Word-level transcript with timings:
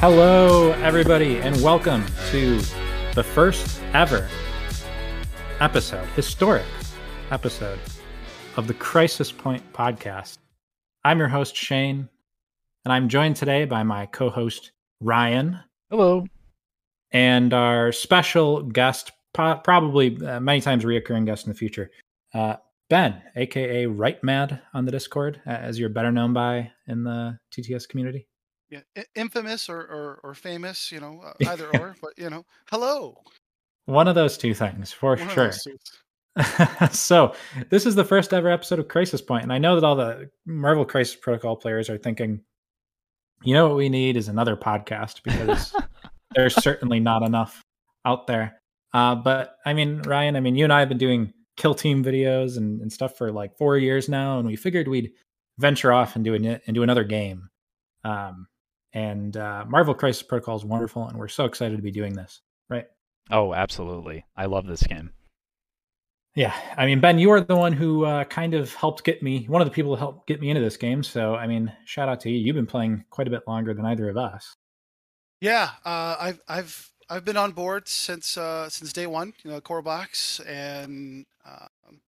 Hello, 0.00 0.72
everybody, 0.80 1.36
and 1.36 1.62
welcome 1.62 2.02
to 2.30 2.56
the 3.14 3.22
first 3.22 3.82
ever 3.92 4.30
episode, 5.60 6.06
historic 6.16 6.64
episode 7.30 7.78
of 8.56 8.66
the 8.66 8.72
Crisis 8.72 9.30
Point 9.30 9.62
podcast. 9.74 10.38
I'm 11.04 11.18
your 11.18 11.28
host, 11.28 11.54
Shane, 11.54 12.08
and 12.86 12.92
I'm 12.94 13.10
joined 13.10 13.36
today 13.36 13.66
by 13.66 13.82
my 13.82 14.06
co 14.06 14.30
host, 14.30 14.72
Ryan. 15.02 15.60
Hello. 15.90 16.24
And 17.12 17.52
our 17.52 17.92
special 17.92 18.62
guest, 18.62 19.12
probably 19.34 20.16
uh, 20.26 20.40
many 20.40 20.62
times 20.62 20.82
reoccurring 20.82 21.26
guest 21.26 21.44
in 21.44 21.52
the 21.52 21.58
future, 21.58 21.90
uh, 22.32 22.56
Ben, 22.88 23.20
aka 23.36 23.84
Right 23.84 24.24
Mad 24.24 24.62
on 24.72 24.86
the 24.86 24.92
Discord, 24.92 25.42
as 25.44 25.78
you're 25.78 25.90
better 25.90 26.10
known 26.10 26.32
by 26.32 26.70
in 26.86 27.04
the 27.04 27.38
TTS 27.52 27.86
community. 27.86 28.29
Yeah, 28.70 29.02
infamous 29.16 29.68
or, 29.68 29.80
or, 29.80 30.20
or 30.22 30.34
famous, 30.34 30.92
you 30.92 31.00
know, 31.00 31.20
uh, 31.24 31.32
either 31.48 31.68
or. 31.80 31.96
But 32.00 32.12
you 32.16 32.30
know, 32.30 32.44
hello. 32.70 33.16
One 33.86 34.06
of 34.06 34.14
those 34.14 34.38
two 34.38 34.54
things 34.54 34.92
for 34.92 35.16
One 35.16 35.28
sure. 35.28 35.52
so 36.92 37.34
this 37.70 37.86
is 37.86 37.96
the 37.96 38.04
first 38.04 38.32
ever 38.32 38.48
episode 38.48 38.78
of 38.78 38.88
Crisis 38.88 39.20
Point, 39.20 39.42
and 39.42 39.52
I 39.52 39.58
know 39.58 39.74
that 39.74 39.84
all 39.84 39.96
the 39.96 40.30
Marvel 40.46 40.84
Crisis 40.84 41.16
Protocol 41.16 41.56
players 41.56 41.90
are 41.90 41.98
thinking, 41.98 42.40
you 43.42 43.54
know 43.54 43.66
what 43.66 43.76
we 43.76 43.88
need 43.88 44.16
is 44.16 44.28
another 44.28 44.56
podcast 44.56 45.22
because 45.24 45.74
there's 46.34 46.54
certainly 46.54 47.00
not 47.00 47.22
enough 47.22 47.64
out 48.04 48.26
there. 48.26 48.60
Uh, 48.92 49.14
but 49.14 49.56
I 49.64 49.74
mean, 49.74 50.02
Ryan, 50.02 50.36
I 50.36 50.40
mean, 50.40 50.56
you 50.56 50.64
and 50.64 50.72
I 50.72 50.80
have 50.80 50.88
been 50.88 50.98
doing 50.98 51.32
kill 51.56 51.74
team 51.74 52.04
videos 52.04 52.56
and, 52.56 52.80
and 52.80 52.92
stuff 52.92 53.16
for 53.16 53.32
like 53.32 53.56
four 53.56 53.76
years 53.76 54.08
now, 54.08 54.38
and 54.38 54.46
we 54.46 54.56
figured 54.56 54.88
we'd 54.88 55.12
venture 55.58 55.92
off 55.92 56.16
and 56.16 56.24
do 56.24 56.34
an, 56.34 56.44
and 56.44 56.74
do 56.74 56.82
another 56.82 57.04
game. 57.04 57.48
Um, 58.04 58.46
and 58.92 59.36
uh, 59.36 59.64
Marvel 59.68 59.94
Crisis 59.94 60.22
Protocol 60.22 60.56
is 60.56 60.64
wonderful, 60.64 61.06
and 61.06 61.18
we're 61.18 61.28
so 61.28 61.44
excited 61.44 61.76
to 61.76 61.82
be 61.82 61.90
doing 61.90 62.14
this. 62.14 62.40
Right? 62.68 62.86
Oh, 63.30 63.54
absolutely! 63.54 64.24
I 64.36 64.46
love 64.46 64.66
this 64.66 64.82
game. 64.82 65.10
Yeah, 66.36 66.54
I 66.76 66.86
mean, 66.86 67.00
Ben, 67.00 67.18
you 67.18 67.30
are 67.32 67.40
the 67.40 67.56
one 67.56 67.72
who 67.72 68.04
uh, 68.04 68.24
kind 68.24 68.54
of 68.54 68.72
helped 68.74 69.02
get 69.02 69.20
me, 69.20 69.46
one 69.46 69.60
of 69.60 69.66
the 69.66 69.72
people 69.72 69.96
who 69.96 69.98
helped 69.98 70.28
get 70.28 70.40
me 70.40 70.48
into 70.48 70.62
this 70.62 70.76
game. 70.76 71.02
So, 71.02 71.34
I 71.34 71.48
mean, 71.48 71.72
shout 71.84 72.08
out 72.08 72.20
to 72.20 72.30
you. 72.30 72.38
You've 72.38 72.54
been 72.54 72.66
playing 72.66 73.04
quite 73.10 73.26
a 73.26 73.30
bit 73.30 73.42
longer 73.48 73.74
than 73.74 73.84
either 73.84 74.08
of 74.08 74.16
us. 74.16 74.54
Yeah, 75.40 75.70
uh, 75.84 76.16
I've 76.20 76.40
I've 76.48 76.90
I've 77.08 77.24
been 77.24 77.36
on 77.36 77.52
board 77.52 77.88
since 77.88 78.36
uh, 78.36 78.68
since 78.68 78.92
day 78.92 79.06
one. 79.06 79.32
You 79.42 79.50
know, 79.50 79.60
core 79.60 79.82
box, 79.82 80.38
and 80.40 81.26
um, 81.44 82.00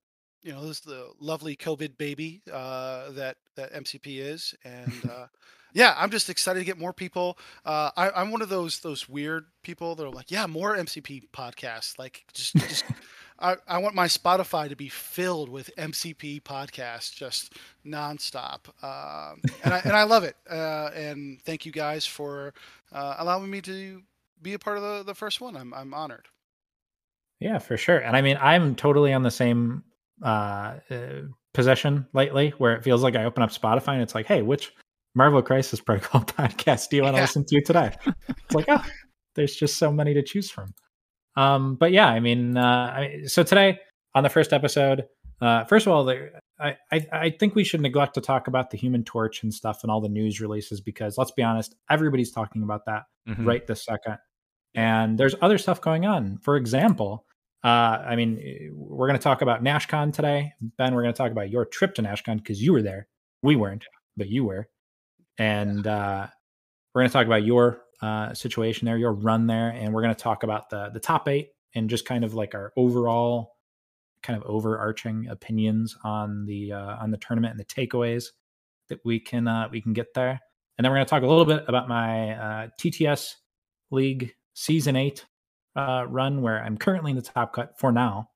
you 0.42 0.52
know, 0.52 0.60
this 0.60 0.78
is 0.78 0.80
the 0.80 1.10
lovely 1.20 1.56
COVID 1.56 1.96
baby 1.98 2.42
uh, 2.52 3.10
that 3.12 3.36
that 3.56 3.72
MCP 3.72 4.20
is, 4.20 4.54
and 4.64 4.92
uh, 5.10 5.26
yeah, 5.72 5.94
I'm 5.96 6.10
just 6.10 6.28
excited 6.28 6.58
to 6.58 6.64
get 6.64 6.78
more 6.78 6.92
people. 6.92 7.38
Uh, 7.64 7.90
I, 7.96 8.20
am 8.20 8.30
one 8.30 8.42
of 8.42 8.48
those 8.48 8.80
those 8.80 9.08
weird 9.08 9.46
people 9.62 9.94
that 9.94 10.04
are 10.04 10.10
like, 10.10 10.30
yeah, 10.30 10.46
more 10.46 10.76
MCP 10.76 11.30
podcasts. 11.32 11.98
Like, 11.98 12.24
just 12.32 12.54
just 12.56 12.84
I, 13.38 13.56
I 13.66 13.78
want 13.78 13.94
my 13.94 14.06
Spotify 14.06 14.68
to 14.68 14.76
be 14.76 14.88
filled 14.88 15.48
with 15.48 15.70
MCP 15.76 16.42
podcasts, 16.42 17.14
just 17.14 17.54
nonstop. 17.84 18.68
Um, 18.82 19.40
and 19.64 19.74
I 19.74 19.78
and 19.84 19.92
I 19.92 20.04
love 20.04 20.24
it. 20.24 20.36
Uh, 20.48 20.90
and 20.94 21.40
thank 21.42 21.66
you 21.66 21.72
guys 21.72 22.06
for 22.06 22.54
uh, 22.92 23.16
allowing 23.18 23.50
me 23.50 23.60
to 23.62 24.02
be 24.40 24.54
a 24.54 24.58
part 24.58 24.76
of 24.76 24.82
the 24.82 25.02
the 25.04 25.14
first 25.14 25.40
one. 25.40 25.56
I'm 25.56 25.72
I'm 25.74 25.94
honored. 25.94 26.28
Yeah, 27.40 27.58
for 27.58 27.76
sure. 27.76 27.98
And 27.98 28.16
I 28.16 28.22
mean, 28.22 28.38
I'm 28.40 28.76
totally 28.76 29.12
on 29.12 29.22
the 29.22 29.30
same 29.30 29.82
uh, 30.22 30.78
uh 30.90 31.22
position 31.54 32.06
lately, 32.12 32.54
where 32.58 32.74
it 32.74 32.84
feels 32.84 33.02
like 33.02 33.16
I 33.16 33.24
open 33.24 33.42
up 33.42 33.50
Spotify 33.50 33.94
and 33.94 34.02
it's 34.02 34.14
like, 34.14 34.26
hey, 34.26 34.42
which 34.42 34.72
Marvel 35.14 35.42
Crisis 35.42 35.80
Protocol 35.84 36.22
podcast 36.22 36.88
do 36.88 36.96
you 36.96 37.02
want 37.02 37.14
to 37.14 37.18
yeah. 37.18 37.24
listen 37.24 37.44
to 37.46 37.60
today? 37.62 37.94
It's 38.28 38.54
like, 38.54 38.66
oh, 38.68 38.84
there's 39.34 39.54
just 39.54 39.76
so 39.76 39.92
many 39.92 40.14
to 40.14 40.22
choose 40.22 40.50
from. 40.50 40.74
Um, 41.36 41.76
but 41.76 41.92
yeah, 41.92 42.08
I 42.08 42.20
mean, 42.20 42.56
uh, 42.56 42.94
I, 42.94 43.22
so 43.26 43.42
today 43.42 43.78
on 44.14 44.22
the 44.22 44.28
first 44.28 44.52
episode, 44.52 45.04
uh, 45.40 45.64
first 45.64 45.86
of 45.86 45.92
all, 45.92 46.04
there, 46.04 46.40
I, 46.60 46.76
I, 46.92 47.06
I 47.12 47.30
think 47.30 47.54
we 47.54 47.64
should 47.64 47.80
neglect 47.80 48.14
to 48.14 48.20
talk 48.20 48.46
about 48.46 48.70
the 48.70 48.78
Human 48.78 49.02
Torch 49.02 49.42
and 49.42 49.52
stuff 49.52 49.80
and 49.82 49.90
all 49.90 50.00
the 50.00 50.08
news 50.08 50.40
releases 50.40 50.80
because 50.80 51.18
let's 51.18 51.32
be 51.32 51.42
honest, 51.42 51.74
everybody's 51.90 52.30
talking 52.30 52.62
about 52.62 52.84
that 52.86 53.04
mm-hmm. 53.28 53.46
right 53.46 53.66
this 53.66 53.84
second. 53.84 54.18
And 54.74 55.18
there's 55.18 55.34
other 55.42 55.58
stuff 55.58 55.80
going 55.80 56.06
on. 56.06 56.38
For 56.38 56.56
example, 56.56 57.26
uh, 57.64 57.68
I 58.06 58.16
mean, 58.16 58.72
we're 58.74 59.06
going 59.06 59.18
to 59.18 59.22
talk 59.22 59.42
about 59.42 59.62
NashCon 59.62 60.12
today. 60.12 60.52
Ben, 60.78 60.94
we're 60.94 61.02
going 61.02 61.14
to 61.14 61.18
talk 61.18 61.32
about 61.32 61.50
your 61.50 61.64
trip 61.64 61.94
to 61.94 62.02
NashCon 62.02 62.38
because 62.38 62.60
you 62.62 62.72
were 62.72 62.82
there. 62.82 63.08
We 63.42 63.56
weren't, 63.56 63.84
but 64.16 64.28
you 64.28 64.44
were 64.44 64.68
and 65.42 65.86
uh, 65.88 66.26
we're 66.94 67.00
going 67.00 67.08
to 67.08 67.12
talk 67.12 67.26
about 67.26 67.44
your 67.44 67.82
uh, 68.00 68.32
situation 68.32 68.86
there, 68.86 68.96
your 68.96 69.12
run 69.12 69.48
there, 69.48 69.70
and 69.70 69.92
we're 69.92 70.02
going 70.02 70.14
to 70.14 70.20
talk 70.20 70.44
about 70.44 70.70
the 70.70 70.90
the 70.94 71.00
top 71.00 71.28
eight 71.28 71.48
and 71.74 71.90
just 71.90 72.04
kind 72.04 72.24
of 72.24 72.34
like 72.34 72.54
our 72.54 72.72
overall 72.76 73.54
kind 74.22 74.40
of 74.40 74.48
overarching 74.48 75.26
opinions 75.28 75.96
on 76.04 76.46
the 76.46 76.72
uh, 76.72 76.96
on 76.96 77.10
the 77.10 77.16
tournament 77.16 77.50
and 77.50 77.60
the 77.60 77.64
takeaways 77.64 78.26
that 78.88 79.00
we 79.04 79.18
can 79.18 79.48
uh, 79.48 79.68
we 79.70 79.80
can 79.80 79.92
get 79.92 80.14
there. 80.14 80.40
And 80.78 80.84
then 80.84 80.92
we're 80.92 80.98
going 80.98 81.06
to 81.06 81.10
talk 81.10 81.22
a 81.22 81.26
little 81.26 81.44
bit 81.44 81.64
about 81.66 81.88
my 81.88 82.32
uh, 82.32 82.68
TTS 82.80 83.34
League 83.90 84.32
Season 84.54 84.94
Eight 84.94 85.26
uh, 85.74 86.06
run, 86.08 86.40
where 86.40 86.62
I'm 86.62 86.76
currently 86.76 87.10
in 87.10 87.16
the 87.16 87.22
top 87.22 87.52
cut 87.52 87.78
for 87.78 87.90
now. 87.90 88.28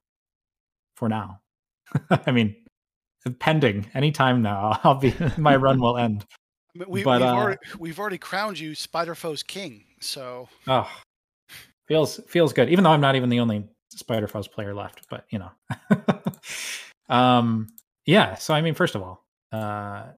For 0.96 1.08
now, 1.08 1.40
I 2.10 2.32
mean, 2.32 2.56
pending 3.38 3.86
anytime 3.94 4.42
now, 4.42 4.80
I'll 4.82 4.98
be 4.98 5.14
my 5.36 5.54
run 5.54 5.80
will 5.80 5.98
end. 5.98 6.26
We, 6.78 6.84
but, 6.84 6.88
we've, 6.90 7.06
uh, 7.22 7.34
already, 7.34 7.58
we've 7.78 7.98
already 7.98 8.18
crowned 8.18 8.58
you 8.58 8.74
Spider 8.74 9.14
Foes 9.14 9.42
King, 9.42 9.84
so 10.00 10.48
oh, 10.68 10.90
feels 11.86 12.20
feels 12.28 12.52
good. 12.52 12.68
Even 12.68 12.84
though 12.84 12.90
I'm 12.90 13.00
not 13.00 13.16
even 13.16 13.30
the 13.30 13.40
only 13.40 13.64
Spider 13.90 14.28
Foes 14.28 14.46
player 14.46 14.74
left, 14.74 15.06
but 15.08 15.24
you 15.30 15.38
know, 15.38 15.50
um, 17.14 17.68
yeah. 18.04 18.34
So 18.34 18.52
I 18.52 18.60
mean, 18.60 18.74
first 18.74 18.94
of 18.94 19.02
all, 19.02 19.24
uh, 19.52 20.08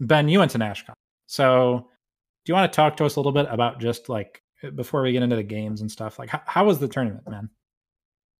Ben, 0.00 0.28
you 0.28 0.38
went 0.38 0.52
to 0.52 0.58
NashCon, 0.58 0.94
so 1.26 1.88
do 2.44 2.50
you 2.50 2.54
want 2.54 2.72
to 2.72 2.76
talk 2.76 2.96
to 2.98 3.04
us 3.04 3.16
a 3.16 3.18
little 3.18 3.32
bit 3.32 3.46
about 3.50 3.80
just 3.80 4.08
like 4.08 4.42
before 4.74 5.02
we 5.02 5.12
get 5.12 5.22
into 5.22 5.36
the 5.36 5.42
games 5.42 5.80
and 5.80 5.90
stuff? 5.90 6.18
Like, 6.18 6.28
how, 6.28 6.42
how 6.46 6.64
was 6.64 6.78
the 6.78 6.88
tournament, 6.88 7.28
man? 7.28 7.50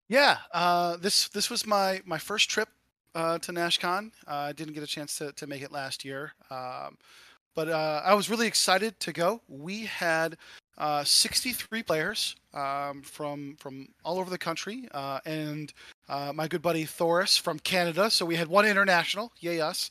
Yeah, 0.09 0.39
uh, 0.53 0.99
this 0.99 1.29
this 1.29 1.51
was 1.51 1.67
my 1.67 2.01
my 2.05 2.19
first 2.19 2.49
trip 2.49 2.69
uh, 3.15 3.39
to 3.39 3.53
NashCon. 3.53 4.11
Uh, 4.27 4.31
I 4.31 4.53
didn't 4.53 4.75
get 4.75 4.83
a 4.83 4.87
chance 4.87 5.17
to, 5.19 5.33
to 5.33 5.47
make 5.47 5.63
it 5.63 5.73
last 5.73 6.05
year. 6.05 6.33
Um, 6.51 6.97
but 7.55 7.69
uh, 7.69 8.03
I 8.05 8.15
was 8.15 8.31
really 8.31 8.47
excited 8.47 8.99
to 9.01 9.13
go. 9.13 9.43
We 9.49 9.85
had 9.85 10.37
uh, 10.79 11.05
63 11.05 11.83
players 11.83 12.35
um, 12.55 13.03
from 13.03 13.57
from 13.59 13.89
all 14.05 14.19
over 14.19 14.31
the 14.31 14.39
country, 14.39 14.89
uh, 14.93 15.21
and 15.27 15.73
uh, 16.09 16.33
my 16.35 16.49
good 16.49 16.63
buddy 16.63 16.85
Thoris 16.85 17.37
from 17.37 17.59
Canada. 17.59 18.11
So 18.11 18.25
we 18.25 18.37
had 18.37 18.49
one 18.49 18.67
international, 18.67 19.33
yay 19.41 19.61
us! 19.61 19.91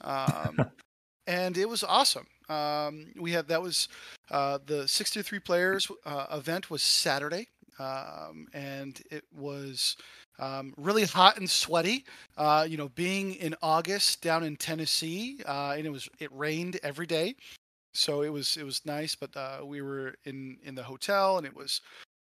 Um, 0.00 0.58
and 1.28 1.56
it 1.56 1.68
was 1.68 1.84
awesome. 1.84 2.26
Um, 2.48 3.12
we 3.20 3.30
had 3.30 3.46
that 3.48 3.62
was 3.62 3.88
the 4.30 4.84
63 4.86 5.38
players 5.38 5.88
event 6.32 6.68
was 6.68 6.82
Saturday, 6.82 7.46
um, 7.78 8.48
and 8.52 9.00
it 9.10 9.24
was 9.32 9.96
um, 10.38 10.72
really 10.76 11.04
hot 11.04 11.38
and 11.38 11.48
sweaty. 11.48 12.04
Uh, 12.36 12.66
you 12.68 12.76
know, 12.76 12.88
being 12.90 13.34
in 13.34 13.54
August 13.62 14.22
down 14.22 14.44
in 14.44 14.56
Tennessee, 14.56 15.40
uh, 15.46 15.74
and 15.76 15.86
it 15.86 15.90
was 15.90 16.08
it 16.18 16.30
rained 16.32 16.78
every 16.82 17.06
day, 17.06 17.34
so 17.94 18.22
it 18.22 18.32
was 18.32 18.56
it 18.56 18.64
was 18.64 18.84
nice. 18.86 19.14
But 19.14 19.36
uh, 19.36 19.60
we 19.64 19.82
were 19.82 20.14
in 20.24 20.58
in 20.62 20.74
the 20.74 20.82
hotel, 20.82 21.38
and 21.38 21.46
it 21.46 21.54
was 21.54 21.80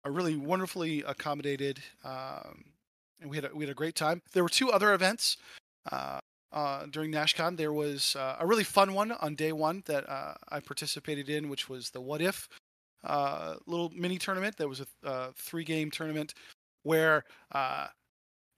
a 0.04 0.10
really 0.10 0.36
wonderfully 0.36 1.02
accommodated, 1.06 1.80
um, 2.04 2.64
and 3.20 3.30
we 3.30 3.36
had 3.36 3.44
a, 3.46 3.50
we 3.54 3.64
had 3.64 3.70
a 3.70 3.74
great 3.74 3.94
time. 3.94 4.22
There 4.32 4.42
were 4.42 4.48
two 4.48 4.70
other 4.70 4.94
events. 4.94 5.36
Uh, 5.90 6.18
uh, 6.52 6.86
during 6.90 7.12
NashCon, 7.12 7.56
there 7.56 7.72
was 7.72 8.16
uh, 8.16 8.36
a 8.40 8.46
really 8.46 8.64
fun 8.64 8.92
one 8.92 9.12
on 9.12 9.36
day 9.36 9.52
one 9.52 9.84
that 9.86 10.04
I 10.08 10.58
participated 10.60 11.28
in, 11.28 11.48
which 11.48 11.68
was 11.68 11.90
the 11.90 12.00
What 12.00 12.20
If 12.20 12.48
little 13.66 13.90
mini 13.94 14.18
tournament. 14.18 14.56
That 14.56 14.68
was 14.68 14.84
a 15.04 15.32
three 15.34 15.62
game 15.62 15.92
tournament 15.92 16.34
where 16.82 17.24
uh, 17.52 17.86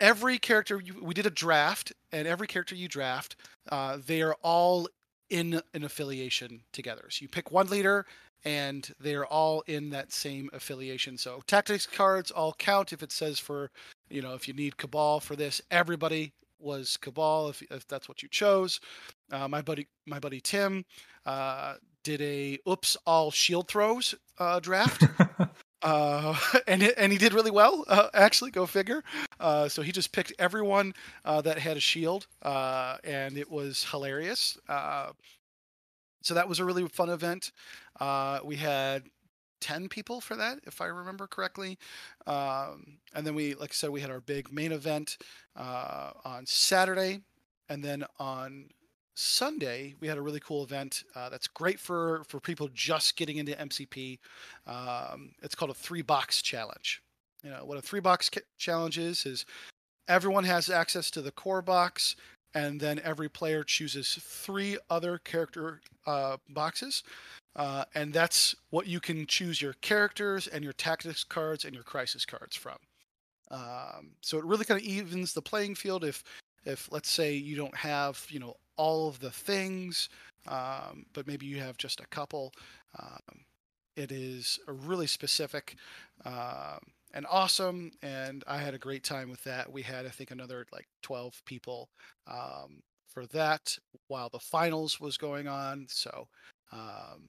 every 0.03 0.37
character 0.37 0.83
you, 0.85 0.97
we 1.01 1.15
did 1.15 1.27
a 1.27 1.31
draft, 1.31 1.93
and 2.11 2.29
every 2.29 2.49
character 2.49 2.75
you 2.75 2.89
draft, 2.89 3.37
uh, 3.71 3.97
they 4.05 4.21
are 4.21 4.35
all 4.43 4.89
in 5.31 5.63
an 5.73 5.85
affiliation 5.85 6.61
together. 6.73 7.05
So 7.09 7.23
you 7.23 7.29
pick 7.29 7.53
one 7.53 7.69
leader, 7.69 8.05
and 8.45 8.93
they 9.01 9.15
are 9.15 9.25
all 9.25 9.63
in 9.69 9.89
that 9.91 10.13
same 10.13 10.51
affiliation. 10.53 11.17
So 11.17 11.41
tactics 11.47 11.87
cards 11.87 12.31
all 12.33 12.53
count 12.59 12.93
if 12.93 13.03
it 13.03 13.13
says 13.13 13.39
for, 13.39 13.71
you 14.11 14.21
know, 14.21 14.35
if 14.35 14.49
you 14.49 14.53
need 14.53 14.77
Cabal 14.77 15.21
for 15.21 15.37
this, 15.37 15.63
everybody 15.71 16.33
was 16.59 16.97
Cabal 16.97 17.49
if, 17.49 17.63
if 17.71 17.87
that's 17.87 18.09
what 18.09 18.23
you 18.23 18.29
chose. 18.29 18.81
Uh, 19.31 19.47
my 19.47 19.63
buddy, 19.63 19.87
my 20.07 20.19
buddy 20.19 20.41
Tim, 20.41 20.85
uh, 21.25 21.75
did 22.03 22.21
a 22.21 22.59
oops 22.69 22.97
all 23.07 23.31
shield 23.31 23.69
throws 23.69 24.15
uh, 24.39 24.59
draft. 24.59 25.05
Uh, 25.83 26.37
and 26.67 26.83
and 26.83 27.13
he 27.13 27.19
did 27.19 27.33
really 27.33 27.51
well. 27.51 27.85
Uh, 27.89 28.09
actually, 28.15 28.51
go 28.51 28.67
figure. 28.67 29.03
Uh, 29.41 29.69
so 29.69 29.83
he 29.83 29.93
just 29.93 30.13
picked 30.13 30.33
everyone 30.39 30.95
uh, 31.25 31.41
that 31.41 31.59
had 31.59 31.77
a 31.77 31.81
shield, 31.81 32.27
uh, 32.43 32.97
and 33.05 33.37
it 33.37 33.51
was 33.51 33.85
hilarious. 33.91 34.59
Uh, 34.69 35.11
so 36.23 36.35
that 36.35 36.49
was 36.49 36.61
a 36.61 36.65
really 36.65 36.87
fun 36.89 37.11
event. 37.11 37.51
We 38.45 38.57
had 38.57 39.05
10 39.61 39.89
people 39.89 40.21
for 40.21 40.37
that, 40.37 40.59
if 40.67 40.81
I 40.81 40.87
remember 40.87 41.27
correctly. 41.27 41.79
Um, 42.27 42.99
and 43.15 43.27
then 43.27 43.35
we, 43.35 43.55
like 43.55 43.71
I 43.71 43.75
said, 43.75 43.91
we 43.91 44.01
had 44.01 44.11
our 44.11 44.21
big 44.21 44.53
main 44.53 44.73
event 44.73 45.19
on 45.57 46.47
Saturday. 46.47 47.21
And 47.69 47.83
then 47.83 48.05
on 48.19 48.67
Sunday, 49.15 49.95
we 50.01 50.09
had 50.09 50.19
a 50.19 50.23
really 50.23 50.41
cool 50.41 50.65
event 50.65 51.05
uh, 51.15 51.29
that's 51.29 51.47
great 51.47 51.79
for, 51.79 52.23
for 52.29 52.41
people 52.41 52.69
just 52.73 53.17
getting 53.17 53.37
into 53.37 53.53
MCP. 53.53 54.19
Um, 54.67 55.33
it's 55.43 55.55
called 55.55 55.71
a 55.71 55.75
three 55.75 56.03
box 56.03 56.41
challenge. 56.41 57.03
You 57.45 57.51
know, 57.51 57.65
what 57.65 57.79
a 57.79 57.83
three 57.83 58.01
box 58.01 58.31
challenge 58.59 58.99
is, 58.99 59.27
is 59.27 59.45
everyone 60.09 60.45
has 60.45 60.71
access 60.71 61.11
to 61.11 61.23
the 61.23 61.33
core 61.33 61.63
box, 61.63 62.17
and 62.55 62.81
then 62.81 63.01
every 63.05 63.29
player 63.29 63.65
chooses 63.65 64.19
three 64.21 64.79
other 64.91 65.19
character 65.19 65.81
uh, 66.07 66.37
boxes. 66.51 67.03
Uh, 67.55 67.85
and 67.95 68.13
that's 68.13 68.55
what 68.71 68.87
you 68.87 68.99
can 68.99 69.27
choose 69.27 69.61
your 69.61 69.75
characters 69.83 70.47
and 70.47 70.65
your 70.65 70.73
tactics 70.73 71.23
cards 71.23 71.65
and 71.65 71.75
your 71.75 71.85
crisis 71.85 72.25
cards 72.25 72.57
from. 72.57 72.77
Um, 73.51 74.13
so 74.23 74.39
it 74.39 74.45
really 74.45 74.65
kind 74.65 74.81
of 74.81 74.87
evens 74.87 75.35
the 75.35 75.43
playing 75.43 75.75
field 75.75 76.05
if, 76.05 76.25
if 76.65 76.91
let's 76.91 77.11
say 77.11 77.35
you 77.35 77.57
don't 77.57 77.77
have 77.77 78.25
you 78.31 78.41
know 78.41 78.57
all 78.77 79.09
of 79.09 79.21
the 79.21 79.31
things, 79.31 80.09
um, 80.49 81.07
but 81.13 81.27
maybe 81.27 81.47
you 81.47 81.61
have 81.61 81.77
just 81.77 82.01
a 82.01 82.07
couple. 82.07 82.53
Um, 82.99 83.45
it 83.97 84.11
is 84.11 84.59
a 84.69 84.73
really 84.73 85.07
specific 85.07 85.77
uh, 86.25 86.79
and 87.15 87.27
awesome, 87.31 87.91
and 88.03 88.43
I 88.47 88.59
had 88.59 88.75
a 88.75 88.79
great 88.79 89.05
time 89.05 89.31
with 89.31 89.45
that. 89.45 89.71
We 89.71 89.83
had 89.83 90.07
I 90.07 90.11
think 90.11 90.31
another 90.31 90.67
like 90.73 90.87
12 91.03 91.43
people 91.45 91.91
um, 92.27 92.83
for 93.09 93.27
that 93.27 93.77
while 94.09 94.31
the 94.31 94.39
finals 94.39 94.99
was 94.99 95.19
going 95.19 95.47
on. 95.47 95.87
So 95.89 96.27
um, 96.73 97.29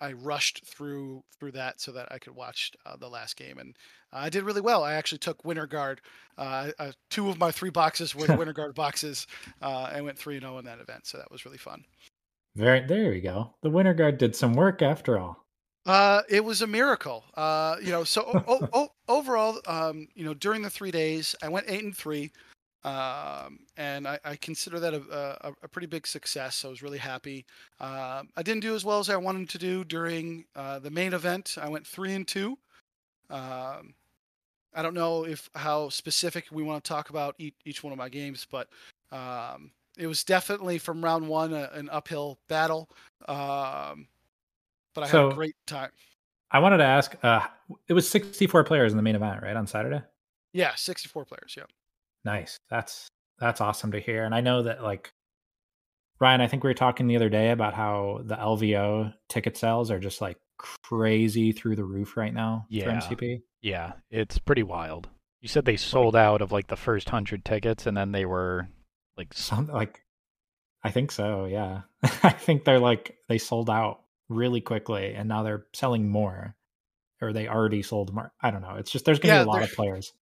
I 0.00 0.12
rushed 0.12 0.64
through 0.64 1.22
through 1.38 1.52
that 1.52 1.80
so 1.80 1.92
that 1.92 2.08
I 2.10 2.18
could 2.18 2.34
watch 2.34 2.72
uh, 2.86 2.96
the 2.96 3.08
last 3.08 3.36
game, 3.36 3.58
and 3.58 3.76
uh, 4.12 4.18
I 4.18 4.30
did 4.30 4.44
really 4.44 4.60
well. 4.60 4.82
I 4.82 4.94
actually 4.94 5.18
took 5.18 5.44
Winter 5.44 5.66
Guard. 5.66 6.00
Uh, 6.38 6.70
two 7.10 7.28
of 7.28 7.38
my 7.38 7.50
three 7.50 7.70
boxes 7.70 8.14
were 8.14 8.26
Winter 8.36 8.52
Guard 8.52 8.74
boxes, 8.74 9.26
uh, 9.62 9.90
and 9.92 10.04
went 10.04 10.18
three 10.18 10.36
and 10.36 10.42
zero 10.42 10.56
oh 10.56 10.58
in 10.58 10.64
that 10.64 10.80
event. 10.80 11.06
So 11.06 11.18
that 11.18 11.30
was 11.30 11.44
really 11.44 11.58
fun. 11.58 11.84
Very 12.56 12.80
there 12.86 13.10
we 13.10 13.20
go. 13.20 13.54
The 13.62 13.70
Winter 13.70 13.94
Guard 13.94 14.18
did 14.18 14.34
some 14.34 14.54
work 14.54 14.82
after 14.82 15.18
all. 15.18 15.44
Uh, 15.86 16.22
it 16.28 16.44
was 16.44 16.62
a 16.62 16.66
miracle. 16.66 17.24
Uh, 17.34 17.76
you 17.82 17.90
know, 17.90 18.04
so 18.04 18.42
o- 18.46 18.68
o- 18.72 18.92
overall, 19.08 19.60
um, 19.66 20.08
you 20.14 20.24
know, 20.24 20.34
during 20.34 20.62
the 20.62 20.70
three 20.70 20.90
days, 20.90 21.34
I 21.42 21.48
went 21.48 21.66
eight 21.68 21.84
and 21.84 21.96
three 21.96 22.30
um, 22.84 23.60
and 23.76 24.08
I, 24.08 24.18
I, 24.24 24.36
consider 24.36 24.80
that 24.80 24.94
a, 24.94 25.46
a, 25.46 25.52
a, 25.62 25.68
pretty 25.68 25.86
big 25.86 26.06
success. 26.06 26.64
I 26.64 26.68
was 26.68 26.82
really 26.82 26.96
happy. 26.96 27.44
Uh, 27.78 28.22
I 28.38 28.42
didn't 28.42 28.62
do 28.62 28.74
as 28.74 28.86
well 28.86 28.98
as 28.98 29.10
I 29.10 29.16
wanted 29.16 29.50
to 29.50 29.58
do 29.58 29.84
during 29.84 30.46
uh, 30.56 30.78
the 30.78 30.90
main 30.90 31.12
event. 31.12 31.58
I 31.60 31.68
went 31.68 31.86
three 31.86 32.14
and 32.14 32.26
two. 32.26 32.56
Um, 33.28 33.94
I 34.74 34.80
don't 34.80 34.94
know 34.94 35.26
if 35.26 35.50
how 35.54 35.90
specific 35.90 36.46
we 36.50 36.62
want 36.62 36.82
to 36.82 36.88
talk 36.88 37.10
about 37.10 37.34
each, 37.36 37.54
each 37.66 37.84
one 37.84 37.92
of 37.92 37.98
my 37.98 38.08
games, 38.08 38.46
but 38.50 38.68
um, 39.12 39.72
it 39.98 40.06
was 40.06 40.24
definitely 40.24 40.78
from 40.78 41.04
round 41.04 41.28
one 41.28 41.52
a, 41.52 41.68
an 41.74 41.90
uphill 41.90 42.38
battle. 42.48 42.88
Um, 43.28 44.08
but 44.94 45.04
I 45.04 45.08
so, 45.08 45.24
had 45.24 45.32
a 45.32 45.34
great 45.34 45.56
time. 45.66 45.90
I 46.50 46.60
wanted 46.60 46.78
to 46.78 46.84
ask. 46.84 47.14
Uh, 47.22 47.46
it 47.88 47.92
was 47.92 48.08
64 48.08 48.64
players 48.64 48.92
in 48.92 48.96
the 48.96 49.02
main 49.02 49.16
event, 49.16 49.42
right 49.42 49.56
on 49.56 49.66
Saturday. 49.66 50.02
Yeah, 50.54 50.74
64 50.74 51.26
players. 51.26 51.54
Yeah. 51.56 51.64
Nice. 52.24 52.58
That's 52.68 53.08
that's 53.38 53.60
awesome 53.60 53.92
to 53.92 54.00
hear. 54.00 54.24
And 54.24 54.34
I 54.34 54.40
know 54.40 54.62
that 54.62 54.82
like 54.82 55.12
Ryan, 56.20 56.42
I 56.42 56.48
think 56.48 56.62
we 56.62 56.70
were 56.70 56.74
talking 56.74 57.06
the 57.06 57.16
other 57.16 57.30
day 57.30 57.50
about 57.50 57.74
how 57.74 58.20
the 58.24 58.36
LVO 58.36 59.14
ticket 59.28 59.56
sales 59.56 59.90
are 59.90 59.98
just 59.98 60.20
like 60.20 60.36
crazy 60.58 61.52
through 61.52 61.76
the 61.76 61.84
roof 61.84 62.16
right 62.16 62.34
now 62.34 62.66
yeah. 62.68 62.84
for 62.84 63.14
MCP. 63.14 63.42
Yeah, 63.62 63.92
it's 64.10 64.38
pretty 64.38 64.62
wild. 64.62 65.08
You 65.40 65.48
said 65.48 65.64
they 65.64 65.76
sold 65.76 66.14
out 66.14 66.42
of 66.42 66.52
like 66.52 66.66
the 66.66 66.76
first 66.76 67.08
hundred 67.08 67.44
tickets, 67.44 67.86
and 67.86 67.96
then 67.96 68.12
they 68.12 68.26
were 68.26 68.68
like 69.16 69.32
something 69.32 69.74
like 69.74 70.02
I 70.84 70.90
think 70.90 71.10
so. 71.10 71.46
Yeah, 71.46 71.82
I 72.02 72.30
think 72.30 72.64
they're 72.64 72.78
like 72.78 73.16
they 73.28 73.38
sold 73.38 73.70
out 73.70 74.02
really 74.28 74.60
quickly, 74.60 75.14
and 75.14 75.28
now 75.28 75.42
they're 75.42 75.66
selling 75.72 76.10
more, 76.10 76.54
or 77.22 77.32
they 77.32 77.48
already 77.48 77.82
sold 77.82 78.12
more. 78.12 78.32
I 78.42 78.50
don't 78.50 78.62
know. 78.62 78.76
It's 78.76 78.90
just 78.90 79.06
there's 79.06 79.18
gonna 79.18 79.34
yeah, 79.34 79.42
be 79.44 79.48
a 79.48 79.52
lot 79.52 79.62
of 79.62 79.72
players. 79.72 80.12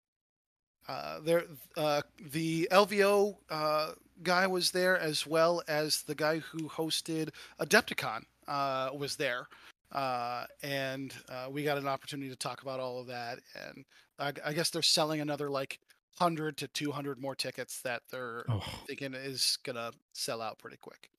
Uh, 0.88 1.20
there, 1.20 1.44
uh, 1.76 2.00
the 2.32 2.66
LVO 2.72 3.36
uh, 3.50 3.92
guy 4.22 4.46
was 4.46 4.70
there 4.70 4.98
as 4.98 5.26
well 5.26 5.62
as 5.68 6.02
the 6.02 6.14
guy 6.14 6.38
who 6.38 6.68
hosted 6.68 7.30
Adepticon 7.60 8.22
uh, 8.46 8.90
was 8.96 9.16
there, 9.16 9.46
uh, 9.92 10.44
and 10.62 11.14
uh, 11.28 11.48
we 11.50 11.62
got 11.62 11.76
an 11.76 11.86
opportunity 11.86 12.30
to 12.30 12.36
talk 12.36 12.62
about 12.62 12.80
all 12.80 13.00
of 13.00 13.06
that. 13.08 13.38
And 13.54 13.84
I, 14.18 14.32
I 14.44 14.52
guess 14.54 14.70
they're 14.70 14.80
selling 14.80 15.20
another 15.20 15.50
like 15.50 15.78
hundred 16.18 16.56
to 16.56 16.68
two 16.68 16.90
hundred 16.90 17.20
more 17.20 17.34
tickets 17.34 17.82
that 17.82 18.02
they're 18.10 18.44
oh. 18.48 18.60
thinking 18.86 19.12
is 19.12 19.58
gonna 19.64 19.92
sell 20.14 20.40
out 20.40 20.58
pretty 20.58 20.78
quick. 20.78 21.10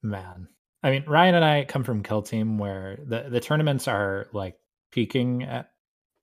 Man, 0.00 0.46
I 0.84 0.90
mean, 0.90 1.04
Ryan 1.08 1.34
and 1.34 1.44
I 1.44 1.64
come 1.64 1.82
from 1.82 2.04
Kill 2.04 2.22
Team 2.22 2.56
where 2.56 3.00
the 3.04 3.26
the 3.30 3.40
tournaments 3.40 3.88
are 3.88 4.28
like 4.32 4.56
peaking 4.92 5.42
at 5.42 5.70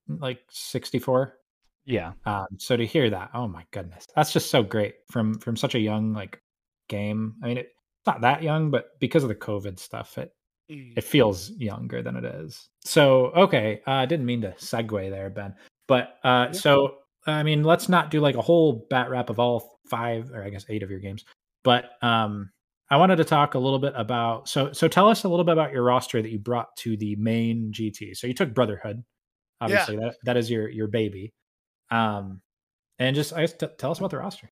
like 0.08 0.40
sixty 0.50 1.00
four 1.00 1.38
yeah. 1.86 2.14
Um, 2.26 2.48
so 2.58 2.78
to 2.78 2.86
hear 2.86 3.10
that, 3.10 3.32
oh 3.34 3.48
my 3.48 3.66
goodness, 3.72 4.06
that's 4.16 4.34
just 4.34 4.50
so 4.50 4.64
great 4.64 4.96
from 5.10 5.36
from 5.40 5.56
such 5.56 5.76
a 5.76 5.80
young 5.80 6.14
like 6.14 6.42
game. 6.90 7.36
I 7.44 7.48
mean, 7.48 7.58
it, 7.58 7.68
it's 7.68 8.08
not 8.08 8.22
that 8.22 8.44
young, 8.44 8.72
but 8.72 9.00
because 9.00 9.24
of 9.24 9.30
the 9.30 9.36
COVID 9.36 9.80
stuff, 9.80 10.18
it 10.18 10.32
mm. 10.72 10.94
it 10.98 11.04
feels 11.04 11.52
younger 11.52 12.02
than 12.02 12.16
it 12.16 12.26
is. 12.26 12.70
So 12.86 13.28
okay, 13.36 13.82
uh, 13.88 13.92
I 13.92 14.04
uh, 14.04 14.06
didn't 14.06 14.26
mean 14.26 14.42
to 14.42 14.52
segue 14.52 15.10
there, 15.10 15.30
Ben, 15.30 15.56
but 15.88 16.18
uh, 16.24 16.48
yeah. 16.48 16.52
so 16.52 16.96
I 17.26 17.44
mean, 17.44 17.64
let's 17.64 17.90
not 17.90 18.12
do 18.12 18.20
like 18.20 18.36
a 18.36 18.42
whole 18.42 18.86
batrep 18.92 19.30
of 19.30 19.40
all 19.40 19.80
five 19.88 20.32
or 20.32 20.44
I 20.44 20.50
guess 20.50 20.66
eight 20.70 20.84
of 20.84 20.90
your 20.90 21.00
games, 21.00 21.26
but 21.64 21.86
um, 22.02 22.50
I 22.90 22.98
wanted 22.98 23.16
to 23.18 23.24
talk 23.24 23.56
a 23.56 23.60
little 23.60 23.80
bit 23.80 23.94
about 23.96 24.48
so 24.48 24.72
so 24.72 24.88
tell 24.88 25.10
us 25.10 25.24
a 25.24 25.30
little 25.30 25.46
bit 25.46 25.54
about 25.54 25.72
your 25.72 25.84
roster 25.84 26.22
that 26.22 26.30
you 26.30 26.40
brought 26.40 26.76
to 26.78 26.96
the 26.98 27.16
main 27.18 27.72
GT. 27.74 28.16
So 28.16 28.28
you 28.28 28.34
took 28.34 28.54
Brotherhood, 28.54 29.04
obviously 29.62 29.96
yeah. 29.96 30.02
that 30.10 30.16
that 30.24 30.38
is 30.38 30.50
your 30.50 30.70
your 30.70 30.88
baby. 30.88 31.34
Um, 31.94 32.42
and 33.00 33.16
just 33.16 33.34
I 33.34 33.42
guess 33.42 33.54
t- 33.54 33.68
tell 33.78 33.92
us 33.92 34.00
about 34.00 34.12
the 34.12 34.18
roster. 34.18 34.50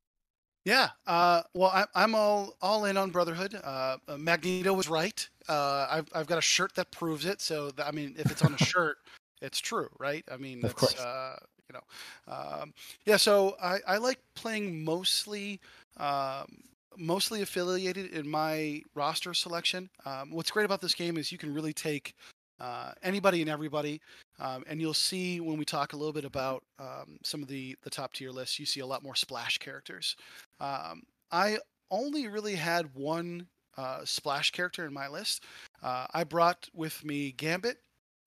Yeah. 0.63 0.89
Uh, 1.07 1.41
well, 1.55 1.71
I, 1.73 1.85
I'm 1.95 2.13
all 2.13 2.53
all 2.61 2.85
in 2.85 2.97
on 2.97 3.09
Brotherhood. 3.09 3.59
Uh, 3.63 3.97
uh 4.07 4.17
Magneto 4.17 4.73
was 4.73 4.87
right. 4.87 5.27
Uh, 5.49 5.87
I've 5.89 6.07
I've 6.13 6.27
got 6.27 6.37
a 6.37 6.41
shirt 6.41 6.75
that 6.75 6.91
proves 6.91 7.25
it. 7.25 7.41
So 7.41 7.71
I 7.83 7.91
mean, 7.91 8.15
if 8.17 8.31
it's 8.31 8.43
on 8.43 8.53
a 8.53 8.57
shirt, 8.63 8.97
it's 9.41 9.59
true, 9.59 9.89
right? 9.99 10.23
I 10.31 10.37
mean, 10.37 10.63
of 10.63 10.75
course. 10.75 10.99
Uh, 10.99 11.35
you 11.69 11.79
know, 11.79 12.33
um, 12.33 12.73
yeah. 13.05 13.17
So 13.17 13.55
I 13.61 13.79
I 13.87 13.97
like 13.97 14.19
playing 14.35 14.83
mostly. 14.83 15.59
Um, 15.97 16.63
mostly 16.97 17.41
affiliated 17.41 18.11
in 18.11 18.27
my 18.27 18.81
roster 18.95 19.33
selection. 19.33 19.89
Um, 20.05 20.29
what's 20.29 20.51
great 20.51 20.65
about 20.65 20.81
this 20.81 20.93
game 20.93 21.17
is 21.17 21.31
you 21.31 21.37
can 21.37 21.53
really 21.53 21.71
take 21.71 22.15
uh, 22.61 22.91
anybody 23.01 23.41
and 23.41 23.49
everybody. 23.49 23.99
Um, 24.39 24.63
and 24.67 24.79
you'll 24.79 24.93
see 24.93 25.39
when 25.39 25.57
we 25.57 25.65
talk 25.65 25.93
a 25.93 25.97
little 25.97 26.13
bit 26.13 26.25
about 26.25 26.63
um, 26.79 27.17
some 27.23 27.41
of 27.41 27.47
the, 27.47 27.75
the 27.83 27.89
top 27.89 28.13
tier 28.13 28.31
lists, 28.31 28.59
you 28.59 28.65
see 28.65 28.79
a 28.79 28.85
lot 28.85 29.03
more 29.03 29.15
splash 29.15 29.57
characters. 29.57 30.15
Um, 30.59 31.01
I 31.31 31.57
only 31.89 32.27
really 32.27 32.55
had 32.55 32.93
one 32.93 33.47
uh, 33.77 34.05
splash 34.05 34.51
character 34.51 34.85
in 34.85 34.93
my 34.93 35.07
list. 35.07 35.43
Uh, 35.81 36.05
I 36.13 36.23
brought 36.23 36.69
with 36.73 37.03
me 37.03 37.31
Gambit, 37.31 37.77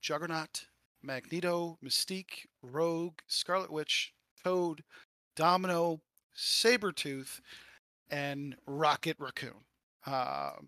Juggernaut, 0.01 0.65
Magneto, 1.01 1.77
Mystique, 1.83 2.45
Rogue, 2.61 3.19
Scarlet 3.27 3.71
Witch, 3.71 4.13
Toad, 4.43 4.83
Domino, 5.35 6.01
Sabretooth, 6.37 7.39
and 8.09 8.55
Rocket 8.67 9.15
Raccoon. 9.19 9.63
Um, 10.05 10.67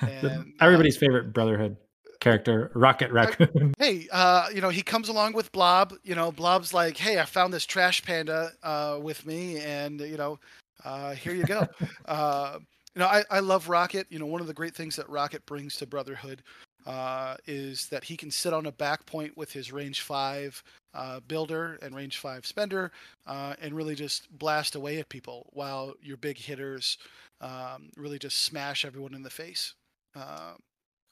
and, 0.00 0.54
Everybody's 0.60 0.96
favorite 0.96 1.32
Brotherhood 1.32 1.76
character, 2.20 2.70
Rocket 2.74 3.10
Raccoon. 3.12 3.74
hey, 3.78 4.08
uh, 4.12 4.48
you 4.54 4.60
know, 4.60 4.68
he 4.68 4.82
comes 4.82 5.08
along 5.08 5.32
with 5.32 5.52
Blob. 5.52 5.94
You 6.02 6.14
know, 6.14 6.32
Blob's 6.32 6.72
like, 6.72 6.96
"Hey, 6.96 7.18
I 7.18 7.24
found 7.24 7.52
this 7.52 7.66
trash 7.66 8.02
panda 8.02 8.52
uh, 8.62 8.98
with 9.00 9.26
me, 9.26 9.58
and 9.58 10.00
you 10.00 10.16
know, 10.16 10.38
uh, 10.84 11.12
here 11.12 11.34
you 11.34 11.44
go." 11.44 11.66
uh, 12.06 12.58
you 12.94 13.00
know, 13.00 13.06
I, 13.06 13.24
I 13.30 13.40
love 13.40 13.68
Rocket. 13.68 14.06
You 14.10 14.18
know, 14.18 14.26
one 14.26 14.40
of 14.40 14.46
the 14.46 14.54
great 14.54 14.74
things 14.74 14.96
that 14.96 15.08
Rocket 15.08 15.44
brings 15.46 15.76
to 15.76 15.86
Brotherhood 15.86 16.42
uh, 16.86 17.36
is 17.46 17.88
that 17.88 18.04
he 18.04 18.16
can 18.16 18.30
sit 18.30 18.54
on 18.54 18.66
a 18.66 18.72
back 18.72 19.04
point 19.06 19.36
with 19.36 19.52
his 19.52 19.72
range 19.72 20.02
five 20.02 20.62
uh, 20.94 21.20
builder 21.28 21.78
and 21.82 21.94
range 21.94 22.18
five 22.18 22.46
spender, 22.46 22.92
uh, 23.26 23.54
and 23.60 23.74
really 23.74 23.94
just 23.94 24.30
blast 24.38 24.76
away 24.76 24.98
at 24.98 25.08
people, 25.08 25.50
while 25.52 25.94
your 26.00 26.16
big 26.16 26.38
hitters 26.38 26.96
um, 27.40 27.90
really 27.96 28.18
just 28.18 28.42
smash 28.44 28.84
everyone 28.84 29.14
in 29.14 29.22
the 29.22 29.30
face. 29.30 29.74
Um, 30.14 30.56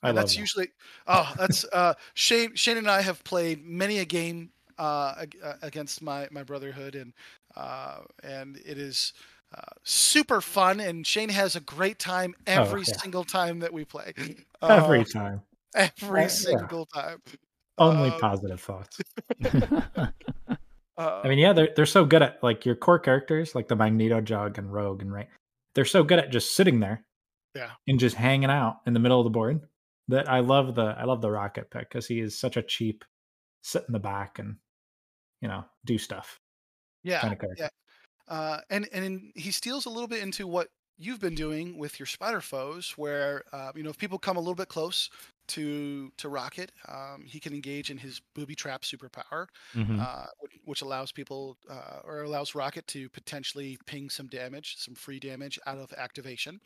I 0.04 0.12
that's 0.12 0.34
that. 0.34 0.40
usually 0.40 0.68
oh 1.06 1.32
that's 1.38 1.64
uh, 1.72 1.94
Shane 2.14 2.54
Shane 2.54 2.76
and 2.78 2.90
I 2.90 3.00
have 3.02 3.22
played 3.24 3.64
many 3.64 3.98
a 3.98 4.04
game 4.04 4.50
uh, 4.78 5.24
uh, 5.42 5.54
against 5.62 6.02
my 6.02 6.28
my 6.30 6.42
Brotherhood, 6.42 6.94
and 6.94 7.12
uh, 7.56 7.98
and 8.22 8.56
it 8.64 8.78
is 8.78 9.12
uh, 9.56 9.60
super 9.84 10.40
fun. 10.40 10.80
And 10.80 11.06
Shane 11.06 11.28
has 11.28 11.56
a 11.56 11.60
great 11.60 11.98
time 11.98 12.34
every 12.46 12.82
yeah. 12.86 12.96
single 12.96 13.24
time 13.24 13.60
that 13.60 13.72
we 13.72 13.84
play. 13.84 14.12
Every 14.62 15.00
Uh, 15.00 15.04
time. 15.04 15.42
every 15.74 16.22
yeah. 16.22 16.26
single 16.28 16.86
time. 16.86 17.20
Only 17.78 18.10
uh, 18.10 18.18
positive 18.18 18.60
thoughts. 18.60 19.00
Uh, 20.96 21.20
I 21.24 21.28
mean, 21.28 21.38
yeah, 21.38 21.52
they're 21.52 21.70
they're 21.74 21.86
so 21.86 22.04
good 22.04 22.22
at 22.22 22.40
like 22.40 22.64
your 22.64 22.76
core 22.76 23.00
characters, 23.00 23.54
like 23.56 23.66
the 23.66 23.74
Magneto 23.74 24.20
Jug 24.20 24.58
and 24.58 24.72
Rogue 24.72 25.02
and 25.02 25.12
right. 25.12 25.28
They're 25.74 25.84
so 25.84 26.04
good 26.04 26.20
at 26.20 26.30
just 26.30 26.54
sitting 26.54 26.78
there, 26.78 27.04
Yeah. 27.56 27.70
and 27.88 27.98
just 27.98 28.14
hanging 28.14 28.48
out 28.50 28.76
in 28.86 28.92
the 28.92 29.00
middle 29.00 29.18
of 29.18 29.24
the 29.24 29.30
board. 29.30 29.60
That 30.08 30.28
I 30.28 30.40
love 30.40 30.74
the 30.74 30.82
I 30.98 31.04
love 31.04 31.22
the 31.22 31.30
Rocket 31.30 31.70
pick 31.70 31.88
because 31.88 32.06
he 32.06 32.20
is 32.20 32.38
such 32.38 32.56
a 32.56 32.62
cheap, 32.62 33.04
sit 33.62 33.84
in 33.88 33.92
the 33.92 33.98
back 34.00 34.38
and 34.38 34.56
you 35.40 35.48
know 35.48 35.64
do 35.84 35.98
stuff 35.98 36.40
yeah, 37.02 37.20
kind 37.20 37.34
of 37.34 37.40
yeah. 37.56 37.68
Uh, 38.28 38.60
and 38.70 38.88
and 38.92 39.04
in, 39.04 39.32
he 39.34 39.50
steals 39.50 39.86
a 39.86 39.90
little 39.90 40.08
bit 40.08 40.22
into 40.22 40.46
what 40.46 40.68
you've 40.96 41.20
been 41.20 41.34
doing 41.34 41.76
with 41.78 41.98
your 41.98 42.06
spider 42.06 42.40
foes, 42.40 42.92
where 42.96 43.42
uh, 43.52 43.72
you 43.74 43.82
know 43.82 43.90
if 43.90 43.98
people 43.98 44.18
come 44.18 44.36
a 44.36 44.40
little 44.40 44.54
bit 44.54 44.68
close 44.68 45.10
to 45.48 46.10
to 46.16 46.28
Rocket, 46.28 46.72
um, 46.88 47.24
he 47.26 47.40
can 47.40 47.52
engage 47.54 47.90
in 47.90 47.98
his 47.98 48.20
booby 48.34 48.54
trap 48.54 48.82
superpower, 48.82 49.46
Mhm. 49.74 49.98
uh, 50.00 50.26
which, 50.40 50.52
which 50.64 50.82
allows 50.82 51.12
people 51.12 51.58
uh, 51.68 52.00
or 52.04 52.22
allows 52.22 52.54
Rocket 52.54 52.86
to 52.88 53.10
potentially 53.10 53.78
ping 53.86 54.08
some 54.10 54.28
damage, 54.28 54.76
some 54.78 54.94
free 54.94 55.20
damage 55.20 55.58
out 55.66 55.78
of 55.78 55.92
activation, 55.94 56.60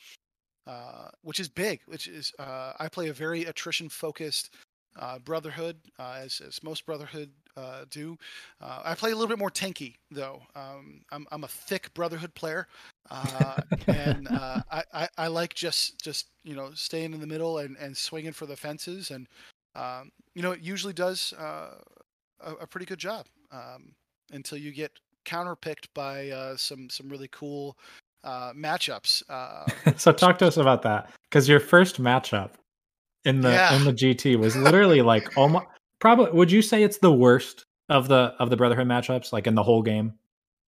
uh, 0.69 1.09
which 1.23 1.41
is 1.41 1.49
big. 1.49 1.81
Which 1.87 2.07
is 2.07 2.33
uh, 2.39 2.75
I 2.79 2.89
play 2.89 3.09
a 3.09 3.13
very 3.13 3.47
attrition 3.47 3.89
focused 3.89 4.51
uh, 4.99 5.19
Brotherhood, 5.19 5.77
uh, 5.99 6.19
as 6.19 6.41
as 6.47 6.63
most 6.63 6.85
Brotherhood 6.87 7.31
uh, 7.57 7.85
do. 7.91 8.17
Uh, 8.61 8.83
I 8.85 8.95
play 8.95 9.11
a 9.11 9.15
little 9.15 9.29
bit 9.29 9.39
more 9.39 9.51
tanky 9.51 9.95
though. 10.11 10.43
Um, 10.55 11.01
I'm 11.11 11.27
I'm 11.33 11.45
a 11.45 11.49
thick 11.49 11.93
Brotherhood 11.95 12.35
player, 12.35 12.67
uh, 13.11 13.61
and 13.87 14.29
uh, 14.31 14.61
I, 14.71 14.83
I 14.93 15.09
I 15.17 15.27
like 15.29 15.55
just 15.55 16.01
just 16.03 16.27
you 16.45 16.55
know 16.55 16.71
staying 16.75 17.15
in 17.15 17.21
the 17.21 17.27
middle 17.27 17.59
and 17.59 17.77
and 17.79 17.97
swinging 17.97 18.33
for 18.33 18.47
the 18.47 18.57
fences, 18.57 19.11
and 19.11 19.27
um, 19.75 20.11
you 20.35 20.43
know 20.43 20.53
it 20.53 20.61
usually 20.61 20.93
does 20.93 21.33
uh, 21.39 21.77
a, 22.41 22.53
a 22.63 22.67
pretty 22.67 22.87
good 22.87 22.99
job 22.99 23.27
um, 23.51 23.95
until 24.33 24.59
you 24.59 24.73
get 24.73 24.93
counterpicked 25.25 25.87
by 25.95 26.31
uh, 26.31 26.57
some 26.57 26.91
some 26.91 27.09
really 27.09 27.29
cool 27.33 27.77
uh, 28.29 28.53
matchups. 28.53 29.23
Uh, 29.29 29.93
so 29.97 30.13
talk 30.13 30.39
to 30.39 30.47
us 30.47 30.57
about 30.57 30.83
that 30.83 31.11
because 31.31 31.49
your 31.49 31.61
first 31.61 32.01
matchup 32.03 32.51
in 33.25 33.41
the 33.41 33.51
Yeah. 33.51 33.75
in 33.77 33.85
the 33.85 33.93
GT 33.93 34.37
was 34.39 34.55
literally 34.57 35.03
like 35.03 35.37
almost 35.37 35.67
probably. 35.99 36.31
Would 36.33 36.51
you 36.53 36.63
say 36.63 36.83
it's 36.83 36.99
the 36.99 37.13
worst 37.13 37.65
of 37.89 38.09
the 38.09 38.35
of 38.39 38.51
the 38.51 38.57
Brotherhood 38.57 38.87
matchups, 38.87 39.33
like 39.33 39.47
in 39.47 39.55
the 39.55 39.63
whole 39.63 39.83
game? 39.83 40.15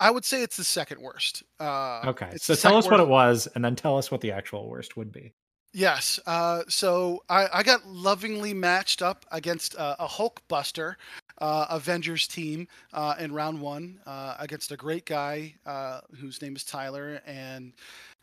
I 0.03 0.11
would 0.11 0.25
say 0.25 0.43
it's 0.43 0.57
the 0.57 0.65
second 0.65 1.01
worst. 1.03 1.43
Uh, 1.59 2.01
Okay, 2.07 2.31
so 2.39 2.55
tell 2.55 2.77
us 2.77 2.87
what 2.91 3.01
it 3.01 3.09
was, 3.09 3.47
and 3.55 3.63
then 3.63 3.77
tell 3.77 3.99
us 3.99 4.11
what 4.11 4.23
the 4.23 4.33
actual 4.33 4.67
worst 4.69 4.97
would 4.97 5.13
be. 5.13 5.35
Yes. 5.75 6.19
Uh, 6.27 6.63
so 6.69 7.23
I, 7.29 7.47
I 7.53 7.63
got 7.63 7.87
lovingly 7.87 8.55
matched 8.55 9.03
up 9.03 9.27
against 9.31 9.77
uh, 9.77 9.97
a 9.99 10.07
Hulkbuster 10.09 10.95
uh, 11.41 11.67
Avengers 11.71 12.27
team 12.27 12.69
uh, 12.93 13.15
in 13.19 13.33
round 13.33 13.61
one 13.61 14.01
uh, 14.07 14.37
against 14.39 14.73
a 14.73 14.77
great 14.77 15.07
guy 15.07 15.55
uh, 15.67 16.01
whose 16.19 16.41
name 16.43 16.55
is 16.57 16.65
Tyler. 16.65 17.21
And 17.27 17.73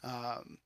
um, 0.03 0.57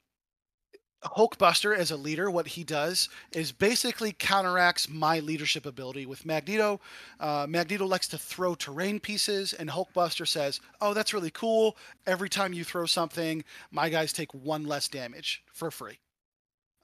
Hulkbuster, 1.04 1.76
as 1.76 1.90
a 1.90 1.98
leader, 1.98 2.30
what 2.30 2.46
he 2.48 2.64
does 2.64 3.10
is 3.32 3.52
basically 3.52 4.12
counteracts 4.20 4.88
my 4.88 5.20
leadership 5.20 5.66
ability 5.66 6.06
with 6.06 6.26
Magneto. 6.28 6.80
Uh, 7.20 7.48
Magneto 7.50 7.88
likes 7.88 8.08
to 8.10 8.20
throw 8.20 8.54
terrain 8.54 9.00
pieces, 9.00 9.54
and 9.54 9.68
Hulkbuster 9.70 10.28
says, 10.28 10.60
"Oh, 10.80 10.94
that's 10.94 11.12
really 11.14 11.32
cool. 11.32 11.76
Every 12.06 12.30
time 12.30 12.54
you 12.54 12.64
throw 12.64 12.86
something, 12.86 13.44
my 13.72 13.90
guys 13.90 14.14
take 14.14 14.32
one 14.34 14.66
less 14.66 14.88
damage 14.88 15.44
for 15.52 15.72
free." 15.72 15.98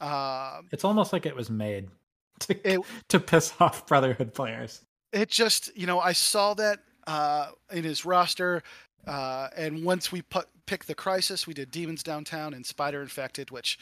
Um, 0.02 0.68
It's 0.72 0.84
almost 0.84 1.14
like 1.14 1.26
it 1.28 1.36
was 1.36 1.50
made 1.52 1.90
to 2.40 2.68
It- 2.74 2.82
to 3.10 3.20
piss 3.20 3.54
off 3.60 3.86
Brotherhood 3.86 4.34
players. 4.34 4.82
It 5.12 5.30
just 5.30 5.76
you 5.76 5.86
know 5.88 6.00
i 6.00 6.12
saw 6.12 6.54
that 6.54 6.80
uh, 7.08 7.52
in 7.72 7.84
his 7.84 8.04
roster 8.04 8.62
uh, 9.06 9.48
and 9.56 9.86
once 9.86 10.12
we 10.12 10.22
put, 10.24 10.48
picked 10.66 10.88
the 10.88 10.96
crisis 10.96 11.48
we 11.48 11.54
did 11.54 11.72
demons 11.72 12.04
downtown 12.04 12.54
and 12.54 12.66
spider 12.66 13.02
infected 13.02 13.50
which 13.52 13.80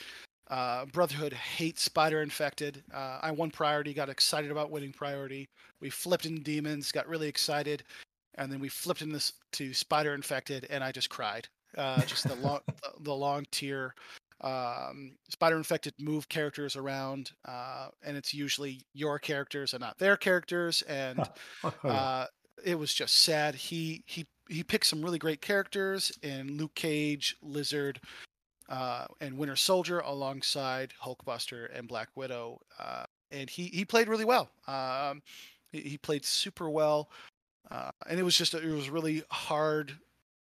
uh, 0.52 0.86
brotherhood 0.86 1.34
hates 1.34 1.82
spider 1.82 2.22
infected. 2.22 2.84
Uh, 2.94 3.18
i 3.22 3.32
won 3.32 3.50
priority 3.50 3.94
got 3.94 4.10
excited 4.10 4.52
about 4.52 4.70
winning 4.70 4.94
priority. 4.94 5.50
We 5.82 5.90
flipped 5.90 6.26
into 6.26 6.44
demons 6.44 6.92
got 6.92 7.08
really 7.08 7.28
excited 7.28 7.84
and 8.36 8.52
then 8.52 8.60
we 8.60 8.70
flipped 8.70 9.02
in 9.02 9.12
this 9.12 9.34
to 9.54 9.74
spider 9.74 10.14
infected 10.14 10.68
and 10.70 10.84
i 10.84 10.92
just 10.92 11.10
cried. 11.10 11.48
Uh, 11.76 12.02
just 12.02 12.28
the 12.28 12.36
long 12.36 12.60
the 13.02 13.14
long 13.14 13.46
tear 13.52 13.96
um, 14.42 15.16
spider 15.30 15.56
infected 15.58 15.94
move 16.00 16.28
characters 16.28 16.76
around 16.76 17.32
uh, 17.46 17.88
and 18.04 18.18
it's 18.18 18.34
usually 18.34 18.82
your 18.94 19.18
characters 19.18 19.74
and 19.74 19.82
not 19.82 19.98
their 19.98 20.18
characters 20.18 20.82
and 20.84 21.20
Oh, 21.64 21.74
uh, 21.84 22.26
it 22.64 22.78
was 22.78 22.94
just 22.94 23.22
sad. 23.22 23.56
He 23.56 24.04
he 24.06 24.26
he 24.50 24.64
picked 24.64 24.86
some 24.86 25.02
really 25.02 25.20
great 25.20 25.42
characters 25.42 26.12
in 26.22 26.58
Luke 26.58 26.76
Cage, 26.76 27.36
Lizard, 27.42 28.00
uh, 28.70 29.06
and 29.22 29.38
Winter 29.38 29.56
Soldier 29.56 30.00
alongside 30.00 30.94
Hulkbuster 31.02 31.68
and 31.78 31.88
Black 31.88 32.10
Widow, 32.16 32.60
uh, 32.80 33.06
and 33.32 33.50
he 33.50 33.66
he 33.68 33.86
played 33.86 34.08
really 34.08 34.26
well. 34.26 34.50
Um, 34.68 35.22
he, 35.72 35.82
he 35.82 35.98
played 35.98 36.26
super 36.26 36.70
well, 36.70 37.10
uh, 37.72 37.92
and 38.10 38.20
it 38.20 38.24
was 38.24 38.38
just 38.38 38.54
a, 38.54 38.58
it 38.58 38.74
was 38.74 38.90
really 38.90 39.24
hard 39.30 39.98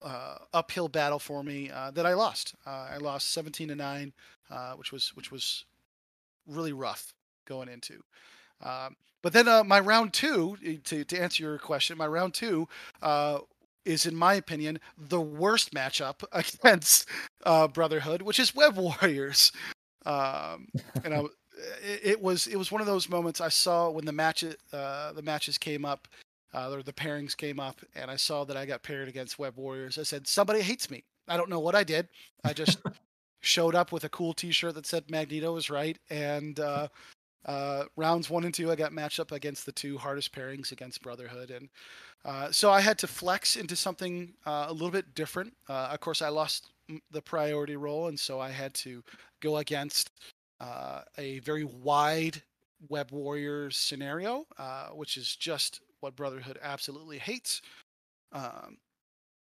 uh, 0.02 0.36
uphill 0.52 0.88
battle 0.88 1.18
for 1.18 1.42
me 1.42 1.70
uh, 1.70 1.90
that 1.92 2.06
I 2.06 2.14
lost. 2.14 2.54
Uh, 2.66 2.88
I 2.92 2.96
lost 2.98 3.32
17 3.32 3.68
to 3.68 3.74
nine, 3.74 4.12
uh, 4.50 4.72
which 4.72 4.92
was 4.92 5.14
which 5.14 5.30
was 5.30 5.64
really 6.46 6.72
rough 6.72 7.12
going 7.46 7.68
into. 7.68 8.02
Um, 8.62 8.96
but 9.22 9.32
then 9.32 9.48
uh, 9.48 9.64
my 9.64 9.80
round 9.80 10.12
two, 10.12 10.56
eh, 10.64 10.76
to, 10.84 11.04
to 11.04 11.20
answer 11.20 11.42
your 11.42 11.58
question, 11.58 11.98
my 11.98 12.06
round 12.06 12.34
two 12.34 12.68
uh, 13.02 13.38
is, 13.84 14.06
in 14.06 14.14
my 14.14 14.34
opinion, 14.34 14.80
the 14.96 15.20
worst 15.20 15.74
matchup 15.74 16.22
against 16.32 17.08
uh, 17.44 17.68
Brotherhood, 17.68 18.22
which 18.22 18.38
is 18.38 18.54
Web 18.54 18.76
Warriors. 18.76 19.52
Um, 20.06 20.68
and 21.04 21.14
I, 21.14 21.18
it, 21.82 22.00
it 22.02 22.22
was 22.22 22.46
it 22.46 22.56
was 22.56 22.70
one 22.70 22.80
of 22.80 22.86
those 22.86 23.08
moments 23.08 23.40
I 23.40 23.48
saw 23.48 23.90
when 23.90 24.04
the 24.04 24.12
match 24.12 24.44
uh, 24.72 25.12
the 25.12 25.22
matches 25.22 25.58
came 25.58 25.84
up, 25.84 26.06
uh, 26.54 26.70
or 26.72 26.82
the 26.82 26.92
pairings 26.92 27.36
came 27.36 27.60
up, 27.60 27.80
and 27.94 28.10
I 28.10 28.16
saw 28.16 28.44
that 28.44 28.56
I 28.56 28.66
got 28.66 28.82
paired 28.82 29.08
against 29.08 29.38
Web 29.38 29.56
Warriors. 29.56 29.98
I 29.98 30.02
said 30.02 30.26
somebody 30.26 30.60
hates 30.60 30.90
me. 30.90 31.04
I 31.26 31.36
don't 31.36 31.50
know 31.50 31.60
what 31.60 31.74
I 31.74 31.84
did. 31.84 32.08
I 32.44 32.52
just 32.52 32.78
showed 33.40 33.74
up 33.74 33.92
with 33.92 34.04
a 34.04 34.08
cool 34.08 34.32
T-shirt 34.32 34.74
that 34.74 34.86
said 34.86 35.10
Magneto 35.10 35.56
is 35.56 35.70
right, 35.70 35.98
and 36.10 36.58
uh, 36.58 36.88
uh, 37.44 37.84
rounds 37.96 38.30
one 38.30 38.44
and 38.44 38.54
two, 38.54 38.70
I 38.70 38.76
got 38.76 38.92
matched 38.92 39.20
up 39.20 39.32
against 39.32 39.66
the 39.66 39.72
two 39.72 39.98
hardest 39.98 40.34
pairings 40.34 40.72
against 40.72 41.02
Brotherhood, 41.02 41.50
and 41.50 41.68
uh, 42.24 42.50
so 42.50 42.70
I 42.70 42.80
had 42.80 42.98
to 42.98 43.06
flex 43.06 43.56
into 43.56 43.76
something 43.76 44.32
uh, 44.46 44.66
a 44.68 44.72
little 44.72 44.90
bit 44.90 45.14
different. 45.14 45.54
Uh, 45.68 45.90
of 45.92 46.00
course, 46.00 46.22
I 46.22 46.28
lost 46.28 46.70
the 47.10 47.22
priority 47.22 47.76
roll, 47.76 48.08
and 48.08 48.18
so 48.18 48.40
I 48.40 48.50
had 48.50 48.74
to 48.74 49.02
go 49.40 49.58
against 49.58 50.10
uh, 50.60 51.02
a 51.16 51.38
very 51.40 51.64
wide 51.64 52.42
Web 52.88 53.10
Warriors 53.12 53.76
scenario, 53.76 54.46
uh, 54.58 54.88
which 54.88 55.16
is 55.16 55.36
just 55.36 55.80
what 56.00 56.16
Brotherhood 56.16 56.58
absolutely 56.62 57.18
hates. 57.18 57.62
Um, 58.32 58.78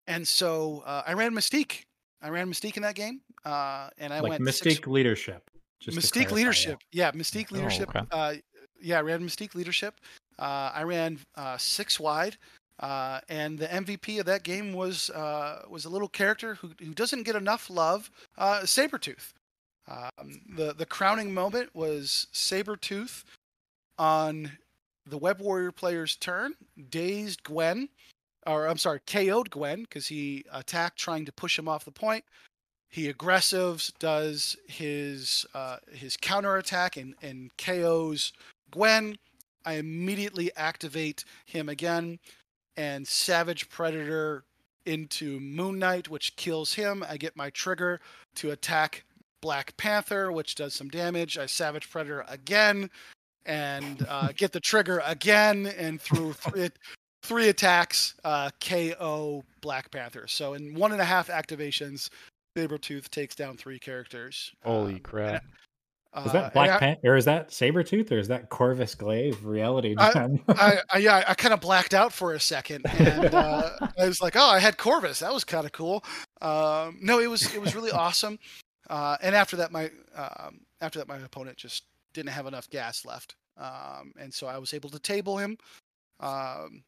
and 0.06 0.26
so 0.26 0.82
uh, 0.87 1.02
I 1.06 1.14
ran 1.14 1.32
Mystique. 1.32 1.82
I 2.23 2.28
ran 2.28 2.50
Mystique 2.50 2.76
in 2.76 2.82
that 2.82 2.94
game, 2.94 3.20
uh, 3.44 3.90
and 3.99 4.12
I 4.12 4.20
like 4.20 4.30
went 4.38 4.49
six- 4.54 4.80
Mystique 4.80 4.87
leadership. 4.87 5.50
just 5.80 5.96
Mystique 5.96 6.30
leadership. 6.30 6.78
Yeah, 6.92 7.11
Mystique 7.12 7.49
Oh, 7.52 7.56
leadership. 7.56 7.88
okay. 7.90 8.06
Uh, 8.11 8.34
yeah, 8.80 8.99
I 8.99 9.02
ran 9.02 9.20
Mystique 9.26 9.54
leadership. 9.54 9.94
Uh, 10.38 10.70
I 10.75 10.82
ran 10.82 11.18
uh, 11.37 11.56
six 11.58 11.99
wide, 12.00 12.37
uh, 12.80 13.20
and 13.28 13.58
the 13.58 13.66
MVP 13.68 14.18
of 14.20 14.26
that 14.26 14.42
game 14.42 14.73
was 14.73 15.11
uh, 15.11 15.62
was 15.68 15.84
a 15.84 15.88
little 15.90 16.08
character 16.08 16.54
who 16.56 16.70
who 16.80 16.92
doesn't 16.94 17.23
get 17.23 17.37
enough 17.37 17.70
love, 17.70 18.11
uh, 18.38 18.61
Sabretooth. 18.61 19.32
Um, 19.87 20.40
the 20.56 20.73
the 20.75 20.87
crowning 20.87 21.32
moment 21.32 21.75
was 21.75 22.26
Sabretooth 22.32 23.25
on 23.99 24.50
the 25.06 25.18
Web 25.18 25.40
Warrior 25.40 25.73
player's 25.73 26.16
turn, 26.16 26.54
dazed 26.88 27.42
Gwen, 27.42 27.88
or 28.46 28.66
I'm 28.66 28.78
sorry, 28.78 29.00
KO'd 29.06 29.50
Gwen 29.50 29.82
because 29.82 30.06
he 30.06 30.44
attacked 30.52 30.99
trying 30.99 31.25
to 31.26 31.32
push 31.32 31.58
him 31.58 31.68
off 31.68 31.84
the 31.84 31.90
point. 31.90 32.25
He 32.88 33.12
aggressives, 33.12 33.92
does 33.99 34.56
his 34.68 35.44
uh, 35.54 35.78
his 35.92 36.16
counter 36.16 36.56
attack 36.56 36.96
and, 36.96 37.14
and 37.23 37.50
KOs 37.58 38.32
Gwen. 38.70 39.18
I 39.64 39.75
immediately 39.75 40.50
activate 40.56 41.25
him 41.46 41.68
again 41.68 42.18
and 42.76 43.06
Savage 43.06 43.68
Predator 43.68 44.44
into 44.84 45.40
Moon 45.40 45.78
Knight, 45.78 46.08
which 46.08 46.37
kills 46.37 46.75
him. 46.75 47.04
I 47.08 47.16
get 47.16 47.37
my 47.37 47.50
trigger 47.50 48.00
to 48.37 48.50
attack 48.50 49.04
Black 49.40 49.76
Panther, 49.76 50.30
which 50.30 50.54
does 50.54 50.75
some 50.75 50.88
damage. 50.88 51.38
I 51.38 51.46
Savage 51.46 51.90
Predator 51.90 52.25
again 52.28 52.90
and 53.46 54.04
uh, 54.08 54.28
get 54.36 54.52
the 54.52 54.60
trigger 54.60 55.02
again 55.04 55.66
and 55.66 56.00
through 56.00 56.34
th- 56.54 56.72
three 57.22 57.48
attacks, 57.48 58.14
uh, 58.24 58.50
KO 58.60 59.44
Black 59.60 59.90
Panther. 59.90 60.26
So 60.28 60.54
in 60.54 60.74
one 60.74 60.92
and 60.92 61.00
a 61.00 61.04
half 61.04 61.28
activations, 61.28 62.08
Sabretooth 62.56 63.08
takes 63.10 63.34
down 63.34 63.56
three 63.56 63.78
characters. 63.78 64.52
Holy 64.62 64.94
Um, 64.94 65.00
crap! 65.00 65.44
uh, 66.12 66.22
Is 66.26 66.32
that 66.32 66.54
Black 66.54 66.70
I- 66.70 66.78
Panther 66.78 67.00
or 67.08 67.16
is 67.16 67.24
that 67.24 67.48
Sabretooth 67.48 68.12
or 68.12 68.18
is 68.18 68.28
that 68.28 68.48
Corvus 68.48 68.94
Glaive 68.94 69.44
reality? 69.44 69.94
I- 69.98 70.28
I, 70.48 70.78
I 70.92 70.98
yeah, 70.98 71.24
I 71.26 71.34
kind 71.34 71.52
of 71.52 71.60
blacked 71.60 71.94
out 71.94 72.12
for 72.12 72.34
a 72.34 72.40
second, 72.40 72.86
and 72.86 73.34
uh, 73.34 73.70
I 73.98 74.06
was 74.06 74.20
like, 74.20 74.36
"Oh, 74.36 74.48
I 74.48 74.60
had 74.60 74.76
Corvus. 74.78 75.18
That 75.20 75.34
was 75.34 75.42
kind 75.44 75.66
of 75.66 75.72
cool." 75.72 76.04
Um, 76.40 76.98
no, 77.02 77.18
it 77.18 77.26
was 77.28 77.52
it 77.54 77.60
was 77.60 77.74
really 77.74 77.90
awesome. 78.04 78.38
Uh, 78.88 79.16
and 79.22 79.34
after 79.34 79.56
that, 79.56 79.72
my 79.72 79.90
um, 80.14 80.60
after 80.80 80.98
that, 81.00 81.08
my 81.08 81.16
opponent 81.16 81.56
just 81.56 81.82
didn't 82.14 82.30
have 82.30 82.47
enough 82.47 82.71
gas 82.71 83.04
left, 83.04 83.37
um, 83.59 84.12
and 84.18 84.33
so 84.35 84.47
I 84.49 84.59
was 84.59 84.75
able 84.75 84.90
to 84.90 84.99
table 85.00 85.38
him, 85.38 85.59
um, 86.21 86.85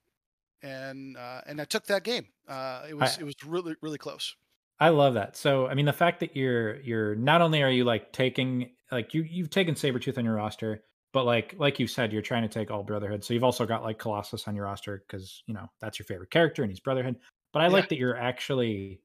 and 0.62 1.16
uh, 1.16 1.42
and 1.46 1.60
I 1.60 1.66
took 1.66 1.86
that 1.86 2.04
game. 2.04 2.28
Uh, 2.48 2.86
it 2.88 2.94
was 2.94 3.18
I- 3.18 3.18
it 3.18 3.24
was 3.24 3.36
really 3.44 3.76
really 3.82 3.98
close. 3.98 4.36
I 4.78 4.90
love 4.90 5.14
that. 5.14 5.36
So, 5.36 5.66
I 5.68 5.74
mean, 5.74 5.86
the 5.86 5.92
fact 5.92 6.20
that 6.20 6.36
you're 6.36 6.80
you're 6.80 7.14
not 7.14 7.40
only 7.40 7.62
are 7.62 7.70
you 7.70 7.84
like 7.84 8.12
taking 8.12 8.76
like 8.90 9.14
you 9.14 9.22
you've 9.22 9.50
taken 9.50 9.74
Sabretooth 9.74 10.18
on 10.18 10.24
your 10.24 10.34
roster, 10.34 10.84
but 11.12 11.24
like 11.24 11.54
like 11.58 11.78
you 11.80 11.86
said, 11.86 12.12
you're 12.12 12.22
trying 12.22 12.42
to 12.42 12.48
take 12.48 12.70
all 12.70 12.82
Brotherhood. 12.82 13.24
So 13.24 13.32
you've 13.32 13.44
also 13.44 13.64
got 13.66 13.82
like 13.82 13.98
Colossus 13.98 14.46
on 14.46 14.54
your 14.54 14.66
roster 14.66 14.98
because 15.08 15.42
you 15.46 15.54
know 15.54 15.68
that's 15.80 15.98
your 15.98 16.06
favorite 16.06 16.30
character 16.30 16.62
and 16.62 16.70
he's 16.70 16.80
Brotherhood. 16.80 17.18
But 17.52 17.62
I 17.62 17.68
Yeah. 17.68 17.68
like 17.68 17.88
that 17.88 17.96
you're 17.98 18.16
actually 18.16 19.02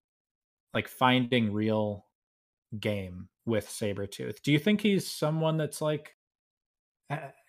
like 0.73 0.87
finding 0.87 1.53
real 1.53 2.07
game 2.79 3.29
with 3.51 3.67
Sabretooth. 3.67 4.41
Do 4.41 4.51
you 4.51 4.57
think 4.57 4.81
he's 4.81 5.05
someone 5.07 5.57
that's 5.57 5.79
like 5.81 6.15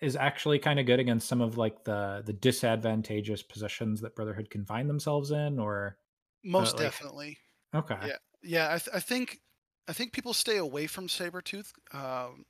is 0.01 0.15
actually 0.17 0.59
kind 0.59 0.77
of 0.79 0.85
good 0.85 0.99
against 0.99 1.27
some 1.27 1.39
of 1.41 1.57
like 1.57 1.83
the 1.85 2.21
the 2.25 2.33
disadvantageous 2.33 3.41
positions 3.41 4.01
that 4.01 4.15
Brotherhood 4.15 4.49
can 4.49 4.65
find 4.65 4.89
themselves 4.89 5.31
in 5.31 5.57
or 5.57 5.97
Most 6.43 6.75
like- 6.75 6.83
definitely. 6.83 7.37
okay. 7.73 7.97
Yeah. 8.05 8.17
Yeah, 8.45 8.67
I, 8.73 8.77
th- 8.77 8.89
I 8.93 8.99
think 8.99 9.39
I 9.87 9.93
think 9.93 10.11
people 10.11 10.33
stay 10.33 10.57
away 10.57 10.85
from 10.85 11.07
Sabretooth 11.07 11.71
um, 11.93 12.43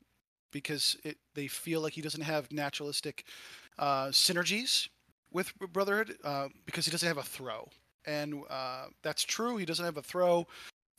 because 0.52 0.98
it, 1.04 1.18
they 1.36 1.46
feel 1.48 1.82
like 1.82 1.94
he 1.94 2.02
doesn't 2.02 2.22
have 2.24 2.52
naturalistic 2.52 3.26
uh, 3.78 4.08
synergies 4.08 4.88
with 5.32 5.54
Brotherhood 5.72 6.18
uh, 6.24 6.48
because 6.66 6.86
he 6.86 6.92
doesn't 6.92 7.08
have 7.08 7.20
a 7.20 7.24
throw. 7.24 7.70
And 8.08 8.42
uh, 8.50 8.88
that's 9.04 9.24
true. 9.24 9.58
He 9.58 9.66
doesn't 9.66 9.86
have 9.86 9.98
a 9.98 10.02
throw. 10.02 10.48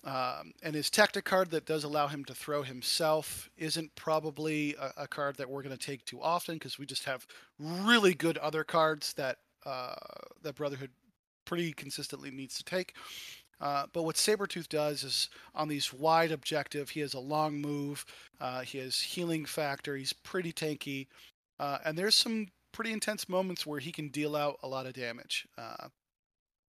Um, 0.05 0.53
and 0.63 0.75
his 0.75 0.91
tactic 0.91 1.25
card 1.25 1.51
that 1.53 1.65
does 1.65 1.85
allow 1.85 2.09
him 2.09 2.25
to 2.27 2.35
throw 2.35 2.63
himself 2.63 3.49
isn't 3.57 3.95
probably 3.95 4.75
a, 4.75 5.05
a 5.05 5.09
card 5.09 5.37
that 5.37 5.49
we're 5.49 5.63
going 5.63 5.77
to 5.77 5.87
take 5.87 6.05
too 6.05 6.21
often 6.21 6.57
because 6.57 6.79
we 6.79 6.85
just 6.85 7.05
have 7.05 7.27
really 7.59 8.13
good 8.13 8.37
other 8.39 8.65
cards 8.65 9.15
that 9.15 9.39
uh, 9.65 9.95
that 10.43 10.57
Brotherhood 10.57 10.91
pretty 11.47 11.73
consistently 11.73 12.31
needs 12.31 12.57
to 12.59 12.65
take. 12.65 12.95
Uh, 13.61 13.87
but 13.93 14.03
what 14.03 14.17
Sabretooth 14.17 14.69
does 14.69 15.05
is 15.05 15.31
on 15.55 15.69
these 15.69 15.93
wide 15.93 16.33
objective, 16.33 16.91
he 16.91 17.01
has 17.01 17.15
a 17.15 17.21
long 17.21 17.61
move, 17.61 18.05
uh, 18.41 18.61
he 18.61 18.79
has 18.79 19.01
healing 19.01 19.47
factor, 19.47 19.97
he's 19.97 20.13
pretty 20.13 20.53
tanky, 20.53 21.07
uh, 21.59 21.79
and 21.85 21.97
there's 21.97 22.15
some 22.15 22.49
pretty 22.73 22.93
intense 22.93 23.29
moments 23.29 23.65
where 23.65 23.79
he 23.79 23.93
can 23.93 24.09
deal 24.09 24.37
out 24.37 24.59
a 24.63 24.69
lot 24.69 24.87
of 24.87 24.93
damage. 24.93 25.47
Uh, 25.57 25.89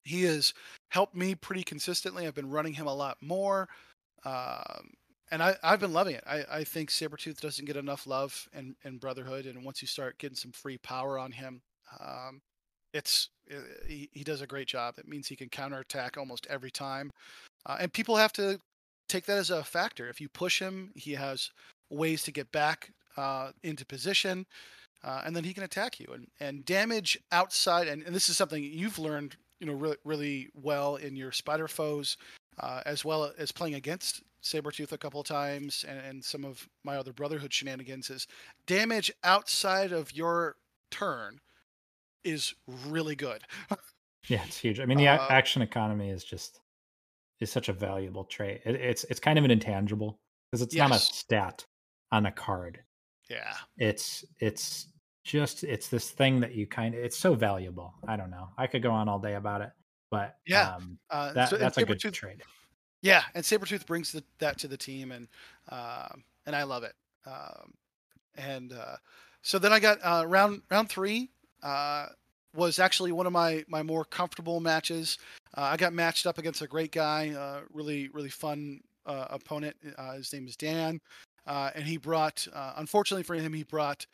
he 0.03 0.23
has 0.23 0.53
helped 0.95 1.15
me 1.15 1.35
pretty 1.35 1.63
consistently. 1.63 2.25
I've 2.25 2.33
been 2.41 2.49
running 2.57 2.75
him 2.75 2.87
a 2.87 2.93
lot 2.93 3.17
more. 3.21 3.67
Um, 4.23 4.93
and 5.29 5.43
I, 5.43 5.55
I've 5.61 5.81
been 5.81 5.91
loving 5.91 6.15
it. 6.15 6.23
I, 6.25 6.45
I 6.59 6.63
think 6.63 6.89
Sabretooth 6.89 7.41
doesn't 7.41 7.65
get 7.65 7.75
enough 7.75 8.07
love 8.07 8.47
in, 8.53 8.75
in 8.85 8.97
Brotherhood. 8.97 9.45
And 9.45 9.65
once 9.65 9.81
you 9.81 9.89
start 9.89 10.17
getting 10.19 10.37
some 10.37 10.53
free 10.53 10.77
power 10.77 11.19
on 11.19 11.33
him, 11.33 11.61
um, 11.99 12.41
it's 12.93 13.29
uh, 13.51 13.57
he, 13.85 14.09
he 14.13 14.23
does 14.23 14.41
a 14.41 14.47
great 14.47 14.69
job. 14.69 14.95
It 14.97 15.07
means 15.07 15.27
he 15.27 15.35
can 15.35 15.49
counterattack 15.49 16.17
almost 16.17 16.47
every 16.49 16.71
time, 16.71 17.11
uh, 17.65 17.77
and 17.81 17.91
people 17.91 18.15
have 18.15 18.31
to 18.33 18.57
take 19.09 19.25
that 19.25 19.37
as 19.37 19.49
a 19.49 19.63
factor. 19.63 20.07
If 20.07 20.21
you 20.21 20.29
push 20.29 20.61
him, 20.61 20.91
he 20.95 21.11
has 21.15 21.51
ways 21.89 22.23
to 22.23 22.31
get 22.31 22.49
back 22.53 22.93
uh, 23.17 23.51
into 23.63 23.85
position, 23.85 24.45
uh, 25.03 25.21
and 25.25 25.35
then 25.35 25.43
he 25.43 25.53
can 25.53 25.63
attack 25.63 25.99
you. 25.99 26.07
And 26.13 26.27
and 26.39 26.65
damage 26.65 27.19
outside, 27.31 27.89
and, 27.89 28.01
and 28.03 28.15
this 28.15 28.29
is 28.29 28.37
something 28.37 28.63
you've 28.63 28.97
learned, 28.97 29.35
you 29.59 29.67
know, 29.67 29.73
really 29.73 29.97
really 30.03 30.49
well 30.53 30.95
in 30.97 31.15
your 31.15 31.31
spider 31.31 31.67
foes, 31.67 32.17
uh, 32.59 32.81
as 32.85 33.05
well 33.05 33.31
as 33.37 33.51
playing 33.51 33.75
against 33.75 34.23
Sabretooth 34.43 34.91
a 34.91 34.97
couple 34.97 35.19
of 35.19 35.27
times, 35.27 35.85
and, 35.87 35.99
and 35.99 36.23
some 36.23 36.45
of 36.45 36.67
my 36.83 36.97
other 36.97 37.13
Brotherhood 37.13 37.53
shenanigans 37.53 38.09
is 38.09 38.27
damage 38.67 39.11
outside 39.23 39.91
of 39.91 40.13
your 40.13 40.55
turn 40.91 41.39
is 42.23 42.53
really 42.87 43.15
good. 43.15 43.43
Yeah, 44.27 44.43
it's 44.47 44.57
huge. 44.57 44.79
I 44.79 44.85
mean, 44.85 44.97
the 44.97 45.07
Uh, 45.07 45.27
action 45.29 45.61
economy 45.61 46.09
is 46.09 46.23
just 46.23 46.59
is 47.39 47.51
such 47.51 47.69
a 47.69 47.73
valuable 47.73 48.23
trait. 48.23 48.61
It, 48.65 48.73
it's 48.73 49.03
it's 49.03 49.19
kind 49.19 49.37
of 49.37 49.45
an 49.45 49.51
intangible 49.51 50.19
because 50.49 50.63
it's 50.63 50.73
not 50.75 50.91
a 50.91 50.97
stat 50.97 51.63
on 52.11 52.25
a 52.25 52.31
card. 52.31 52.83
Yeah. 53.29 53.53
It's 53.77 54.25
it's 54.39 54.87
just 55.25 55.63
it's 55.63 55.89
this 55.89 56.11
thing 56.11 56.39
that 56.39 56.53
you 56.53 56.67
kind 56.67 56.95
of 56.95 57.03
it's 57.03 57.17
so 57.17 57.33
valuable. 57.33 57.93
I 58.07 58.15
don't 58.15 58.29
know. 58.29 58.49
I 58.57 58.67
could 58.67 58.81
go 58.83 58.91
on 58.91 59.09
all 59.09 59.19
day 59.19 59.33
about 59.33 59.61
it, 59.61 59.71
but 60.11 60.37
Yeah. 60.45 60.75
um, 60.75 60.97
Uh, 61.09 61.33
that 61.33 61.49
so- 61.49 61.57
that's 61.57 61.77
a 61.77 61.83
good 61.85 61.99
trade. 61.99 62.41
Yeah, 63.01 63.23
and 63.35 63.43
Sabretooth 63.43 63.85
brings 63.85 64.11
the, 64.11 64.23
that 64.39 64.57
to 64.59 64.67
the 64.67 64.77
team, 64.77 65.11
and 65.11 65.27
um, 65.69 66.23
and 66.45 66.55
I 66.55 66.63
love 66.63 66.83
it. 66.83 66.93
Um, 67.25 67.73
and 68.35 68.73
uh, 68.73 68.97
so 69.41 69.59
then 69.59 69.73
I 69.73 69.79
got 69.79 69.99
uh, 70.01 70.25
round 70.27 70.61
round 70.71 70.89
three 70.89 71.29
uh, 71.61 72.07
was 72.55 72.79
actually 72.79 73.11
one 73.11 73.27
of 73.27 73.33
my 73.33 73.63
my 73.67 73.83
more 73.83 74.05
comfortable 74.05 74.59
matches. 74.59 75.17
Uh, 75.57 75.61
I 75.61 75.77
got 75.77 75.93
matched 75.93 76.25
up 76.25 76.37
against 76.37 76.61
a 76.61 76.67
great 76.67 76.91
guy, 76.91 77.29
uh, 77.31 77.61
really 77.71 78.09
really 78.09 78.29
fun 78.29 78.79
uh, 79.05 79.25
opponent. 79.29 79.75
Uh, 79.97 80.13
his 80.13 80.31
name 80.33 80.47
is 80.47 80.55
Dan, 80.55 80.99
uh, 81.47 81.71
and 81.75 81.83
he 81.85 81.97
brought. 81.97 82.47
Uh, 82.53 82.73
unfortunately 82.77 83.23
for 83.23 83.35
him, 83.35 83.53
he 83.53 83.63
brought. 83.63 84.05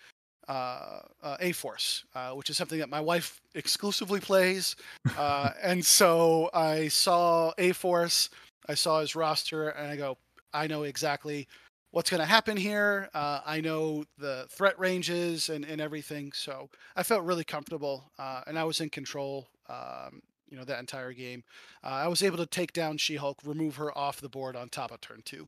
Uh, 0.48 1.00
uh, 1.22 1.38
A 1.40 1.52
Force, 1.52 2.04
uh, 2.16 2.32
which 2.32 2.50
is 2.50 2.58
something 2.58 2.80
that 2.80 2.90
my 2.90 3.00
wife 3.00 3.40
exclusively 3.56 4.20
plays, 4.20 4.76
uh, 5.18 5.52
and 5.62 5.86
so 5.86 6.50
I 6.54 6.88
saw 6.88 7.54
A 7.58 7.72
Force, 7.72 8.30
I 8.68 8.74
saw 8.74 9.00
his 9.02 9.16
roster 9.16 9.70
and 9.70 9.88
I 9.88 9.96
go, 9.96 10.18
I 10.54 10.68
know 10.68 10.84
exactly 10.84 11.48
what's 11.92 12.10
going 12.10 12.20
to 12.20 12.26
happen 12.26 12.58
here. 12.58 13.10
Uh, 13.14 13.42
I 13.46 13.62
know 13.62 14.04
the 14.18 14.46
threat 14.50 14.78
ranges 14.80 15.50
and, 15.50 15.64
and 15.66 15.80
everything. 15.80 16.32
So 16.34 16.70
I 16.96 17.04
felt 17.04 17.24
really 17.24 17.44
comfortable 17.44 18.12
uh, 18.18 18.42
and 18.48 18.58
I 18.58 18.64
was 18.64 18.82
in 18.82 18.90
control, 18.90 19.48
um, 19.70 20.22
you 20.50 20.58
know, 20.58 20.64
that 20.66 20.80
entire 20.80 21.14
game. 21.14 21.44
Uh, 21.84 21.88
I 21.88 22.08
was 22.08 22.24
able 22.24 22.38
to 22.38 22.46
take 22.46 22.74
down 22.74 22.98
She 22.98 23.16
Hulk, 23.16 23.40
remove 23.46 23.76
her 23.76 23.98
off 23.98 24.22
the 24.22 24.30
board 24.30 24.56
on 24.56 24.70
top 24.70 24.92
of 24.92 25.02
turn 25.02 25.22
two. 25.24 25.48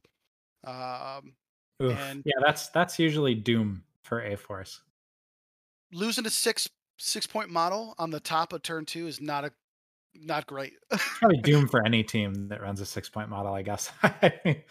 Um, 0.65 1.34
Oof. 1.82 1.97
and- 1.97 2.23
yeah, 2.25 2.39
that's 2.45 2.69
that's 2.69 2.99
usually 2.99 3.36
doom 3.36 3.84
for 4.04 4.22
A 4.22 4.36
Force. 4.36 4.82
losing 5.92 6.26
a 6.26 6.30
six 6.30 6.70
six 6.98 7.26
point 7.28 7.50
model 7.50 7.96
on 7.98 8.12
the 8.12 8.20
top 8.20 8.54
of 8.54 8.62
turn 8.63 8.86
two 8.86 9.08
is 9.08 9.22
not 9.22 9.46
a 9.46 9.52
not 10.16 10.46
great. 10.48 10.74
Probably 10.92 11.39
doom 11.39 11.68
for 11.68 11.86
any 11.86 12.04
team 12.04 12.48
that 12.50 12.62
runs 12.62 12.82
a 12.82 12.86
six 12.86 13.10
point 13.10 13.30
model. 13.30 13.54
I 13.54 13.62
guess. 13.62 13.92
yeah. 14.46 14.62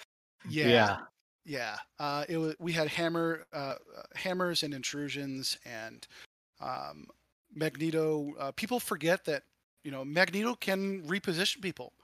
yeah. 0.48 0.96
Yeah, 1.44 1.76
uh, 1.98 2.24
it 2.28 2.36
was. 2.36 2.54
We 2.60 2.72
had 2.72 2.86
hammer, 2.86 3.46
uh, 3.52 3.56
uh, 3.56 4.02
hammers 4.14 4.62
and 4.62 4.72
intrusions, 4.72 5.58
and 5.64 6.06
um, 6.60 7.08
Magneto. 7.52 8.32
Uh, 8.38 8.52
people 8.52 8.78
forget 8.78 9.24
that 9.24 9.42
you 9.82 9.90
know 9.90 10.04
Magneto 10.04 10.54
can 10.54 11.02
reposition 11.02 11.60
people, 11.60 11.94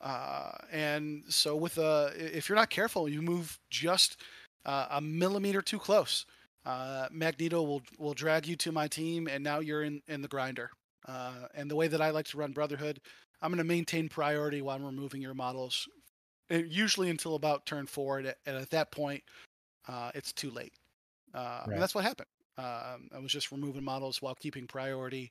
uh, 0.00 0.52
and 0.70 1.24
so 1.28 1.56
with 1.56 1.76
a, 1.78 2.12
if 2.16 2.48
you're 2.48 2.54
not 2.54 2.70
careful, 2.70 3.08
you 3.08 3.20
move 3.20 3.58
just 3.68 4.22
uh, 4.64 4.86
a 4.90 5.00
millimeter 5.00 5.60
too 5.60 5.80
close. 5.80 6.24
Uh, 6.66 7.08
Magneto 7.10 7.62
will 7.62 7.82
will 7.98 8.14
drag 8.14 8.46
you 8.46 8.56
to 8.56 8.72
my 8.72 8.88
team, 8.88 9.26
and 9.28 9.42
now 9.42 9.60
you're 9.60 9.84
in 9.84 10.02
in 10.08 10.22
the 10.22 10.28
grinder. 10.28 10.70
Uh, 11.06 11.46
and 11.54 11.70
the 11.70 11.76
way 11.76 11.88
that 11.88 12.02
I 12.02 12.10
like 12.10 12.26
to 12.26 12.36
run 12.36 12.52
Brotherhood, 12.52 13.00
I'm 13.40 13.50
going 13.50 13.58
to 13.58 13.64
maintain 13.64 14.08
priority 14.08 14.60
while 14.60 14.76
I'm 14.76 14.84
removing 14.84 15.22
your 15.22 15.32
models 15.32 15.88
uh, 16.50 16.56
usually 16.56 17.10
until 17.10 17.34
about 17.34 17.64
turn 17.66 17.86
four, 17.86 18.18
and 18.18 18.28
at, 18.28 18.38
and 18.46 18.56
at 18.56 18.70
that 18.70 18.90
point, 18.90 19.22
uh, 19.88 20.10
it's 20.14 20.32
too 20.32 20.50
late. 20.50 20.72
Uh, 21.34 21.38
Right. 21.38 21.72
And 21.74 21.82
that's 21.82 21.94
what 21.94 22.04
happened. 22.04 22.28
Um, 22.56 23.08
I 23.14 23.18
was 23.20 23.30
just 23.32 23.52
removing 23.52 23.84
models 23.84 24.20
while 24.20 24.34
keeping 24.34 24.66
priority 24.66 25.30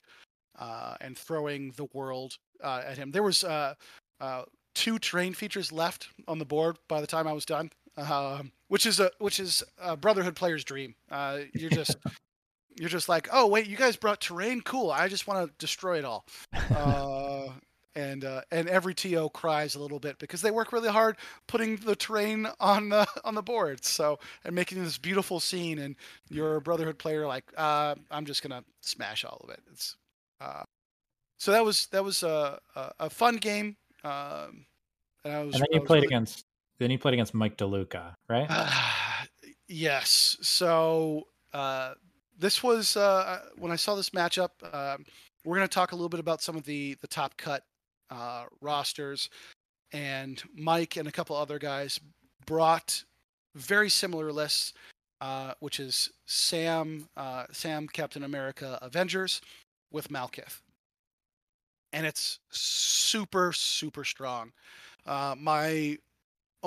uh, 0.57 0.95
and 1.01 1.17
throwing 1.17 1.71
the 1.71 1.87
world 1.93 2.37
uh, 2.63 2.81
at 2.85 2.97
him. 2.97 3.11
There 3.11 3.23
was 3.23 3.43
uh, 3.43 3.73
uh, 4.21 4.43
two 4.75 4.97
terrain 4.99 5.33
features 5.33 5.71
left 5.71 6.07
on 6.27 6.39
the 6.39 6.45
board 6.45 6.77
by 6.87 7.01
the 7.01 7.07
time 7.07 7.27
I 7.27 7.33
was 7.33 7.45
done, 7.45 7.69
um, 7.97 8.51
which 8.67 8.85
is 8.85 8.99
a 8.99 9.11
which 9.19 9.39
is 9.39 9.63
a 9.81 9.97
Brotherhood 9.97 10.35
player's 10.35 10.63
dream. 10.63 10.95
Uh, 11.11 11.39
you're 11.53 11.69
just 11.69 11.97
you're 12.79 12.89
just 12.89 13.09
like, 13.09 13.27
oh 13.31 13.47
wait, 13.47 13.67
you 13.67 13.77
guys 13.77 13.95
brought 13.95 14.21
terrain, 14.21 14.61
cool. 14.61 14.91
I 14.91 15.07
just 15.07 15.27
want 15.27 15.47
to 15.47 15.53
destroy 15.57 15.97
it 15.97 16.05
all. 16.05 16.25
Uh, 16.71 17.49
and 17.95 18.23
uh, 18.23 18.41
and 18.51 18.69
every 18.69 18.93
TO 18.93 19.29
cries 19.33 19.73
a 19.73 19.79
little 19.79 19.99
bit 19.99 20.19
because 20.19 20.41
they 20.41 20.51
work 20.51 20.71
really 20.71 20.89
hard 20.89 21.17
putting 21.47 21.77
the 21.77 21.95
terrain 21.95 22.47
on 22.59 22.89
the 22.89 23.07
on 23.25 23.33
the 23.33 23.41
board. 23.41 23.83
So 23.83 24.19
and 24.45 24.53
making 24.53 24.83
this 24.83 24.97
beautiful 24.99 25.39
scene, 25.39 25.79
and 25.79 25.95
you're 26.29 26.57
a 26.57 26.61
Brotherhood 26.61 26.99
player 26.99 27.25
like, 27.25 27.45
uh, 27.57 27.95
I'm 28.11 28.25
just 28.25 28.43
gonna 28.43 28.63
smash 28.81 29.25
all 29.25 29.41
of 29.43 29.49
it. 29.49 29.61
It's 29.71 29.95
uh, 30.39 30.63
so 31.39 31.51
that 31.51 31.65
was 31.65 31.87
that 31.87 32.03
was 32.03 32.21
a 32.21 32.59
a, 32.75 32.91
a 32.99 33.09
fun 33.09 33.37
game. 33.37 33.77
Um, 34.03 34.67
and 35.25 35.33
I 35.33 35.43
was. 35.43 35.55
And 35.55 35.63
then 35.63 35.69
you 35.71 35.81
played 35.81 36.03
really- 36.03 36.07
against 36.07 36.45
then 36.79 36.91
you 36.91 36.99
played 36.99 37.13
against 37.13 37.33
Mike 37.33 37.57
DeLuca, 37.57 38.13
right? 38.29 38.47
yes. 39.67 40.37
So 40.41 41.27
uh, 41.53 41.93
this 42.37 42.61
was 42.61 42.95
uh, 42.95 43.41
when 43.57 43.71
I 43.71 43.75
saw 43.75 43.95
this 43.95 44.11
matchup. 44.11 44.49
Um, 44.73 45.05
we're 45.43 45.55
going 45.55 45.67
to 45.67 45.73
talk 45.73 45.91
a 45.91 45.95
little 45.95 46.09
bit 46.09 46.19
about 46.19 46.41
some 46.41 46.55
of 46.55 46.65
the 46.65 46.95
the 47.01 47.07
top 47.07 47.37
cut 47.37 47.63
uh, 48.09 48.45
rosters, 48.61 49.29
and 49.91 50.41
Mike 50.55 50.97
and 50.97 51.07
a 51.07 51.11
couple 51.11 51.35
other 51.35 51.59
guys 51.59 51.99
brought 52.45 53.03
very 53.55 53.89
similar 53.89 54.31
lists, 54.31 54.73
uh, 55.21 55.53
which 55.59 55.79
is 55.79 56.11
Sam, 56.25 57.07
uh, 57.17 57.45
Sam 57.51 57.87
Captain 57.87 58.23
America 58.23 58.77
Avengers 58.81 59.41
with 59.91 60.09
Malekith, 60.09 60.61
and 61.93 62.05
it's 62.05 62.39
super 62.51 63.51
super 63.53 64.03
strong. 64.03 64.51
Uh, 65.05 65.35
my 65.39 65.97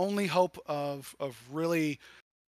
only 0.01 0.27
hope 0.27 0.59
of 0.67 1.15
of 1.21 1.39
really 1.51 1.99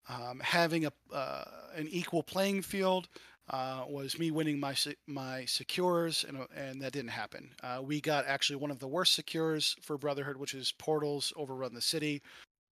um, 0.09 0.41
having 0.41 0.87
a 0.87 0.93
uh, 1.13 1.45
an 1.75 1.89
equal 1.91 2.23
playing 2.23 2.63
field 2.63 3.09
uh, 3.51 3.85
was 3.89 4.19
me 4.19 4.31
winning 4.31 4.61
my 4.61 4.75
my 5.07 5.45
secures, 5.47 6.25
and 6.29 6.39
and 6.55 6.83
that 6.83 6.93
didn't 6.93 7.11
happen. 7.11 7.51
Uh, 7.63 7.81
we 7.83 8.01
got 8.01 8.27
actually 8.27 8.57
one 8.57 8.71
of 8.71 8.79
the 8.79 8.89
worst 8.89 9.15
secures 9.15 9.77
for 9.83 9.97
Brotherhood, 9.99 10.37
which 10.37 10.55
is 10.55 10.73
portals 10.73 11.33
overrun 11.37 11.75
the 11.75 11.81
city, 11.81 12.23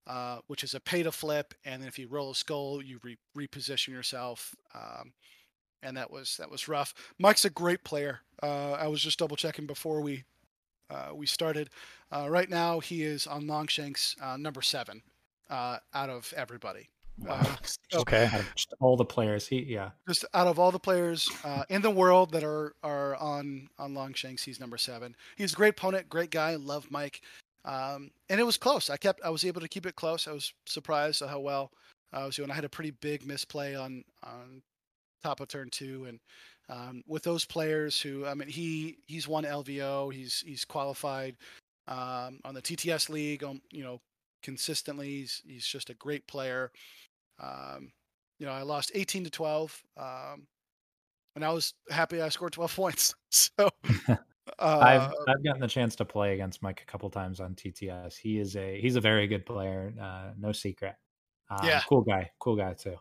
uh, 0.07 0.39
which 0.47 0.63
is 0.63 0.73
a 0.73 0.79
pay 0.79 1.03
to 1.03 1.11
flip, 1.11 1.53
and 1.63 1.81
then 1.81 1.87
if 1.87 1.97
you 1.97 2.07
roll 2.07 2.31
a 2.31 2.35
skull, 2.35 2.81
you 2.81 2.99
re- 3.03 3.17
reposition 3.37 3.89
yourself. 3.89 4.53
Um, 4.73 5.13
and 5.83 5.95
that 5.97 6.11
was 6.11 6.37
that 6.37 6.49
was 6.49 6.67
rough. 6.67 6.93
Mike's 7.19 7.45
a 7.45 7.49
great 7.49 7.83
player. 7.83 8.21
Uh, 8.41 8.71
I 8.73 8.87
was 8.87 9.01
just 9.01 9.19
double 9.19 9.37
checking 9.37 9.67
before 9.67 10.01
we 10.01 10.23
we 11.13 11.25
started. 11.25 11.69
Uh, 12.11 12.29
right 12.29 12.49
now, 12.49 12.79
he 12.79 13.03
is 13.03 13.27
on 13.27 13.47
Longshanks 13.47 14.15
uh, 14.21 14.37
number 14.37 14.61
seven 14.61 15.01
uh, 15.49 15.77
out 15.93 16.09
of 16.09 16.33
everybody. 16.35 16.89
Uh, 17.27 17.55
so 17.89 18.01
Okay. 18.01 18.29
Just 18.55 18.73
all 18.79 18.97
the 18.97 19.05
players, 19.05 19.47
he 19.47 19.61
yeah. 19.63 19.91
just 20.07 20.25
out 20.33 20.47
of 20.47 20.59
all 20.59 20.71
the 20.71 20.79
players 20.79 21.29
uh, 21.43 21.63
in 21.69 21.81
the 21.81 21.89
world 21.89 22.31
that 22.31 22.43
are 22.43 22.75
are 22.83 23.15
on 23.15 23.69
on 23.79 23.93
Longshanks, 23.93 24.43
he's 24.43 24.59
number 24.59 24.77
seven. 24.77 25.15
He's 25.37 25.53
a 25.53 25.55
great 25.55 25.69
opponent, 25.69 26.09
great 26.09 26.29
guy. 26.29 26.55
Love 26.55 26.91
Mike, 26.91 27.21
um, 27.63 28.11
and 28.29 28.39
it 28.39 28.43
was 28.43 28.57
close. 28.57 28.89
I 28.89 28.97
kept 28.97 29.21
I 29.23 29.29
was 29.29 29.45
able 29.45 29.61
to 29.61 29.67
keep 29.69 29.85
it 29.85 29.95
close. 29.95 30.27
I 30.27 30.33
was 30.33 30.53
surprised 30.65 31.21
at 31.21 31.29
how 31.29 31.39
well 31.39 31.71
I 32.11 32.25
was 32.25 32.35
doing. 32.35 32.51
I 32.51 32.55
had 32.55 32.65
a 32.65 32.69
pretty 32.69 32.91
big 32.91 33.25
misplay 33.25 33.75
on 33.75 34.03
on 34.23 34.61
top 35.23 35.39
of 35.39 35.47
turn 35.47 35.69
two, 35.69 36.05
and 36.05 36.19
um, 36.69 37.03
with 37.07 37.23
those 37.23 37.45
players 37.45 38.01
who 38.01 38.25
I 38.25 38.33
mean 38.33 38.49
he 38.49 38.99
he's 39.07 39.27
won 39.27 39.45
LVO. 39.45 40.09
He's 40.09 40.41
he's 40.41 40.65
qualified 40.65 41.37
um, 41.87 42.39
on 42.45 42.53
the 42.55 42.61
TTS 42.61 43.09
league. 43.09 43.43
Um, 43.43 43.61
you 43.71 43.83
know 43.83 44.01
consistently. 44.43 45.07
He's 45.09 45.41
he's 45.45 45.65
just 45.67 45.89
a 45.89 45.95
great 45.95 46.27
player. 46.27 46.71
Um, 47.39 47.91
you 48.39 48.45
know, 48.45 48.53
I 48.53 48.63
lost 48.63 48.91
18 48.95 49.23
to 49.25 49.29
12, 49.29 49.83
um, 49.97 50.47
and 51.35 51.45
I 51.45 51.51
was 51.51 51.73
happy 51.89 52.21
I 52.21 52.29
scored 52.29 52.53
12 52.53 52.75
points. 52.77 53.15
So, 53.31 53.69
uh, 54.59 54.81
I've 54.81 55.13
I've 55.27 55.43
gotten 55.43 55.61
the 55.61 55.67
chance 55.67 55.95
to 55.97 56.05
play 56.05 56.33
against 56.33 56.61
Mike 56.61 56.81
a 56.81 56.85
couple 56.85 57.09
times 57.09 57.39
on 57.39 57.55
TTS. 57.55 58.17
He 58.17 58.39
is 58.39 58.55
a 58.55 58.79
he's 58.81 58.95
a 58.95 59.01
very 59.01 59.27
good 59.27 59.45
player, 59.45 59.93
uh, 59.99 60.33
no 60.37 60.51
secret. 60.51 60.95
Um, 61.49 61.69
Yeah. 61.69 61.83
cool 61.87 62.01
guy, 62.01 62.31
cool 62.39 62.55
guy 62.55 62.73
too. 62.73 62.97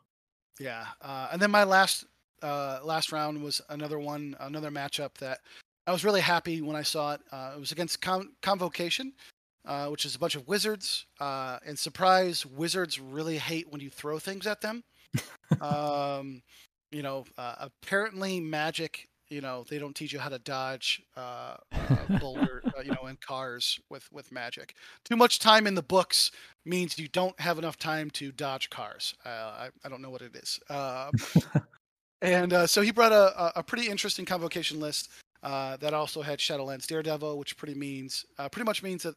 yeah, 0.60 0.88
uh, 1.00 1.28
and 1.32 1.40
then 1.42 1.50
my 1.50 1.64
last 1.64 2.06
uh, 2.44 2.80
last 2.84 3.10
round 3.10 3.42
was 3.42 3.60
another 3.70 3.98
one, 3.98 4.36
another 4.38 4.70
matchup 4.70 5.14
that 5.14 5.40
I 5.86 5.92
was 5.92 6.04
really 6.04 6.20
happy 6.20 6.60
when 6.60 6.76
I 6.76 6.82
saw 6.82 7.14
it. 7.14 7.20
Uh, 7.32 7.52
it 7.56 7.60
was 7.60 7.72
against 7.72 8.00
Con- 8.00 8.32
Convocation, 8.42 9.12
uh, 9.66 9.88
which 9.88 10.04
is 10.04 10.14
a 10.14 10.18
bunch 10.18 10.34
of 10.34 10.46
wizards. 10.46 11.06
Uh, 11.18 11.58
and 11.66 11.78
surprise, 11.78 12.44
wizards 12.44 13.00
really 13.00 13.38
hate 13.38 13.70
when 13.70 13.80
you 13.80 13.90
throw 13.90 14.18
things 14.18 14.46
at 14.46 14.60
them. 14.60 14.84
um, 15.60 16.42
you 16.90 17.02
know, 17.02 17.24
uh, 17.38 17.54
apparently 17.58 18.40
magic. 18.40 19.08
You 19.30 19.40
know, 19.40 19.64
they 19.68 19.78
don't 19.78 19.96
teach 19.96 20.12
you 20.12 20.18
how 20.18 20.28
to 20.28 20.38
dodge 20.38 21.02
uh, 21.16 21.56
uh, 21.72 22.18
boulder, 22.20 22.62
uh, 22.76 22.82
you 22.82 22.92
know, 22.92 23.06
in 23.08 23.16
cars 23.16 23.80
with 23.88 24.06
with 24.12 24.30
magic. 24.30 24.74
Too 25.04 25.16
much 25.16 25.38
time 25.38 25.66
in 25.66 25.74
the 25.74 25.82
books 25.82 26.30
means 26.66 26.98
you 26.98 27.08
don't 27.08 27.38
have 27.40 27.58
enough 27.58 27.78
time 27.78 28.10
to 28.10 28.32
dodge 28.32 28.68
cars. 28.68 29.14
Uh, 29.24 29.28
I, 29.28 29.68
I 29.82 29.88
don't 29.88 30.02
know 30.02 30.10
what 30.10 30.20
it 30.20 30.36
is. 30.36 30.60
And 32.24 32.54
uh, 32.54 32.66
so 32.66 32.80
he 32.80 32.90
brought 32.90 33.12
a, 33.12 33.58
a, 33.58 33.62
pretty 33.62 33.90
interesting 33.90 34.24
convocation 34.24 34.80
list 34.80 35.10
uh, 35.42 35.76
that 35.76 35.92
also 35.92 36.22
had 36.22 36.38
Shadowlands 36.38 36.86
Daredevil, 36.86 37.36
which 37.38 37.54
pretty 37.58 37.74
means 37.74 38.24
uh, 38.38 38.48
pretty 38.48 38.64
much 38.64 38.82
means 38.82 39.02
that 39.02 39.14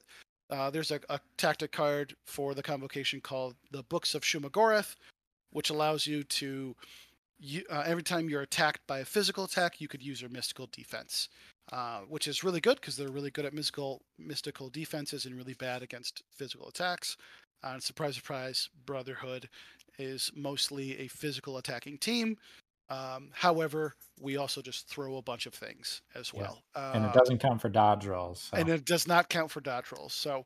uh, 0.50 0.70
there's 0.70 0.91
a, 0.91 1.00
a 1.08 1.17
tactic 1.38 1.72
card 1.72 2.13
for 2.26 2.54
the 2.54 2.62
convocation 2.62 3.22
called 3.22 3.56
the 3.72 3.84
Books 3.84 4.13
of 4.13 4.24
Shumagorath, 4.24 4.96
which 5.52 5.70
allows 5.70 6.06
you 6.06 6.26
to 6.26 6.76
you, 7.39 7.63
uh, 7.70 7.84
every 7.86 8.04
time 8.04 8.28
you're 8.30 8.41
attacked 8.41 8.86
by 8.88 9.00
a 9.00 9.06
physical 9.06 9.46
attack, 9.46 9.80
you 9.80 9.88
could 9.88 10.04
use 10.04 10.20
your 10.20 10.30
mystical 10.30 10.67
defense, 10.74 11.30
uh, 11.72 12.00
which 12.10 12.28
is 12.28 12.43
really 12.43 12.60
good 12.60 12.76
because 12.76 12.98
they're 12.98 13.08
really 13.08 13.32
good 13.32 13.46
at 13.46 13.54
mystical 13.54 14.02
mystical 14.20 14.70
defenses 14.70 15.26
and 15.26 15.38
really 15.38 15.54
bad 15.54 15.82
against 15.82 16.24
physical 16.36 16.67
attacks. 16.67 17.15
Uh, 17.63 17.80
surprise, 17.80 18.15
surprise, 18.15 18.70
Brotherhood 18.86 19.48
is 19.98 20.30
mostly 20.36 21.00
a 21.00 21.08
physical 21.08 21.58
attacking 21.58 22.00
team. 22.00 22.38
Um, 22.89 23.30
however, 23.34 23.93
we 24.19 24.38
also 24.38 24.62
just 24.62 24.88
throw 24.88 25.17
a 25.17 25.21
bunch 25.21 25.45
of 25.45 25.54
things 25.54 26.02
as 26.15 26.32
Yeah. 26.34 26.41
well. 26.41 26.63
and 26.93 27.04
it 27.06 27.08
Uh, 27.08 27.12
doesn't 27.13 27.39
count 27.39 27.62
for 27.62 27.69
dodge 27.69 28.06
rolls. 28.06 28.41
So. 28.41 28.58
and 28.58 28.69
it 28.69 28.86
does 28.86 29.08
not 29.08 29.30
count 29.30 29.52
for 29.52 29.62
dodge 29.62 29.91
rolls. 29.91 30.13
So 30.13 30.45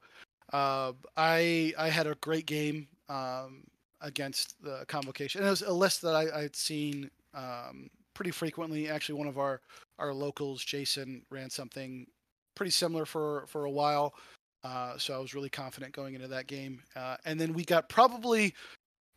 uh, 0.54 0.93
I 1.17 1.73
I 1.77 1.89
had 1.89 2.08
a 2.08 2.15
great 2.15 2.45
game 2.45 2.88
um, 3.10 3.63
against 4.01 4.62
the 4.63 4.86
convocation. 4.88 5.41
And 5.41 5.47
it 5.47 5.51
was 5.51 5.62
a 5.62 5.71
list 5.73 6.01
that 6.01 6.15
I, 6.15 6.41
I'd 6.43 6.56
seen 6.56 7.10
um, 7.34 7.89
pretty 8.13 8.32
frequently. 8.32 8.89
Actually, 8.89 9.19
one 9.19 9.27
of 9.27 9.38
our 9.38 9.62
our 9.99 10.13
locals, 10.13 10.63
Jason, 10.65 11.23
ran 11.30 11.49
something 11.49 12.08
pretty 12.56 12.71
similar 12.71 13.06
for 13.06 13.45
for 13.47 13.65
a 13.65 13.71
while. 13.71 14.15
Uh, 14.63 14.97
so 14.97 15.15
I 15.15 15.19
was 15.19 15.34
really 15.34 15.49
confident 15.49 15.91
going 15.93 16.13
into 16.15 16.27
that 16.27 16.47
game. 16.47 16.84
Uh, 16.95 17.17
and 17.25 17.39
then 17.39 17.54
we 17.54 17.63
got 17.65 17.89
probably 17.89 18.54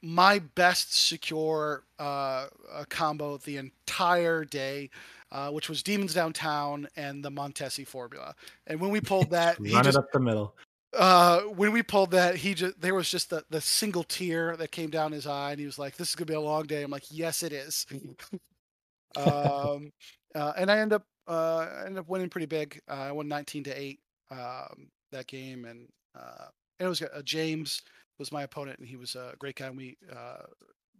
my 0.04 0.38
best 0.38 0.94
secure 0.94 1.84
uh, 1.98 2.46
combo 2.90 3.38
the 3.38 3.56
entire 3.56 4.44
day, 4.44 4.90
uh, 5.32 5.50
which 5.50 5.68
was 5.68 5.82
Demons 5.82 6.12
Downtown 6.12 6.86
and 6.96 7.24
the 7.24 7.30
Montesi 7.30 7.86
formula. 7.86 8.34
And 8.66 8.80
when 8.80 8.90
we 8.90 9.00
pulled 9.00 9.30
that, 9.30 9.56
he 9.64 9.72
Run 9.74 9.84
just 9.84 9.96
it 9.96 10.00
up 10.00 10.12
the 10.12 10.20
middle. 10.20 10.54
uh, 10.96 11.40
when 11.40 11.72
we 11.72 11.82
pulled 11.82 12.10
that, 12.10 12.36
he 12.36 12.52
just 12.54 12.78
there 12.80 12.94
was 12.94 13.08
just 13.08 13.30
the, 13.30 13.44
the 13.48 13.60
single 13.60 14.04
tear 14.04 14.56
that 14.56 14.70
came 14.70 14.90
down 14.90 15.10
his 15.10 15.26
eye, 15.26 15.52
and 15.52 15.60
he 15.60 15.66
was 15.66 15.78
like, 15.78 15.96
"This 15.96 16.10
is 16.10 16.14
gonna 16.14 16.26
be 16.26 16.34
a 16.34 16.40
long 16.40 16.64
day." 16.64 16.82
I'm 16.82 16.90
like, 16.90 17.06
"Yes, 17.10 17.42
it 17.42 17.52
is." 17.52 17.86
um, 19.16 19.90
uh, 20.34 20.52
and 20.56 20.70
I 20.70 20.78
end 20.78 20.92
up 20.92 21.04
uh, 21.26 21.66
I 21.70 21.86
ended 21.86 21.98
up 21.98 22.08
winning 22.08 22.28
pretty 22.28 22.46
big. 22.46 22.80
Uh, 22.88 23.06
I 23.08 23.12
won 23.12 23.26
19 23.26 23.64
to 23.64 23.80
eight 23.80 24.00
um, 24.30 24.88
that 25.12 25.26
game, 25.26 25.64
and 25.64 25.88
uh, 26.14 26.48
it 26.78 26.86
was 26.86 27.00
uh, 27.00 27.22
James 27.24 27.80
was 28.18 28.32
my 28.32 28.42
opponent, 28.42 28.78
and 28.78 28.88
he 28.88 28.96
was 28.96 29.14
a 29.14 29.34
great 29.38 29.56
guy. 29.56 29.66
And 29.66 29.76
we 29.76 29.96
uh, 30.14 30.42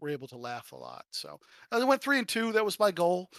were 0.01 0.09
able 0.09 0.29
to 0.29 0.37
laugh 0.37 0.73
a 0.73 0.77
lot. 0.77 1.05
So 1.11 1.39
I 1.73 1.83
went 1.83 2.03
three 2.03 2.19
and 2.19 2.29
two. 2.29 2.53
That 2.53 2.65
was 2.65 2.79
my 2.79 2.91
goal 2.91 3.31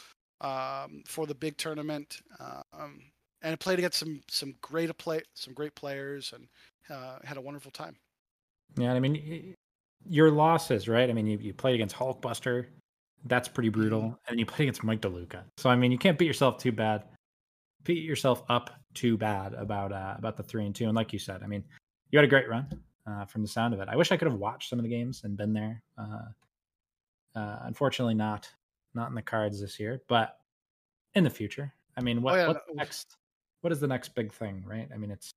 um, 0.42 1.04
for 1.06 1.26
the 1.26 1.36
big 1.36 1.58
tournament. 1.58 2.18
Um, 2.40 3.02
and 3.42 3.54
I 3.54 3.56
played 3.56 3.80
against 3.80 4.00
some 4.00 4.22
some 4.28 4.56
great 4.62 4.96
play 4.98 5.22
some 5.36 5.54
great 5.54 5.76
players 5.76 6.34
and 6.34 6.48
uh, 6.90 7.20
had 7.24 7.38
a 7.38 7.42
wonderful 7.42 7.72
time. 7.72 7.96
Yeah, 8.78 8.94
I 8.94 9.00
mean, 9.00 9.56
your 10.08 10.32
losses, 10.32 10.88
right? 10.88 11.10
I 11.10 11.14
mean, 11.14 11.28
you, 11.28 11.38
you 11.38 11.54
played 11.54 11.76
against 11.76 11.96
Hulkbuster. 11.96 12.66
That's 13.26 13.48
pretty 13.48 13.70
brutal. 13.70 14.02
Mm-hmm. 14.02 14.14
And 14.28 14.40
you 14.40 14.46
played 14.46 14.66
against 14.66 14.84
Mike 14.84 15.02
DeLuca. 15.02 15.42
So, 15.58 15.70
I 15.70 15.76
mean, 15.76 15.92
you 15.92 15.98
can't 15.98 16.18
beat 16.18 16.26
yourself 16.26 16.58
too 16.58 16.72
bad. 16.72 17.04
Beat 17.84 18.04
yourself 18.04 18.44
up 18.50 18.72
too 18.94 19.18
bad 19.18 19.54
about 19.54 19.92
uh, 19.92 20.16
about 20.18 20.38
the 20.38 20.44
three 20.44 20.66
and 20.66 20.74
two. 20.74 20.86
And 20.86 20.96
like 20.96 21.14
you 21.14 21.20
said, 21.20 21.42
I 21.44 21.48
mean, 21.48 21.64
you 22.12 22.18
had 22.18 22.26
a 22.26 22.30
great 22.30 22.50
run 22.50 22.68
uh, 23.08 23.26
from 23.26 23.42
the 23.42 23.48
sound 23.48 23.74
of 23.74 23.80
it. 23.80 23.88
I 23.90 23.96
wish 23.96 24.12
I 24.12 24.18
could 24.18 24.28
have 24.28 24.40
watched 24.40 24.70
some 24.70 24.80
of 24.80 24.84
the 24.84 24.90
games 24.90 25.24
and 25.24 25.38
been 25.38 25.54
there. 25.54 25.82
Uh, 25.98 26.20
uh, 27.36 27.60
unfortunately, 27.64 28.16
not 28.16 28.50
not 28.94 29.10
in 29.10 29.16
the 29.16 29.22
cards 29.22 29.60
this 29.60 29.80
year, 29.80 30.02
but 30.08 30.40
in 31.14 31.24
the 31.24 31.30
future. 31.30 31.74
I 31.98 32.02
mean, 32.02 32.22
what 32.22 32.34
Oh, 32.36 32.38
yeah, 32.38 32.48
what's 32.48 32.60
no- 32.68 32.74
next? 32.76 33.18
What 33.62 33.72
is 33.74 33.80
the 33.80 33.88
next 33.88 34.16
big 34.16 34.32
thing, 34.32 34.64
right? 34.66 34.88
I 34.94 34.98
mean, 34.98 35.12
it's 35.12 35.32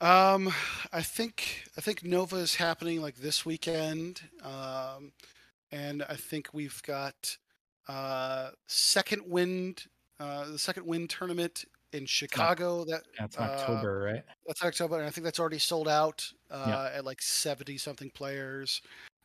Um, 0.00 0.52
I 0.92 1.02
think 1.02 1.64
I 1.76 1.80
think 1.80 2.04
Nova 2.04 2.36
is 2.36 2.56
happening 2.56 3.00
like 3.00 3.16
this 3.16 3.44
weekend, 3.46 4.22
um, 4.42 5.12
and 5.70 6.02
I 6.02 6.16
think 6.16 6.48
we've 6.52 6.82
got 6.82 7.36
uh, 7.88 8.50
second 8.66 9.22
wind, 9.26 9.84
uh, 10.18 10.46
the 10.50 10.58
second 10.58 10.86
wind 10.86 11.10
tournament 11.10 11.64
in 11.92 12.06
Chicago. 12.06 12.84
That 12.84 13.02
that's 13.18 13.38
uh, 13.38 13.42
October, 13.42 14.00
right? 14.00 14.24
that's 14.46 14.62
October, 14.62 14.98
and 14.98 15.06
I 15.06 15.10
think 15.10 15.24
that's 15.24 15.40
already 15.40 15.58
sold 15.58 15.88
out 15.88 16.26
uh, 16.50 16.90
at 16.94 17.04
like 17.04 17.22
seventy 17.22 17.78
something 17.78 18.10
players. 18.10 18.82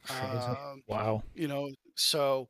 Um, 0.10 0.84
Wow. 0.88 1.24
you 1.34 1.48
know, 1.48 1.70
so 1.96 2.48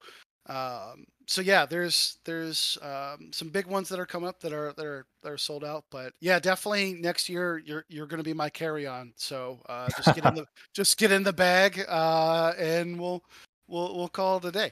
Um, 0.48 1.06
so 1.28 1.42
yeah, 1.42 1.66
there's 1.66 2.20
there's 2.24 2.78
um, 2.84 3.32
some 3.32 3.50
big 3.50 3.66
ones 3.66 3.90
that 3.90 4.00
are 4.00 4.06
coming 4.06 4.30
up 4.30 4.40
that 4.42 4.54
are 4.54 4.74
that 4.78 4.86
are 4.86 5.08
that 5.24 5.32
are 5.32 5.38
sold 5.38 5.64
out. 5.64 5.86
But 5.90 6.14
yeah, 6.20 6.40
definitely 6.40 6.94
next 6.94 7.28
year 7.30 7.58
you're 7.66 7.84
you're 7.90 8.06
going 8.06 8.20
to 8.20 8.24
be 8.24 8.34
my 8.34 8.50
carry 8.50 8.86
on. 8.86 9.12
So 9.16 9.60
uh, 9.68 9.88
just 9.98 10.14
get 10.14 10.26
in 10.26 10.36
the 10.36 10.46
just 10.74 10.98
get 10.98 11.12
in 11.12 11.24
the 11.24 11.34
bag, 11.34 11.84
uh, 11.88 12.54
and 12.60 13.00
we'll 13.00 13.24
we'll 13.68 13.96
we'll 13.96 14.08
call 14.10 14.38
it 14.38 14.46
a 14.46 14.52
day. 14.52 14.72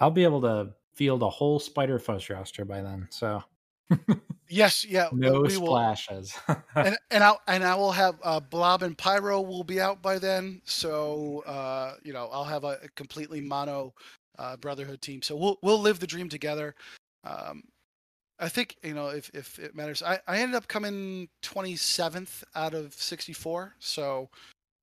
I'll 0.00 0.10
be 0.10 0.24
able 0.24 0.40
to 0.42 0.72
field 0.94 1.22
a 1.22 1.28
whole 1.28 1.58
Spider 1.60 1.98
Foes 1.98 2.30
roster 2.30 2.64
by 2.64 2.80
then. 2.80 3.06
So 3.10 3.42
yes, 4.48 4.84
yeah, 4.84 5.08
no 5.12 5.42
we 5.42 5.50
splashes. 5.50 6.34
and 6.76 6.96
and 7.10 7.24
I 7.24 7.34
and 7.46 7.64
I 7.64 7.74
will 7.74 7.92
have 7.92 8.16
uh, 8.22 8.40
Blob 8.40 8.82
and 8.82 8.96
Pyro 8.96 9.40
will 9.40 9.64
be 9.64 9.80
out 9.80 10.02
by 10.02 10.18
then. 10.18 10.60
So 10.64 11.42
uh, 11.46 11.94
you 12.02 12.12
know 12.12 12.28
I'll 12.32 12.44
have 12.44 12.64
a, 12.64 12.78
a 12.82 12.88
completely 12.96 13.40
mono 13.40 13.94
uh, 14.38 14.56
Brotherhood 14.56 15.02
team. 15.02 15.22
So 15.22 15.36
we'll 15.36 15.58
we'll 15.62 15.80
live 15.80 16.00
the 16.00 16.06
dream 16.06 16.28
together. 16.28 16.74
Um, 17.24 17.64
I 18.38 18.48
think 18.48 18.76
you 18.82 18.94
know 18.94 19.08
if 19.08 19.30
if 19.34 19.58
it 19.58 19.74
matters. 19.74 20.02
I 20.02 20.18
I 20.26 20.38
ended 20.38 20.56
up 20.56 20.68
coming 20.68 21.28
27th 21.42 22.44
out 22.54 22.74
of 22.74 22.94
64. 22.94 23.74
So 23.78 24.30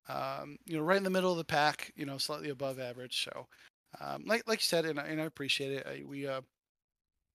um, 0.07 0.57
you 0.65 0.77
know 0.77 0.83
right 0.83 0.97
in 0.97 1.03
the 1.03 1.09
middle 1.09 1.31
of 1.31 1.37
the 1.37 1.43
pack. 1.43 1.91
You 1.95 2.05
know 2.05 2.17
slightly 2.17 2.49
above 2.49 2.79
average. 2.79 3.23
So 3.23 3.47
um, 3.99 4.23
like 4.25 4.47
like 4.47 4.59
you 4.59 4.63
said, 4.63 4.85
and 4.85 4.99
I, 4.99 5.07
and 5.07 5.21
I 5.21 5.25
appreciate 5.25 5.71
it. 5.71 5.87
I, 5.87 6.03
we 6.05 6.27
uh 6.27 6.41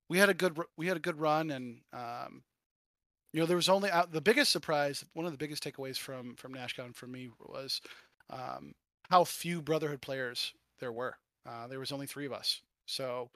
we 0.09 0.19
had 0.19 0.29
a 0.29 0.35
good 0.35 0.59
we 0.77 0.87
had 0.87 0.97
a 0.97 1.01
good 1.01 1.21
run, 1.21 1.51
and 1.51 1.81
um, 1.93 2.43
you 3.33 3.41
know 3.41 3.47
there 3.47 3.57
was 3.57 3.69
only 3.69 3.91
uh, 3.91 4.07
the 4.11 4.21
biggest 4.21 4.53
surprise. 4.53 5.05
One 5.15 5.27
of 5.27 5.33
the 5.33 5.39
biggest 5.39 5.65
takeaways 5.65 5.99
from 5.99 6.35
from 6.37 6.55
NashCon 6.55 6.95
for 6.95 7.07
me 7.07 7.31
was 7.41 7.81
um, 8.31 8.75
how 9.11 9.25
few 9.25 9.63
Brotherhood 9.63 10.01
players 10.01 10.53
there 10.81 10.93
were. 10.93 11.17
Uh, 11.49 11.67
there 11.69 11.81
was 11.81 11.93
only 11.93 12.07
three 12.07 12.27
of 12.27 12.33
us, 12.33 12.61
so 12.87 13.31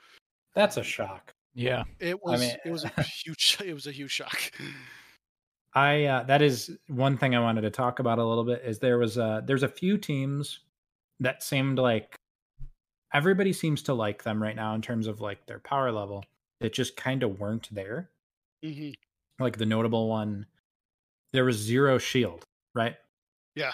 that's 0.54 0.76
a 0.76 0.82
shock. 0.82 1.32
Yeah, 1.54 1.84
it 1.98 2.22
was. 2.22 2.40
I 2.40 2.44
mean, 2.44 2.56
it 2.64 2.70
was 2.70 2.84
a 2.84 3.02
huge. 3.24 3.58
It 3.64 3.74
was 3.74 3.86
a 3.86 3.92
huge 3.92 4.12
shock. 4.12 4.52
I 5.74 6.04
uh, 6.04 6.22
that 6.24 6.42
is 6.42 6.76
one 6.88 7.16
thing 7.16 7.34
I 7.34 7.40
wanted 7.40 7.62
to 7.62 7.70
talk 7.70 7.98
about 7.98 8.18
a 8.18 8.24
little 8.24 8.44
bit. 8.44 8.62
Is 8.64 8.78
there 8.78 8.98
was 8.98 9.16
a 9.16 9.42
there's 9.46 9.62
a 9.62 9.68
few 9.68 9.98
teams 9.98 10.60
that 11.20 11.42
seemed 11.42 11.78
like 11.78 12.16
everybody 13.12 13.52
seems 13.52 13.82
to 13.82 13.94
like 13.94 14.22
them 14.22 14.42
right 14.42 14.56
now 14.56 14.74
in 14.74 14.82
terms 14.82 15.06
of 15.06 15.20
like 15.20 15.46
their 15.46 15.58
power 15.58 15.90
level 15.92 16.24
that 16.60 16.72
just 16.72 16.96
kind 16.96 17.22
of 17.22 17.38
weren't 17.38 17.68
there. 17.72 18.10
Mm-hmm. 18.64 18.90
Like 19.42 19.56
the 19.56 19.66
notable 19.66 20.08
one, 20.08 20.46
there 21.32 21.44
was 21.44 21.56
zero 21.56 21.98
shield, 21.98 22.44
right? 22.74 22.96
Yeah, 23.54 23.72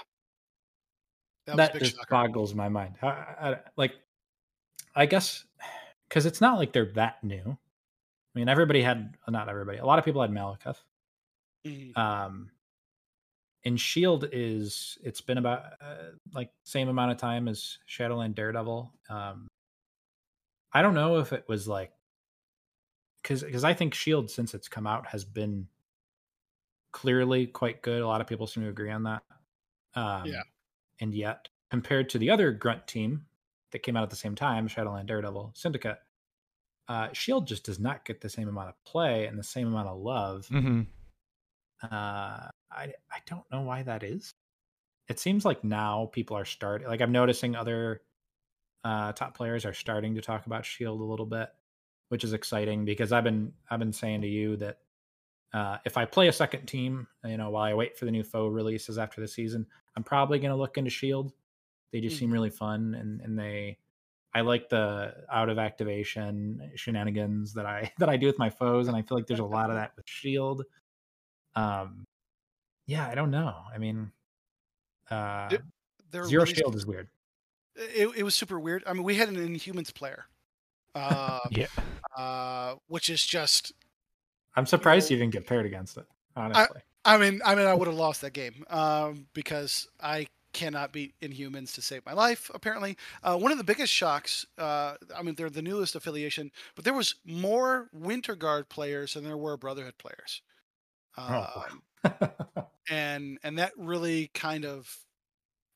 that, 1.46 1.57
that 1.57 1.79
just 1.79 1.96
shocker. 1.96 2.07
boggles 2.11 2.55
my 2.55 2.68
mind. 2.68 2.94
I, 3.03 3.07
I, 3.07 3.57
like, 3.77 3.94
I 4.94 5.07
guess 5.07 5.44
because 6.09 6.27
it's 6.27 6.40
not 6.40 6.59
like 6.59 6.72
they're 6.72 6.92
that 6.94 7.22
new. 7.22 7.42
I 7.46 8.38
mean, 8.38 8.49
everybody 8.49 8.83
had 8.83 9.14
not 9.29 9.49
everybody. 9.49 9.79
A 9.79 9.87
lot 9.87 9.99
of 9.99 10.05
people 10.05 10.22
had 10.22 10.31
Malekith. 10.31 10.77
Mm-hmm. 11.66 11.99
Um, 12.01 12.51
and 13.64 13.81
Shield 13.81 14.29
is 14.31 14.99
it's 15.03 15.20
been 15.20 15.38
about 15.38 15.64
uh, 15.81 16.12
like 16.33 16.51
same 16.64 16.88
amount 16.88 17.12
of 17.12 17.18
time 17.18 17.49
as 17.49 17.79
Shadowland 17.87 18.35
Daredevil. 18.35 18.92
Um, 19.09 19.49
I 20.72 20.83
don't 20.83 20.94
know 20.94 21.18
if 21.18 21.33
it 21.33 21.44
was 21.49 21.66
like 21.66 21.90
because 23.27 23.43
because 23.43 23.65
I 23.65 23.75
think 23.75 23.93
Shield 23.93 24.31
since 24.31 24.55
it's 24.55 24.69
come 24.69 24.87
out 24.87 25.09
has 25.09 25.25
been 25.25 25.67
clearly 26.93 27.47
quite 27.47 27.83
good. 27.83 28.01
A 28.01 28.07
lot 28.07 28.21
of 28.21 28.29
people 28.29 28.47
seem 28.47 28.62
to 28.62 28.69
agree 28.69 28.93
on 28.93 29.03
that. 29.03 29.23
Um, 29.95 30.27
yeah, 30.27 30.43
and 31.01 31.12
yet 31.12 31.49
compared 31.71 32.09
to 32.11 32.19
the 32.19 32.31
other 32.31 32.53
Grunt 32.53 32.87
team 32.87 33.27
that 33.73 33.81
came 33.81 33.97
out 33.97 34.05
at 34.05 34.11
the 34.11 34.17
same 34.17 34.37
time, 34.37 34.69
Shadowland 34.69 35.09
Daredevil 35.09 35.53
Syndicate, 35.57 35.99
uh, 36.89 37.09
Shield 37.12 37.49
just 37.49 37.65
does 37.65 37.81
not 37.81 38.05
get 38.05 38.21
the 38.21 38.29
same 38.29 38.49
amount 38.49 38.69
of 38.69 38.85
play 38.85 39.27
and 39.27 39.37
the 39.37 39.43
same 39.43 39.67
amount 39.67 39.89
of 39.89 39.99
love. 39.99 40.47
Mm-hmm. 40.53 40.83
Uh, 41.83 41.87
I 42.71 42.93
I 43.11 43.19
don't 43.27 43.51
know 43.51 43.62
why 43.62 43.83
that 43.83 44.05
is. 44.05 44.35
It 45.09 45.19
seems 45.19 45.45
like 45.45 45.65
now 45.65 46.11
people 46.12 46.37
are 46.37 46.45
starting. 46.45 46.87
Like 46.87 47.01
I'm 47.01 47.12
noticing 47.12 47.57
other 47.57 48.03
uh, 48.85 49.12
top 49.15 49.37
players 49.37 49.65
are 49.65 49.75
starting 49.75 50.15
to 50.15 50.21
talk 50.21 50.47
about 50.47 50.65
Shield 50.65 51.01
a 51.01 51.05
little 51.05 51.27
bit 51.27 51.49
which 52.09 52.25
is 52.25 52.33
exciting 52.33 52.85
because 52.85 53.12
I've 53.12 53.25
been 53.25 53.53
I've 53.71 53.79
been 53.79 53.92
saying 53.92 54.23
to 54.23 54.29
you 54.29 54.57
that 54.57 54.79
uh, 55.53 55.79
if 55.85 55.97
I 55.97 56.05
play 56.05 56.29
a 56.29 56.33
second 56.33 56.66
team, 56.66 57.07
you 57.25 57.37
know, 57.37 57.51
while 57.51 57.62
I 57.62 57.75
wait 57.75 57.97
for 57.97 58.05
the 58.05 58.11
new 58.11 58.23
foe 58.23 58.47
releases 58.47 58.99
after 58.99 59.21
the 59.21 59.29
season, 59.29 59.66
I'm 59.97 60.05
probably 60.05 60.38
going 60.38 60.51
to 60.51 60.57
look 60.57 60.77
into 60.77 60.90
Shield. 60.90 61.33
They 61.92 62.01
just 62.01 62.16
mm-hmm. 62.16 62.21
seem 62.21 62.33
really 62.33 62.51
fun, 62.51 62.95
and 62.99 63.21
and 63.21 63.38
they, 63.38 63.79
I 64.35 64.42
like 64.42 64.69
the 64.69 65.14
out 65.33 65.49
of 65.49 65.59
activation 65.59 66.73
shenanigans 66.75 67.55
that 67.55 67.66
I 67.66 67.90
that 67.99 68.09
I 68.09 68.16
do 68.16 68.27
with 68.27 68.38
my 68.38 68.51
foes, 68.51 68.88
and 68.88 68.97
I 68.97 69.03
feel 69.03 69.16
like 69.16 69.27
there's 69.27 69.40
a 69.40 69.45
lot 69.45 69.71
of 69.71 69.77
that 69.77 69.92
with 69.97 70.07
Shield. 70.09 70.64
Um, 71.55 72.05
yeah, 72.87 73.09
I 73.09 73.14
don't 73.14 73.31
know. 73.31 73.55
I 73.75 73.79
mean, 73.79 74.12
uh, 75.11 75.49
zero 76.12 76.29
really 76.29 76.55
Shield 76.55 76.77
is 76.77 76.87
weird. 76.87 77.09
It, 77.77 78.09
it 78.16 78.23
was 78.23 78.35
super 78.35 78.61
weird. 78.61 78.85
I 78.87 78.92
mean, 78.92 79.03
we 79.03 79.16
had 79.16 79.29
an 79.29 79.37
Inhumans 79.37 79.92
player 79.92 80.27
uh, 80.97 81.40
yeah. 81.51 81.66
Uh, 82.16 82.76
which 82.88 83.11
is 83.11 83.24
just. 83.24 83.72
I'm 84.57 84.66
surprised 84.66 85.11
you, 85.11 85.16
know, 85.16 85.18
you, 85.18 85.24
didn't 85.24 85.35
get 85.35 85.46
paired 85.46 85.66
against 85.66 85.98
it. 85.98 86.07
Honestly, 86.35 86.81
I, 87.05 87.14
I 87.14 87.18
mean, 87.18 87.40
I 87.44 87.55
mean, 87.55 87.66
I 87.66 87.74
would 87.74 87.87
have 87.87 87.96
lost 87.96 88.22
that 88.22 88.33
game 88.33 88.64
um, 88.70 89.26
because 89.35 89.87
I 90.00 90.26
cannot 90.57 90.90
beat 90.90 91.12
Inhumans 91.20 91.74
to 91.74 91.83
save 91.83 92.05
my 92.07 92.14
life. 92.14 92.50
Apparently, 92.55 92.96
uh, 93.22 93.37
one 93.37 93.52
of 93.52 93.59
the 93.59 93.64
biggest 93.64 93.92
shocks. 93.92 94.46
Uh, 94.57 94.94
I 95.14 95.22
mean, 95.22 95.35
they're 95.35 95.50
the 95.50 95.61
newest 95.61 95.94
affiliation, 95.94 96.50
but 96.74 96.85
there 96.85 96.94
was 96.94 97.16
more 97.26 97.88
Winter 97.92 98.35
Guard 98.35 98.70
players 98.70 99.14
than 99.14 99.24
there 99.24 99.37
were 99.37 99.59
Brotherhood 99.59 99.98
players. 99.98 100.40
Oh. 101.18 101.64
Um, 102.05 102.12
and 102.90 103.38
and 103.42 103.59
that 103.59 103.72
really 103.76 104.31
kind 104.33 104.64
of 104.64 104.96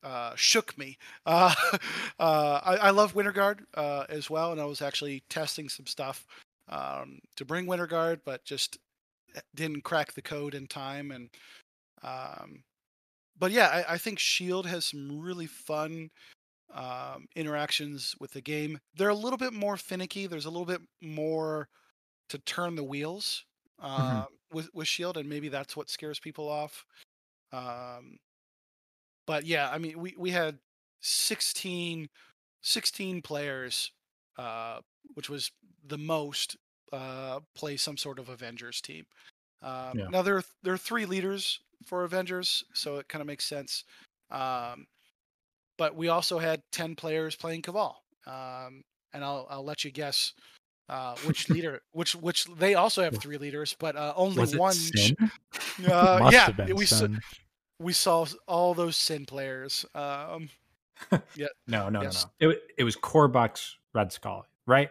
uh, 0.03 0.33
shook 0.35 0.77
me. 0.77 0.97
Uh, 1.25 1.53
uh, 2.19 2.59
I, 2.63 2.77
I, 2.77 2.89
love 2.91 3.15
Winter 3.15 3.31
Guard 3.31 3.65
uh, 3.75 4.05
as 4.09 4.29
well, 4.29 4.51
and 4.51 4.59
I 4.59 4.65
was 4.65 4.81
actually 4.81 5.23
testing 5.29 5.69
some 5.69 5.85
stuff 5.85 6.25
um, 6.69 7.19
to 7.35 7.45
bring 7.45 7.65
Winter 7.67 7.87
Guard, 7.87 8.21
but 8.25 8.43
just 8.43 8.77
eh, 9.35 9.41
didn't 9.53 9.83
crack 9.83 10.13
the 10.13 10.21
code 10.21 10.55
in 10.55 10.67
time. 10.67 11.11
And 11.11 11.29
um, 12.03 12.63
but 13.37 13.51
yeah, 13.51 13.67
I, 13.67 13.93
I, 13.93 13.97
think 13.97 14.17
Shield 14.17 14.65
has 14.65 14.85
some 14.85 15.19
really 15.21 15.45
fun 15.45 16.09
um, 16.73 17.27
interactions 17.35 18.15
with 18.19 18.31
the 18.31 18.41
game. 18.41 18.79
They're 18.95 19.09
a 19.09 19.15
little 19.15 19.37
bit 19.37 19.53
more 19.53 19.77
finicky. 19.77 20.25
There's 20.25 20.45
a 20.45 20.49
little 20.49 20.65
bit 20.65 20.81
more 21.01 21.67
to 22.29 22.37
turn 22.39 22.75
the 22.75 22.83
wheels 22.83 23.45
mm-hmm. 23.83 24.17
Uh, 24.17 24.25
with 24.51 24.73
with 24.73 24.87
Shield, 24.87 25.17
and 25.17 25.29
maybe 25.29 25.49
that's 25.49 25.77
what 25.77 25.89
scares 25.89 26.19
people 26.19 26.49
off. 26.49 26.85
Um, 27.51 28.17
but 29.31 29.45
yeah, 29.45 29.69
I 29.71 29.77
mean, 29.77 29.97
we 29.97 30.13
we 30.17 30.31
had 30.31 30.57
16, 30.99 32.09
16 32.63 33.21
players, 33.21 33.91
uh, 34.37 34.79
which 35.13 35.29
was 35.29 35.51
the 35.87 35.97
most 35.97 36.57
uh, 36.91 37.39
play 37.55 37.77
some 37.77 37.95
sort 37.95 38.19
of 38.19 38.27
Avengers 38.27 38.81
team. 38.81 39.05
Um, 39.61 39.97
yeah. 39.97 40.07
Now 40.11 40.21
there 40.21 40.35
are, 40.35 40.43
there 40.63 40.73
are 40.73 40.77
three 40.77 41.05
leaders 41.05 41.61
for 41.85 42.03
Avengers, 42.03 42.65
so 42.73 42.97
it 42.97 43.07
kind 43.07 43.21
of 43.21 43.27
makes 43.27 43.45
sense. 43.45 43.85
Um, 44.31 44.85
but 45.77 45.95
we 45.95 46.09
also 46.09 46.37
had 46.37 46.61
ten 46.73 46.93
players 46.93 47.37
playing 47.37 47.61
Cabal, 47.61 48.03
um, 48.27 48.83
and 49.13 49.23
I'll 49.23 49.47
I'll 49.49 49.63
let 49.63 49.85
you 49.85 49.91
guess 49.91 50.33
uh, 50.89 51.15
which 51.25 51.49
leader, 51.55 51.79
which 51.93 52.15
which 52.15 52.47
they 52.59 52.75
also 52.75 53.01
have 53.01 53.17
three 53.21 53.37
leaders, 53.37 53.77
but 53.79 53.95
uh, 53.95 54.11
only 54.17 54.45
one. 54.57 54.75
Uh, 55.89 56.29
yeah, 56.33 56.49
we 56.73 56.85
we 57.81 57.93
saw 57.93 58.25
all 58.47 58.73
those 58.73 58.95
sin 58.95 59.25
players. 59.25 59.85
Um, 59.95 60.49
yeah, 61.35 61.47
no, 61.67 61.89
no, 61.89 62.03
yes. 62.03 62.27
no, 62.39 62.47
no. 62.47 62.53
It 62.53 62.61
it 62.79 62.83
was 62.83 62.95
Core 62.95 63.27
box 63.27 63.77
Red 63.93 64.11
Skull, 64.11 64.45
right? 64.67 64.89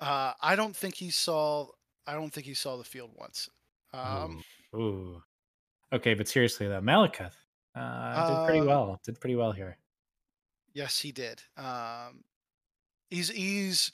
Uh, 0.00 0.32
I 0.40 0.56
don't 0.56 0.74
think 0.74 0.94
he 0.94 1.10
saw. 1.10 1.66
I 2.06 2.14
don't 2.14 2.32
think 2.32 2.46
he 2.46 2.54
saw 2.54 2.76
the 2.76 2.84
field 2.84 3.10
once. 3.16 3.48
Um, 3.92 4.42
ooh, 4.74 4.78
ooh. 4.78 5.22
okay, 5.92 6.14
but 6.14 6.28
seriously 6.28 6.68
though, 6.68 6.80
Malekith 6.80 7.32
uh, 7.74 8.28
did 8.28 8.46
pretty 8.46 8.60
uh, 8.60 8.64
well. 8.64 9.00
Did 9.04 9.20
pretty 9.20 9.36
well 9.36 9.52
here. 9.52 9.76
Yes, 10.72 10.98
he 10.98 11.12
did. 11.12 11.42
Um, 11.56 12.24
he's 13.10 13.28
he's 13.30 13.92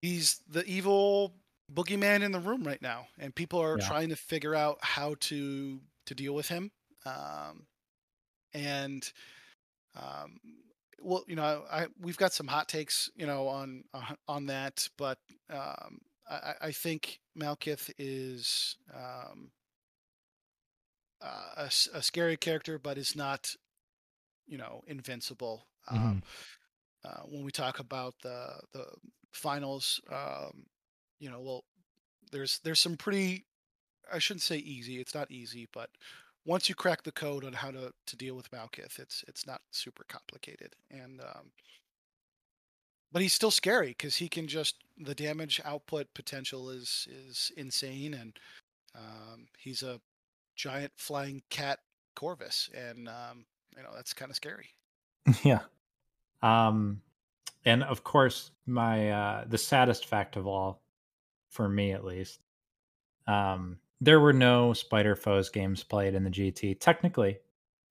he's 0.00 0.40
the 0.48 0.64
evil 0.64 1.34
boogeyman 1.72 2.22
in 2.22 2.32
the 2.32 2.40
room 2.40 2.64
right 2.64 2.80
now, 2.80 3.08
and 3.18 3.34
people 3.34 3.60
are 3.60 3.78
yeah. 3.78 3.86
trying 3.86 4.08
to 4.08 4.16
figure 4.16 4.54
out 4.54 4.78
how 4.80 5.16
to 5.20 5.80
to 6.06 6.14
deal 6.14 6.34
with 6.34 6.48
him 6.48 6.70
um, 7.06 7.66
and 8.52 9.10
um, 9.96 10.40
well, 11.00 11.24
you 11.26 11.36
know, 11.36 11.64
I 11.70 11.86
we've 12.00 12.16
got 12.16 12.32
some 12.32 12.46
hot 12.46 12.68
takes, 12.68 13.10
you 13.16 13.26
know, 13.26 13.48
on 13.48 13.84
uh, 13.94 14.14
on 14.28 14.46
that, 14.46 14.88
but 14.96 15.18
um, 15.50 16.00
I, 16.28 16.54
I 16.60 16.72
think 16.72 17.20
Malekith 17.38 17.90
is 17.98 18.76
um, 18.94 19.50
a, 21.20 21.70
a, 21.94 22.02
scary 22.02 22.36
character, 22.36 22.78
but 22.78 22.98
is 22.98 23.14
not, 23.14 23.54
you 24.46 24.58
know, 24.58 24.82
invincible. 24.86 25.66
Mm-hmm. 25.90 26.04
Um, 26.04 26.22
uh, 27.04 27.22
when 27.28 27.44
we 27.44 27.52
talk 27.52 27.78
about 27.78 28.14
the 28.22 28.48
the 28.72 28.86
finals, 29.32 30.00
um, 30.10 30.66
you 31.20 31.30
know, 31.30 31.40
well, 31.40 31.64
there's 32.32 32.58
there's 32.64 32.80
some 32.80 32.96
pretty, 32.96 33.44
I 34.12 34.18
shouldn't 34.18 34.42
say 34.42 34.56
easy. 34.56 35.00
It's 35.00 35.14
not 35.14 35.30
easy, 35.30 35.68
but 35.72 35.90
once 36.46 36.68
you 36.68 36.74
crack 36.74 37.02
the 37.02 37.12
code 37.12 37.44
on 37.44 37.52
how 37.52 37.70
to 37.70 37.92
to 38.06 38.16
deal 38.16 38.34
with 38.34 38.50
Malekith, 38.50 38.98
it's 38.98 39.24
it's 39.28 39.46
not 39.46 39.60
super 39.72 40.04
complicated. 40.08 40.74
And 40.90 41.20
um, 41.20 41.50
but 43.12 43.20
he's 43.20 43.34
still 43.34 43.50
scary 43.50 43.88
because 43.88 44.16
he 44.16 44.28
can 44.28 44.46
just 44.46 44.76
the 44.96 45.14
damage 45.14 45.60
output 45.64 46.06
potential 46.14 46.70
is 46.70 47.06
is 47.10 47.52
insane, 47.56 48.14
and 48.14 48.38
um, 48.94 49.46
he's 49.58 49.82
a 49.82 50.00
giant 50.54 50.92
flying 50.96 51.42
cat 51.50 51.80
Corvus, 52.14 52.70
and 52.74 53.08
um, 53.08 53.44
you 53.76 53.82
know 53.82 53.90
that's 53.94 54.14
kind 54.14 54.30
of 54.30 54.36
scary. 54.36 54.68
yeah. 55.42 55.60
Um, 56.42 57.02
and 57.64 57.82
of 57.82 58.04
course, 58.04 58.52
my 58.66 59.10
uh, 59.10 59.44
the 59.48 59.58
saddest 59.58 60.06
fact 60.06 60.36
of 60.36 60.46
all, 60.46 60.80
for 61.50 61.68
me 61.68 61.92
at 61.92 62.04
least, 62.04 62.40
um, 63.26 63.78
there 64.00 64.20
were 64.20 64.32
no 64.32 64.72
Spider 64.72 65.16
Foes 65.16 65.48
games 65.50 65.82
played 65.82 66.14
in 66.14 66.24
the 66.24 66.30
GT. 66.30 66.78
Technically, 66.78 67.38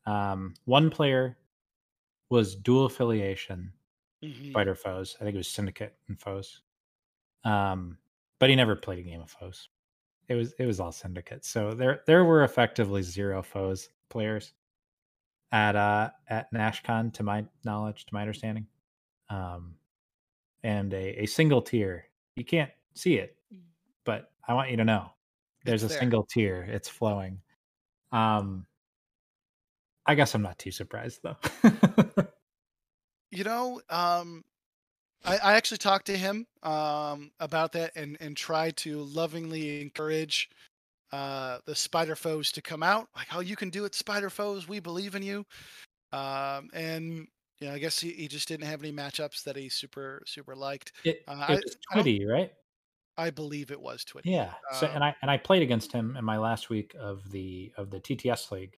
um, 0.05 0.53
one 0.65 0.89
player 0.89 1.37
was 2.29 2.55
dual 2.55 2.85
affiliation 2.85 3.71
Mhm. 4.23 4.51
Spider 4.51 4.75
Foes. 4.75 5.15
I 5.19 5.23
think 5.23 5.35
it 5.35 5.37
was 5.37 5.47
Syndicate 5.47 5.97
and 6.07 6.19
Foes. 6.19 6.61
Um, 7.43 7.97
but 8.39 8.49
he 8.49 8.55
never 8.55 8.75
played 8.75 8.99
a 8.99 9.03
game 9.03 9.21
of 9.21 9.29
Foes. 9.29 9.69
It 10.27 10.35
was 10.35 10.53
it 10.53 10.65
was 10.65 10.79
all 10.79 10.91
Syndicate. 10.91 11.45
So 11.45 11.73
there 11.73 12.01
there 12.07 12.25
were 12.25 12.43
effectively 12.43 13.01
zero 13.03 13.43
Foes 13.43 13.89
players 14.09 14.53
at 15.51 15.75
uh 15.75 16.11
at 16.27 16.51
NashCon 16.51 17.13
to 17.13 17.23
my 17.23 17.45
knowledge, 17.63 18.05
to 18.07 18.13
my 18.13 18.21
understanding. 18.21 18.67
Um, 19.29 19.75
and 20.63 20.93
a, 20.93 21.23
a 21.23 21.25
single 21.27 21.61
tear. 21.61 22.07
You 22.35 22.43
can't 22.45 22.71
see 22.95 23.15
it, 23.17 23.37
but 24.03 24.31
I 24.47 24.53
want 24.53 24.71
you 24.71 24.77
to 24.77 24.85
know 24.85 25.11
there's 25.65 25.84
It's 25.84 25.91
a 25.91 25.93
there. 25.95 25.99
single 26.01 26.23
tier. 26.23 26.63
It's 26.69 26.88
flowing. 26.88 27.39
Um, 28.12 28.65
I 30.06 30.15
guess 30.15 30.34
I'm 30.36 30.41
not 30.43 30.58
too 30.60 30.71
surprised 30.71 31.21
though. 31.23 31.38
You 33.32 33.43
know, 33.43 33.82
um, 33.89 34.45
I, 35.25 35.38
I 35.38 35.54
actually 35.56 35.80
talked 35.80 36.06
to 36.06 36.15
him 36.15 36.45
um, 36.63 37.32
about 37.41 37.73
that 37.73 37.91
and 37.97 38.15
and 38.21 38.38
tried 38.38 38.78
to 38.78 38.99
lovingly 39.01 39.82
encourage 39.82 40.49
uh, 41.12 41.58
the 41.65 41.75
Spider 41.75 42.15
Foes 42.15 42.51
to 42.54 42.62
come 42.62 42.82
out. 42.82 43.10
Like, 43.15 43.28
oh, 43.34 43.41
you 43.41 43.58
can 43.58 43.69
do 43.71 43.84
it, 43.84 43.93
Spider 43.93 44.30
Foes. 44.30 44.69
We 44.69 44.80
believe 44.80 45.15
in 45.15 45.23
you. 45.23 45.45
Um, 46.13 46.69
and 46.73 47.28
yeah, 47.60 47.73
I 47.73 47.80
guess 47.80 47.99
he, 47.99 48.12
he 48.12 48.28
just 48.30 48.47
didn't 48.47 48.67
have 48.67 48.82
any 48.82 48.93
matchups 48.93 49.43
that 49.43 49.58
he 49.58 49.67
super 49.67 50.21
super 50.25 50.56
liked. 50.56 50.93
it, 51.04 51.21
Uh, 51.28 51.45
it 51.49 51.51
I- 51.51 51.56
was 51.56 51.78
I 51.91 51.95
don't- 51.95 52.06
Twitty, 52.06 52.25
right? 52.28 52.54
I 53.17 53.30
believe 53.30 53.71
it 53.71 53.80
was 53.80 54.04
Twitty. 54.04 54.25
Yeah. 54.25 54.54
So 54.73 54.88
Um, 54.88 54.95
and 54.95 55.04
I 55.04 55.15
and 55.21 55.32
I 55.32 55.38
played 55.38 55.62
against 55.62 55.91
him 55.91 56.15
in 56.17 56.25
my 56.25 56.38
last 56.38 56.69
week 56.69 56.95
of 56.99 57.30
the 57.32 57.71
of 57.78 57.89
the 57.89 57.99
TTS 57.99 58.51
league. 58.51 58.78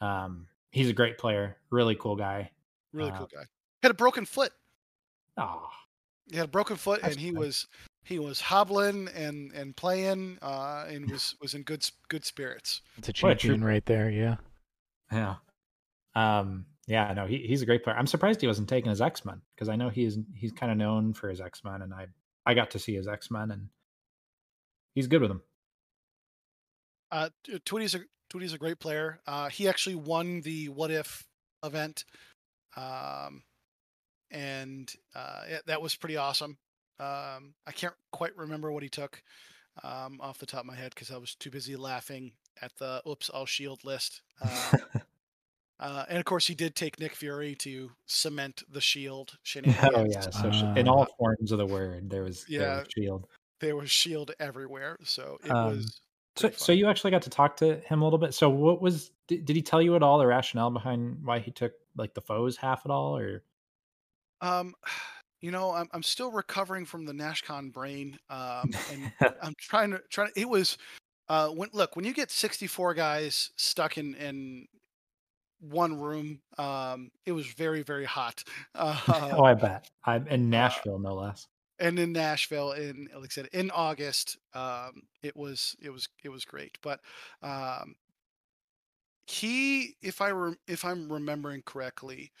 Um, 0.00 0.46
he's 0.70 0.88
a 0.88 0.92
great 0.92 1.18
player, 1.18 1.56
really 1.70 1.96
cool 1.96 2.16
guy. 2.16 2.50
really 2.92 3.10
uh, 3.10 3.18
cool 3.18 3.30
guy. 3.32 3.44
Had 3.82 3.90
a 3.90 3.94
broken 3.94 4.24
foot. 4.24 4.52
Oh, 5.36 5.68
He 6.30 6.36
had 6.36 6.46
a 6.46 6.48
broken 6.50 6.76
foot, 6.76 7.00
and 7.02 7.16
he 7.16 7.30
fine. 7.30 7.38
was 7.38 7.66
he 8.04 8.18
was 8.18 8.40
hobbling 8.40 9.08
and 9.08 9.52
and 9.52 9.76
playing, 9.76 10.38
uh, 10.42 10.86
and 10.88 11.10
was 11.10 11.34
was 11.40 11.54
in 11.54 11.62
good 11.62 11.88
good 12.08 12.24
spirits. 12.24 12.82
It's 12.98 13.08
a 13.08 13.12
What 13.20 13.32
a 13.32 13.34
champion 13.34 13.64
right 13.64 13.84
there. 13.86 14.10
Yeah. 14.10 14.36
yeah. 15.12 15.36
Um, 16.14 16.66
yeah, 16.86 17.12
no, 17.14 17.26
he, 17.26 17.38
he's 17.38 17.62
a 17.62 17.66
great 17.66 17.82
player. 17.82 17.96
I'm 17.96 18.06
surprised 18.06 18.40
he 18.40 18.46
wasn't 18.46 18.68
taking 18.68 18.90
his 18.90 19.00
X 19.00 19.24
Men 19.24 19.42
because 19.54 19.68
I 19.68 19.76
know 19.76 19.88
he's 19.88 20.18
he's 20.34 20.52
kind 20.52 20.70
of 20.70 20.78
known 20.78 21.12
for 21.12 21.28
his 21.28 21.40
X 21.40 21.62
Men, 21.64 21.82
and 21.82 21.92
I 21.92 22.06
I 22.46 22.54
got 22.54 22.70
to 22.70 22.78
see 22.78 22.94
his 22.94 23.08
X 23.08 23.30
Men, 23.30 23.50
and 23.50 23.68
he's 24.94 25.08
good 25.08 25.20
with 25.20 25.30
them. 25.30 25.42
Uh, 27.10 27.30
T- 27.44 27.58
Twitty's 27.64 27.94
a 27.94 28.00
Twitty's 28.30 28.52
a 28.52 28.58
great 28.58 28.78
player. 28.78 29.20
Uh, 29.26 29.48
he 29.48 29.68
actually 29.68 29.96
won 29.96 30.40
the 30.42 30.68
What 30.68 30.90
If 30.90 31.26
event, 31.64 32.04
um, 32.76 33.42
and 34.30 34.92
uh, 35.14 35.42
yeah, 35.50 35.58
that 35.66 35.82
was 35.82 35.96
pretty 35.96 36.16
awesome. 36.16 36.58
Um, 36.98 37.54
I 37.66 37.72
can't 37.74 37.94
quite 38.12 38.36
remember 38.36 38.70
what 38.70 38.82
he 38.82 38.88
took 38.88 39.22
um, 39.82 40.18
off 40.20 40.38
the 40.38 40.46
top 40.46 40.60
of 40.60 40.66
my 40.66 40.76
head 40.76 40.94
because 40.94 41.10
I 41.10 41.18
was 41.18 41.34
too 41.34 41.50
busy 41.50 41.76
laughing 41.76 42.32
at 42.62 42.72
the 42.78 43.02
"Oops, 43.08 43.30
I'll 43.34 43.46
shield" 43.46 43.84
list. 43.84 44.22
Uh, 44.40 44.78
uh, 45.80 46.04
and 46.08 46.18
of 46.18 46.24
course, 46.24 46.46
he 46.46 46.54
did 46.54 46.74
take 46.74 46.98
Nick 47.00 47.14
Fury 47.14 47.54
to 47.56 47.90
cement 48.06 48.62
the 48.70 48.80
shield 48.80 49.36
shenanigans. 49.42 49.90
oh 49.94 50.04
yeah, 50.10 50.30
so 50.30 50.50
sh- 50.50 50.62
in 50.76 50.88
Uh, 50.88 50.92
all 50.92 51.06
forms 51.18 51.52
of 51.52 51.58
the 51.58 51.66
word, 51.66 52.08
there 52.10 52.22
was 52.22 52.44
there 52.56 52.68
Yeah. 52.68 52.76
was 52.80 52.86
Shield. 52.94 53.26
There 53.60 53.76
was 53.76 53.90
shield 53.90 54.32
everywhere, 54.38 54.96
so 55.04 55.38
it 55.44 55.50
Um, 55.50 55.76
was. 55.76 56.00
So, 56.36 56.48
pretty 56.48 56.56
so 56.58 56.72
you 56.72 56.86
actually 56.88 57.10
got 57.12 57.22
to 57.22 57.30
talk 57.30 57.56
to 57.58 57.76
him 57.80 58.02
a 58.02 58.04
little 58.04 58.18
bit. 58.18 58.34
So, 58.34 58.50
what 58.50 58.82
was 58.82 59.10
did, 59.26 59.44
did 59.46 59.56
he 59.56 59.62
tell 59.62 59.80
you 59.80 59.96
at 59.96 60.02
all 60.02 60.18
the 60.18 60.26
rationale 60.26 60.70
behind 60.70 61.24
why 61.24 61.38
he 61.38 61.50
took 61.50 61.72
like 61.96 62.12
the 62.14 62.20
foes 62.20 62.56
half 62.58 62.82
at 62.84 62.90
all, 62.90 63.16
or 63.16 63.42
Um, 64.40 64.74
you 65.40 65.50
know, 65.50 65.72
I'm 65.72 65.88
I'm 65.92 66.02
still 66.02 66.30
recovering 66.32 66.84
from 66.86 67.04
the 67.04 67.12
NashCon 67.12 67.72
brain. 67.72 68.18
Um, 68.30 68.70
and 68.92 69.12
I'm 69.42 69.54
trying 69.60 69.90
to 69.92 70.00
try. 70.10 70.28
It 70.36 70.48
was, 70.48 70.78
uh, 71.28 71.48
when 71.50 71.68
look 71.72 71.96
when 71.96 72.04
you 72.04 72.12
get 72.14 72.30
64 72.30 72.94
guys 72.94 73.50
stuck 73.56 73.98
in 73.98 74.14
in 74.14 74.66
one 75.60 75.98
room, 76.00 76.40
um, 76.58 77.10
it 77.24 77.32
was 77.32 77.46
very 77.46 77.82
very 77.82 78.04
hot. 78.04 78.42
Uh, 78.74 78.98
oh, 79.36 79.44
I 79.44 79.54
bet 79.54 79.88
I'm 80.04 80.26
in 80.28 80.50
Nashville, 80.50 80.98
no 80.98 81.14
less. 81.14 81.46
and 81.78 81.98
in 81.98 82.12
Nashville, 82.12 82.72
in 82.72 83.08
like 83.14 83.24
I 83.24 83.28
said, 83.28 83.48
in 83.52 83.70
August, 83.70 84.38
um, 84.54 85.02
it 85.22 85.36
was 85.36 85.74
it 85.82 85.90
was 85.90 86.08
it 86.24 86.28
was 86.28 86.44
great. 86.44 86.78
But 86.82 87.00
um, 87.42 87.94
he, 89.26 89.96
if 90.02 90.20
I 90.20 90.30
rem- 90.30 90.58
if 90.68 90.84
I'm 90.84 91.10
remembering 91.12 91.62
correctly, 91.64 92.32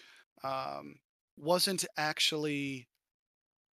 um, 0.44 0.96
wasn't 1.38 1.84
actually 1.96 2.86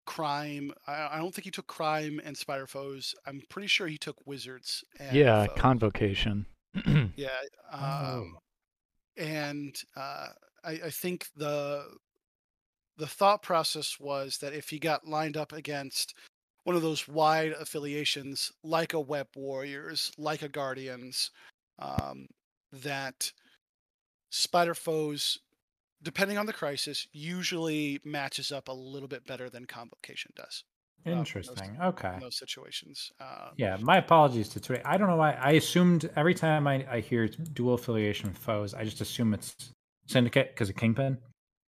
crime. 0.05 0.71
I, 0.87 1.09
I 1.13 1.17
don't 1.17 1.33
think 1.33 1.45
he 1.45 1.51
took 1.51 1.67
crime 1.67 2.19
and 2.23 2.35
spider 2.37 2.67
foes. 2.67 3.15
I'm 3.25 3.41
pretty 3.49 3.67
sure 3.67 3.87
he 3.87 3.97
took 3.97 4.17
wizards. 4.25 4.83
And 4.99 5.15
yeah. 5.15 5.45
foes. 5.47 5.55
Convocation. 5.57 6.45
Yeah. 7.15 7.29
Um, 7.71 7.81
Oh. 7.81 8.25
And 9.19 9.75
uh, 9.95 10.27
I, 10.63 10.71
I 10.85 10.89
think 10.89 11.27
the 11.35 11.85
the 12.97 13.07
thought 13.07 13.41
process 13.41 13.99
was 13.99 14.37
that 14.39 14.53
if 14.53 14.69
he 14.69 14.79
got 14.79 15.07
lined 15.07 15.37
up 15.37 15.53
against 15.53 16.15
one 16.63 16.75
of 16.75 16.81
those 16.81 17.07
wide 17.07 17.53
affiliations, 17.53 18.51
like 18.63 18.93
a 18.93 18.99
Web 18.99 19.27
Warriors, 19.35 20.11
like 20.17 20.41
a 20.41 20.49
Guardians, 20.49 21.31
um, 21.79 22.27
that 22.73 23.31
Spider 24.31 24.75
Foes, 24.75 25.39
depending 26.03 26.37
on 26.37 26.45
the 26.45 26.53
crisis, 26.53 27.07
usually 27.13 28.01
matches 28.03 28.51
up 28.51 28.67
a 28.67 28.73
little 28.73 29.07
bit 29.07 29.25
better 29.25 29.49
than 29.49 29.65
Convocation 29.65 30.31
does 30.35 30.63
in 31.05 31.11
those- 31.11 31.19
Interesting. 31.19 31.77
Okay. 31.81 32.13
in 32.13 32.19
those 32.19 32.37
situations. 32.37 33.11
Uh, 33.19 33.49
Yeah, 33.57 33.77
my 33.81 33.97
apologies 33.97 34.49
to 34.49 34.59
Twitty. 34.59 34.81
I 34.85 34.97
don't 34.97 35.07
know 35.07 35.15
why. 35.15 35.33
I 35.33 35.51
assumed 35.51 36.09
every 36.15 36.33
time 36.33 36.67
I, 36.67 36.85
I 36.89 36.99
hear 36.99 37.27
dual 37.27 37.73
affiliation 37.75 38.29
with 38.29 38.37
foes, 38.37 38.73
I 38.73 38.83
just 38.83 39.01
assume 39.01 39.33
it's 39.33 39.73
Syndicate 40.07 40.49
because 40.55 40.69
of 40.69 40.75
Kingpin. 40.75 41.17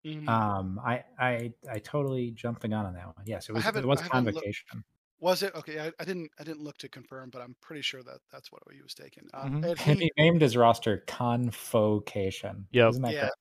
mhm. 0.06 0.28
Um, 0.28 0.80
I 0.84 1.04
I 1.20 1.54
I 1.70 1.80
totally 1.80 2.32
jumped 2.32 2.62
the 2.62 2.68
gun 2.68 2.86
on 2.88 2.94
that 2.96 3.06
one. 3.06 3.24
Yes, 3.26 3.50
it 3.50 3.54
was 3.54 3.64
it 3.66 3.86
was 3.86 4.00
I 4.02 4.04
haven't 4.04 4.26
looked- 4.26 4.36
Convocation. 4.36 4.84
was 5.20 5.44
it 5.44 5.54
okay? 5.54 5.80
I, 5.80 5.92
I 6.00 6.06
didn't 6.06 6.32
I 6.40 6.44
didn't 6.44 6.64
look 6.64 6.78
to 6.80 6.90
confirm, 6.90 7.30
but 7.30 7.42
I'm 7.44 7.56
pretty 7.62 7.84
sure 7.84 8.02
that 8.02 8.18
that's 8.32 8.52
what 8.52 8.64
he 8.74 8.82
was 8.82 8.96
taking. 8.96 9.28
Um, 9.36 9.62
Mhm. 9.62 9.70
and 9.70 9.80
And 9.88 10.00
he- 10.00 10.06
he 10.06 10.12
named 10.24 10.42
his 10.42 10.58
roster 10.58 11.04
Convocation. 11.08 12.68
Yep. 12.72 12.90
Isn't 12.90 13.02
that 13.04 13.14
yeah, 13.14 13.20
great? 13.22 13.32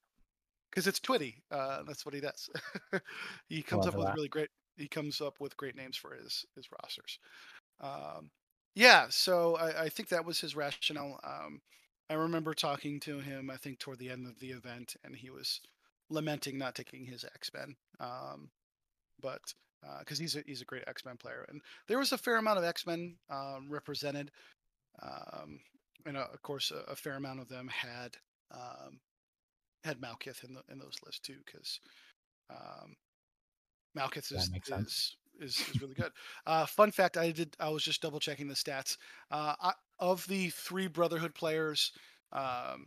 because 0.70 0.86
it's 0.86 1.00
Twitty. 1.00 1.36
Uh, 1.50 1.82
that's 1.84 2.04
what 2.04 2.14
he 2.14 2.20
does. 2.20 2.50
he 3.48 3.62
comes 3.62 3.86
Love 3.86 3.94
up 3.94 3.98
with 3.98 4.06
that. 4.08 4.14
really 4.16 4.28
great. 4.28 4.48
He 4.80 4.88
comes 4.88 5.20
up 5.20 5.38
with 5.40 5.56
great 5.56 5.76
names 5.76 5.96
for 5.96 6.14
his 6.14 6.44
his 6.56 6.66
rosters. 6.82 7.18
Um, 7.80 8.30
yeah, 8.74 9.06
so 9.10 9.56
I, 9.56 9.84
I 9.84 9.88
think 9.88 10.08
that 10.08 10.24
was 10.24 10.40
his 10.40 10.56
rationale. 10.56 11.20
Um, 11.24 11.60
I 12.08 12.14
remember 12.14 12.54
talking 12.54 12.98
to 13.00 13.18
him. 13.18 13.50
I 13.50 13.56
think 13.56 13.78
toward 13.78 13.98
the 13.98 14.10
end 14.10 14.26
of 14.26 14.38
the 14.40 14.50
event, 14.50 14.96
and 15.04 15.14
he 15.14 15.30
was 15.30 15.60
lamenting 16.08 16.58
not 16.58 16.74
taking 16.74 17.04
his 17.04 17.24
X 17.24 17.50
Men. 17.54 17.76
Um, 18.00 18.50
but 19.20 19.54
because 20.00 20.18
he's 20.18 20.36
a 20.36 20.42
he's 20.46 20.62
a 20.62 20.66
great 20.66 20.84
X 20.86 21.04
Men 21.04 21.16
player, 21.16 21.44
and 21.48 21.60
there 21.88 21.98
was 21.98 22.12
a 22.12 22.18
fair 22.18 22.36
amount 22.36 22.58
of 22.58 22.64
X 22.64 22.86
Men 22.86 23.16
um, 23.30 23.66
represented. 23.68 24.30
Um, 25.02 25.60
and 26.06 26.16
uh, 26.16 26.26
of 26.32 26.42
course, 26.42 26.70
a, 26.72 26.90
a 26.90 26.96
fair 26.96 27.16
amount 27.16 27.40
of 27.40 27.48
them 27.48 27.68
had 27.68 28.16
um, 28.52 29.00
had 29.84 30.00
Malekith 30.00 30.44
in 30.44 30.54
the 30.54 30.62
in 30.70 30.78
those 30.78 30.96
lists 31.04 31.20
too, 31.20 31.36
because 31.44 31.80
That 34.32 34.48
is 34.50 34.50
is, 34.66 35.16
is 35.40 35.66
is 35.68 35.80
really 35.80 35.94
good. 36.00 36.12
Uh, 36.46 36.66
fun 36.66 36.90
fact: 36.92 37.16
I 37.16 37.30
did 37.32 37.56
I 37.60 37.68
was 37.70 37.82
just 37.84 38.02
double 38.02 38.20
checking 38.20 38.48
the 38.48 38.54
stats. 38.54 38.96
Uh, 39.30 39.54
I, 39.60 39.72
of 39.98 40.26
the 40.28 40.50
three 40.50 40.86
Brotherhood 40.86 41.34
players 41.34 41.92
um, 42.32 42.86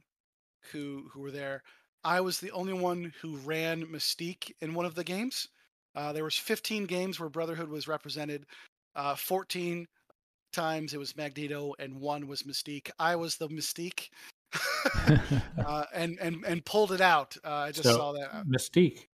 who 0.72 1.10
who 1.12 1.22
were 1.22 1.32
there, 1.32 1.64
I 2.04 2.22
was 2.22 2.40
the 2.40 2.52
only 2.52 2.74
one 2.74 3.14
who 3.22 3.38
ran 3.38 3.86
Mystique 3.88 4.52
in 4.62 4.74
one 4.74 4.86
of 4.86 4.96
the 4.96 5.04
games. 5.04 5.48
Uh, 5.96 6.12
there 6.14 6.24
was 6.24 6.36
15 6.38 6.86
games 6.86 7.20
where 7.20 7.30
Brotherhood 7.30 7.70
was 7.70 7.88
represented. 7.88 8.46
Uh, 8.96 9.16
14 9.16 9.88
times 10.54 10.94
it 10.94 10.98
was 10.98 11.16
Magneto, 11.16 11.74
and 11.80 12.00
one 12.00 12.28
was 12.28 12.44
Mystique. 12.44 12.90
I 13.00 13.16
was 13.16 13.38
the 13.38 13.48
Mystique, 13.50 14.10
uh, 15.66 15.86
and 15.94 16.18
and 16.20 16.44
and 16.46 16.66
pulled 16.66 16.92
it 16.92 17.02
out. 17.02 17.36
Uh, 17.44 17.54
I 17.54 17.72
just 17.72 17.84
So, 17.84 17.96
saw 17.96 18.12
that. 18.14 18.46
Mystique 18.48 19.08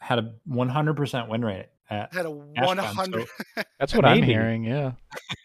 had 0.00 0.18
a 0.18 0.34
100% 0.48 1.28
win 1.28 1.44
rate. 1.44 1.66
At, 1.88 2.12
Had 2.12 2.26
a 2.26 2.30
Ashcon, 2.30 2.76
100. 2.76 3.26
That's 3.78 3.94
what 3.94 4.04
I'm 4.04 4.22
hearing. 4.22 4.64
Yeah. 4.64 4.92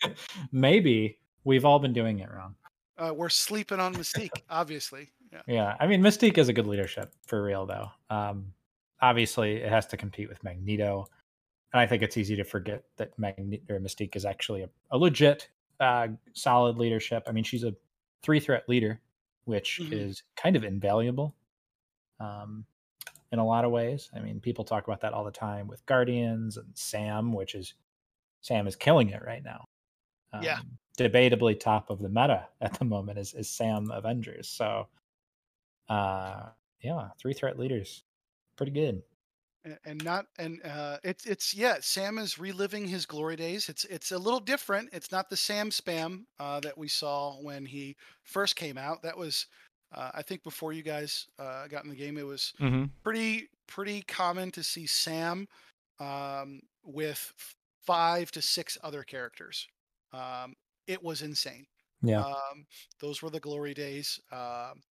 maybe 0.52 1.20
we've 1.43 1.66
all 1.66 1.80
been 1.80 1.93
doing 1.93 2.20
it 2.20 2.30
wrong. 2.32 2.56
Uh, 2.97 3.14
we're 3.14 3.30
sleeping 3.30 3.80
on 3.80 3.93
Mystique, 3.95 4.41
obviously. 4.49 5.10
Yeah. 5.32 5.41
Yeah, 5.47 5.78
I 5.80 5.88
mean 5.88 6.02
Mystique 6.02 6.38
is 6.38 6.49
a 6.49 6.54
good 6.54 6.68
leadership 6.68 7.14
for 7.26 7.41
real 7.41 7.66
though. 7.66 7.89
Um, 8.10 8.54
obviously, 9.02 9.58
it 9.58 9.70
has 9.70 9.86
to 9.88 9.97
compete 9.97 10.28
with 10.30 10.43
Magneto, 10.43 11.08
and 11.74 11.80
I 11.80 11.86
think 11.88 12.04
it's 12.04 12.18
easy 12.18 12.36
to 12.36 12.43
forget 12.43 12.84
that 12.97 13.18
Magneto 13.18 13.76
or 13.76 13.80
Mystique 13.80 14.16
is 14.16 14.26
actually 14.26 14.64
a, 14.64 14.70
a 14.91 14.97
legit, 14.97 15.47
uh, 15.80 16.10
solid 16.34 16.78
leadership. 16.78 17.24
I 17.28 17.32
mean, 17.32 17.43
she's 17.43 17.64
a 17.64 17.74
three 18.24 18.39
threat 18.39 18.68
leader, 18.68 18.99
which 19.45 19.80
Mhm. 19.82 19.93
is 19.93 20.24
kind 20.36 20.56
of 20.56 20.64
invaluable, 20.64 21.36
um, 22.20 22.66
in 23.32 23.39
a 23.39 23.45
lot 23.45 23.65
of 23.65 23.71
ways. 23.71 24.09
I 24.15 24.19
mean, 24.19 24.39
people 24.39 24.63
talk 24.65 24.88
about 24.88 25.01
that 25.01 25.13
all 25.13 25.23
the 25.23 25.32
time 25.32 25.67
with 25.67 25.86
Guardians 25.86 26.57
and 26.57 26.67
Sam, 26.77 27.34
which 27.34 27.55
is 27.55 27.73
Sam 28.41 28.67
is 28.67 28.75
killing 28.75 29.09
it 29.09 29.23
right 29.25 29.43
now. 29.43 29.65
Yeah. 30.41 30.59
Um, 30.59 30.77
debatably 30.97 31.59
top 31.59 31.89
of 31.89 31.99
the 31.99 32.09
meta 32.09 32.47
at 32.61 32.73
the 32.79 32.86
moment 32.86 33.19
is, 33.19 33.34
is 33.34 33.49
Sam 33.49 33.91
Avengers. 33.91 34.49
So, 34.49 34.88
uh, 35.89 36.49
yeah, 36.82 37.09
three 37.19 37.34
threat 37.34 37.59
leaders, 37.59 38.03
pretty 38.55 38.71
good. 38.71 39.03
and- 39.63 39.79
and 39.86 40.03
not 40.03 40.25
and 40.39 40.59
uh 40.65 40.97
it's 41.03 41.25
it's 41.27 41.53
yeah 41.53 41.77
sam 41.82 42.17
is 42.17 42.39
reliving 42.39 42.88
his 42.88 43.05
glory 43.05 43.36
days 43.36 43.69
it's 43.69 43.86
it's 43.86 44.11
a 44.11 44.17
little 44.17 44.39
different 44.39 44.89
it's 44.91 45.11
not 45.11 45.29
the 45.29 45.38
sam 45.38 45.69
spam 45.69 46.25
uh 46.39 46.59
that 46.59 46.75
we 46.75 46.88
saw 46.88 47.36
when 47.43 47.63
he 47.67 47.95
first 48.23 48.55
came 48.55 48.75
out 48.75 49.03
that 49.03 49.15
was 49.15 49.45
uh, 49.93 50.11
i 50.13 50.21
think 50.21 50.43
before 50.43 50.73
you 50.73 50.83
guys 50.83 51.27
uh 51.39 51.67
got 51.67 51.83
in 51.83 51.89
the 51.89 51.95
game 51.95 52.17
it 52.17 52.25
was 52.25 52.53
hmm 52.59 52.93
pretty 53.03 53.49
pretty 53.67 54.01
common 54.03 54.51
to 54.51 54.63
see 54.63 54.85
sam 54.85 55.47
um 55.99 56.61
with 56.83 57.33
five 57.83 58.31
to 58.31 58.41
six 58.41 58.77
other 58.83 59.03
characters 59.03 59.67
um 60.13 60.53
it 60.87 61.01
was 61.03 61.21
insane 61.21 61.65
Yeah, 62.01 62.23
um, 62.23 62.65
those 62.99 63.21
were 63.21 63.29
the 63.29 63.39
glory 63.39 63.73
days. 63.73 64.19
Um, 64.31 64.81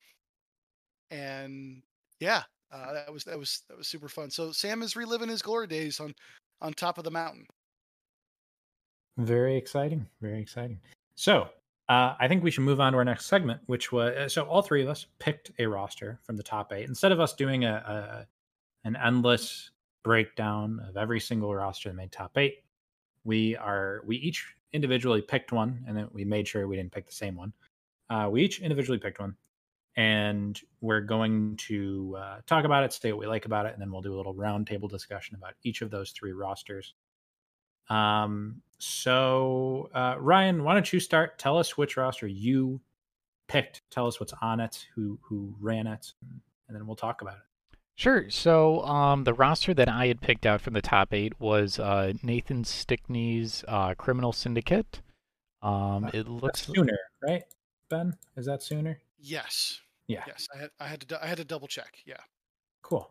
and 1.11 1.83
yeah, 2.19 2.45
uh, 2.71 2.93
that 2.93 3.13
was 3.13 3.25
that 3.25 3.39
was 3.39 3.63
that 3.69 3.77
was 3.77 3.89
super 3.89 4.09
fun. 4.09 4.31
So 4.31 4.53
Sam 4.53 4.83
is 4.83 4.97
reliving 4.97 5.29
his 5.29 5.43
glory 5.43 5.67
days 5.67 6.01
on 6.01 6.15
on 6.61 6.73
top 6.73 6.99
of 6.99 7.05
the 7.05 7.11
mountain. 7.11 7.47
very 9.17 9.57
exciting, 9.57 10.09
very 10.21 10.41
exciting. 10.41 10.81
So, 11.15 11.51
uh, 11.91 12.15
I 12.21 12.29
think 12.29 12.45
we 12.45 12.53
should 12.53 12.63
move 12.63 12.81
on 12.81 12.93
to 12.93 12.99
our 12.99 13.05
next 13.05 13.27
segment, 13.27 13.61
which 13.67 13.91
was 13.91 14.15
uh, 14.17 14.29
so 14.29 14.45
all 14.45 14.63
three 14.63 14.81
of 14.81 14.89
us 14.89 15.07
picked 15.19 15.51
a 15.59 15.67
roster 15.67 16.21
from 16.23 16.37
the 16.37 16.43
top 16.43 16.73
eight 16.73 16.89
instead 16.89 17.11
of 17.11 17.19
us 17.19 17.35
doing 17.35 17.65
a, 17.65 18.27
a 18.85 18.87
an 18.87 18.97
endless 18.97 19.73
breakdown 20.05 20.81
of 20.89 20.97
every 20.97 21.19
single 21.19 21.53
roster 21.53 21.89
that 21.89 21.97
made 21.97 22.13
top 22.13 22.39
eight. 22.39 22.63
We 23.25 23.57
are 23.57 24.03
we 24.07 24.19
each 24.19 24.55
individually 24.73 25.21
picked 25.21 25.51
one, 25.51 25.85
and 25.89 25.97
then 25.97 26.07
we 26.13 26.25
made 26.25 26.47
sure 26.47 26.69
we 26.69 26.77
didn't 26.77 26.93
pick 26.93 27.09
the 27.09 27.13
same 27.13 27.35
one. 27.35 27.53
Uh, 28.09 28.29
we 28.31 28.43
each 28.43 28.61
individually 28.61 28.99
picked 28.99 29.19
one, 29.19 29.35
and 29.97 30.61
we're 30.81 31.01
going 31.01 31.57
to 31.57 32.17
uh, 32.21 32.37
talk 32.47 32.65
about 32.65 32.85
it, 32.85 32.93
say 32.93 33.11
what 33.11 33.19
we 33.19 33.27
like 33.27 33.47
about 33.47 33.67
it, 33.67 33.73
and 33.73 33.83
then 33.83 33.91
we'll 33.91 34.01
do 34.01 34.15
a 34.15 34.17
little 34.17 34.35
roundtable 34.35 34.89
discussion 34.89 35.35
about 35.35 35.55
each 35.65 35.83
of 35.83 35.91
those 35.91 36.13
three 36.13 36.33
rosters. 36.33 36.95
Um, 37.89 38.63
so 38.83 39.91
uh, 39.95 40.17
Ryan, 40.19 40.65
why 40.65 40.75
don't 40.75 40.93
you 40.93 41.01
start? 41.01 41.39
Tell 41.39 41.59
us 41.59 41.77
which 41.77 41.97
roster 41.97 42.27
you 42.27 42.81
picked. 43.49 43.83
Tell 43.91 44.07
us 44.07 44.19
what's 44.21 44.35
on 44.43 44.61
it, 44.61 44.87
who 44.95 45.19
who 45.23 45.55
ran 45.61 45.87
it, 45.87 46.13
and 46.69 46.77
then 46.77 46.87
we'll 46.87 46.97
talk 46.97 47.23
about 47.23 47.35
it. 47.35 47.43
Sure. 47.97 48.31
So 48.31 48.83
um, 48.85 49.25
the 49.25 49.35
roster 49.35 49.75
that 49.75 49.89
I 49.89 50.07
had 50.07 50.23
picked 50.23 50.47
out 50.47 50.63
from 50.63 50.73
the 50.73 50.81
top 50.81 51.13
eight 51.13 51.39
was 51.39 51.79
uh, 51.79 52.15
Nathan 52.23 52.65
Stickney's 52.65 53.63
uh, 53.69 53.95
Criminal 53.95 54.33
Syndicate. 54.33 55.03
Um, 55.63 56.05
Uh, 56.07 56.11
it 56.15 56.27
looks 56.27 56.65
That's 56.67 56.75
sooner, 56.79 56.99
right? 57.23 57.43
Ben, 57.91 58.17
is 58.37 58.47
that 58.47 58.63
sooner? 58.63 58.99
Yes, 59.19 59.81
Yeah. 60.07 60.25
yes. 60.27 60.47
I 60.55 60.59
had 60.61 60.71
I 60.81 60.87
had 60.87 61.01
to 61.03 61.23
I 61.23 61.27
had 61.27 61.37
to 61.39 61.45
double 61.45 61.69
check. 61.69 61.99
Yeah. 62.07 62.17
Cool. 62.83 63.11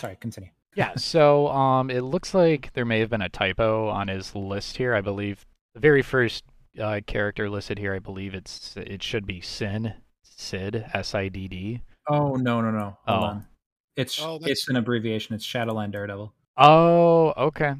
Sorry, 0.00 0.16
continue. 0.20 0.50
Yeah. 0.74 0.94
So 0.96 1.48
um, 1.48 1.90
it 1.90 2.02
looks 2.02 2.34
like 2.34 2.72
there 2.74 2.84
may 2.84 3.00
have 3.00 3.10
been 3.10 3.22
a 3.22 3.28
typo 3.28 3.88
on 3.88 4.08
his 4.08 4.34
list 4.34 4.76
here. 4.76 4.94
I 4.94 5.00
believe 5.00 5.44
the 5.74 5.80
very 5.80 6.02
first 6.02 6.44
uh, 6.80 7.00
character 7.06 7.48
listed 7.50 7.78
here, 7.78 7.94
I 7.94 7.98
believe 7.98 8.34
it's 8.34 8.76
it 8.76 9.02
should 9.02 9.26
be 9.26 9.40
Sin, 9.40 9.94
Sid, 10.22 10.86
S 10.94 11.14
I 11.14 11.28
D 11.28 11.48
D. 11.48 11.82
Oh 12.08 12.34
no 12.36 12.60
no 12.60 12.70
no! 12.70 12.96
Hold 13.06 13.22
Oh. 13.22 13.26
on. 13.26 13.46
It's 13.96 14.20
Oh, 14.22 14.38
it's 14.42 14.68
an 14.68 14.76
abbreviation. 14.76 15.34
It's 15.34 15.44
Shadowland 15.44 15.92
Daredevil. 15.92 16.32
Oh, 16.56 17.32
okay. 17.36 17.74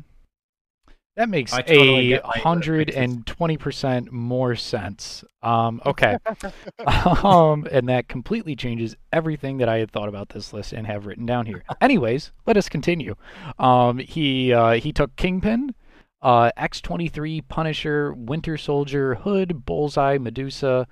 That 1.17 1.29
makes 1.29 1.51
totally 1.53 2.13
a 2.13 2.17
get 2.17 2.25
why 2.25 2.33
you 2.37 2.39
would 2.39 2.43
hundred 2.43 2.87
fix 2.87 2.97
this. 2.97 3.05
and 3.05 3.27
twenty 3.27 3.57
percent 3.57 4.13
more 4.13 4.55
sense. 4.55 5.25
Um, 5.43 5.83
okay. 5.85 6.17
um, 7.25 7.67
and 7.71 7.89
that 7.89 8.09
completely 8.09 8.55
changes 8.57 8.97
everything 9.13 9.59
that 9.59 9.69
I 9.69 9.79
had 9.79 9.91
thought 9.91 10.09
about 10.09 10.31
this 10.31 10.53
list 10.53 10.73
and 10.73 10.87
have 10.87 11.07
written 11.07 11.27
down 11.27 11.47
here. 11.47 11.63
Anyways, 11.81 12.33
let 12.47 12.57
us 12.57 12.69
continue. 12.69 13.17
Um, 13.59 13.99
he 13.99 14.53
uh, 14.53 14.75
he 14.75 14.93
took 14.93 15.17
Kingpin, 15.17 15.75
uh, 16.23 16.53
X23, 16.57 17.47
Punisher, 17.49 18.13
Winter 18.13 18.57
Soldier, 18.57 19.17
Hood, 19.17 19.67
Bullseye, 19.67 20.19
Medusa, 20.19 20.87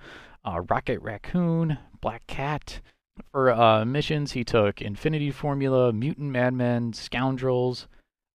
uh, 0.44 0.60
Rocket 0.68 1.00
Raccoon, 1.00 1.78
Black 2.00 2.26
Cat. 2.26 2.80
For 3.32 3.50
uh, 3.50 3.84
missions, 3.84 4.32
he 4.32 4.44
took 4.44 4.80
Infinity 4.80 5.32
Formula, 5.32 5.92
Mutant 5.92 6.30
Madmen, 6.30 6.92
Scoundrels, 6.92 7.88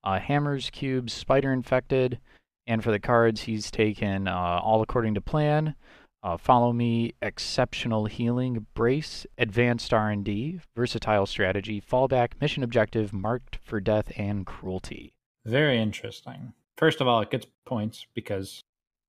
uh, 0.03 0.19
Hammers, 0.19 0.69
Cubes, 0.69 1.13
Spider 1.13 1.51
Infected, 1.53 2.19
and 2.67 2.83
for 2.83 2.91
the 2.91 2.99
cards, 2.99 3.41
he's 3.41 3.69
taken 3.71 4.27
uh, 4.27 4.59
All 4.63 4.81
According 4.81 5.15
to 5.15 5.21
Plan, 5.21 5.75
uh, 6.23 6.37
Follow 6.37 6.71
Me, 6.71 7.13
Exceptional 7.21 8.05
Healing, 8.05 8.65
Brace, 8.73 9.25
Advanced 9.37 9.93
R&D, 9.93 10.59
Versatile 10.75 11.25
Strategy, 11.25 11.81
Fallback, 11.81 12.39
Mission 12.39 12.63
Objective, 12.63 13.11
Marked 13.11 13.57
for 13.61 13.81
Death, 13.81 14.11
and 14.15 14.45
Cruelty. 14.45 15.13
Very 15.45 15.77
interesting. 15.81 16.53
First 16.77 17.01
of 17.01 17.07
all, 17.07 17.19
it 17.21 17.29
gets 17.29 17.47
points 17.65 18.07
because 18.13 18.61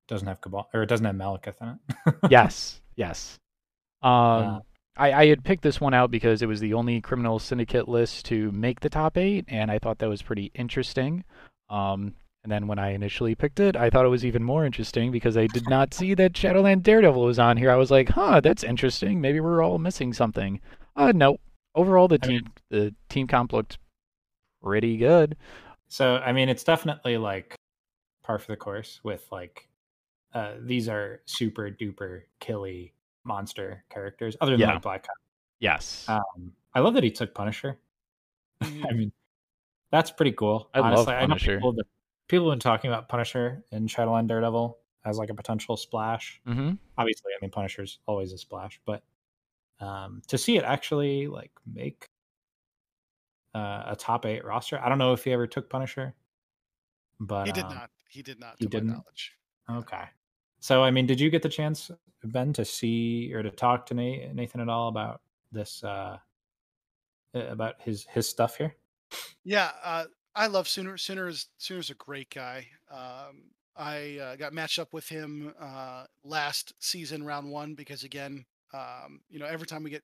it 0.08 0.12
doesn't 0.12 0.26
have 0.26 0.40
Cabal 0.40 0.68
or 0.74 0.82
it 0.82 0.86
doesn't 0.88 1.06
have 1.06 1.14
Malekith 1.14 1.60
in 1.60 1.68
it. 1.68 2.14
yes, 2.30 2.80
yes. 2.96 3.38
Um, 4.02 4.10
Uh, 4.12 4.60
I, 4.96 5.12
I 5.12 5.26
had 5.26 5.44
picked 5.44 5.62
this 5.62 5.80
one 5.80 5.94
out 5.94 6.10
because 6.10 6.42
it 6.42 6.46
was 6.46 6.60
the 6.60 6.74
only 6.74 7.00
criminal 7.00 7.38
syndicate 7.38 7.88
list 7.88 8.26
to 8.26 8.52
make 8.52 8.80
the 8.80 8.88
top 8.88 9.16
eight, 9.16 9.44
and 9.48 9.70
I 9.70 9.78
thought 9.78 9.98
that 9.98 10.08
was 10.08 10.22
pretty 10.22 10.52
interesting. 10.54 11.24
Um, 11.68 12.14
and 12.44 12.52
then 12.52 12.66
when 12.66 12.78
I 12.78 12.90
initially 12.90 13.34
picked 13.34 13.58
it, 13.58 13.74
I 13.74 13.88
thought 13.90 14.04
it 14.04 14.10
was 14.10 14.24
even 14.24 14.44
more 14.44 14.64
interesting 14.66 15.10
because 15.10 15.36
I 15.36 15.46
did 15.46 15.68
not 15.68 15.94
see 15.94 16.12
that 16.14 16.36
Shadowland 16.36 16.82
Daredevil 16.82 17.24
was 17.24 17.38
on 17.38 17.56
here. 17.56 17.70
I 17.70 17.76
was 17.76 17.90
like, 17.90 18.10
huh, 18.10 18.40
that's 18.40 18.62
interesting. 18.62 19.20
Maybe 19.20 19.40
we're 19.40 19.62
all 19.62 19.78
missing 19.78 20.12
something. 20.12 20.60
Uh, 20.94 21.12
no. 21.14 21.38
Overall, 21.74 22.06
the 22.06 22.18
I 22.22 22.26
team 22.26 22.52
the 22.70 22.94
team 23.08 23.26
comp 23.26 23.52
looked 23.52 23.78
pretty 24.62 24.96
good. 24.98 25.36
So 25.88 26.16
I 26.16 26.32
mean, 26.32 26.48
it's 26.48 26.62
definitely 26.64 27.16
like 27.16 27.56
par 28.22 28.38
for 28.38 28.52
the 28.52 28.56
course 28.56 29.00
with 29.02 29.26
like 29.32 29.68
uh, 30.34 30.52
these 30.60 30.88
are 30.88 31.22
super 31.26 31.70
duper 31.70 32.22
killy 32.40 32.92
monster 33.24 33.84
characters. 33.90 34.36
Other 34.40 34.52
than 34.52 34.60
Yeah. 34.60 34.72
like 34.74 34.82
Black 34.82 35.02
Cat. 35.02 35.16
Yes. 35.60 36.04
Um, 36.08 36.52
I 36.74 36.80
love 36.80 36.94
that 36.94 37.04
he 37.04 37.10
took 37.10 37.34
Punisher. 37.34 37.78
I 38.60 38.92
mean, 38.92 39.12
that's 39.90 40.10
pretty 40.10 40.32
cool. 40.32 40.68
I 40.74 40.80
love 40.80 40.92
honestly. 40.92 41.14
I 41.14 41.20
know 41.22 41.26
Punisher. 41.28 41.56
people, 41.56 41.72
that- 41.74 41.86
people 42.28 42.50
have 42.50 42.54
been 42.56 42.60
talking 42.60 42.90
about 42.90 43.08
Punisher 43.08 43.64
in 43.70 43.86
Shadowland 43.86 44.28
Daredevil 44.28 44.78
as 45.04 45.18
like 45.18 45.30
a 45.30 45.34
potential 45.34 45.76
splash. 45.76 46.40
mm-hmm. 46.46 46.72
Obviously, 46.96 47.32
I 47.36 47.38
mean 47.42 47.50
Punisher's 47.50 47.98
always 48.06 48.32
a 48.32 48.38
splash, 48.38 48.80
but 48.86 49.02
um, 49.80 50.22
to 50.28 50.38
see 50.38 50.56
it 50.56 50.64
actually 50.64 51.26
like 51.26 51.50
make 51.70 52.08
uh, 53.54 53.84
a 53.88 53.96
top 53.98 54.24
eight 54.26 54.44
roster, 54.44 54.80
I 54.82 54.88
don't 54.88 54.98
know 54.98 55.12
if 55.12 55.24
he 55.24 55.32
ever 55.32 55.46
took 55.46 55.68
Punisher, 55.68 56.14
but 57.20 57.46
he 57.46 57.52
did 57.52 57.64
um, 57.64 57.74
not. 57.74 57.90
He 58.08 58.22
did 58.22 58.40
not. 58.40 58.56
he 58.58 58.64
to 58.64 58.70
didn't? 58.70 58.88
knowledge. 58.90 59.36
Okay. 59.70 60.04
So, 60.64 60.82
I 60.82 60.90
mean, 60.90 61.04
did 61.04 61.20
you 61.20 61.28
get 61.28 61.42
the 61.42 61.50
chance, 61.50 61.90
Ben, 62.24 62.54
to 62.54 62.64
see 62.64 63.30
or 63.34 63.42
to 63.42 63.50
talk 63.50 63.84
to 63.84 63.92
Nathan 63.92 64.62
at 64.62 64.70
all 64.70 64.88
about 64.88 65.20
this, 65.52 65.84
uh, 65.84 66.16
about 67.34 67.74
his 67.82 68.06
his 68.06 68.26
stuff 68.26 68.56
here? 68.56 68.74
Yeah, 69.44 69.72
uh, 69.84 70.04
I 70.34 70.46
love 70.46 70.66
Sooner. 70.66 70.96
Sooner 70.96 71.28
is 71.28 71.48
Sooner's 71.58 71.90
a 71.90 71.94
great 71.94 72.30
guy. 72.34 72.66
Um, 72.90 73.50
I 73.76 74.16
uh, 74.16 74.36
got 74.36 74.54
matched 74.54 74.78
up 74.78 74.94
with 74.94 75.06
him 75.06 75.52
uh, 75.60 76.04
last 76.24 76.72
season, 76.78 77.24
round 77.24 77.50
one, 77.50 77.74
because 77.74 78.02
again, 78.02 78.46
um, 78.72 79.20
you 79.28 79.38
know, 79.38 79.44
every 79.44 79.66
time 79.66 79.82
we 79.82 79.90
get 79.90 80.02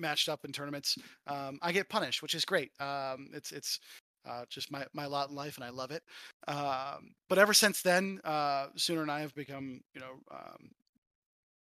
matched 0.00 0.28
up 0.28 0.44
in 0.44 0.50
tournaments, 0.50 0.98
um, 1.28 1.60
I 1.62 1.70
get 1.70 1.88
punished, 1.88 2.22
which 2.22 2.34
is 2.34 2.44
great. 2.44 2.72
Um, 2.80 3.28
it's 3.32 3.52
it's 3.52 3.78
uh, 4.26 4.44
just 4.48 4.70
my, 4.70 4.86
my 4.92 5.06
lot 5.06 5.30
in 5.30 5.34
life, 5.36 5.56
and 5.56 5.64
I 5.64 5.70
love 5.70 5.90
it. 5.90 6.02
Um, 6.48 7.14
but 7.28 7.38
ever 7.38 7.54
since 7.54 7.82
then, 7.82 8.20
uh, 8.24 8.68
Sooner 8.76 9.02
and 9.02 9.10
I 9.10 9.20
have 9.20 9.34
become, 9.34 9.80
you 9.94 10.00
know, 10.00 10.14
um, 10.30 10.70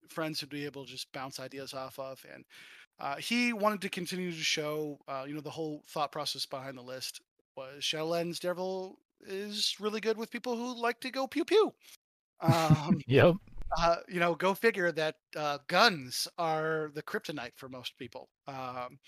friends 0.10 0.40
who'd 0.40 0.50
be 0.50 0.66
able 0.66 0.86
to 0.86 0.92
just 0.92 1.12
bounce 1.14 1.40
ideas 1.40 1.74
off 1.74 1.98
of. 2.00 2.24
And 2.34 2.44
uh, 3.00 3.16
he 3.18 3.54
wanted 3.54 3.82
to 3.82 3.90
continue 3.90 4.32
to 4.32 4.38
show, 4.38 5.00
uh, 5.08 5.26
you 5.28 5.34
know, 5.34 5.42
the 5.42 5.50
whole 5.50 5.84
thought 5.88 6.12
process 6.12 6.46
behind 6.46 6.78
the 6.78 6.82
list 6.84 7.22
was 7.56 7.84
Shadowlands 7.84 8.40
Daredevil 8.40 8.98
is 9.22 9.76
really 9.80 10.02
good 10.02 10.18
with 10.18 10.32
people 10.32 10.56
who 10.56 10.80
like 10.82 11.00
to 11.02 11.12
go 11.12 11.28
pew 11.28 11.46
pew. 11.46 11.74
Um, 12.42 13.02
Yep. 13.08 13.36
uh, 13.78 13.98
you 14.08 14.20
know, 14.20 14.36
go 14.36 14.54
figure 14.54 14.92
that 14.92 15.16
uh, 15.36 15.60
guns 15.68 16.28
are 16.38 16.92
the 16.94 17.04
kryptonite 17.04 17.54
for 17.56 17.70
most 17.70 17.98
people. 17.98 18.30
Um, 18.48 19.00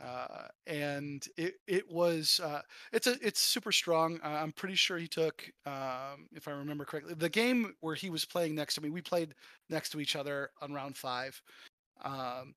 uh, 0.00 0.46
and 0.66 1.26
it 1.36 1.54
it 1.66 1.90
was 1.90 2.40
uh, 2.44 2.60
it's 2.92 3.06
a 3.06 3.16
it's 3.20 3.40
super 3.40 3.72
strong. 3.72 4.20
Uh, 4.22 4.28
I'm 4.28 4.52
pretty 4.52 4.76
sure 4.76 4.96
he 4.96 5.08
took, 5.08 5.50
um, 5.66 6.28
if 6.32 6.46
I 6.46 6.52
remember 6.52 6.84
correctly, 6.84 7.14
the 7.14 7.28
game 7.28 7.74
where 7.80 7.96
he 7.96 8.10
was 8.10 8.24
playing 8.24 8.54
next 8.54 8.74
to 8.74 8.80
me. 8.80 8.90
We 8.90 9.02
played 9.02 9.34
next 9.68 9.90
to 9.90 10.00
each 10.00 10.14
other 10.14 10.50
on 10.62 10.72
round 10.72 10.96
five, 10.96 11.40
um, 12.04 12.54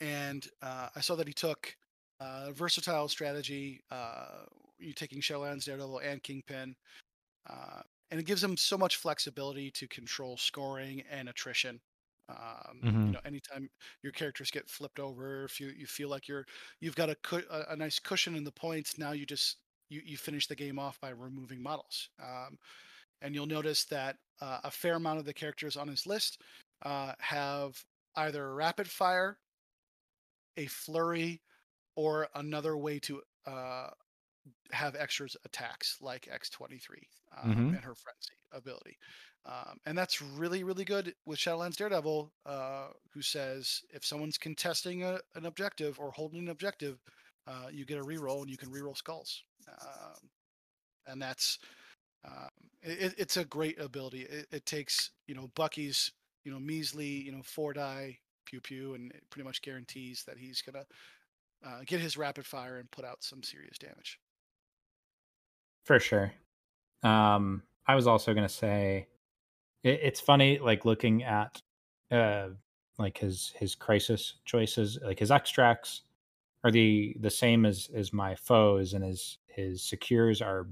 and 0.00 0.46
uh, 0.62 0.88
I 0.96 1.00
saw 1.00 1.14
that 1.14 1.28
he 1.28 1.34
took 1.34 1.76
uh, 2.20 2.50
versatile 2.52 3.08
strategy. 3.08 3.80
Uh, 3.90 4.46
you 4.78 4.92
taking 4.92 5.20
Shadowlands, 5.20 5.64
Daredevil, 5.64 6.00
and 6.00 6.22
Kingpin, 6.24 6.74
and 8.10 8.20
it 8.20 8.26
gives 8.26 8.42
him 8.42 8.56
so 8.56 8.76
much 8.76 8.96
flexibility 8.96 9.70
to 9.70 9.86
control 9.86 10.36
scoring 10.36 11.04
and 11.08 11.28
attrition. 11.28 11.80
Um, 12.32 12.84
You 13.06 13.12
Mhm. 13.12 13.14
know, 13.14 13.20
anytime 13.24 13.68
your 14.02 14.12
characters 14.12 14.50
get 14.50 14.68
flipped 14.68 14.98
over, 15.00 15.44
if 15.44 15.60
you, 15.60 15.68
you 15.68 15.86
feel 15.86 16.08
like 16.08 16.28
you're 16.28 16.46
you've 16.80 16.96
got 16.96 17.10
a, 17.10 17.16
cu- 17.16 17.46
a 17.50 17.66
a 17.70 17.76
nice 17.76 17.98
cushion 18.00 18.34
in 18.36 18.44
the 18.44 18.52
points, 18.52 18.98
now 18.98 19.12
you 19.12 19.26
just 19.26 19.58
you, 19.90 20.02
you 20.04 20.16
finish 20.16 20.46
the 20.46 20.56
game 20.56 20.78
off 20.78 21.00
by 21.00 21.10
removing 21.10 21.62
models. 21.62 22.08
Um, 22.22 22.58
and 23.22 23.34
you'll 23.34 23.46
notice 23.46 23.84
that 23.86 24.18
uh, 24.40 24.60
a 24.64 24.70
fair 24.70 24.94
amount 24.96 25.18
of 25.20 25.24
the 25.24 25.34
characters 25.34 25.76
on 25.76 25.88
his 25.88 26.06
list 26.06 26.42
uh, 26.82 27.14
have 27.20 27.84
either 28.16 28.44
a 28.48 28.54
rapid 28.54 28.88
fire, 28.90 29.38
a 30.56 30.66
flurry, 30.66 31.42
or 31.96 32.28
another 32.34 32.76
way 32.76 32.98
to 33.00 33.22
uh, 33.46 33.90
have 34.72 34.96
extras 34.96 35.36
attacks 35.44 36.00
like 36.02 36.28
X23 36.28 37.08
um, 37.36 37.42
Mhm. 37.42 37.76
and 37.76 37.84
her 37.84 37.94
frenzy 37.96 38.36
ability. 38.52 38.96
Um, 39.44 39.78
and 39.86 39.98
that's 39.98 40.22
really, 40.22 40.62
really 40.62 40.84
good 40.84 41.14
with 41.26 41.38
Shadowlands 41.38 41.76
Daredevil, 41.76 42.32
uh, 42.46 42.88
who 43.12 43.22
says 43.22 43.80
if 43.92 44.04
someone's 44.04 44.38
contesting 44.38 45.02
a, 45.02 45.18
an 45.34 45.46
objective 45.46 45.98
or 45.98 46.12
holding 46.12 46.40
an 46.40 46.48
objective, 46.48 46.98
uh, 47.48 47.66
you 47.72 47.84
get 47.84 47.98
a 47.98 48.04
reroll 48.04 48.42
and 48.42 48.50
you 48.50 48.56
can 48.56 48.70
reroll 48.70 48.96
skulls. 48.96 49.42
Um, 49.68 50.28
and 51.06 51.20
that's 51.20 51.58
um, 52.24 52.50
it, 52.82 53.14
it's 53.18 53.36
a 53.36 53.44
great 53.44 53.80
ability. 53.80 54.22
It, 54.22 54.46
it 54.52 54.66
takes 54.66 55.10
you 55.26 55.34
know 55.34 55.50
Bucky's 55.54 56.12
you 56.44 56.52
know 56.52 56.60
measly 56.60 57.06
you 57.06 57.32
know 57.32 57.42
four 57.42 57.72
die 57.72 58.18
pew 58.46 58.60
pew, 58.60 58.94
and 58.94 59.10
it 59.12 59.22
pretty 59.30 59.46
much 59.46 59.62
guarantees 59.62 60.24
that 60.26 60.38
he's 60.38 60.62
gonna 60.62 60.84
uh, 61.64 61.80
get 61.86 62.00
his 62.00 62.16
rapid 62.16 62.46
fire 62.46 62.78
and 62.78 62.90
put 62.90 63.04
out 63.04 63.22
some 63.24 63.42
serious 63.42 63.78
damage. 63.78 64.18
for 65.84 65.98
sure. 65.98 66.32
Um, 67.02 67.62
I 67.86 67.94
was 67.94 68.06
also 68.06 68.34
gonna 68.34 68.48
say 68.48 69.08
it, 69.82 70.00
it's 70.02 70.20
funny, 70.20 70.58
like 70.58 70.84
looking 70.84 71.22
at 71.24 71.62
uh, 72.10 72.50
like 72.98 73.18
his 73.18 73.50
his 73.56 73.74
crisis 73.74 74.40
choices, 74.44 74.98
like 75.02 75.18
his 75.20 75.30
extracts 75.30 76.02
are 76.64 76.70
the 76.70 77.16
the 77.20 77.30
same 77.30 77.66
as 77.66 77.90
as 77.94 78.12
my 78.12 78.34
foes, 78.36 78.94
and 78.94 79.04
his 79.04 79.38
his 79.48 79.82
secures 79.84 80.42
are 80.42 80.68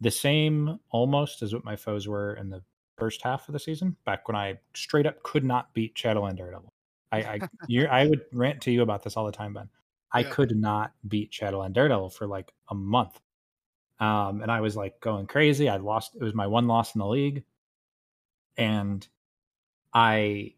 the 0.00 0.10
same 0.10 0.80
almost 0.90 1.42
as 1.42 1.54
what 1.54 1.64
my 1.64 1.76
foes 1.76 2.08
were 2.08 2.34
in 2.36 2.50
the 2.50 2.64
first 2.98 3.22
half 3.22 3.48
of 3.48 3.54
the 3.54 3.58
season, 3.60 3.96
back 4.04 4.28
when 4.28 4.36
I 4.36 4.60
straight 4.74 5.06
up 5.06 5.22
could 5.24 5.44
not 5.44 5.74
beat 5.74 5.96
Shadowland 5.98 6.38
Daredevil. 6.38 6.70
I 7.12 7.18
I, 7.22 7.42
you, 7.66 7.86
I 7.86 8.06
would 8.08 8.22
rant 8.32 8.62
to 8.62 8.72
you 8.72 8.82
about 8.82 9.02
this 9.04 9.16
all 9.16 9.26
the 9.26 9.32
time, 9.32 9.54
Ben. 9.54 9.70
I 10.12 10.22
Yeah. 10.22 10.24
could 10.24 10.56
not 10.56 10.94
beat 11.08 11.32
Shadowland 11.34 11.74
Daredevil 11.74 12.10
for 12.10 12.26
like 12.26 12.52
a 12.70 12.74
month. 12.74 13.20
Um, 14.00 14.42
and 14.42 14.50
I 14.52 14.60
was 14.60 14.76
like 14.76 15.00
going 15.00 15.26
crazy. 15.26 15.68
I 15.68 15.76
lost. 15.78 16.14
It 16.16 16.22
was 16.22 16.34
my 16.34 16.46
one 16.46 16.66
loss 16.68 16.94
in 16.94 17.00
the 17.00 17.06
league, 17.06 17.44
and 18.56 19.06
I, 19.94 20.56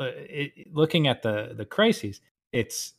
uh, 0.00 0.10
it, 0.14 0.72
looking 0.74 1.06
at 1.06 1.22
the 1.22 1.54
the 1.56 1.64
crises, 1.64 2.20
it's, 2.52 2.94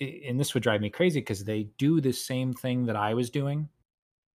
i- 0.00 0.22
and 0.26 0.40
this 0.40 0.54
would 0.54 0.62
drive 0.62 0.80
me 0.80 0.90
crazy 0.90 1.20
because 1.20 1.44
they 1.44 1.64
do 1.78 2.00
the 2.00 2.12
same 2.12 2.54
thing 2.54 2.86
that 2.86 2.96
I 2.96 3.14
was 3.14 3.30
doing, 3.30 3.68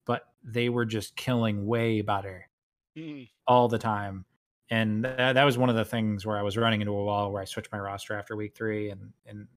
but 0.06 0.34
they 0.44 0.70
were 0.70 0.86
just 0.86 1.16
killing 1.16 1.68
way 1.68 2.02
better 2.02 2.50
Mm, 2.96 3.30
all 3.48 3.68
the 3.68 3.80
time. 3.80 4.26
And 4.70 5.04
that, 5.04 5.34
that 5.34 5.44
was 5.44 5.58
one 5.58 5.70
of 5.70 5.76
the 5.76 5.86
things 5.86 6.26
where 6.26 6.38
I 6.38 6.44
was 6.44 6.58
running 6.58 6.82
into 6.82 6.94
a 6.94 7.04
wall 7.04 7.32
where 7.32 7.42
I 7.42 7.46
switched 7.46 7.72
my 7.72 7.80
roster 7.80 8.14
after 8.16 8.36
week 8.36 8.56
three 8.56 8.92
and, 8.92 9.14
and 9.26 9.48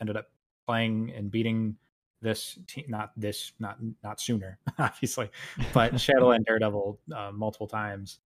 ended 0.00 0.16
up 0.16 0.28
playing 0.66 1.12
and 1.12 1.30
beating 1.30 1.76
this 2.24 2.58
team, 2.66 2.86
not 2.88 3.12
this, 3.16 3.52
not, 3.60 3.78
not 4.02 4.20
sooner, 4.20 4.58
obviously, 4.78 5.30
but 5.72 6.00
Shadowland 6.00 6.46
Daredevil 6.46 6.98
uh, 7.14 7.30
multiple 7.32 7.68
times 7.68 8.18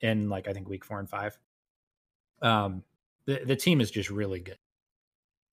in 0.00 0.28
like, 0.28 0.48
I 0.48 0.52
think 0.52 0.68
week 0.68 0.84
four 0.84 0.98
and 0.98 1.08
five. 1.08 1.38
Um, 2.40 2.82
the, 3.26 3.42
the 3.44 3.54
team 3.54 3.80
is 3.80 3.92
just 3.92 4.10
really 4.10 4.40
good. 4.40 4.58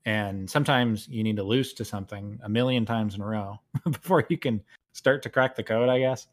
And 0.06 0.50
sometimes 0.50 1.08
you 1.08 1.24
need 1.24 1.36
to 1.36 1.44
lose 1.44 1.74
to 1.74 1.86
something 1.86 2.40
a 2.44 2.50
million 2.50 2.86
times 2.86 3.14
in 3.14 3.22
a 3.22 3.28
row 3.28 3.60
before 3.84 4.26
you 4.30 4.38
can 4.40 4.64
start 4.94 5.22
to 5.22 5.30
crack 5.30 5.56
the 5.56 5.62
code, 5.62 5.90
I 5.90 6.00
guess 6.00 6.28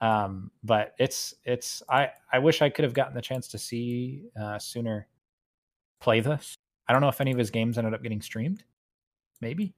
um 0.00 0.50
but 0.62 0.94
it's 0.98 1.34
it's 1.44 1.82
i 1.88 2.10
i 2.32 2.38
wish 2.38 2.62
i 2.62 2.68
could 2.68 2.82
have 2.82 2.94
gotten 2.94 3.14
the 3.14 3.22
chance 3.22 3.48
to 3.48 3.58
see 3.58 4.24
uh 4.40 4.58
sooner 4.58 5.06
play 6.00 6.20
this 6.20 6.58
i 6.88 6.92
don't 6.92 7.00
know 7.00 7.08
if 7.08 7.20
any 7.20 7.30
of 7.30 7.38
his 7.38 7.50
games 7.50 7.78
ended 7.78 7.94
up 7.94 8.02
getting 8.02 8.20
streamed 8.20 8.64
maybe 9.40 9.72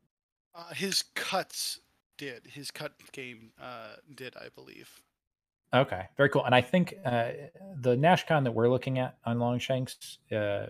Uh, 0.56 0.72
his 0.72 1.04
cuts 1.14 1.80
did. 2.16 2.46
His 2.46 2.70
cut 2.70 2.92
game 3.12 3.50
uh, 3.60 3.96
did, 4.14 4.34
I 4.36 4.48
believe. 4.54 5.02
okay 5.74 6.06
very 6.16 6.28
cool 6.28 6.44
and 6.44 6.54
i 6.54 6.60
think 6.60 6.94
uh 7.04 7.30
the 7.80 7.96
nashcon 7.96 8.44
that 8.44 8.52
we're 8.52 8.68
looking 8.68 9.00
at 9.00 9.18
on 9.24 9.38
longshanks 9.40 10.18
uh 10.30 10.66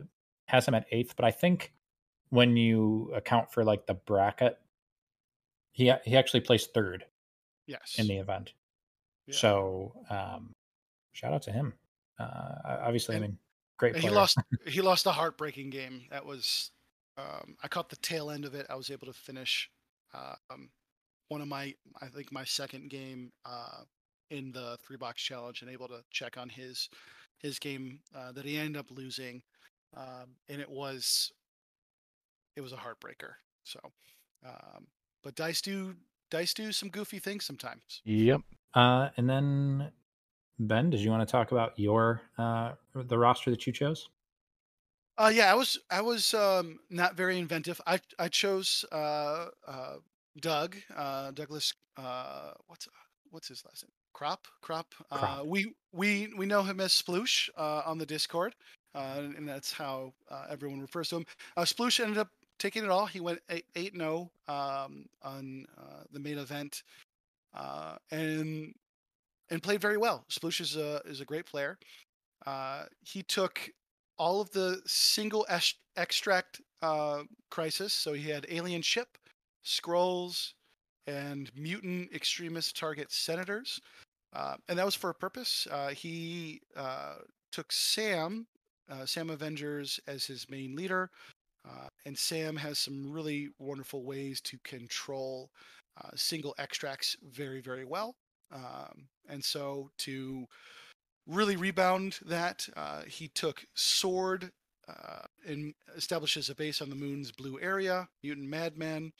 has 0.47 0.67
him 0.67 0.75
at 0.75 0.87
eighth 0.91 1.15
but 1.17 1.25
i 1.27 1.31
think 1.31 1.75
when 2.31 2.57
you 2.57 3.13
account 3.15 3.53
for 3.53 3.63
like 3.63 3.87
the 3.87 3.93
bracket 3.93 4.59
he 5.73 5.93
he 6.07 6.17
actually 6.17 6.41
placed 6.41 6.73
third 6.73 7.05
Yes. 7.67 7.97
in 7.99 8.07
the 8.07 8.17
event 8.17 8.55
Yeah. 9.27 9.35
so 9.37 9.93
um 10.09 10.53
shout 11.13 11.35
out 11.35 11.43
to 11.43 11.53
him 11.53 11.75
uh 12.19 12.55
obviously 12.65 13.17
And- 13.17 13.25
i 13.25 13.29
mean 13.29 13.39
great 13.77 13.97
he 13.97 14.09
lost. 14.09 14.39
he 14.67 14.81
lost 14.81 15.05
a 15.07 15.13
heartbreaking 15.13 15.69
game. 15.69 16.05
That 16.11 16.25
was. 16.25 16.71
Um, 17.19 17.57
I 17.63 17.69
caught 17.69 17.91
the 17.91 17.97
tail 17.97 18.31
end 18.31 18.47
of 18.47 18.55
it. 18.55 18.65
I 18.71 18.75
was 18.75 18.91
able 18.91 19.07
to 19.07 19.13
finish 19.13 19.71
um, 20.15 20.71
one 21.29 21.41
of 21.41 21.49
my. 21.49 21.75
I 22.01 22.07
think 22.07 22.33
my 22.33 22.45
second 22.45 22.91
game 22.91 23.33
uh, 23.45 23.83
in 24.31 24.53
the 24.53 24.77
three 24.87 24.97
box 24.97 25.23
challenge, 25.23 25.63
and 25.63 25.71
able 25.71 25.89
to 25.89 26.03
check 26.11 26.37
on 26.37 26.49
his 26.49 26.89
his 27.39 27.59
game 27.59 28.01
uh, 28.15 28.33
that 28.33 28.45
he 28.45 28.57
ended 28.57 28.77
up 28.77 28.91
losing, 28.91 29.43
um, 29.97 30.37
and 30.49 30.61
it 30.61 30.71
was. 30.71 31.33
It 32.57 32.63
was 32.63 32.73
a 32.73 32.77
heartbreaker. 32.77 33.35
So, 33.65 33.81
um, 34.47 34.87
but 35.23 35.35
dice 35.35 35.61
do 35.61 35.95
dice 36.31 36.55
do 36.55 36.73
some 36.73 36.89
goofy 36.89 37.19
things 37.19 37.45
sometimes. 37.45 38.01
Yep. 38.05 38.41
Uh, 38.75 39.09
and 39.19 39.29
then 39.29 39.91
Ben, 40.59 40.91
did 40.91 41.01
you 41.01 41.11
want 41.11 41.27
to 41.27 41.31
talk 41.31 41.53
about 41.53 41.79
your 41.79 42.23
uh, 42.39 42.73
the 42.95 43.19
roster 43.19 43.51
that 43.51 43.67
you 43.67 43.73
chose? 43.73 44.09
Uh, 45.19 45.31
yeah, 45.33 45.51
I 45.51 45.55
was 45.55 45.79
I 45.91 46.01
was 46.01 46.35
um, 46.35 46.79
not 46.91 47.17
very 47.17 47.39
inventive. 47.39 47.81
I 47.87 48.01
I 48.19 48.29
chose 48.29 48.85
uh, 48.93 49.47
uh, 49.67 49.95
Doug 50.41 50.77
uh, 50.95 51.31
Douglas. 51.31 51.73
Uh, 51.97 52.53
what's 52.67 52.87
what's 53.31 53.49
his 53.49 53.65
last 53.65 53.85
name? 53.85 53.93
Crop 54.13 54.47
Crop. 54.61 54.95
Uh, 55.11 55.43
we 55.45 55.73
we 55.93 56.33
we 56.37 56.45
know 56.45 56.63
him 56.63 56.81
as 56.81 56.93
Sploosh 56.93 57.49
uh, 57.57 57.83
on 57.87 57.99
the 57.99 58.07
Discord, 58.07 58.55
uh, 58.95 59.23
and 59.37 59.49
that's 59.49 59.73
how 59.73 60.13
uh, 60.31 60.45
everyone 60.51 60.81
refers 60.81 61.09
to 61.11 61.17
him. 61.17 61.27
Uh, 61.57 61.63
Sploosh 61.63 62.01
ended 62.01 62.19
up 62.19 62.29
taking 62.59 62.85
it 62.85 62.91
all. 62.91 63.07
He 63.07 63.21
went 63.21 63.41
eight 63.49 63.67
eight 63.75 63.95
zero 63.97 64.31
um, 64.49 65.07
on 65.23 65.67
uh, 65.79 66.05
the 66.13 66.21
main 66.21 66.37
event, 66.39 66.83
uh, 67.55 67.97
and 68.11 68.75
and 69.51 69.63
played 69.63 69.81
very 69.81 69.97
well. 69.97 70.27
Sploosh 70.31 70.61
is 70.61 70.77
a 70.77 71.01
is 71.07 71.23
a 71.23 71.25
great 71.25 71.47
player. 71.47 71.79
Uh, 72.45 72.85
he 73.03 73.23
took 73.23 73.71
all 74.19 74.41
of 74.41 74.51
the 74.51 74.81
single 74.87 75.47
ex- 75.49 75.75
extract 75.97 76.61
uh, 76.83 77.23
crisis. 77.51 77.93
So 77.93 78.13
he 78.13 78.31
had 78.31 78.47
alien 78.49 78.83
ship, 78.83 79.09
Skrulls, 79.65 80.53
and 81.07 81.51
mutant 81.55 82.13
extremist 82.13 82.77
target 82.77 83.13
senators, 83.13 83.81
uh, 84.35 84.57
and 84.69 84.79
that 84.79 84.85
was 84.85 84.95
for 84.95 85.11
a 85.11 85.15
purpose. 85.15 85.67
Uh, 85.71 85.89
he 85.89 86.61
uh, 86.77 87.17
took 87.53 87.73
Sam, 87.73 88.47
uh, 88.91 89.07
Sam 89.07 89.31
Avengers, 89.31 90.01
as 90.07 90.27
his 90.27 90.49
main 90.51 90.75
leader. 90.75 91.11
Uh, 91.65 91.89
and 92.05 92.17
Sam 92.17 92.57
has 92.57 92.79
some 92.79 93.11
really 93.11 93.49
wonderful 93.59 94.05
ways 94.05 94.41
to 94.43 94.59
control 94.63 95.51
single 96.15 96.55
extracts 96.59 97.17
very, 97.23 97.61
very 97.63 97.85
well. 97.85 98.15
Um, 98.53 99.09
and 99.29 99.43
so 99.43 99.91
to 99.99 100.47
really 101.27 101.57
rebound 101.57 102.19
that, 102.25 102.69
uh, 102.77 103.03
he 103.03 103.29
took 103.29 103.65
Sword 103.75 104.53
uh, 104.89 105.23
and 105.47 105.75
establishes 105.97 106.49
a 106.49 106.55
base 106.55 106.81
on 106.81 106.91
the 106.91 106.97
moon's 106.97 107.33
blue 107.33 107.59
area, 107.61 108.09
Mutant 108.23 108.49
Madman, 108.49 109.13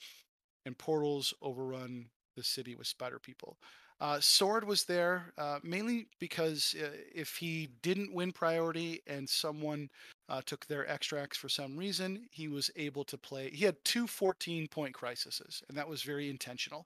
and 0.65 0.77
portals 0.77 1.33
overrun 1.41 2.09
the 2.35 2.43
city 2.43 2.75
with 2.75 2.87
spider 2.87 3.19
people. 3.19 3.57
Uh, 3.99 4.19
Sword 4.19 4.63
was 4.63 4.83
there 4.83 5.33
uh, 5.37 5.59
mainly 5.63 6.07
because 6.19 6.75
uh, 6.79 6.89
if 7.13 7.35
he 7.35 7.69
didn't 7.81 8.13
win 8.13 8.31
priority 8.31 9.01
and 9.07 9.27
someone 9.27 9.89
uh, 10.29 10.41
took 10.45 10.65
their 10.67 10.87
extracts 10.87 11.37
for 11.37 11.49
some 11.49 11.75
reason, 11.75 12.27
he 12.31 12.47
was 12.47 12.69
able 12.75 13.03
to 13.05 13.17
play. 13.17 13.49
He 13.49 13.65
had 13.65 13.75
two 13.83 14.05
14 14.05 14.67
point 14.67 14.93
crises, 14.93 15.63
and 15.67 15.77
that 15.77 15.87
was 15.87 16.03
very 16.03 16.29
intentional. 16.29 16.85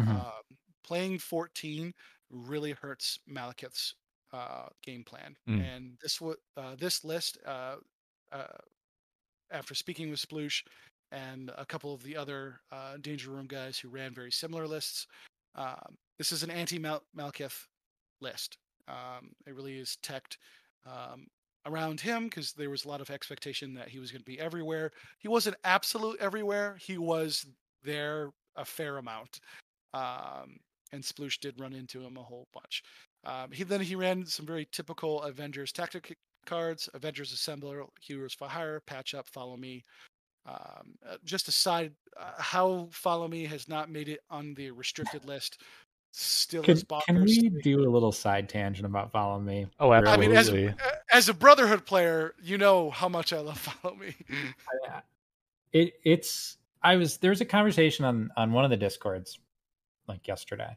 Mhm. 0.00 0.08
Um, 0.08 0.56
playing 0.84 1.18
14 1.18 1.92
really 2.30 2.72
hurts 2.72 3.18
Malekith's 3.28 3.94
uh, 4.32 4.66
game 4.82 5.04
plan. 5.04 5.36
Mm. 5.48 5.76
And 5.76 5.98
this 6.02 6.20
wa- 6.20 6.34
uh, 6.56 6.76
this 6.78 7.04
list, 7.04 7.38
uh, 7.46 7.76
uh, 8.32 8.58
after 9.50 9.74
speaking 9.74 10.10
with 10.10 10.20
Sploosh 10.20 10.62
and 11.12 11.50
a 11.56 11.64
couple 11.64 11.94
of 11.94 12.02
the 12.02 12.16
other 12.16 12.60
uh, 12.70 12.96
Danger 13.00 13.30
Room 13.30 13.46
guys 13.46 13.78
who 13.78 13.88
ran 13.88 14.14
very 14.14 14.30
similar 14.30 14.66
lists, 14.66 15.06
um, 15.54 15.96
this 16.18 16.32
is 16.32 16.42
an 16.42 16.50
anti 16.50 16.78
Malekith 16.78 17.66
list. 18.20 18.58
Um, 18.86 19.30
it 19.46 19.54
really 19.54 19.78
is 19.78 19.98
teched 20.02 20.38
um, 20.86 21.26
around 21.66 22.00
him 22.00 22.24
because 22.24 22.52
there 22.52 22.70
was 22.70 22.84
a 22.84 22.88
lot 22.88 23.00
of 23.00 23.10
expectation 23.10 23.74
that 23.74 23.88
he 23.88 23.98
was 23.98 24.10
going 24.10 24.20
to 24.20 24.30
be 24.30 24.40
everywhere. 24.40 24.92
He 25.18 25.28
wasn't 25.28 25.56
absolute 25.64 26.18
everywhere. 26.20 26.76
He 26.80 26.98
was 26.98 27.46
there 27.82 28.30
a 28.56 28.64
fair 28.64 28.98
amount. 28.98 29.40
Um, 29.94 30.58
and 30.92 31.02
Sploosh 31.02 31.38
did 31.38 31.60
run 31.60 31.72
into 31.72 32.00
him 32.00 32.16
a 32.16 32.22
whole 32.22 32.48
bunch. 32.52 32.82
Um, 33.28 33.50
he 33.52 33.62
then 33.62 33.80
he 33.80 33.94
ran 33.94 34.24
some 34.24 34.46
very 34.46 34.66
typical 34.72 35.22
Avengers 35.22 35.72
tactic 35.72 36.16
cards: 36.46 36.88
Avengers 36.94 37.34
Assembler, 37.34 37.86
Heroes 38.00 38.32
for 38.32 38.48
Hire, 38.48 38.80
Patch 38.80 39.14
Up, 39.14 39.28
Follow 39.28 39.56
Me. 39.56 39.84
Um, 40.46 40.94
uh, 41.06 41.16
just 41.24 41.48
aside, 41.48 41.92
uh, 42.18 42.32
how 42.38 42.88
Follow 42.90 43.28
Me 43.28 43.44
has 43.44 43.68
not 43.68 43.90
made 43.90 44.08
it 44.08 44.20
on 44.30 44.54
the 44.54 44.70
restricted 44.70 45.26
list 45.26 45.58
still 46.12 46.62
Can, 46.62 46.80
can 47.06 47.22
we 47.22 47.50
do 47.62 47.86
a 47.86 47.90
little 47.90 48.12
side 48.12 48.48
tangent 48.48 48.86
about 48.86 49.12
Follow 49.12 49.38
Me? 49.38 49.66
Oh, 49.78 49.90
I 49.90 50.16
mean, 50.16 50.32
as 50.32 50.48
absolutely. 50.48 50.66
a, 50.68 51.14
as 51.14 51.28
a 51.28 51.34
Brotherhood 51.34 51.84
player, 51.84 52.34
you 52.42 52.58
know 52.58 52.90
how 52.90 53.08
much 53.08 53.32
I 53.32 53.40
love 53.40 53.58
Follow 53.82 53.94
Me. 53.94 54.14
It 55.72 55.94
it's 56.02 56.56
I 56.82 56.96
was 56.96 57.18
there 57.18 57.30
was 57.30 57.40
a 57.40 57.44
conversation 57.44 58.04
on 58.04 58.30
on 58.36 58.52
one 58.52 58.64
of 58.64 58.70
the 58.70 58.76
discords 58.76 59.38
like 60.06 60.26
yesterday, 60.26 60.76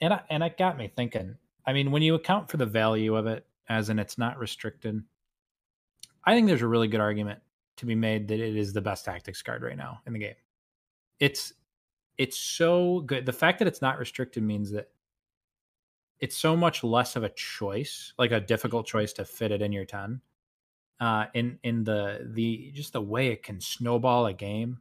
and 0.00 0.14
I, 0.14 0.20
and 0.28 0.42
it 0.42 0.58
got 0.58 0.76
me 0.76 0.90
thinking. 0.94 1.36
I 1.66 1.72
mean, 1.72 1.90
when 1.90 2.02
you 2.02 2.14
account 2.14 2.50
for 2.50 2.56
the 2.56 2.66
value 2.66 3.14
of 3.16 3.26
it, 3.26 3.46
as 3.68 3.88
in 3.88 3.98
it's 3.98 4.18
not 4.18 4.38
restricted, 4.38 5.04
I 6.24 6.34
think 6.34 6.46
there's 6.46 6.62
a 6.62 6.68
really 6.68 6.88
good 6.88 7.00
argument 7.00 7.40
to 7.76 7.86
be 7.86 7.94
made 7.94 8.28
that 8.28 8.40
it 8.40 8.56
is 8.56 8.72
the 8.72 8.80
best 8.80 9.04
tactics 9.04 9.42
card 9.42 9.62
right 9.62 9.76
now 9.76 10.00
in 10.06 10.12
the 10.12 10.18
game. 10.18 10.34
It's 11.20 11.54
it's 12.18 12.38
so 12.38 13.00
good. 13.02 13.26
The 13.26 13.34
fact 13.34 13.60
that 13.60 13.68
it's 13.68 13.82
not 13.82 13.98
restricted 13.98 14.42
means 14.42 14.72
that 14.72 14.90
it's 16.20 16.36
so 16.36 16.56
much 16.56 16.84
less 16.84 17.16
of 17.16 17.22
a 17.24 17.30
choice, 17.30 18.12
like 18.18 18.32
a 18.32 18.40
difficult 18.40 18.86
choice 18.86 19.12
to 19.14 19.24
fit 19.24 19.52
it 19.52 19.62
in 19.62 19.72
your 19.72 19.84
10. 19.84 20.20
Uh 21.00 21.26
in 21.34 21.58
in 21.62 21.84
the 21.84 22.28
the 22.32 22.72
just 22.74 22.92
the 22.92 23.00
way 23.02 23.28
it 23.28 23.42
can 23.42 23.60
snowball 23.60 24.26
a 24.26 24.34
game. 24.34 24.80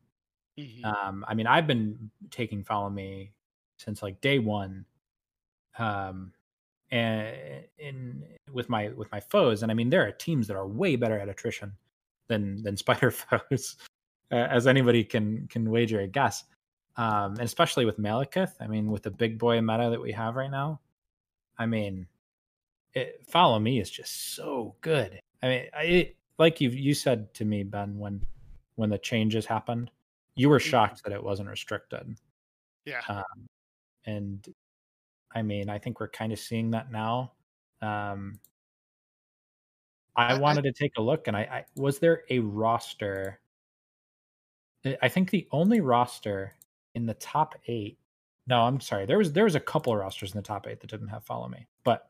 Mhm. 0.57 0.83
Um 0.83 1.25
I 1.27 1.35
mean, 1.35 1.47
I've 1.47 1.67
been 1.67 2.11
taking 2.31 2.63
follow 2.63 2.89
me 2.89 3.33
since 3.77 4.03
like 4.03 4.21
day 4.21 4.39
1. 4.39 4.85
Um 5.79 6.33
and 6.91 7.35
in 7.77 8.23
with 8.51 8.69
my 8.69 8.89
with 8.89 9.11
my 9.11 9.19
foes 9.19 9.61
and 9.61 9.71
I 9.71 9.75
mean 9.75 9.89
there 9.89 10.05
are 10.07 10.11
teams 10.11 10.47
that 10.47 10.55
are 10.55 10.67
way 10.67 10.95
better 10.95 11.19
at 11.19 11.29
attrition 11.29 11.71
than 12.27 12.63
than 12.63 12.77
spider 12.85 13.11
foes 13.11 13.77
as 14.31 14.67
anybody 14.67 15.03
can 15.03 15.47
can 15.47 15.69
wager 15.69 16.01
a 16.01 16.07
guess. 16.07 16.45
Um 16.97 17.33
and 17.33 17.41
especially 17.41 17.85
with 17.85 17.99
malekith 17.99 18.53
i 18.59 18.67
mean 18.67 18.91
with 18.91 19.03
the 19.03 19.11
big 19.11 19.37
boy 19.37 19.61
meta 19.61 19.89
that 19.89 20.01
we 20.01 20.11
have 20.11 20.35
right 20.35 20.51
now 20.51 20.79
i 21.57 21.65
mean 21.65 22.07
it, 22.95 23.21
follow 23.27 23.59
me 23.59 23.79
is 23.79 23.89
just 23.89 24.35
so 24.35 24.75
good. 24.81 25.19
I 25.43 25.47
mean 25.47 25.65
I, 25.77 25.83
it, 25.83 26.15
like 26.39 26.59
you 26.59 26.69
you 26.69 26.93
said 26.93 27.33
to 27.35 27.45
me 27.45 27.63
ben 27.63 27.97
when 27.99 28.21
when 28.75 28.89
the 28.89 28.97
changes 28.97 29.45
happened 29.45 29.91
you 30.39 30.47
were 30.47 30.59
shocked 30.59 31.03
that 31.03 31.11
it 31.11 31.21
wasn't 31.21 31.49
restricted. 31.49 32.17
Yeah. 32.85 33.01
um, 33.09 33.47
and 34.05 34.47
I 35.33 35.41
mean, 35.41 35.69
I 35.69 35.77
think 35.77 35.99
we're 35.99 36.09
kind 36.09 36.33
of 36.33 36.39
seeing 36.39 36.71
that 36.71 36.91
now. 36.91 37.33
Um, 37.81 38.39
I, 40.15 40.33
I- 40.33 40.35
I- 40.35 40.39
wanted 40.39 40.63
to 40.63 40.71
take 40.73 40.93
a 40.97 41.01
look, 41.01 41.27
and 41.27 41.37
I, 41.37 41.41
I 41.41 41.65
was 41.75 41.99
there 41.99 42.23
a 42.29 42.39
roster. 42.39 43.39
I- 44.85 44.97
I 45.03 45.09
think 45.09 45.29
the 45.29 45.47
only 45.51 45.81
roster 45.81 46.53
in 46.95 47.05
the 47.05 47.13
top 47.15 47.55
eight. 47.67 47.99
No, 48.47 48.61
I'm 48.63 48.79
sorry. 48.81 49.05
There 49.05 49.17
was 49.19 49.31
there 49.33 49.43
was 49.43 49.55
a 49.55 49.59
couple 49.59 49.93
of 49.93 49.99
rosters 49.99 50.31
in 50.33 50.37
the 50.37 50.41
top 50.47 50.67
eight 50.67 50.79
that 50.79 50.89
didn't 50.89 51.09
have 51.09 51.23
follow 51.23 51.47
me, 51.47 51.67
but 51.83 52.09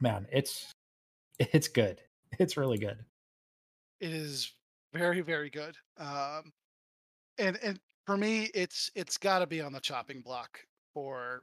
man, 0.00 0.26
it's 0.32 0.72
it's 1.38 1.68
good. 1.68 2.02
It's 2.38 2.56
really 2.56 2.78
good. 2.78 3.04
it 4.00 4.10
is 4.10 4.52
very 4.94 5.20
very 5.20 5.50
good 5.50 5.76
um 5.98 6.50
and 7.38 7.58
and 7.62 7.78
for 8.06 8.16
me 8.16 8.50
it's 8.54 8.90
it's 8.94 9.18
got 9.18 9.40
to 9.40 9.46
be 9.46 9.60
on 9.60 9.70
the 9.72 9.80
chopping 9.80 10.22
block 10.22 10.58
for 10.94 11.42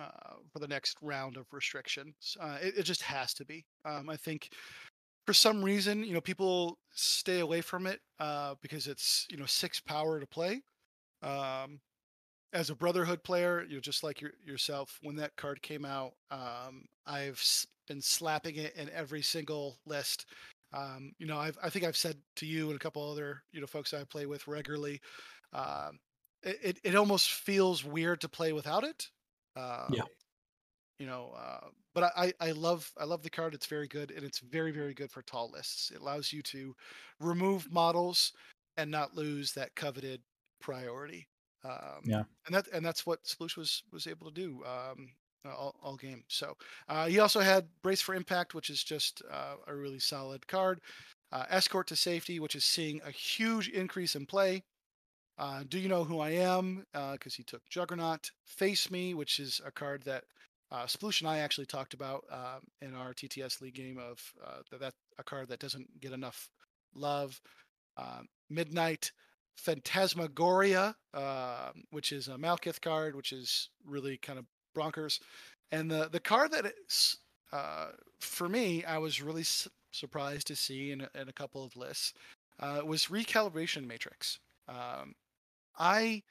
uh 0.00 0.34
for 0.52 0.58
the 0.58 0.68
next 0.68 0.96
round 1.02 1.36
of 1.36 1.46
restrictions 1.52 2.36
uh 2.40 2.58
it, 2.62 2.78
it 2.78 2.82
just 2.84 3.02
has 3.02 3.34
to 3.34 3.44
be. 3.44 3.64
Um 3.84 4.08
i 4.08 4.16
think 4.16 4.50
for 5.26 5.32
some 5.32 5.62
reason 5.62 6.04
you 6.04 6.14
know 6.14 6.20
people 6.20 6.78
stay 6.92 7.40
away 7.40 7.60
from 7.60 7.86
it 7.86 8.00
uh 8.20 8.54
because 8.62 8.86
it's 8.86 9.26
you 9.30 9.36
know 9.36 9.46
six 9.46 9.80
power 9.80 10.20
to 10.20 10.26
play. 10.26 10.62
Um 11.22 11.80
as 12.54 12.68
a 12.70 12.74
brotherhood 12.74 13.22
player 13.24 13.64
you 13.68 13.74
know 13.76 13.80
just 13.80 14.02
like 14.04 14.20
your, 14.20 14.32
yourself. 14.44 14.98
When 15.02 15.16
that 15.16 15.36
card 15.36 15.62
came 15.62 15.84
out 15.84 16.12
um 16.30 16.84
i've 17.06 17.40
been 17.88 18.00
slapping 18.00 18.56
it 18.56 18.74
in 18.76 18.88
every 18.90 19.22
single 19.22 19.78
list. 19.86 20.26
Um, 20.72 21.12
you 21.18 21.26
know, 21.26 21.38
I've, 21.38 21.58
I 21.62 21.68
think 21.68 21.84
I've 21.84 21.96
said 21.96 22.16
to 22.36 22.46
you 22.46 22.68
and 22.68 22.76
a 22.76 22.78
couple 22.78 23.02
other 23.10 23.42
you 23.52 23.60
know 23.60 23.66
folks 23.66 23.92
I 23.92 24.04
play 24.04 24.26
with 24.26 24.46
regularly, 24.48 25.00
um, 25.52 25.98
it, 26.42 26.58
it 26.62 26.78
it 26.84 26.94
almost 26.94 27.32
feels 27.32 27.84
weird 27.84 28.20
to 28.22 28.28
play 28.28 28.52
without 28.52 28.84
it. 28.84 29.08
Um, 29.56 30.08
You 30.98 31.06
know, 31.06 31.32
uh, 31.32 31.68
but 31.94 32.12
I, 32.16 32.32
I 32.40 32.52
love 32.52 32.92
I 32.96 33.04
love 33.04 33.22
the 33.22 33.30
card. 33.30 33.54
It's 33.54 33.66
very 33.66 33.88
good 33.88 34.10
and 34.12 34.24
it's 34.24 34.38
very 34.38 34.70
very 34.70 34.94
good 34.94 35.10
for 35.10 35.22
tall 35.22 35.50
lists. 35.50 35.90
It 35.90 36.00
allows 36.00 36.32
you 36.32 36.42
to 36.42 36.74
remove 37.18 37.70
models 37.72 38.32
and 38.76 38.90
not 38.90 39.14
lose 39.14 39.52
that 39.54 39.74
coveted 39.74 40.22
priority. 40.60 41.28
Um, 41.64 42.04
Yeah. 42.04 42.24
and 42.46 42.54
that 42.54 42.68
and 42.68 42.84
that's 42.84 43.04
what 43.06 43.24
Sploosh 43.24 43.56
was 43.56 43.82
was 43.90 44.06
able 44.06 44.30
to 44.30 44.34
do. 44.34 44.64
Um, 44.64 45.14
uh, 45.44 45.56
all, 45.56 45.74
all 45.82 45.96
game. 45.96 46.22
So 46.28 46.54
uh, 46.88 47.06
he 47.08 47.18
also 47.18 47.40
had 47.40 47.68
Brace 47.82 48.00
for 48.00 48.14
Impact, 48.14 48.54
which 48.54 48.70
is 48.70 48.84
just 48.84 49.22
uh, 49.28 49.56
a 49.66 49.74
really 49.74 49.98
solid 49.98 50.46
card. 50.46 50.80
Uh, 51.32 51.46
Escort 51.48 51.88
to 51.88 51.96
Safety, 51.96 52.38
which 52.38 52.54
is 52.54 52.64
seeing 52.64 53.00
a 53.02 53.10
huge 53.10 53.68
increase 53.68 54.14
in 54.14 54.24
play. 54.26 54.62
Uh, 55.38 55.64
Do 55.68 55.78
You 55.78 55.88
Know 55.88 56.04
Who 56.04 56.20
I 56.20 56.30
Am? 56.30 56.84
Because 56.92 57.34
he 57.34 57.42
took 57.42 57.62
Juggernaut. 57.68 58.30
Face 58.44 58.90
Me, 58.90 59.14
which 59.14 59.40
is 59.40 59.60
a 59.64 59.70
card 59.70 60.02
that 60.04 60.24
uh, 60.72 60.86
Sploosh 60.86 61.20
and 61.20 61.28
I 61.28 61.38
actually 61.38 61.66
talked 61.66 61.92
about 61.92 62.24
um, 62.30 62.62
in 62.80 62.94
our 62.94 63.12
TTS 63.12 63.60
League 63.60 63.74
game 63.74 63.98
of 63.98 64.20
uh, 64.44 64.62
that, 64.70 64.80
that 64.80 64.94
a 65.18 65.22
card 65.22 65.48
that 65.48 65.60
doesn't 65.60 66.00
get 66.00 66.12
enough 66.12 66.48
love. 66.94 67.40
Um, 67.98 68.26
Midnight 68.48 69.12
Phantasmagoria, 69.56 70.96
uh, 71.12 71.72
which 71.90 72.10
is 72.10 72.28
a 72.28 72.36
Malekith 72.36 72.80
card, 72.80 73.14
which 73.14 73.32
is 73.32 73.68
really 73.84 74.16
kind 74.16 74.38
of 74.38 74.46
Bronkers. 74.74 75.20
And 75.70 75.90
the 75.90 76.08
the 76.10 76.20
card 76.20 76.52
that 76.52 76.72
uh, 77.52 77.88
for 78.20 78.48
me, 78.48 78.82
I 78.84 78.96
was 78.96 79.20
really 79.20 79.42
su- 79.42 79.70
surprised 79.90 80.46
to 80.46 80.56
see 80.56 80.90
in 80.90 81.06
in 81.14 81.28
a 81.28 81.32
couple 81.32 81.64
of 81.64 81.76
lists 81.76 82.14
uh, 82.60 82.80
was 82.84 83.06
Recalibration 83.06 83.86
Matrix. 83.86 84.38
Um, 84.68 85.14
I 85.78 86.22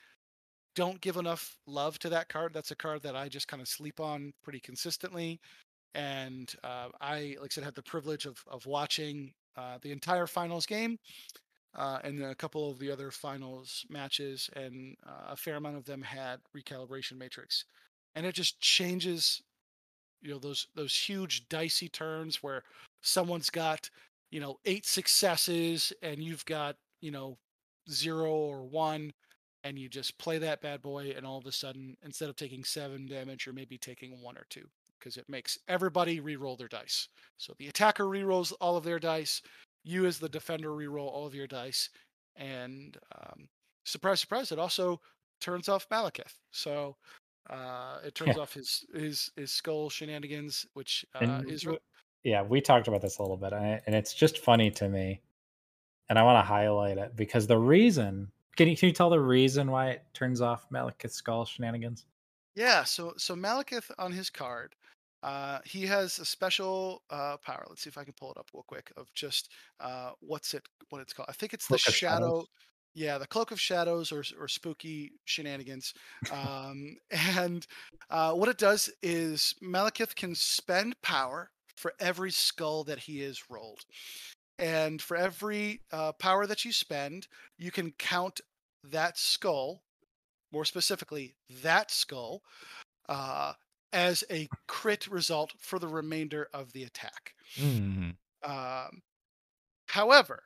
don't 0.76 1.02
give 1.02 1.18
enough 1.18 1.58
love 1.68 2.00
to 2.00 2.10
that 2.10 2.30
card. 2.30 2.54
That's 2.54 2.72
a 2.72 2.76
card 2.76 3.02
that 3.04 3.16
I 3.16 3.30
just 3.30 3.48
kind 3.48 3.62
of 3.62 3.68
sleep 3.68 4.00
on 4.00 4.34
pretty 4.44 4.60
consistently. 4.60 5.40
And 5.96 6.54
uh, 6.64 6.90
I, 7.02 7.38
like 7.42 7.52
I 7.54 7.56
said, 7.56 7.64
had 7.66 7.76
the 7.76 7.84
privilege 7.84 8.26
of 8.26 8.44
of 8.48 8.66
watching 8.66 9.34
uh, 9.58 9.80
the 9.82 9.92
entire 9.92 10.28
finals 10.28 10.66
game 10.66 10.98
uh, 11.76 12.00
and 12.04 12.22
a 12.24 12.36
couple 12.36 12.70
of 12.70 12.80
the 12.80 12.92
other 12.92 13.12
finals 13.12 13.86
matches, 13.90 14.50
and 14.56 14.96
uh, 15.08 15.32
a 15.32 15.36
fair 15.38 15.56
amount 15.56 15.78
of 15.78 15.86
them 15.86 16.02
had 16.02 16.40
recalibration 16.56 17.18
matrix, 17.18 17.66
and 18.16 18.26
it 18.26 18.36
just 18.36 18.60
changes, 18.60 19.42
you 20.22 20.32
know, 20.32 20.40
those 20.40 20.68
those 20.76 20.96
huge 20.96 21.48
dicey 21.50 21.90
turns 21.90 22.44
where 22.44 22.64
someone's 23.02 23.50
got, 23.50 23.90
you 24.32 24.40
know, 24.40 24.58
eight 24.66 24.86
successes 24.86 25.94
and 26.02 26.24
you've 26.24 26.46
got 26.46 26.76
you 27.02 27.12
know, 27.12 27.38
zero 27.90 28.32
or 28.32 28.64
one, 28.64 29.12
and 29.64 29.78
you 29.78 29.90
just 29.90 30.18
play 30.18 30.38
that 30.40 30.62
bad 30.62 30.82
boy, 30.82 31.14
and 31.16 31.26
all 31.26 31.38
of 31.38 31.46
a 31.46 31.52
sudden, 31.52 31.96
instead 32.04 32.30
of 32.30 32.36
taking 32.36 32.64
seven 32.64 33.06
damage, 33.06 33.46
you're 33.46 33.56
maybe 33.56 33.78
taking 33.78 34.22
one 34.22 34.38
or 34.38 34.46
two 34.50 34.68
because 35.00 35.18
it 35.18 35.28
makes 35.28 35.58
everybody 35.68 36.20
re-roll 36.20 36.56
their 36.56 36.68
dice. 36.68 37.08
So 37.38 37.54
the 37.58 37.68
attacker 37.68 38.08
re-rolls 38.08 38.52
all 38.54 38.78
of 38.78 38.84
their 38.84 39.00
dice. 39.00 39.42
You, 39.84 40.06
as 40.06 40.20
the 40.20 40.30
defender, 40.30 40.74
re-roll 40.76 41.08
all 41.08 41.26
of 41.26 41.34
your 41.34 41.48
dice, 41.48 41.90
and 42.36 42.98
um, 43.20 43.48
surprise, 43.84 44.20
surprise, 44.20 44.52
it 44.52 44.60
also 44.60 45.02
turns 45.40 45.68
off 45.70 45.90
Malekith. 45.90 46.36
So 46.52 46.96
uh, 47.50 47.98
it 48.06 48.14
turns 48.14 48.38
off 48.38 48.54
his 48.54 48.86
his 48.94 49.32
his 49.36 49.52
skull 49.52 49.90
shenanigans, 49.90 50.66
which 50.74 51.06
uh, 51.16 51.42
is 51.48 51.64
w- 51.64 51.80
yeah, 52.24 52.44
we 52.44 52.62
talked 52.62 52.88
about 52.88 53.02
this 53.02 53.18
a 53.18 53.22
little 53.24 53.38
bit, 53.38 53.54
and 53.54 53.96
it's 53.96 54.14
just 54.14 54.38
funny 54.38 54.70
to 54.72 54.88
me, 54.88 55.22
and 56.10 56.20
I 56.20 56.24
want 56.24 56.44
to 56.44 56.48
highlight 56.48 56.98
it 56.98 57.16
because 57.16 57.48
the 57.48 57.58
reason. 57.58 58.32
Can 58.58 58.68
you, 58.68 58.76
can 58.76 58.88
you 58.88 58.94
tell 58.94 59.10
the 59.10 59.20
reason 59.20 59.72
why 59.72 59.92
it 59.92 60.04
turns 60.14 60.42
off 60.42 60.70
Malekith's 60.70 61.16
skull 61.16 61.46
shenanigans? 61.46 62.06
Yeah, 62.56 62.84
so 62.84 63.14
so 63.18 63.36
Malekith 63.36 63.90
on 63.98 64.12
his 64.12 64.30
card, 64.30 64.76
uh, 65.24 65.60
he 65.64 65.86
has 65.86 66.20
a 66.20 66.26
special 66.26 67.02
uh, 67.10 67.38
power. 67.38 67.66
Let's 67.70 67.82
see 67.84 67.90
if 67.90 67.98
I 67.98 68.04
can 68.04 68.14
pull 68.14 68.32
it 68.32 68.38
up 68.38 68.50
real 68.54 68.64
quick 68.68 68.92
of 68.98 69.12
just 69.14 69.50
uh, 69.80 70.12
what's 70.20 70.54
it 70.54 70.68
what 70.90 71.02
it's 71.02 71.14
called. 71.14 71.30
I 71.30 71.34
think 71.34 71.54
it's 71.54 71.66
the 71.68 71.78
Cloak 71.78 71.88
of 71.88 71.96
shadow. 71.96 72.26
Shadows? 72.26 72.48
Yeah, 72.94 73.18
the 73.18 73.28
cloak 73.28 73.52
of 73.52 73.60
shadows 73.60 74.12
or 74.12 74.24
or 74.38 74.50
spooky 74.50 75.14
shenanigans. 75.24 75.94
Um, 76.30 76.98
and 77.38 77.66
uh, 78.10 78.34
what 78.34 78.50
it 78.50 78.58
does 78.58 78.90
is 79.02 79.56
Malekith 79.64 80.14
can 80.16 80.36
spend 80.36 81.02
power 81.02 81.52
for 81.78 81.94
every 82.02 82.32
skull 82.32 82.84
that 82.84 83.00
he 83.00 83.22
is 83.22 83.50
rolled. 83.50 83.86
And 84.62 85.02
for 85.02 85.18
every 85.18 85.82
uh, 85.92 86.12
power 86.14 86.46
that 86.46 86.64
you 86.64 86.72
spend, 86.72 87.28
you 87.58 87.72
can 87.72 87.94
count 87.98 88.42
that 88.84 89.18
skull, 89.18 89.82
more 90.54 90.66
specifically, 90.66 91.34
that 91.64 91.90
skull, 91.90 92.44
uh, 93.10 93.54
as 93.92 94.24
a 94.30 94.48
crit 94.68 95.08
result 95.08 95.54
for 95.60 95.80
the 95.80 95.88
remainder 95.88 96.48
of 96.54 96.72
the 96.74 96.84
attack. 96.84 97.34
Mm. 97.58 98.16
Um, 98.46 99.02
however, 99.88 100.44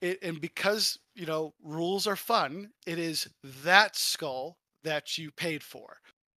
it, 0.00 0.18
and 0.22 0.40
because 0.40 0.98
you 1.14 1.26
know 1.26 1.52
rules 1.62 2.06
are 2.06 2.16
fun, 2.16 2.70
it 2.86 2.98
is 2.98 3.28
that 3.62 3.96
skull 3.96 4.56
that 4.82 5.18
you 5.18 5.30
paid 5.30 5.62
for. 5.62 5.98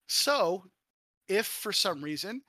So, 0.10 0.66
if 1.30 1.46
for 1.46 1.72
some 1.72 2.04
reason 2.04 2.42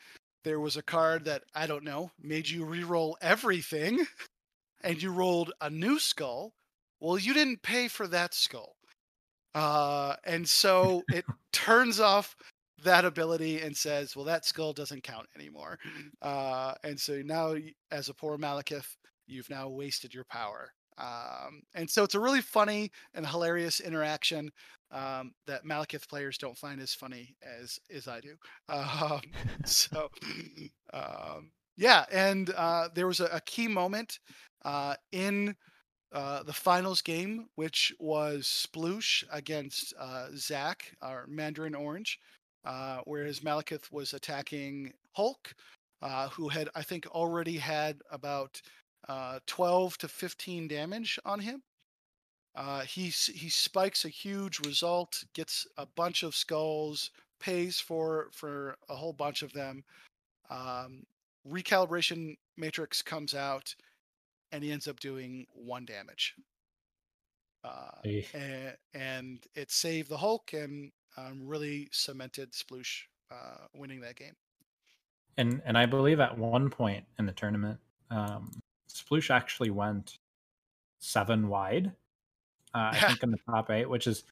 there 0.45 0.61
was 0.61 0.77
a 0.77 0.83
card 0.83 1.25
that 1.25 1.43
I 1.55 1.67
don't 1.67 1.85
know 1.85 2.11
made 2.21 2.49
you 2.49 2.65
re-roll 2.65 3.17
everything, 3.21 4.05
and 4.85 5.03
you 5.03 5.11
rolled 5.11 5.53
a 5.61 5.71
new 5.71 5.99
skull, 5.99 6.55
well, 7.01 7.19
you 7.19 7.35
didn't 7.35 7.63
pay 7.63 7.89
for 7.89 8.07
that 8.09 8.35
skull, 8.35 8.77
uh, 9.55 10.17
and 10.25 10.49
so 10.49 11.03
it 11.13 11.25
turns 11.53 12.01
off 12.01 12.37
that 12.83 13.05
ability 13.05 13.61
and 13.61 13.77
says, 13.77 14.15
well, 14.15 14.27
that 14.27 14.45
skull 14.45 14.73
doesn't 14.73 15.03
count 15.03 15.27
anymore. 15.37 15.79
Uh, 16.23 16.75
and 16.85 17.01
so 17.01 17.23
now, 17.25 17.55
as 17.91 18.09
a 18.09 18.15
poor 18.15 18.37
Malekith, 18.37 18.97
you've 19.27 19.49
now 19.51 19.69
wasted 19.69 20.13
your 20.13 20.25
power. 20.25 20.71
Um, 20.99 21.63
and 21.75 21.91
so 21.91 22.05
it's 22.05 22.15
a 22.15 22.21
really 22.21 22.41
funny 22.41 22.91
and 23.15 23.27
hilarious 23.27 23.81
interaction 23.81 24.51
um, 24.95 25.33
that 25.47 25.65
Malekith 25.65 26.09
players 26.09 26.39
don't 26.39 26.57
find 26.57 26.81
as 26.81 26.95
funny 26.95 27.37
as 27.61 27.79
as 27.95 28.09
I 28.09 28.21
do. 28.21 28.37
Um, 28.69 29.21
so, 29.65 30.09
um, 30.93 31.51
yeah, 31.77 32.05
and 32.11 32.51
uh, 32.57 32.89
there 32.95 33.07
was 33.07 33.21
a, 33.21 33.27
a 33.27 33.41
key 33.41 33.69
moment 33.69 34.21
uh, 34.65 34.95
in 35.13 35.55
uh, 36.13 36.45
the 36.45 36.53
finals 36.53 37.03
game, 37.03 37.47
which 37.57 37.93
was 37.99 38.47
Sploosh 38.47 39.25
against 39.33 39.93
uh, 39.99 40.29
Zach, 40.37 40.93
our 41.03 41.27
Mandarin 41.27 41.75
Orange, 41.75 42.21
uh, 42.65 43.01
whereas 43.05 43.41
Malekith 43.41 43.91
was 43.91 44.15
attacking 44.15 44.93
Hulk, 45.13 45.53
uh, 46.03 46.29
who 46.29 46.49
had, 46.49 46.69
I 46.77 46.83
think, 46.83 47.07
already 47.09 47.57
had 47.57 48.01
about 48.11 48.63
uh, 49.09 49.41
12 49.47 49.99
to 49.99 50.09
15 50.09 50.69
damage 50.69 51.19
on 51.25 51.41
him. 51.41 51.63
Uh, 52.55 52.83
he 52.83 53.07
he 53.07 53.49
spikes 53.49 54.05
a 54.05 54.09
huge 54.09 54.61
result, 54.61 55.25
gets 55.35 55.67
a 55.77 55.87
bunch 55.87 56.23
of 56.23 56.37
skulls, 56.37 57.11
pays 57.41 57.81
for 57.81 58.29
for 58.33 58.77
a 58.89 58.95
whole 58.95 59.13
bunch 59.13 59.43
of 59.43 59.53
them. 59.53 59.83
Um, 60.51 61.05
recalibration 61.49 62.37
matrix 62.57 63.03
comes 63.03 63.35
out, 63.35 63.75
and 64.53 64.63
he 64.63 64.71
ends 64.71 64.87
up 64.87 65.01
doing 65.01 65.47
one 65.53 65.85
damage. 65.85 66.35
Uh, 67.65 67.91
Eesh. 68.05 68.27
and, 68.35 68.77
and 68.93 69.39
it 69.55 69.71
saved 69.71 70.11
the 70.11 70.19
Hulk 70.19 70.53
and 70.53 70.93
um, 71.17 71.41
really 71.47 71.89
cemented 71.93 72.53
Sploosh 72.53 73.05
uh, 73.31 73.67
winning 73.75 74.01
that 74.01 74.17
game. 74.17 74.35
And 75.37 75.61
and 75.65 75.77
I 75.77 75.87
believe 75.87 76.21
at 76.21 76.39
one 76.39 76.71
point 76.71 77.05
in 77.19 77.27
the 77.27 77.33
tournament, 77.33 77.81
um, 78.11 78.51
Sploosh 78.89 79.31
actually 79.31 79.71
went 79.71 80.19
seven 81.01 81.49
wide. 81.49 81.93
Uh, 82.75 82.91
I 82.93 83.01
think 83.09 83.23
in 83.23 83.31
the 83.31 83.39
top 83.49 83.71
eight, 83.71 83.89
which 83.89 84.07
is 84.07 84.25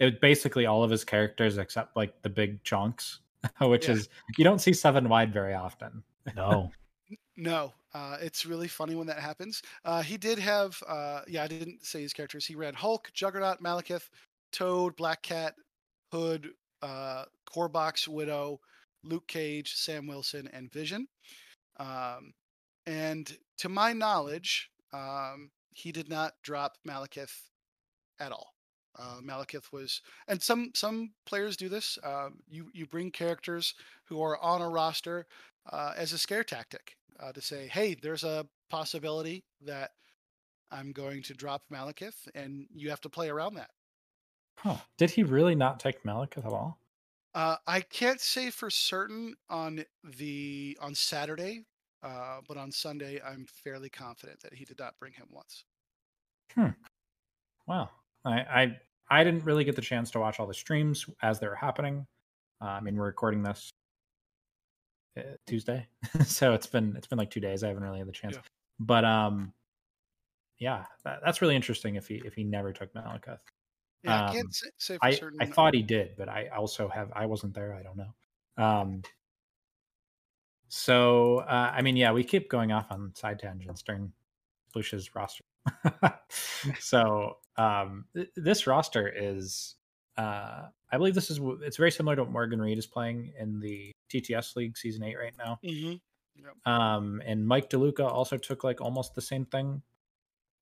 it 0.00 0.20
basically 0.20 0.66
all 0.66 0.82
of 0.82 0.90
his 0.90 1.04
characters 1.04 1.58
except 1.58 1.96
like 1.96 2.20
the 2.22 2.28
big 2.28 2.62
chunks, 2.64 3.20
which 3.60 3.86
Yeah. 3.88 3.94
is 3.94 4.08
you 4.36 4.44
don't 4.44 4.58
see 4.60 4.72
seven 4.72 5.08
wide 5.08 5.32
very 5.32 5.54
often. 5.54 6.02
No. 6.36 6.70
No, 7.36 7.72
uh, 7.92 8.16
it's 8.20 8.46
really 8.46 8.68
funny 8.68 8.94
when 8.94 9.08
that 9.08 9.18
happens. 9.18 9.60
Uh, 9.84 10.02
he 10.02 10.16
did 10.16 10.38
have, 10.38 10.80
uh, 10.86 11.22
yeah, 11.26 11.42
I 11.42 11.48
didn't 11.48 11.84
say 11.84 12.00
his 12.00 12.12
characters. 12.12 12.46
He 12.46 12.54
ran 12.54 12.74
Hulk, 12.74 13.10
Juggernaut, 13.12 13.60
Malekith, 13.60 14.08
Toad, 14.52 14.94
Black 14.94 15.20
Cat, 15.22 15.54
Hood, 16.12 16.50
uh, 16.80 17.24
Corbox, 17.44 18.06
Widow, 18.06 18.60
Luke 19.02 19.26
Cage, 19.26 19.74
Sam 19.74 20.06
Wilson, 20.06 20.48
and 20.52 20.72
Vision. 20.72 21.08
Um, 21.78 22.32
and 22.86 23.36
to 23.58 23.68
my 23.68 23.92
knowledge, 23.92 24.70
um, 24.92 25.50
he 25.72 25.90
did 25.90 26.08
not 26.08 26.34
drop 26.44 26.78
Malekith 26.88 27.34
at 28.20 28.32
all. 28.32 28.54
Uh, 28.96 29.20
Malekith 29.22 29.72
was, 29.72 30.02
and 30.28 30.40
some 30.40 30.70
some 30.74 31.10
players 31.26 31.56
do 31.56 31.68
this. 31.68 31.98
Um, 32.04 32.38
you 32.48 32.70
you 32.72 32.86
bring 32.86 33.10
characters 33.10 33.74
who 34.04 34.22
are 34.22 34.38
on 34.38 34.62
a 34.62 34.68
roster 34.68 35.26
uh, 35.72 35.92
as 35.96 36.12
a 36.12 36.18
scare 36.18 36.44
tactic 36.44 36.96
uh, 37.18 37.32
to 37.32 37.40
say, 37.40 37.66
hey, 37.66 37.96
there's 38.00 38.22
a 38.22 38.46
possibility 38.70 39.44
that 39.62 39.90
I'm 40.70 40.92
going 40.92 41.22
to 41.22 41.34
drop 41.34 41.62
Malekith, 41.72 42.28
and 42.34 42.66
you 42.72 42.90
have 42.90 43.00
to 43.02 43.08
play 43.08 43.28
around 43.28 43.54
that. 43.54 43.70
Huh. 44.58 44.76
Did 44.96 45.10
he 45.10 45.22
really 45.24 45.54
not 45.54 45.80
take 45.80 46.04
Malekith 46.04 46.46
at 46.46 46.52
all? 46.52 46.78
Uh, 47.34 47.56
I 47.66 47.80
can't 47.80 48.20
say 48.20 48.50
for 48.50 48.70
certain 48.70 49.34
on 49.50 49.84
the 50.04 50.78
on 50.80 50.94
Saturday, 50.94 51.64
uh, 52.02 52.38
but 52.46 52.56
on 52.56 52.70
Sunday, 52.70 53.20
I'm 53.26 53.46
fairly 53.46 53.88
confident 53.88 54.40
that 54.40 54.54
he 54.54 54.64
did 54.64 54.78
not 54.78 54.94
bring 55.00 55.12
him 55.12 55.26
once. 55.32 55.64
Hmm. 56.54 56.68
Wow. 57.66 57.90
I, 58.24 58.40
I 58.40 58.76
I 59.10 59.24
didn't 59.24 59.44
really 59.44 59.64
get 59.64 59.76
the 59.76 59.82
chance 59.82 60.10
to 60.12 60.20
watch 60.20 60.40
all 60.40 60.46
the 60.46 60.54
streams 60.54 61.06
as 61.22 61.38
they 61.40 61.46
were 61.46 61.54
happening. 61.54 62.06
Uh, 62.60 62.66
I 62.66 62.80
mean, 62.80 62.96
we're 62.96 63.06
recording 63.06 63.42
this 63.42 63.70
uh, 65.18 65.22
Tuesday, 65.46 65.86
so 66.24 66.54
it's 66.54 66.66
been 66.66 66.94
it's 66.96 67.06
been 67.06 67.18
like 67.18 67.30
two 67.30 67.40
days. 67.40 67.62
I 67.62 67.68
haven't 67.68 67.82
really 67.82 67.98
had 67.98 68.08
the 68.08 68.12
chance. 68.12 68.36
Yeah. 68.36 68.42
But 68.80 69.04
um, 69.04 69.52
yeah, 70.58 70.84
that, 71.04 71.20
that's 71.24 71.42
really 71.42 71.56
interesting. 71.56 71.96
If 71.96 72.08
he 72.08 72.22
if 72.24 72.34
he 72.34 72.44
never 72.44 72.72
took 72.72 72.92
Malekith, 72.94 73.38
Yeah, 74.02 74.22
I 74.22 74.26
Um, 74.28 74.32
can't 74.34 74.54
say, 74.54 74.68
say 74.78 74.94
for 74.98 75.04
I 75.06 75.14
certain. 75.14 75.38
I 75.42 75.46
thought 75.46 75.74
he 75.74 75.82
did, 75.82 76.16
but 76.16 76.28
I 76.28 76.48
also 76.48 76.88
have 76.88 77.12
I 77.14 77.26
wasn't 77.26 77.54
there. 77.54 77.74
I 77.74 77.82
don't 77.82 77.96
know. 77.96 78.14
Um. 78.56 79.02
So 80.68 81.38
uh, 81.40 81.72
I 81.74 81.82
mean, 81.82 81.96
yeah, 81.96 82.12
we 82.12 82.24
keep 82.24 82.48
going 82.50 82.72
off 82.72 82.86
on 82.90 83.12
side 83.14 83.38
tangents 83.38 83.82
during 83.82 84.12
Lucia's 84.74 85.14
roster. 85.14 85.44
so 86.80 87.36
um, 87.56 88.04
th- 88.14 88.30
this 88.36 88.66
roster 88.66 89.08
is, 89.08 89.76
uh, 90.16 90.68
I 90.92 90.96
believe 90.96 91.14
this 91.14 91.30
is 91.30 91.40
it's 91.62 91.76
very 91.76 91.90
similar 91.90 92.16
to 92.16 92.22
what 92.22 92.32
Morgan 92.32 92.60
Reed 92.60 92.78
is 92.78 92.86
playing 92.86 93.32
in 93.38 93.60
the 93.60 93.92
TTS 94.08 94.56
League 94.56 94.76
Season 94.76 95.02
Eight 95.02 95.16
right 95.16 95.36
now. 95.38 95.58
Mhm. 95.62 96.00
Um, 96.66 97.22
and 97.24 97.46
Mike 97.46 97.70
DeLuca 97.70 98.10
also 98.10 98.36
took 98.36 98.64
like 98.64 98.80
almost 98.80 99.14
the 99.14 99.22
same 99.22 99.44
thing. 99.46 99.82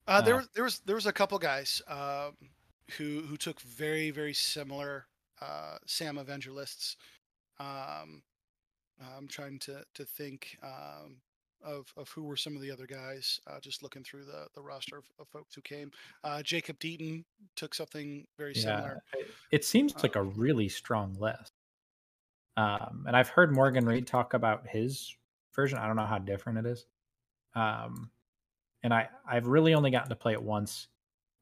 Uh, 0.07 0.21
there 0.21 0.41
Uh, 0.41 0.45
there 0.55 0.65
was 0.65 0.81
there 0.81 0.97
was 0.97 1.07
a 1.07 1.13
couple 1.13 1.39
guys 1.39 1.81
um, 1.87 2.37
who 2.97 3.23
who 3.23 3.37
took 3.37 3.61
very 3.61 4.11
very 4.11 4.35
similar 4.35 5.07
uh, 5.41 5.79
Sam 5.87 6.19
Avengers. 6.19 6.97
Um, 7.59 8.23
I'm 9.01 9.29
trying 9.29 9.59
to 9.61 9.85
to 9.95 10.05
think 10.05 10.59
um, 10.63 11.21
of 11.65 11.93
of 11.97 12.09
who 12.11 12.25
were 12.25 12.37
some 12.37 12.57
of 12.57 12.63
the 12.63 12.71
other 12.71 12.87
guys. 12.87 13.41
Uh, 13.47 13.61
just 13.61 13.83
looking 13.83 14.03
through 14.03 14.25
the 14.25 14.47
the 14.55 14.63
roster 14.63 14.97
of, 14.97 15.05
of 15.19 15.29
folks 15.29 15.55
who 15.55 15.61
came. 15.61 15.91
Uh, 16.25 16.43
Jacob 16.43 16.79
Deaton 16.79 17.25
took 17.57 17.75
something 17.75 18.27
very 18.39 18.55
similar. 18.55 19.03
it, 19.15 19.31
it 19.51 19.65
seems 19.65 19.95
like 20.03 20.17
a 20.17 20.23
really 20.23 20.69
strong 20.69 21.15
list. 21.19 21.53
Um, 22.57 23.05
and 23.07 23.17
I've 23.17 23.29
heard 23.29 23.55
Morgan 23.55 23.87
Reed 23.87 24.07
talk 24.07 24.35
about 24.35 24.67
his 24.69 25.15
version. 25.55 25.79
I 25.79 25.87
don't 25.87 25.97
know 25.97 26.07
how 26.07 26.19
different 26.19 26.59
it 26.59 26.67
is. 26.67 26.87
Um, 27.55 28.11
and 28.83 28.93
I 28.93 29.09
I've 29.27 29.47
really 29.47 29.75
only 29.75 29.91
gotten 29.91 30.11
to 30.11 30.17
play 30.17 30.33
it 30.33 30.43
once 30.43 30.89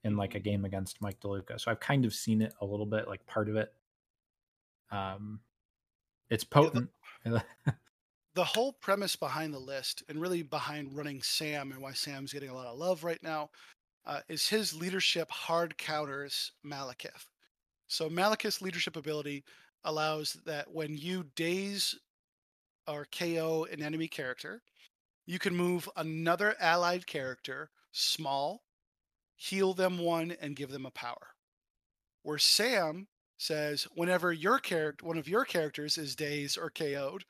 in 0.04 0.16
like 0.16 0.34
a 0.34 0.40
game 0.40 0.64
against 0.64 1.00
Mike 1.02 1.20
DeLuca, 1.20 1.60
so 1.60 1.70
I've 1.70 1.80
kind 1.80 2.04
of 2.04 2.14
seen 2.14 2.42
it 2.42 2.54
a 2.60 2.66
little 2.66 2.86
bit, 2.86 3.06
like 3.06 3.26
part 3.26 3.48
of 3.48 3.56
it. 3.56 3.72
Um, 4.90 5.40
it's 6.30 6.44
potent. 6.44 6.88
Yeah, 7.24 7.42
the, 7.66 7.74
the 8.40 8.44
whole 8.44 8.72
premise 8.72 9.16
behind 9.16 9.52
the 9.52 9.58
list, 9.58 10.02
and 10.08 10.18
really 10.18 10.42
behind 10.42 10.96
running 10.96 11.20
Sam, 11.20 11.72
and 11.72 11.82
why 11.82 11.92
Sam's 11.92 12.32
getting 12.32 12.48
a 12.48 12.54
lot 12.54 12.68
of 12.68 12.78
love 12.78 13.04
right 13.04 13.22
now, 13.22 13.50
uh, 14.06 14.20
is 14.30 14.48
his 14.48 14.72
leadership 14.72 15.30
hard 15.30 15.76
counters 15.76 16.52
Malekith. 16.64 17.26
So 17.86 18.08
Malekith's 18.08 18.62
leadership 18.62 18.96
ability 18.96 19.44
allows 19.84 20.38
that 20.46 20.72
when 20.72 20.96
you 20.96 21.26
daze 21.36 21.94
or 22.88 23.06
KO 23.12 23.66
an 23.70 23.82
enemy 23.82 24.08
character, 24.08 24.62
you 25.26 25.38
can 25.38 25.54
move 25.54 25.86
another 25.96 26.54
allied 26.58 27.06
character 27.06 27.68
small, 27.92 28.62
heal 29.36 29.74
them 29.74 29.98
one, 29.98 30.34
and 30.40 30.56
give 30.56 30.70
them 30.70 30.86
a 30.86 30.90
power. 30.90 31.34
Where 32.22 32.38
Sam 32.38 33.06
says, 33.36 33.86
whenever 33.96 34.32
your 34.32 34.58
character, 34.58 35.04
one 35.04 35.18
of 35.18 35.28
your 35.28 35.44
characters 35.44 35.98
is 35.98 36.16
dazed 36.16 36.56
or 36.56 36.70
KO'd, 36.70 37.26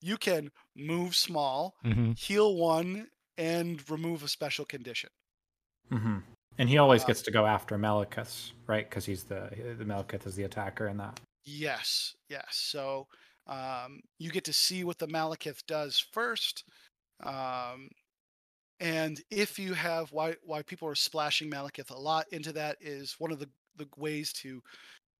you 0.00 0.16
can 0.16 0.50
move 0.76 1.14
small, 1.16 1.74
Mm-hmm. 1.84 2.12
heal 2.14 2.56
one, 2.56 3.08
and 3.36 3.88
remove 3.90 4.22
a 4.22 4.28
special 4.28 4.64
condition. 4.64 5.10
hmm 5.90 6.18
And 6.58 6.68
he 6.68 6.78
always 6.78 7.02
Uh, 7.02 7.06
gets 7.06 7.22
to 7.22 7.30
go 7.30 7.46
after 7.46 7.78
Malekith, 7.78 8.52
right? 8.66 8.88
Because 8.88 9.06
he's 9.06 9.24
the 9.24 9.50
the 9.78 9.84
Malekith 9.84 10.26
is 10.26 10.34
the 10.36 10.44
attacker 10.44 10.88
in 10.88 10.96
that. 10.98 11.20
Yes, 11.44 12.14
yes. 12.28 12.56
So 12.56 13.06
um, 13.46 14.00
you 14.18 14.30
get 14.30 14.44
to 14.44 14.52
see 14.52 14.84
what 14.84 14.98
the 14.98 15.06
Malekith 15.08 15.64
does 15.66 15.98
first. 16.12 16.64
Um, 17.22 17.88
and 18.80 19.20
if 19.30 19.58
you 19.58 19.74
have 19.74 20.12
why 20.12 20.36
why 20.44 20.62
people 20.62 20.88
are 20.88 20.94
splashing 20.94 21.50
Malekith 21.50 21.90
a 21.90 21.98
lot 21.98 22.26
into 22.32 22.52
that 22.52 22.76
is 22.80 23.16
one 23.18 23.32
of 23.32 23.38
the, 23.40 23.48
the 23.76 23.88
ways 23.96 24.32
to 24.34 24.62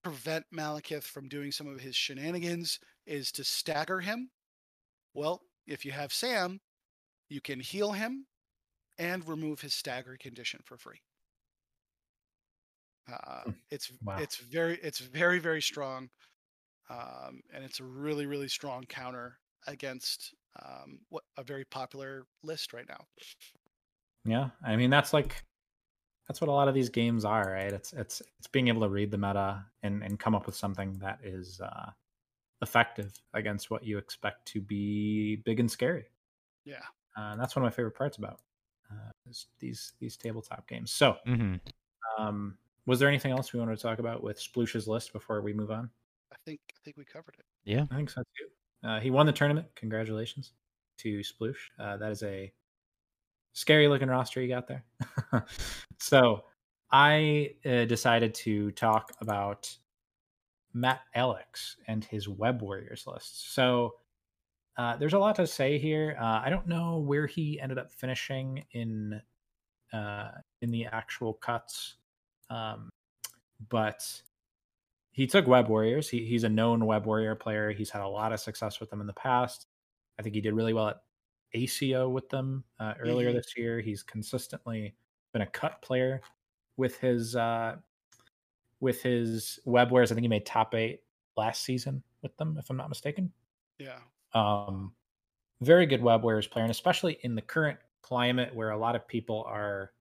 prevent 0.04 0.46
Malekith 0.54 1.04
from 1.04 1.28
doing 1.28 1.52
some 1.52 1.68
of 1.68 1.80
his 1.80 1.96
shenanigans 1.96 2.78
is 3.06 3.32
to 3.32 3.44
stagger 3.44 4.00
him. 4.00 4.30
Well, 5.18 5.42
if 5.66 5.84
you 5.84 5.90
have 5.90 6.12
Sam, 6.12 6.60
you 7.28 7.40
can 7.40 7.60
heal 7.60 7.92
him 7.92 8.28
and 8.98 9.26
remove 9.28 9.60
his 9.62 9.74
stagger 9.74 10.16
condition 10.16 10.60
for 10.64 10.78
free. 10.78 11.02
Uh, 13.12 13.44
Hmm. 13.44 13.52
it's 13.70 13.90
Wow. 14.04 14.18
it's 14.18 14.36
very 14.36 14.78
it's 14.82 14.98
very 14.98 15.38
very 15.38 15.62
strong, 15.62 16.10
um, 16.90 17.40
and 17.52 17.64
it's 17.64 17.80
a 17.80 17.84
really 17.84 18.26
really 18.26 18.48
strong 18.48 18.84
counter 18.84 19.38
against 19.66 20.34
um, 20.62 21.00
what 21.08 21.24
a 21.36 21.42
very 21.42 21.64
popular 21.64 22.26
list 22.42 22.72
right 22.72 22.88
now. 22.88 23.06
Yeah, 24.24 24.50
I 24.64 24.76
mean 24.76 24.90
that's 24.90 25.12
like 25.12 25.44
that's 26.28 26.40
what 26.40 26.48
a 26.48 26.52
lot 26.52 26.68
of 26.68 26.74
these 26.74 26.90
games 26.90 27.24
are, 27.24 27.50
right? 27.50 27.72
It's 27.72 27.92
it's 27.92 28.22
it's 28.38 28.48
being 28.48 28.68
able 28.68 28.82
to 28.82 28.88
read 28.90 29.10
the 29.10 29.18
meta 29.18 29.66
and 29.82 30.02
and 30.02 30.18
come 30.18 30.34
up 30.34 30.46
with 30.46 30.56
something 30.56 30.98
that 31.00 31.20
is 31.24 31.60
uh, 31.60 31.92
effective 32.62 33.12
against 33.34 33.70
what 33.70 33.84
you 33.84 33.98
expect 33.98 34.46
to 34.48 34.60
be 34.60 35.36
big 35.44 35.60
and 35.60 35.70
scary. 35.70 36.06
Yeah. 36.64 36.76
Uh, 37.16 37.32
and 37.32 37.40
that's 37.40 37.54
one 37.56 37.64
of 37.64 37.70
my 37.70 37.74
favorite 37.74 37.96
parts 37.96 38.16
about 38.18 38.40
uh, 38.90 39.10
is 39.28 39.46
these 39.58 39.92
these 39.98 40.16
tabletop 40.16 40.66
games. 40.68 40.90
So, 40.90 41.16
Mm-hmm. 41.26 41.56
um, 42.22 42.56
was 42.86 42.98
there 42.98 43.08
anything 43.08 43.32
else 43.32 43.52
we 43.52 43.60
wanted 43.60 43.76
to 43.76 43.82
talk 43.82 43.98
about 43.98 44.22
with 44.22 44.40
Sploosh's 44.40 44.88
list 44.88 45.12
before 45.12 45.42
we 45.42 45.52
move 45.52 45.70
on? 45.70 45.90
I 46.32 46.36
think 46.44 46.60
I 46.70 46.78
think 46.84 46.96
we 46.96 47.04
covered 47.04 47.34
it. 47.38 47.44
Yeah. 47.64 47.84
I 47.90 47.96
think 47.96 48.10
so 48.10 48.22
too. 48.22 48.88
Uh, 48.88 49.00
he 49.00 49.10
won 49.10 49.26
the 49.26 49.32
tournament. 49.32 49.66
Congratulations 49.74 50.52
to 50.98 51.20
Sploosh. 51.20 51.56
Uh, 51.78 51.96
that 51.98 52.10
is 52.10 52.22
a 52.22 52.52
scary 53.52 53.88
looking 53.88 54.08
roster 54.08 54.40
you 54.40 54.48
got 54.48 54.66
there. 54.68 54.84
so 55.98 56.44
I 56.90 57.54
uh, 57.66 57.84
decided 57.84 58.32
to 58.34 58.70
talk 58.72 59.12
about 59.20 59.74
Matt 60.72 61.00
Alex 61.14 61.76
and 61.86 62.04
his 62.04 62.28
Web 62.28 62.62
Warriors 62.62 63.04
list. 63.06 63.52
So 63.54 63.94
uh, 64.76 64.96
there's 64.96 65.14
a 65.14 65.18
lot 65.18 65.36
to 65.36 65.46
say 65.46 65.78
here. 65.78 66.16
Uh, 66.20 66.40
I 66.44 66.50
don't 66.50 66.66
know 66.68 66.98
where 66.98 67.26
he 67.26 67.60
ended 67.60 67.78
up 67.78 67.90
finishing 67.90 68.64
in 68.72 69.20
uh, 69.92 70.30
in 70.60 70.70
the 70.70 70.84
actual 70.86 71.32
cuts, 71.34 71.94
um, 72.50 72.90
but 73.70 74.22
he 75.10 75.26
took 75.26 75.46
Web 75.46 75.68
Warriors. 75.68 76.08
He, 76.08 76.24
he's 76.26 76.44
a 76.44 76.48
known 76.48 76.84
Web 76.86 77.06
Warrior 77.06 77.34
player. 77.34 77.72
He's 77.72 77.90
had 77.90 78.02
a 78.02 78.08
lot 78.08 78.32
of 78.32 78.38
success 78.38 78.78
with 78.80 78.90
them 78.90 79.00
in 79.00 79.06
the 79.06 79.14
past. 79.14 79.66
I 80.18 80.22
think 80.22 80.34
he 80.34 80.40
did 80.40 80.52
really 80.54 80.74
well 80.74 80.88
at 80.88 81.02
ACO 81.54 82.08
with 82.08 82.28
them 82.28 82.64
uh, 82.78 82.94
earlier 83.00 83.30
Mhm. 83.30 83.34
this 83.34 83.56
year. 83.56 83.80
He's 83.80 84.02
consistently 84.02 84.94
been 85.32 85.42
a 85.42 85.46
cut 85.46 85.80
player 85.82 86.20
with 86.76 86.98
his 86.98 87.34
uh, 87.34 87.76
with 88.80 89.02
his 89.02 89.58
Web 89.64 89.90
Warriors. 89.90 90.12
I 90.12 90.14
think 90.14 90.24
he 90.24 90.28
made 90.28 90.46
top 90.46 90.74
eight 90.74 91.02
last 91.36 91.62
season 91.62 92.02
with 92.22 92.36
them, 92.36 92.56
if 92.58 92.70
I'm 92.70 92.76
not 92.76 92.88
mistaken. 92.88 93.32
Yeah. 93.78 94.00
Um, 94.34 94.94
very 95.60 95.86
good 95.86 96.02
Web 96.02 96.22
Warriors 96.22 96.46
player, 96.46 96.64
and 96.64 96.70
especially 96.70 97.18
in 97.22 97.34
the 97.34 97.42
current 97.42 97.78
climate 98.02 98.54
where 98.54 98.70
a 98.70 98.78
lot 98.78 98.96
of 98.96 99.06
people 99.08 99.44
are 99.48 99.92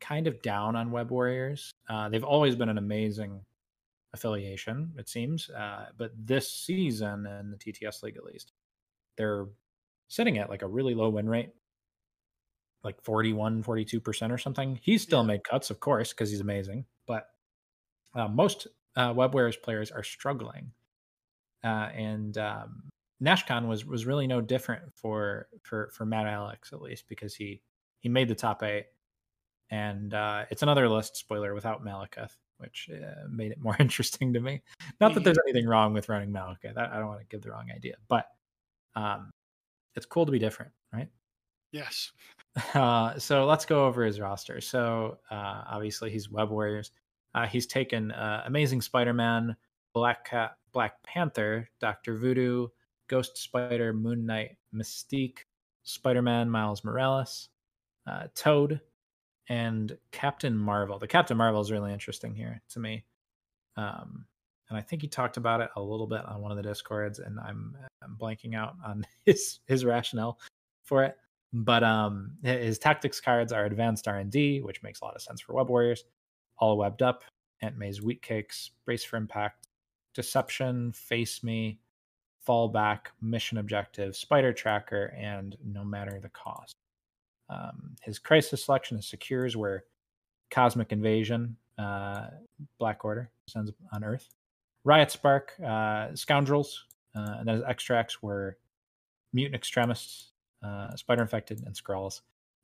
kind 0.00 0.26
of 0.26 0.42
down 0.42 0.76
on 0.76 0.90
Web 0.90 1.10
Warriors. 1.10 1.72
Uh, 1.88 2.08
they've 2.08 2.24
always 2.24 2.56
been 2.56 2.68
an 2.68 2.78
amazing 2.78 3.44
affiliation, 4.14 4.94
it 4.98 5.08
seems. 5.08 5.50
Uh, 5.50 5.86
but 5.96 6.12
this 6.16 6.50
season 6.52 7.26
in 7.26 7.50
the 7.50 7.56
TTS 7.56 8.02
League, 8.02 8.16
at 8.16 8.24
least, 8.24 8.52
they're 9.16 9.48
sitting 10.08 10.38
at 10.38 10.50
like 10.50 10.62
a 10.62 10.68
really 10.68 10.94
low 10.94 11.10
win 11.10 11.28
rate, 11.28 11.52
like 12.84 13.00
41, 13.02 13.62
42% 13.62 14.30
or 14.32 14.38
something. 14.38 14.76
He's 14.82 15.02
still 15.02 15.22
Yeah. 15.22 15.26
made 15.26 15.44
cuts, 15.44 15.70
of 15.70 15.80
course, 15.80 16.12
because 16.12 16.30
he's 16.30 16.40
amazing. 16.40 16.86
Uh, 18.14 18.28
most 18.28 18.66
uh, 18.96 19.12
Web 19.14 19.34
Warriors 19.34 19.56
players 19.56 19.90
are 19.90 20.02
struggling. 20.02 20.72
Uh, 21.64 21.88
and 21.94 22.38
um, 22.38 22.82
Nashcon 23.22 23.68
was 23.68 23.86
was 23.86 24.04
really 24.04 24.26
no 24.26 24.40
different 24.40 24.82
for 24.94 25.48
for 25.62 25.90
for 25.94 26.04
Matt 26.04 26.26
Alex 26.26 26.72
at 26.72 26.82
least 26.82 27.08
because 27.08 27.34
he 27.34 27.62
he 28.00 28.08
made 28.08 28.28
the 28.28 28.34
top 28.34 28.62
eight, 28.64 28.86
and 29.70 30.12
uh, 30.12 30.44
it's 30.50 30.62
another 30.62 30.88
list 30.88 31.16
spoiler 31.16 31.54
without 31.54 31.84
Malekith, 31.84 32.36
which 32.58 32.90
uh, 32.92 33.28
made 33.30 33.52
it 33.52 33.60
more 33.60 33.76
interesting 33.80 34.32
to 34.32 34.40
me. 34.40 34.60
Not 35.00 35.14
that 35.14 35.22
there's 35.22 35.38
anything 35.46 35.68
wrong 35.68 35.92
with 35.92 36.08
running 36.08 36.32
Malekith. 36.32 36.76
I, 36.76 36.86
I 36.86 36.98
don't 36.98 37.06
want 37.06 37.20
to 37.20 37.26
give 37.26 37.42
the 37.42 37.50
wrong 37.50 37.68
idea, 37.74 37.94
but 38.08 38.26
um, 38.96 39.30
it's 39.94 40.06
cool 40.06 40.26
to 40.26 40.32
be 40.32 40.38
different, 40.38 40.72
right? 40.92 41.08
Yes. 41.72 42.12
Uh, 42.74 43.18
so 43.18 43.46
let's 43.46 43.64
go 43.64 43.86
over 43.86 44.04
his 44.04 44.20
roster. 44.20 44.60
So 44.60 45.16
uh, 45.30 45.62
obviously 45.70 46.10
he's 46.10 46.30
Web 46.30 46.50
Warriors. 46.50 46.90
Uh, 47.34 47.46
he's 47.46 47.66
taken 47.66 48.12
uh, 48.12 48.42
Amazing 48.46 48.82
Spider-Man, 48.82 49.56
Black 49.94 50.28
Cat, 50.28 50.56
Black 50.72 51.02
Panther, 51.02 51.68
Doctor 51.80 52.16
Voodoo, 52.16 52.68
Ghost 53.08 53.36
Spider, 53.36 53.92
Moon 53.92 54.26
Knight, 54.26 54.56
Mystique, 54.74 55.38
Spider-Man, 55.82 56.48
Miles 56.48 56.84
Morales, 56.84 57.48
uh, 58.06 58.26
Toad, 58.34 58.80
and 59.48 59.96
Captain 60.12 60.56
Marvel. 60.56 60.98
The 60.98 61.08
Captain 61.08 61.36
Marvel 61.36 61.60
is 61.60 61.72
really 61.72 61.92
interesting 61.92 62.34
here 62.34 62.62
to 62.70 62.80
me, 62.80 63.04
um, 63.76 64.26
and 64.68 64.78
I 64.78 64.82
think 64.82 65.02
he 65.02 65.08
talked 65.08 65.36
about 65.36 65.60
it 65.60 65.70
a 65.76 65.82
little 65.82 66.06
bit 66.06 66.24
on 66.24 66.40
one 66.40 66.50
of 66.50 66.56
the 66.56 66.62
discords, 66.62 67.18
and 67.18 67.38
I'm, 67.40 67.76
I'm 68.02 68.16
blanking 68.18 68.54
out 68.54 68.74
on 68.84 69.06
his 69.26 69.60
his 69.66 69.84
rationale 69.84 70.38
for 70.84 71.04
it. 71.04 71.16
But 71.54 71.84
um 71.84 72.32
his 72.42 72.78
tactics 72.78 73.20
cards 73.20 73.52
are 73.52 73.66
advanced 73.66 74.08
r&d 74.08 74.62
which 74.62 74.82
makes 74.82 75.02
a 75.02 75.04
lot 75.04 75.14
of 75.14 75.20
sense 75.20 75.38
for 75.38 75.52
web 75.52 75.68
warriors 75.68 76.04
all 76.62 76.76
webbed 76.76 77.02
up 77.02 77.24
aunt 77.60 77.76
may's 77.76 78.00
wheat 78.00 78.22
cakes 78.22 78.70
brace 78.84 79.04
for 79.04 79.16
impact 79.16 79.68
deception 80.14 80.92
face 80.92 81.42
me 81.42 81.78
fallback 82.46 83.06
mission 83.20 83.58
objective 83.58 84.16
spider 84.16 84.52
tracker 84.52 85.14
and 85.18 85.56
no 85.64 85.84
matter 85.84 86.18
the 86.20 86.28
cost 86.28 86.76
um, 87.48 87.94
his 88.02 88.18
crisis 88.18 88.64
selection 88.64 88.96
is 88.96 89.06
secures 89.06 89.56
where 89.56 89.84
cosmic 90.50 90.92
invasion 90.92 91.56
uh, 91.78 92.28
black 92.78 93.04
order 93.04 93.30
sends 93.48 93.70
on 93.92 94.04
earth 94.04 94.28
riot 94.84 95.10
spark 95.10 95.52
uh, 95.66 96.14
scoundrels 96.14 96.84
uh, 97.16 97.36
and 97.38 97.48
then 97.48 97.56
his 97.56 97.64
extracts 97.64 98.22
were 98.22 98.56
mutant 99.32 99.54
extremists 99.54 100.32
uh, 100.62 100.94
Spider 100.96 101.22
Infected, 101.22 101.62
and 101.66 101.74
Skrulls. 101.74 102.20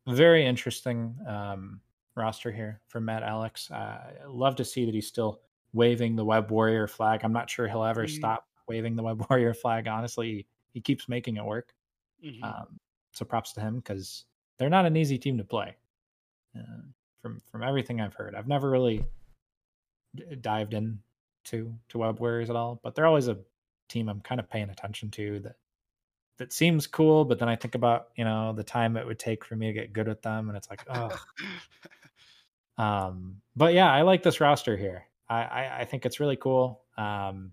Very 0.06 0.46
interesting 0.46 1.14
um, 1.26 1.80
roster 2.18 2.50
here 2.52 2.80
for 2.88 3.00
Matt 3.00 3.22
Alex. 3.22 3.70
Uh, 3.70 4.12
love 4.28 4.56
to 4.56 4.64
see 4.64 4.84
that 4.84 4.94
he's 4.94 5.06
still 5.06 5.40
waving 5.72 6.16
the 6.16 6.24
Web 6.24 6.50
Warrior 6.50 6.86
flag. 6.86 7.20
I'm 7.24 7.32
not 7.32 7.48
sure 7.48 7.66
he'll 7.68 7.84
ever 7.84 8.04
Mhm. 8.06 8.10
stop 8.16 8.46
waving 8.66 8.96
the 8.96 9.02
Web 9.02 9.24
Warrior 9.30 9.54
flag. 9.54 9.86
Honestly, 9.88 10.46
he 10.72 10.80
keeps 10.80 11.08
making 11.08 11.36
it 11.36 11.44
work. 11.44 11.74
Mhm. 12.22 12.42
Um, 12.42 12.78
so 13.12 13.24
props 13.24 13.52
to 13.54 13.60
him 13.60 13.76
because 13.76 14.24
they're 14.58 14.68
not 14.70 14.84
an 14.86 14.96
easy 14.96 15.18
team 15.18 15.38
to 15.38 15.44
play. 15.44 15.76
Uh, 16.58 16.82
from 17.22 17.40
from 17.50 17.62
everything 17.62 18.00
I've 18.00 18.14
heard, 18.14 18.34
I've 18.34 18.48
never 18.48 18.70
really 18.70 19.04
d- 20.14 20.34
dived 20.40 20.74
in 20.74 21.00
to 21.44 21.74
to 21.88 21.98
Web 21.98 22.18
Warriors 22.20 22.50
at 22.50 22.56
all, 22.56 22.80
but 22.82 22.94
they're 22.94 23.06
always 23.06 23.28
a 23.28 23.38
team 23.88 24.08
I'm 24.08 24.20
kind 24.20 24.38
of 24.40 24.48
paying 24.50 24.68
attention 24.70 25.10
to 25.12 25.40
that 25.40 25.56
that 26.36 26.52
seems 26.52 26.86
cool, 26.86 27.24
but 27.24 27.38
then 27.40 27.48
I 27.48 27.56
think 27.56 27.74
about 27.74 28.08
you 28.16 28.24
know 28.24 28.52
the 28.52 28.62
time 28.64 28.96
it 28.96 29.04
would 29.06 29.18
take 29.18 29.44
for 29.44 29.56
me 29.56 29.66
to 29.66 29.72
get 29.72 29.92
good 29.92 30.06
with 30.08 30.22
them, 30.22 30.48
and 30.48 30.56
it's 30.56 30.70
like, 30.70 30.84
oh. 30.88 31.10
Um, 32.78 33.40
but 33.56 33.74
yeah, 33.74 33.92
I 33.92 34.02
like 34.02 34.22
this 34.22 34.40
roster 34.40 34.76
here. 34.76 35.04
I, 35.28 35.42
I, 35.42 35.78
I 35.80 35.84
think 35.84 36.06
it's 36.06 36.20
really 36.20 36.36
cool. 36.36 36.80
Um, 36.96 37.52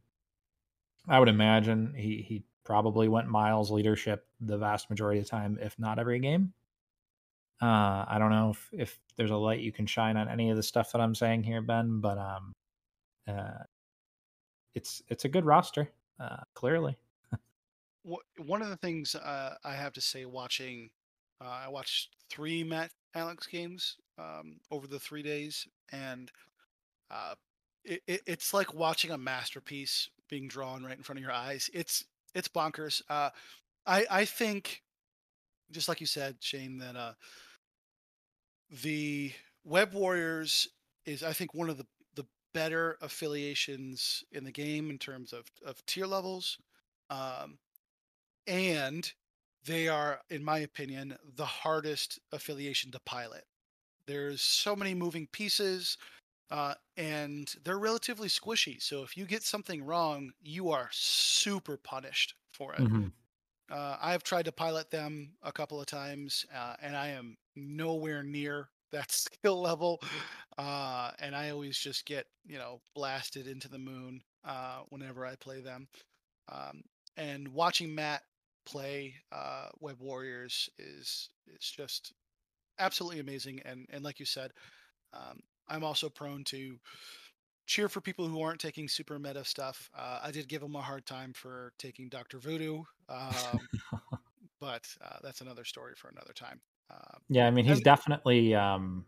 I 1.07 1.19
would 1.19 1.29
imagine 1.29 1.93
he 1.95 2.21
he 2.21 2.43
probably 2.63 3.07
went 3.07 3.27
miles 3.27 3.69
leadership 3.69 4.25
the 4.39 4.57
vast 4.57 4.89
majority 4.89 5.19
of 5.19 5.25
the 5.25 5.29
time, 5.29 5.57
if 5.61 5.77
not 5.77 5.99
every 5.99 6.19
game. 6.19 6.53
Uh, 7.61 8.05
I 8.07 8.17
don't 8.19 8.31
know 8.31 8.49
if, 8.49 8.69
if 8.73 8.99
there's 9.15 9.31
a 9.31 9.35
light 9.35 9.61
you 9.61 9.71
can 9.71 9.85
shine 9.85 10.17
on 10.17 10.27
any 10.27 10.49
of 10.49 10.57
the 10.57 10.63
stuff 10.63 10.91
that 10.91 10.99
I'm 10.99 11.15
saying 11.15 11.43
here, 11.43 11.61
Ben, 11.61 11.99
but 12.01 12.17
um, 12.17 12.53
uh, 13.27 13.63
it's 14.73 15.01
it's 15.07 15.25
a 15.25 15.29
good 15.29 15.45
roster, 15.45 15.89
uh, 16.19 16.43
clearly. 16.53 16.97
One 18.37 18.61
of 18.61 18.69
the 18.69 18.77
things 18.77 19.15
uh, 19.15 19.55
I 19.63 19.73
have 19.73 19.93
to 19.93 20.01
say, 20.01 20.25
watching, 20.25 20.89
uh, 21.41 21.61
I 21.65 21.69
watched 21.69 22.15
three 22.29 22.63
Matt 22.63 22.91
Alex 23.15 23.47
games 23.47 23.95
um, 24.19 24.57
over 24.69 24.87
the 24.87 24.99
three 24.99 25.23
days, 25.23 25.67
and 25.91 26.31
uh, 27.09 27.35
it, 27.83 28.01
it, 28.07 28.21
it's 28.25 28.53
like 28.53 28.73
watching 28.73 29.11
a 29.11 29.17
masterpiece 29.17 30.09
being 30.29 30.47
drawn 30.47 30.83
right 30.83 30.97
in 30.97 31.03
front 31.03 31.17
of 31.17 31.23
your 31.23 31.31
eyes. 31.31 31.69
It's 31.73 32.05
it's 32.33 32.47
bonkers. 32.47 33.01
Uh, 33.09 33.29
I 33.85 34.05
I 34.09 34.25
think, 34.25 34.81
just 35.71 35.87
like 35.87 36.01
you 36.01 36.07
said, 36.07 36.35
Shane, 36.41 36.77
that 36.79 36.95
uh, 36.95 37.13
the 38.83 39.31
Web 39.63 39.93
Warriors 39.93 40.67
is 41.05 41.23
I 41.23 41.33
think 41.33 41.53
one 41.53 41.69
of 41.69 41.77
the 41.77 41.85
the 42.15 42.25
better 42.53 42.97
affiliations 43.01 44.23
in 44.31 44.43
the 44.43 44.51
game 44.51 44.89
in 44.89 44.97
terms 44.97 45.33
of 45.33 45.45
of 45.65 45.85
tier 45.85 46.05
levels, 46.05 46.57
um, 47.09 47.57
and 48.47 49.11
they 49.65 49.87
are, 49.87 50.19
in 50.29 50.43
my 50.43 50.59
opinion, 50.59 51.17
the 51.35 51.45
hardest 51.45 52.19
affiliation 52.31 52.91
to 52.91 52.99
pilot. 52.99 53.45
There's 54.07 54.41
so 54.41 54.75
many 54.75 54.93
moving 54.93 55.27
pieces 55.31 55.97
uh, 56.51 56.75
and 56.95 57.53
they're 57.63 57.79
relatively 57.79 58.27
squishy. 58.27 58.81
So 58.81 59.03
if 59.03 59.17
you 59.17 59.25
get 59.25 59.43
something 59.43 59.83
wrong, 59.83 60.31
you 60.43 60.69
are 60.71 60.89
super 60.91 61.77
punished 61.77 62.35
for 62.53 62.73
it. 62.73 62.81
Mm-hmm. 62.81 63.07
Uh, 63.71 63.97
I've 63.99 64.23
tried 64.23 64.45
to 64.45 64.51
pilot 64.51 64.91
them 64.91 65.31
a 65.41 65.51
couple 65.51 65.79
of 65.79 65.87
times, 65.87 66.45
uh, 66.55 66.75
and 66.81 66.95
I 66.95 67.09
am 67.09 67.35
nowhere 67.55 68.21
near 68.21 68.69
that 68.91 69.11
skill 69.11 69.59
level. 69.59 70.01
Uh, 70.57 71.11
and 71.19 71.35
I 71.35 71.49
always 71.49 71.77
just 71.77 72.05
get, 72.05 72.27
you 72.45 72.59
know, 72.59 72.79
blasted 72.93 73.47
into 73.47 73.67
the 73.67 73.79
moon 73.79 74.21
uh, 74.45 74.81
whenever 74.89 75.25
I 75.25 75.35
play 75.35 75.61
them. 75.61 75.87
Um, 76.47 76.83
and 77.17 77.47
watching 77.47 77.95
Matt 77.95 78.21
play 78.65 79.15
uh, 79.31 79.67
Web 79.79 79.97
Warriors 79.99 80.69
is 80.77 81.29
is 81.47 81.71
just 81.71 82.13
absolutely 82.79 83.19
amazing. 83.19 83.61
And 83.65 83.87
and 83.91 84.03
like 84.03 84.19
you 84.19 84.25
said, 84.25 84.51
um, 85.13 85.39
I'm 85.67 85.83
also 85.83 86.09
prone 86.09 86.43
to 86.45 86.77
cheer 87.65 87.89
for 87.89 88.01
people 88.01 88.27
who 88.27 88.41
aren't 88.41 88.59
taking 88.59 88.87
super 88.87 89.17
meta 89.17 89.43
stuff. 89.43 89.89
Uh, 89.97 90.19
I 90.23 90.31
did 90.31 90.47
give 90.47 90.61
him 90.61 90.75
a 90.75 90.81
hard 90.81 91.05
time 91.05 91.33
for 91.33 91.73
taking 91.79 92.09
Doctor 92.09 92.37
Voodoo, 92.37 92.83
um, 93.09 93.67
but 94.59 94.87
uh, 95.03 95.17
that's 95.23 95.41
another 95.41 95.63
story 95.63 95.93
for 95.95 96.09
another 96.09 96.33
time. 96.33 96.61
Uh, 96.91 97.17
yeah, 97.29 97.47
I 97.47 97.51
mean, 97.51 97.65
he's 97.65 97.77
and, 97.77 97.83
definitely. 97.83 98.53
Um, 98.53 99.05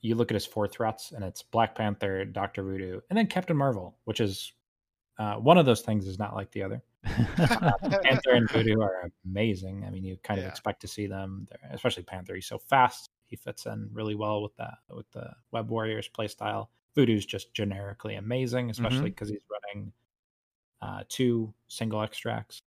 you 0.00 0.14
look 0.14 0.30
at 0.30 0.34
his 0.34 0.44
four 0.44 0.68
threats, 0.68 1.12
and 1.12 1.24
it's 1.24 1.42
Black 1.42 1.74
Panther, 1.74 2.26
Doctor 2.26 2.62
Voodoo, 2.62 3.00
and 3.08 3.18
then 3.18 3.26
Captain 3.26 3.56
Marvel, 3.56 3.96
which 4.04 4.20
is 4.20 4.52
uh, 5.18 5.36
one 5.36 5.56
of 5.56 5.64
those 5.64 5.80
things 5.80 6.06
is 6.06 6.18
not 6.18 6.34
like 6.34 6.50
the 6.52 6.62
other. 6.62 6.82
Panther 7.04 8.30
and 8.32 8.50
Voodoo 8.50 8.80
are 8.80 9.10
amazing. 9.24 9.84
I 9.86 9.90
mean, 9.90 10.04
you 10.04 10.16
kind 10.22 10.38
of 10.38 10.44
yeah. 10.44 10.50
expect 10.50 10.80
to 10.82 10.88
see 10.88 11.06
them, 11.06 11.48
especially 11.70 12.02
Panther. 12.02 12.34
He's 12.34 12.46
so 12.46 12.58
fast, 12.58 13.10
he 13.26 13.36
fits 13.36 13.66
in 13.66 13.88
really 13.92 14.14
well 14.14 14.42
with 14.42 14.56
that 14.56 14.74
with 14.90 15.10
the 15.12 15.30
Web 15.50 15.70
Warriors 15.70 16.08
playstyle. 16.08 16.68
Voodoo's 16.94 17.26
just 17.26 17.52
generically 17.52 18.14
amazing, 18.14 18.70
especially 18.70 19.10
because 19.10 19.28
mm-hmm. 19.28 19.34
he's 19.34 19.74
running 19.74 19.92
uh, 20.80 21.02
two 21.08 21.52
single 21.68 22.02
extracts. 22.02 22.62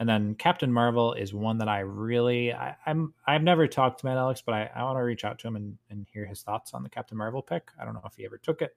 And 0.00 0.08
then 0.08 0.36
Captain 0.36 0.72
Marvel 0.72 1.14
is 1.14 1.34
one 1.34 1.58
that 1.58 1.68
I 1.68 1.80
really 1.80 2.52
I, 2.52 2.76
am 2.86 3.14
I've 3.26 3.42
never 3.42 3.66
talked 3.66 4.00
to 4.00 4.06
Matt 4.06 4.16
Alex, 4.16 4.42
but 4.44 4.54
I, 4.54 4.70
I 4.74 4.84
want 4.84 4.96
to 4.96 5.02
reach 5.02 5.24
out 5.24 5.40
to 5.40 5.48
him 5.48 5.56
and, 5.56 5.76
and 5.90 6.06
hear 6.12 6.24
his 6.24 6.42
thoughts 6.42 6.72
on 6.72 6.84
the 6.84 6.88
Captain 6.88 7.18
Marvel 7.18 7.42
pick. 7.42 7.68
I 7.80 7.84
don't 7.84 7.94
know 7.94 8.02
if 8.06 8.14
he 8.14 8.24
ever 8.24 8.38
took 8.38 8.62
it, 8.62 8.76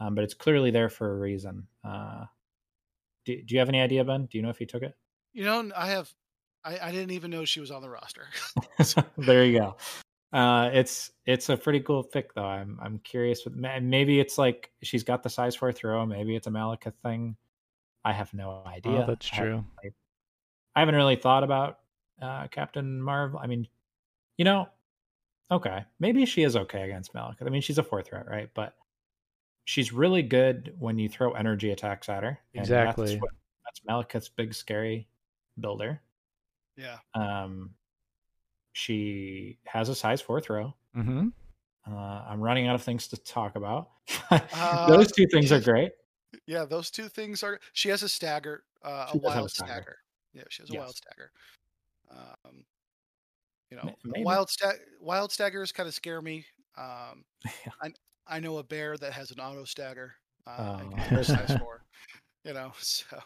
um, 0.00 0.16
but 0.16 0.24
it's 0.24 0.34
clearly 0.34 0.72
there 0.72 0.88
for 0.88 1.12
a 1.12 1.18
reason. 1.20 1.68
Uh, 1.84 2.24
do, 3.24 3.42
do 3.42 3.54
you 3.54 3.58
have 3.58 3.68
any 3.68 3.80
idea, 3.80 4.04
Ben? 4.04 4.26
Do 4.26 4.38
you 4.38 4.42
know 4.42 4.50
if 4.50 4.58
he 4.58 4.66
took 4.66 4.82
it? 4.82 4.94
You 5.32 5.44
know, 5.44 5.70
I 5.76 5.88
have. 5.88 6.12
I, 6.64 6.78
I 6.78 6.92
didn't 6.92 7.12
even 7.12 7.30
know 7.30 7.44
she 7.44 7.60
was 7.60 7.70
on 7.70 7.82
the 7.82 7.88
roster. 7.88 8.26
there 9.18 9.44
you 9.44 9.58
go. 9.58 9.76
Uh, 10.32 10.70
it's 10.72 11.10
it's 11.26 11.48
a 11.48 11.56
pretty 11.56 11.80
cool 11.80 12.04
pick 12.04 12.34
though. 12.34 12.44
I'm 12.44 12.78
I'm 12.82 12.98
curious. 12.98 13.44
With, 13.44 13.54
maybe 13.54 14.20
it's 14.20 14.38
like 14.38 14.70
she's 14.82 15.02
got 15.02 15.22
the 15.22 15.30
size 15.30 15.56
for 15.56 15.68
a 15.68 15.72
throw. 15.72 16.04
Maybe 16.06 16.36
it's 16.36 16.46
a 16.46 16.50
Malekith 16.50 16.94
thing. 17.02 17.36
I 18.04 18.12
have 18.12 18.32
no 18.32 18.62
idea. 18.66 19.02
Oh, 19.02 19.06
that's 19.06 19.26
true. 19.26 19.64
I, 19.84 19.88
I, 20.74 20.80
haven't 20.80 20.94
really 20.94 21.16
thought 21.16 21.44
about 21.44 21.78
uh, 22.22 22.46
Captain 22.48 23.02
Marvel. 23.02 23.40
I 23.42 23.46
mean, 23.46 23.66
you 24.38 24.44
know, 24.44 24.68
okay, 25.50 25.84
maybe 25.98 26.24
she 26.24 26.42
is 26.44 26.56
okay 26.56 26.82
against 26.82 27.12
Malekith. 27.12 27.46
I 27.46 27.50
mean, 27.50 27.60
she's 27.60 27.78
a 27.78 27.82
fourth 27.82 28.06
threat, 28.08 28.26
right? 28.28 28.48
But 28.54 28.74
she's 29.64 29.92
really 29.92 30.22
good 30.22 30.74
when 30.78 30.98
you 30.98 31.08
throw 31.08 31.32
energy 31.32 31.70
attacks 31.70 32.08
at 32.08 32.22
her. 32.22 32.38
Exactly. 32.54 33.12
That's, 33.12 33.20
what, 33.20 33.30
that's 33.64 33.80
Malekith's 33.88 34.28
big 34.28 34.54
scary 34.54 35.08
builder. 35.58 36.00
Yeah. 36.76 36.98
Um, 37.14 37.70
she 38.72 39.58
has 39.66 39.88
a 39.88 39.94
size 39.94 40.20
four 40.20 40.40
throw. 40.40 40.74
Mm-hmm. 40.96 41.28
Uh, 41.90 42.24
I'm 42.28 42.40
running 42.40 42.66
out 42.66 42.74
of 42.74 42.82
things 42.82 43.08
to 43.08 43.16
talk 43.16 43.56
about. 43.56 43.90
uh, 44.30 44.88
those 44.88 45.12
two 45.12 45.26
things 45.30 45.52
are 45.52 45.60
great. 45.60 45.92
Yeah, 46.46 46.64
those 46.64 46.90
two 46.90 47.08
things 47.08 47.42
are. 47.42 47.58
She 47.72 47.88
has 47.88 48.02
a 48.02 48.08
stagger, 48.08 48.64
uh, 48.84 49.08
a 49.12 49.18
wild 49.18 49.46
a 49.46 49.48
stagger. 49.48 49.72
stagger. 49.72 49.96
Yeah, 50.32 50.42
she 50.48 50.62
has 50.62 50.70
a 50.70 50.72
yes. 50.72 50.80
wild 50.80 50.96
stagger. 50.96 51.30
Um, 52.10 52.64
you 53.70 53.76
know, 53.76 53.94
Maybe. 54.04 54.24
wild 54.24 54.50
stag, 54.50 54.76
wild 55.00 55.32
staggers 55.32 55.72
kind 55.72 55.88
of 55.88 55.94
scare 55.94 56.20
me. 56.20 56.44
Um, 56.76 57.24
yeah. 57.44 57.72
I 57.82 57.90
I 58.26 58.40
know 58.40 58.58
a 58.58 58.62
bear 58.62 58.96
that 58.96 59.12
has 59.12 59.30
an 59.30 59.40
auto 59.40 59.64
stagger. 59.64 60.14
Uh, 60.46 60.80
oh. 61.12 61.22
size 61.22 61.56
four. 61.58 61.82
You 62.42 62.54
know, 62.54 62.72
so. 62.78 63.18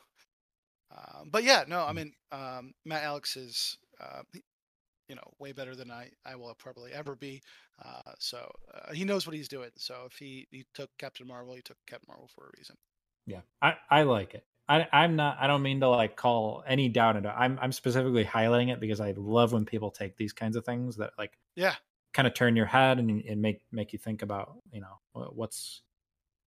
Um, 0.91 1.29
but 1.31 1.45
yeah, 1.45 1.63
no, 1.69 1.85
I 1.85 1.93
mean, 1.93 2.13
um, 2.33 2.75
Matt 2.85 3.05
Alex 3.05 3.37
is 3.37 3.79
uh, 4.01 4.23
you 5.09 5.15
know 5.15 5.23
way 5.39 5.53
better 5.53 5.75
than 5.75 5.91
I 5.91 6.11
I 6.25 6.37
will 6.37 6.55
probably 6.55 6.93
ever 6.93 7.15
be. 7.15 7.43
Uh, 7.85 8.13
so 8.19 8.51
uh, 8.73 8.93
he 8.93 9.05
knows 9.05 9.27
what 9.27 9.37
he's 9.37 9.49
doing. 9.49 9.71
So 9.77 10.07
if 10.07 10.17
he 10.17 10.47
he 10.51 10.65
took 10.75 10.91
Captain 10.99 11.27
Marvel, 11.27 11.55
he 11.55 11.63
took 11.63 11.77
Captain 11.87 12.07
Marvel 12.09 12.29
for 12.35 12.47
a 12.47 12.51
reason. 12.59 12.77
Yeah, 13.27 13.41
I 13.63 13.75
I 13.91 14.03
like 14.03 14.35
it. 14.35 14.45
I 14.69 14.87
I'm 14.93 15.17
not. 15.17 15.37
I 15.41 15.47
don't 15.47 15.63
mean 15.63 15.81
to 15.81 15.89
like 15.89 16.17
call 16.17 16.63
any 16.67 16.89
doubt 16.89 17.17
into. 17.17 17.31
I'm 17.31 17.59
I'm 17.61 17.73
specifically 17.73 18.25
highlighting 18.25 18.73
it 18.73 18.81
because 18.81 19.01
I 19.01 19.15
love 19.17 19.53
when 19.53 19.65
people 19.65 19.91
take 19.91 20.17
these 20.17 20.33
kinds 20.33 20.57
of 20.57 20.65
things 20.65 20.97
that 20.97 21.13
like 21.19 21.39
yeah 21.55 21.75
kind 22.15 22.27
of 22.27 22.33
turn 22.33 22.57
your 22.57 22.67
head 22.67 22.99
and, 22.99 23.23
and 23.25 23.43
make 23.43 23.61
make 23.71 23.93
you 23.93 23.99
think 23.99 24.23
about 24.23 24.57
you 24.73 24.81
know 24.81 25.29
what's 25.35 25.83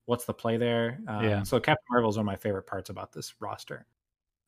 what's 0.06 0.26
the 0.26 0.34
play 0.34 0.58
there. 0.58 1.00
Um, 1.08 1.24
yeah. 1.24 1.44
So 1.44 1.60
Captain 1.60 1.86
Marvel 1.92 2.10
is 2.10 2.18
one 2.18 2.24
of 2.24 2.26
my 2.26 2.38
favorite 2.38 2.66
parts 2.66 2.90
about 2.90 3.12
this 3.12 3.36
roster. 3.40 3.86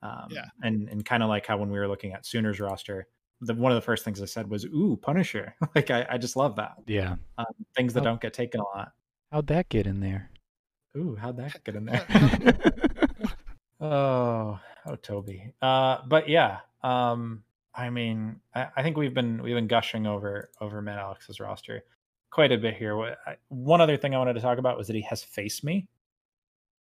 Um, 0.01 0.29
yeah. 0.31 0.45
And 0.63 0.89
and 0.89 1.05
kind 1.05 1.21
of 1.21 1.29
like 1.29 1.45
how 1.45 1.57
when 1.57 1.69
we 1.69 1.77
were 1.77 1.87
looking 1.87 2.13
at 2.13 2.25
Sooners 2.25 2.59
roster, 2.59 3.07
the 3.41 3.53
one 3.53 3.71
of 3.71 3.75
the 3.75 3.81
first 3.81 4.03
things 4.03 4.21
I 4.21 4.25
said 4.25 4.49
was, 4.49 4.65
"Ooh, 4.65 4.97
Punisher!" 5.01 5.53
like 5.75 5.91
I, 5.91 6.07
I 6.09 6.17
just 6.17 6.35
love 6.35 6.55
that. 6.55 6.75
Yeah, 6.87 7.15
um, 7.37 7.45
things 7.75 7.93
that 7.93 8.03
don't 8.03 8.21
get 8.21 8.33
taken 8.33 8.61
a 8.61 8.63
lot. 8.63 8.93
How'd 9.31 9.47
that 9.47 9.69
get 9.69 9.85
in 9.85 9.99
there? 9.99 10.31
Ooh, 10.97 11.15
how'd 11.15 11.37
that 11.37 11.63
get 11.63 11.75
in 11.75 11.85
there? 11.85 12.05
oh, 13.81 14.59
oh, 14.85 14.95
Toby. 14.95 15.53
Uh, 15.61 15.99
but 16.07 16.27
yeah, 16.27 16.59
um, 16.81 17.43
I 17.73 17.89
mean, 17.89 18.39
I, 18.53 18.67
I, 18.77 18.83
think 18.83 18.97
we've 18.97 19.13
been 19.13 19.41
we've 19.41 19.55
been 19.55 19.67
gushing 19.67 20.07
over 20.07 20.49
over 20.59 20.81
Matt 20.81 20.99
Alex's 20.99 21.39
roster 21.39 21.83
quite 22.31 22.51
a 22.51 22.57
bit 22.57 22.75
here. 22.75 23.15
One 23.49 23.81
other 23.81 23.97
thing 23.97 24.13
I 24.13 24.17
wanted 24.17 24.33
to 24.33 24.41
talk 24.41 24.57
about 24.57 24.77
was 24.77 24.87
that 24.87 24.95
he 24.95 25.01
has 25.03 25.23
Face 25.23 25.63
Me. 25.63 25.87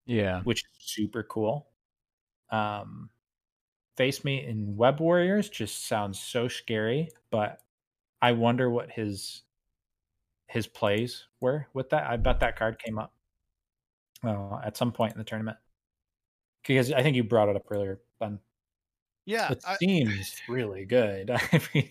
Yeah, 0.07 0.41
which 0.43 0.61
is 0.61 0.71
super 0.79 1.23
cool. 1.23 1.69
Um, 2.51 3.11
face 3.97 4.25
me 4.25 4.45
in 4.45 4.77
Web 4.77 5.01
Warriors 5.01 5.49
just 5.49 5.87
sounds 5.87 6.19
so 6.19 6.49
scary, 6.49 7.11
but 7.31 7.61
I 8.23 8.33
wonder 8.33 8.71
what 8.71 8.91
his 8.91 9.43
his 10.47 10.67
plays 10.67 11.27
were 11.41 11.67
with 11.75 11.91
that. 11.91 12.09
I 12.09 12.17
bet 12.17 12.41
that 12.41 12.57
card 12.57 12.79
came 12.79 12.99
up 12.99 13.13
uh, 14.25 14.61
at 14.65 14.77
some 14.77 14.93
point 14.93 15.13
in 15.13 15.19
the 15.19 15.25
tournament 15.25 15.59
because 16.63 16.93
I 16.93 17.03
think 17.03 17.17
you 17.17 17.25
brought 17.25 17.49
it 17.49 17.57
up 17.57 17.67
earlier, 17.71 18.01
Ben. 18.19 18.39
Yeah, 19.29 19.53
it 19.53 19.63
I, 19.69 19.77
seems 19.77 20.41
really 20.49 20.87
good. 20.87 21.31
I 21.53 21.61
mean, 21.75 21.91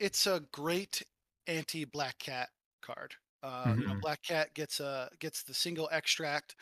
it's 0.00 0.26
a 0.26 0.42
great 0.50 1.02
anti 1.46 1.84
Black 1.84 2.18
Cat 2.18 2.48
card. 2.80 3.12
Uh, 3.42 3.64
mm-hmm. 3.66 3.80
you 3.80 3.86
know, 3.86 3.92
mm-hmm. 3.92 4.00
Black 4.00 4.22
Cat 4.22 4.54
gets 4.54 4.80
a 4.80 5.10
gets 5.20 5.42
the 5.42 5.52
single 5.52 5.90
extract, 5.92 6.56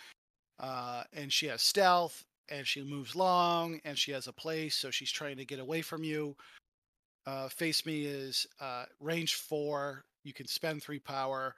uh, 0.59 1.05
and 1.12 1.32
she 1.32 1.47
has 1.47 1.62
stealth 1.62 2.24
and 2.49 2.66
she 2.66 2.82
moves 2.82 3.14
long, 3.14 3.80
and 3.84 3.97
she 3.97 4.11
has 4.11 4.26
a 4.26 4.32
place, 4.32 4.74
so 4.74 4.91
she's 4.91 5.11
trying 5.11 5.37
to 5.37 5.45
get 5.45 5.61
away 5.61 5.82
from 5.82 6.03
you. 6.03 6.37
Uh, 7.24 7.49
Face 7.49 7.87
Me 7.87 8.07
is 8.07 8.45
uh, 8.61 8.87
range 9.01 9.34
four. 9.34 10.05
You 10.24 10.32
can 10.32 10.49
spend 10.49 10.82
three 10.82 10.99
power. 10.99 11.55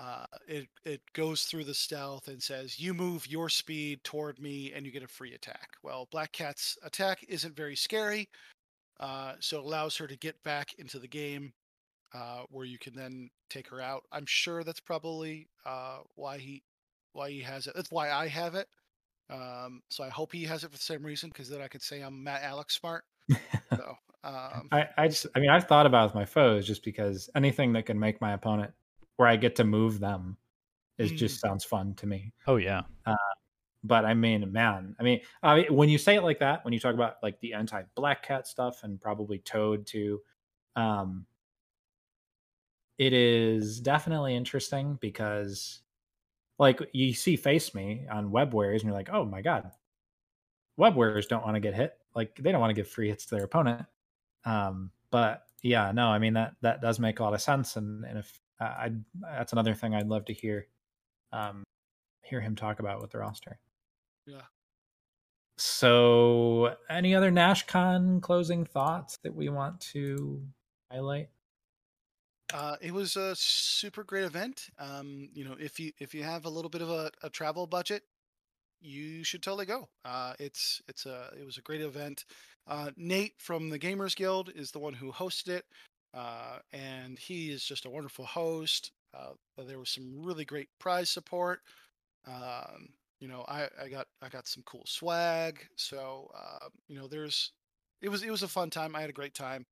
Uh, 0.00 0.24
it 0.48 0.66
it 0.86 1.02
goes 1.12 1.42
through 1.42 1.64
the 1.64 1.74
stealth 1.74 2.28
and 2.28 2.42
says 2.42 2.80
you 2.80 2.94
move 2.94 3.26
your 3.26 3.50
speed 3.50 4.02
toward 4.02 4.40
me 4.40 4.72
and 4.74 4.86
you 4.86 4.92
get 4.92 5.02
a 5.02 5.08
free 5.08 5.34
attack. 5.34 5.72
Well, 5.82 6.08
Black 6.10 6.32
Cat's 6.32 6.78
attack 6.82 7.22
isn't 7.28 7.54
very 7.54 7.76
scary, 7.76 8.30
uh, 8.98 9.34
so 9.40 9.58
it 9.58 9.64
allows 9.64 9.98
her 9.98 10.06
to 10.06 10.16
get 10.16 10.42
back 10.42 10.72
into 10.78 10.98
the 10.98 11.08
game 11.08 11.52
uh, 12.14 12.44
where 12.50 12.64
you 12.64 12.78
can 12.78 12.94
then 12.94 13.28
take 13.50 13.68
her 13.68 13.82
out. 13.82 14.04
I'm 14.10 14.24
sure 14.26 14.64
that's 14.64 14.80
probably 14.80 15.48
uh, 15.66 15.98
why 16.14 16.38
he 16.38 16.62
why 17.12 17.30
he 17.30 17.40
has 17.40 17.66
it. 17.66 17.74
That's 17.76 17.90
why 17.90 18.10
I 18.10 18.26
have 18.28 18.54
it. 18.54 18.68
Um, 19.28 19.82
so 19.90 20.02
I 20.02 20.08
hope 20.08 20.32
he 20.32 20.44
has 20.44 20.64
it 20.64 20.70
for 20.70 20.78
the 20.78 20.82
same 20.82 21.04
reason 21.04 21.28
because 21.28 21.50
then 21.50 21.60
I 21.60 21.68
could 21.68 21.82
say 21.82 22.00
I'm 22.00 22.24
Matt 22.24 22.42
Alex 22.42 22.74
smart. 22.74 23.04
So 23.76 23.94
um, 24.24 24.68
I, 24.72 24.88
I 24.98 25.06
just, 25.06 25.26
I 25.36 25.38
mean, 25.38 25.48
I've 25.48 25.68
thought 25.68 25.86
about 25.86 26.02
it 26.02 26.04
with 26.06 26.14
my 26.16 26.24
foes 26.24 26.66
just 26.66 26.84
because 26.84 27.30
anything 27.36 27.72
that 27.74 27.86
can 27.86 28.00
make 28.00 28.20
my 28.20 28.32
opponent 28.32 28.72
where 29.20 29.28
I 29.28 29.36
get 29.36 29.54
to 29.56 29.64
move 29.64 30.00
them 30.00 30.38
is 30.96 31.12
Mm. 31.12 31.16
just 31.16 31.40
sounds 31.40 31.62
fun 31.62 31.94
to 31.96 32.06
me. 32.06 32.32
Oh 32.46 32.56
yeah. 32.56 32.84
But 33.84 34.04
I 34.06 34.14
mean, 34.14 34.50
man, 34.50 34.96
I 34.98 35.02
mean, 35.02 35.20
I 35.42 35.56
mean, 35.56 35.74
when 35.74 35.90
you 35.90 35.98
say 35.98 36.16
it 36.16 36.22
like 36.22 36.38
that, 36.40 36.64
when 36.64 36.72
you 36.72 36.80
talk 36.80 36.94
about 36.94 37.16
like 37.22 37.38
the 37.40 37.52
anti 37.54 37.82
Black 37.94 38.22
Cat 38.22 38.46
stuff 38.46 38.82
and 38.82 39.00
probably 39.00 39.38
Toad 39.38 39.86
too, 39.86 40.20
um, 40.74 41.26
it 42.98 43.12
is 43.12 43.80
definitely 43.80 44.34
interesting 44.36 44.96
because, 45.00 45.80
like, 46.58 46.80
you 46.92 47.14
see 47.14 47.36
Face 47.36 47.74
Me 47.74 48.06
on 48.10 48.30
Web 48.30 48.52
Warriors 48.54 48.82
and 48.82 48.88
you're 48.88 48.98
like, 48.98 49.10
oh 49.10 49.24
my 49.24 49.40
god, 49.42 49.70
Web 50.76 50.94
Warriors 50.96 51.26
don't 51.26 51.44
want 51.44 51.56
to 51.56 51.60
get 51.60 51.74
hit. 51.74 51.92
Like, 52.14 52.36
they 52.36 52.52
don't 52.52 52.60
want 52.60 52.70
to 52.70 52.74
give 52.74 52.88
free 52.88 53.08
hits 53.08 53.26
to 53.26 53.34
their 53.34 53.44
opponent. 53.44 53.86
Um, 54.44 54.90
but 55.10 55.44
yeah, 55.62 55.92
no, 55.92 56.08
I 56.08 56.18
mean 56.18 56.34
that 56.34 56.54
that 56.62 56.82
does 56.82 56.98
make 56.98 57.20
a 57.20 57.22
lot 57.22 57.34
of 57.34 57.40
sense, 57.40 57.76
and 57.76 58.04
and 58.04 58.18
if 58.18 58.28
uh, 58.36 58.49
I 58.60 58.92
that's 59.20 59.52
another 59.52 59.74
thing 59.74 59.94
I'd 59.94 60.08
love 60.08 60.24
to 60.26 60.32
hear, 60.32 60.66
um, 61.32 61.64
hear 62.22 62.40
him 62.40 62.54
talk 62.54 62.80
about 62.80 63.00
with 63.00 63.10
the 63.10 63.18
roster. 63.18 63.58
Yeah. 64.26 64.42
So, 65.58 66.74
any 66.88 67.14
other 67.14 67.30
NashCon 67.30 68.22
closing 68.22 68.64
thoughts 68.64 69.18
that 69.22 69.34
we 69.34 69.48
want 69.50 69.80
to 69.92 70.42
highlight? 70.90 71.28
Uh, 72.52 72.76
it 72.80 72.92
was 72.92 73.16
a 73.16 73.34
super 73.36 74.02
great 74.02 74.24
event. 74.24 74.68
Um, 74.78 75.28
you 75.34 75.44
know, 75.44 75.56
if 75.60 75.78
you 75.78 75.92
if 75.98 76.14
you 76.14 76.22
have 76.22 76.46
a 76.46 76.50
little 76.50 76.70
bit 76.70 76.82
of 76.82 76.90
a, 76.90 77.10
a 77.22 77.30
travel 77.30 77.66
budget, 77.66 78.02
you 78.80 79.22
should 79.22 79.42
totally 79.42 79.66
go. 79.66 79.88
Uh, 80.04 80.32
it's 80.38 80.80
it's 80.88 81.06
a 81.06 81.30
it 81.38 81.44
was 81.44 81.58
a 81.58 81.62
great 81.62 81.82
event. 81.82 82.24
Uh, 82.66 82.90
Nate 82.96 83.34
from 83.38 83.68
the 83.68 83.78
Gamers 83.78 84.16
Guild 84.16 84.50
is 84.54 84.70
the 84.70 84.78
one 84.78 84.94
who 84.94 85.12
hosted 85.12 85.48
it, 85.48 85.64
uh, 86.14 86.58
and 86.72 87.18
he 87.18 87.50
is 87.50 87.64
just 87.64 87.84
a 87.84 87.90
wonderful 87.90 88.24
host. 88.24 88.92
Uh, 89.14 89.32
there 89.66 89.78
was 89.78 89.90
some 89.90 90.22
really 90.22 90.44
great 90.44 90.68
prize 90.78 91.10
support. 91.10 91.60
Um, 92.26 92.88
you 93.20 93.28
know, 93.28 93.44
I, 93.48 93.68
I 93.80 93.88
got 93.88 94.06
I 94.22 94.28
got 94.28 94.46
some 94.48 94.62
cool 94.64 94.84
swag. 94.86 95.66
So 95.76 96.30
uh, 96.34 96.68
you 96.88 96.98
know, 96.98 97.06
there's 97.06 97.52
it 98.02 98.08
was 98.08 98.22
it 98.22 98.30
was 98.30 98.42
a 98.42 98.48
fun 98.48 98.70
time. 98.70 98.96
I 98.96 99.00
had 99.00 99.10
a 99.10 99.14
great 99.14 99.34
time. 99.34 99.66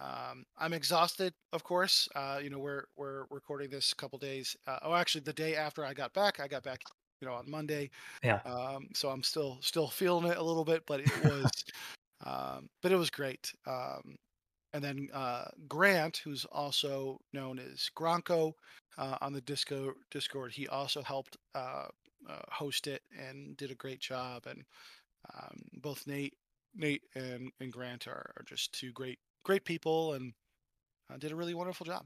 Um, 0.00 0.44
I'm 0.58 0.72
exhausted, 0.72 1.34
of 1.52 1.62
course. 1.62 2.08
Uh, 2.14 2.40
you 2.42 2.50
know, 2.50 2.58
we're 2.58 2.84
we're 2.96 3.24
recording 3.30 3.70
this 3.70 3.92
a 3.92 3.96
couple 3.96 4.18
days. 4.18 4.56
Uh, 4.66 4.78
oh, 4.82 4.94
actually, 4.94 5.22
the 5.22 5.32
day 5.32 5.56
after 5.56 5.84
I 5.84 5.94
got 5.94 6.12
back, 6.14 6.40
I 6.40 6.48
got 6.48 6.62
back, 6.62 6.80
you 7.20 7.28
know, 7.28 7.34
on 7.34 7.50
Monday. 7.50 7.90
Yeah. 8.22 8.40
Um, 8.44 8.88
so 8.94 9.10
I'm 9.10 9.22
still 9.22 9.58
still 9.62 9.88
feeling 9.88 10.30
it 10.30 10.38
a 10.38 10.42
little 10.42 10.64
bit, 10.64 10.84
but 10.86 11.00
it 11.00 11.24
was, 11.24 11.50
um, 12.26 12.68
but 12.82 12.92
it 12.92 12.96
was 12.96 13.10
great. 13.10 13.52
Um, 13.66 14.16
and 14.72 14.82
then 14.82 15.08
uh, 15.12 15.46
Grant, 15.68 16.18
who's 16.18 16.44
also 16.44 17.20
known 17.32 17.58
as 17.58 17.90
Gronko 17.96 18.52
uh, 18.98 19.16
on 19.20 19.32
the 19.32 19.40
Disco 19.40 19.92
Discord, 20.10 20.52
he 20.52 20.68
also 20.68 21.02
helped 21.02 21.36
uh, 21.54 21.86
uh, 22.28 22.42
host 22.50 22.86
it 22.86 23.02
and 23.18 23.56
did 23.56 23.70
a 23.70 23.76
great 23.76 24.00
job. 24.00 24.46
And 24.46 24.62
um, 25.34 25.56
both 25.80 26.06
Nate, 26.06 26.34
Nate 26.74 27.02
and, 27.14 27.50
and 27.60 27.72
Grant 27.72 28.06
are, 28.06 28.32
are 28.36 28.44
just 28.46 28.72
two 28.72 28.92
great 28.92 29.18
great 29.42 29.64
people 29.64 30.12
and 30.12 30.32
uh, 31.10 31.16
did 31.16 31.32
a 31.32 31.36
really 31.36 31.54
wonderful 31.54 31.86
job. 31.86 32.04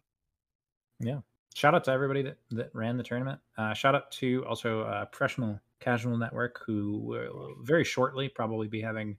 Yeah. 1.00 1.20
Shout 1.54 1.74
out 1.74 1.84
to 1.84 1.90
everybody 1.90 2.22
that, 2.22 2.38
that 2.52 2.70
ran 2.74 2.96
the 2.96 3.02
tournament. 3.02 3.40
Uh, 3.58 3.74
shout 3.74 3.94
out 3.94 4.10
to 4.12 4.44
also 4.46 5.06
Professional 5.12 5.60
Casual 5.80 6.16
Network, 6.16 6.60
who 6.66 6.98
will 6.98 7.54
very 7.62 7.84
shortly 7.84 8.28
probably 8.28 8.68
be 8.68 8.80
having 8.80 9.16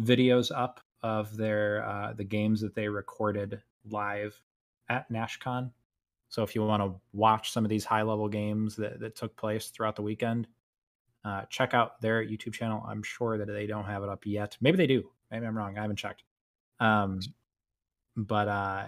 videos 0.00 0.50
up 0.56 0.80
of 1.02 1.36
their 1.36 1.84
uh, 1.86 2.12
the 2.12 2.24
games 2.24 2.60
that 2.60 2.74
they 2.74 2.88
recorded 2.88 3.60
live 3.88 4.40
at 4.88 5.10
NashCon. 5.10 5.70
So 6.28 6.42
if 6.42 6.54
you 6.54 6.62
want 6.64 6.82
to 6.82 7.00
watch 7.12 7.52
some 7.52 7.64
of 7.64 7.70
these 7.70 7.84
high 7.84 8.02
level 8.02 8.28
games 8.28 8.76
that, 8.76 9.00
that 9.00 9.16
took 9.16 9.34
place 9.36 9.68
throughout 9.68 9.96
the 9.96 10.02
weekend, 10.02 10.46
uh, 11.24 11.42
check 11.48 11.72
out 11.72 12.00
their 12.00 12.22
YouTube 12.22 12.52
channel. 12.52 12.84
I'm 12.86 13.02
sure 13.02 13.38
that 13.38 13.46
they 13.46 13.66
don't 13.66 13.84
have 13.84 14.02
it 14.02 14.08
up 14.08 14.26
yet. 14.26 14.56
Maybe 14.60 14.76
they 14.76 14.86
do. 14.86 15.10
Maybe 15.30 15.46
I'm 15.46 15.56
wrong. 15.56 15.78
I 15.78 15.82
haven't 15.82 15.96
checked. 15.96 16.24
Um, 16.80 17.20
but 18.16 18.48
uh, 18.48 18.86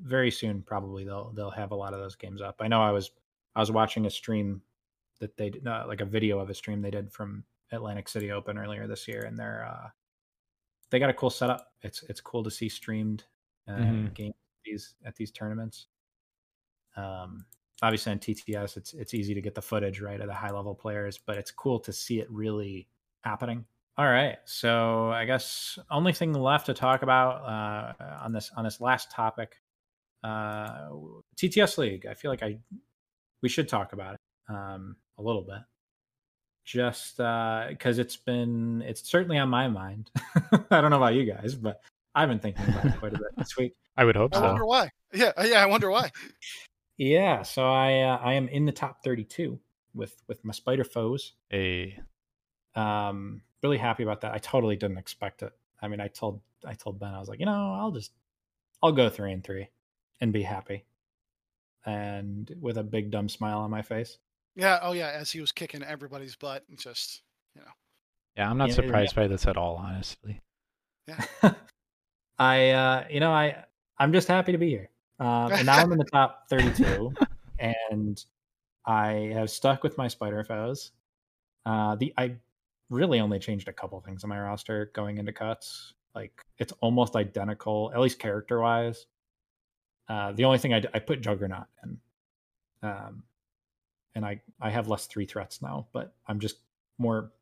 very 0.00 0.30
soon 0.30 0.62
probably 0.62 1.04
they'll 1.04 1.32
they'll 1.34 1.50
have 1.50 1.72
a 1.72 1.76
lot 1.76 1.92
of 1.92 2.00
those 2.00 2.16
games 2.16 2.40
up. 2.40 2.56
I 2.60 2.68
know 2.68 2.82
I 2.82 2.90
was 2.90 3.10
I 3.54 3.60
was 3.60 3.70
watching 3.70 4.06
a 4.06 4.10
stream 4.10 4.62
that 5.20 5.36
they 5.36 5.50
did, 5.50 5.66
uh, 5.66 5.84
like 5.86 6.00
a 6.00 6.06
video 6.06 6.38
of 6.38 6.50
a 6.50 6.54
stream 6.54 6.80
they 6.80 6.90
did 6.90 7.12
from 7.12 7.44
Atlantic 7.70 8.08
City 8.08 8.32
Open 8.32 8.58
earlier 8.58 8.86
this 8.86 9.06
year, 9.06 9.22
and 9.22 9.38
they're 9.38 9.68
uh, 9.70 9.88
they 10.92 11.00
got 11.00 11.10
a 11.10 11.14
cool 11.14 11.30
setup. 11.30 11.72
It's 11.82 12.04
it's 12.04 12.20
cool 12.20 12.44
to 12.44 12.50
see 12.50 12.68
streamed 12.68 13.24
uh, 13.66 13.72
Mhm. 13.72 14.14
games 14.14 14.34
at 14.36 14.62
these 14.64 14.94
at 15.04 15.16
these 15.16 15.32
tournaments. 15.32 15.88
Um, 16.96 17.46
obviously 17.82 18.12
on 18.12 18.18
TTS, 18.18 18.76
it's 18.76 18.92
it's 18.94 19.14
easy 19.14 19.34
to 19.34 19.40
get 19.40 19.54
the 19.54 19.62
footage 19.62 20.00
right 20.00 20.20
of 20.20 20.26
the 20.28 20.34
high 20.34 20.50
level 20.50 20.74
players, 20.74 21.18
but 21.18 21.36
it's 21.38 21.50
cool 21.50 21.80
to 21.80 21.92
see 21.92 22.20
it 22.20 22.30
really 22.30 22.88
happening. 23.22 23.64
All 23.98 24.06
right, 24.06 24.38
so 24.44 25.10
I 25.10 25.24
guess 25.26 25.78
only 25.90 26.12
thing 26.12 26.32
left 26.32 26.66
to 26.66 26.74
talk 26.74 27.02
about 27.02 27.42
uh, 27.42 28.20
on 28.22 28.32
this 28.32 28.50
on 28.56 28.64
this 28.64 28.80
last 28.80 29.10
topic, 29.10 29.60
uh, 30.24 30.90
TTS 31.36 31.78
League. 31.78 32.06
I 32.06 32.14
feel 32.14 32.30
like 32.30 32.42
I 32.42 32.58
we 33.42 33.48
should 33.48 33.68
talk 33.68 33.92
about 33.92 34.14
it 34.14 34.20
um, 34.48 34.96
a 35.18 35.22
little 35.22 35.42
bit, 35.42 35.58
just 36.64 37.16
because 37.16 37.98
it's 37.98 38.16
been 38.16 38.82
it's 38.82 39.08
certainly 39.08 39.38
on 39.38 39.48
my 39.48 39.68
mind. 39.68 40.10
I 40.70 40.80
don't 40.80 40.90
know 40.90 40.96
about 40.96 41.14
you 41.14 41.24
guys, 41.24 41.54
but 41.54 41.80
I've 42.14 42.28
been 42.28 42.38
thinking 42.38 42.64
about 42.68 42.84
it 42.84 42.98
quite 42.98 43.14
a 43.14 43.18
bit 43.18 43.36
this 43.36 43.56
week. 43.56 43.74
I 43.96 44.04
would 44.04 44.16
hope 44.16 44.34
I 44.34 44.38
so. 44.38 44.44
I 44.44 44.48
wonder 44.48 44.66
why. 44.66 44.90
Yeah, 45.12 45.32
uh, 45.36 45.44
yeah, 45.44 45.62
I 45.62 45.66
wonder 45.66 45.90
why. 45.90 46.10
Yeah, 46.96 47.42
so 47.42 47.64
I 47.70 48.00
uh, 48.00 48.18
I 48.22 48.34
am 48.34 48.48
in 48.48 48.64
the 48.64 48.72
top 48.72 49.02
32 49.04 49.58
with 49.94 50.14
with 50.28 50.44
my 50.44 50.52
spider 50.52 50.84
foes. 50.84 51.32
A 51.52 51.98
Um, 52.74 53.42
really 53.62 53.78
happy 53.78 54.02
about 54.02 54.22
that. 54.22 54.32
I 54.32 54.38
totally 54.38 54.76
didn't 54.76 54.98
expect 54.98 55.42
it. 55.42 55.52
I 55.80 55.88
mean, 55.88 56.00
I 56.00 56.08
told 56.08 56.40
I 56.64 56.74
told 56.74 57.00
Ben 57.00 57.14
I 57.14 57.18
was 57.18 57.28
like, 57.28 57.40
you 57.40 57.46
know, 57.46 57.74
I'll 57.74 57.90
just 57.90 58.12
I'll 58.82 58.92
go 58.92 59.08
three 59.10 59.32
and 59.32 59.42
three 59.44 59.68
and 60.20 60.32
be 60.32 60.42
happy, 60.42 60.84
and 61.84 62.50
with 62.60 62.78
a 62.78 62.82
big 62.84 63.10
dumb 63.10 63.28
smile 63.28 63.58
on 63.58 63.70
my 63.70 63.82
face. 63.82 64.18
Yeah, 64.56 64.78
oh 64.82 64.92
yeah, 64.92 65.10
as 65.10 65.30
he 65.30 65.40
was 65.40 65.52
kicking 65.52 65.82
everybody's 65.82 66.36
butt, 66.36 66.64
and 66.68 66.78
just 66.78 67.22
you 67.54 67.62
know, 67.62 67.68
yeah, 68.36 68.50
I'm 68.50 68.58
not 68.58 68.68
Yeah, 68.68 68.74
surprised 68.74 69.14
by 69.14 69.26
this 69.26 69.46
at 69.46 69.56
all, 69.56 69.76
honestly. 69.76 70.40
Yeah. 71.06 71.24
I 72.38 72.70
uh, 72.70 73.04
you 73.10 73.20
know 73.20 73.32
I 73.32 73.64
I'm 73.98 74.12
just 74.12 74.28
happy 74.28 74.52
to 74.52 74.58
be 74.58 74.68
here. 74.68 74.90
Um, 75.18 75.52
and 75.52 75.66
now 75.66 75.78
I'm 75.78 75.92
in 75.92 75.98
the 75.98 76.04
top 76.04 76.48
32, 76.50 77.12
and 77.58 78.24
I 78.84 79.30
have 79.34 79.50
stuck 79.50 79.82
with 79.82 79.96
my 79.96 80.08
spider 80.08 80.42
foes. 80.42 80.92
Uh, 81.64 81.94
the 81.94 82.12
I 82.18 82.34
really 82.90 83.20
only 83.20 83.38
changed 83.38 83.68
a 83.68 83.72
couple 83.72 84.00
things 84.00 84.24
in 84.24 84.28
my 84.28 84.40
roster 84.40 84.90
going 84.94 85.18
into 85.18 85.32
cuts. 85.32 85.94
Like 86.14 86.42
it's 86.58 86.72
almost 86.80 87.16
identical, 87.16 87.90
at 87.94 88.00
least 88.00 88.18
character 88.18 88.60
wise. 88.60 89.06
Uh, 90.08 90.32
the 90.32 90.44
only 90.44 90.58
thing 90.58 90.74
I, 90.74 90.80
d- 90.80 90.88
I 90.92 90.98
put 90.98 91.20
Juggernaut 91.22 91.66
in, 91.84 91.98
um, 92.82 93.22
and 94.14 94.24
I 94.24 94.40
I 94.60 94.70
have 94.70 94.88
less 94.88 95.06
three 95.06 95.26
threats 95.26 95.62
now, 95.62 95.86
but 95.92 96.14
I'm 96.26 96.40
just 96.40 96.56
more 96.98 97.32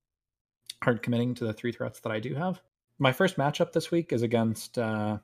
hard 0.82 1.02
committing 1.02 1.34
to 1.34 1.44
the 1.44 1.52
three 1.52 1.72
threats 1.72 2.00
that 2.00 2.12
I 2.12 2.20
do 2.20 2.34
have. 2.34 2.60
My 2.98 3.12
first 3.12 3.36
matchup 3.36 3.72
this 3.72 3.90
week 3.90 4.12
is 4.12 4.22
against 4.22 4.78
uh, 4.78 5.18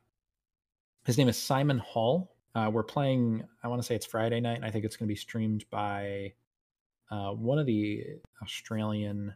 his 1.04 1.18
name 1.18 1.28
is 1.28 1.36
Simon 1.36 1.78
Hall. 1.78 2.34
Uh, 2.54 2.70
we're 2.72 2.82
playing. 2.82 3.44
I 3.62 3.68
want 3.68 3.80
to 3.80 3.86
say 3.86 3.94
it's 3.94 4.06
Friday 4.06 4.40
night, 4.40 4.56
and 4.56 4.64
I 4.64 4.70
think 4.70 4.84
it's 4.84 4.96
going 4.96 5.06
to 5.06 5.12
be 5.12 5.16
streamed 5.16 5.64
by 5.70 6.32
uh, 7.10 7.30
one 7.30 7.58
of 7.58 7.66
the 7.66 8.04
Australian 8.42 9.34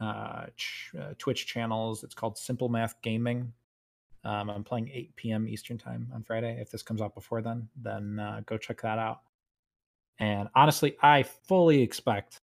uh, 0.00 0.46
ch- 0.56 0.92
uh, 0.98 1.14
Twitch 1.18 1.46
channels. 1.46 2.04
It's 2.04 2.14
called 2.14 2.38
Simple 2.38 2.68
Math 2.68 3.00
Gaming. 3.02 3.52
Um, 4.24 4.50
I'm 4.50 4.64
playing 4.64 4.90
8 4.92 5.16
p.m. 5.16 5.48
Eastern 5.48 5.78
time 5.78 6.10
on 6.14 6.22
Friday. 6.22 6.58
If 6.60 6.70
this 6.70 6.82
comes 6.82 7.00
out 7.00 7.14
before 7.14 7.40
then, 7.40 7.68
then 7.76 8.18
uh, 8.18 8.42
go 8.46 8.58
check 8.58 8.82
that 8.82 8.98
out. 8.98 9.20
And 10.18 10.48
honestly, 10.54 10.96
I 11.00 11.22
fully 11.22 11.82
expect 11.82 12.40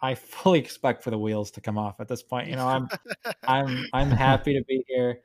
I 0.00 0.14
fully 0.14 0.58
expect 0.58 1.02
for 1.02 1.10
the 1.10 1.18
wheels 1.18 1.50
to 1.52 1.60
come 1.60 1.78
off 1.78 2.00
at 2.00 2.08
this 2.08 2.22
point. 2.22 2.48
You 2.48 2.56
know, 2.56 2.68
I'm 2.68 2.88
I'm 3.46 3.86
I'm 3.92 4.10
happy 4.10 4.54
to 4.54 4.64
be 4.64 4.84
here. 4.86 5.20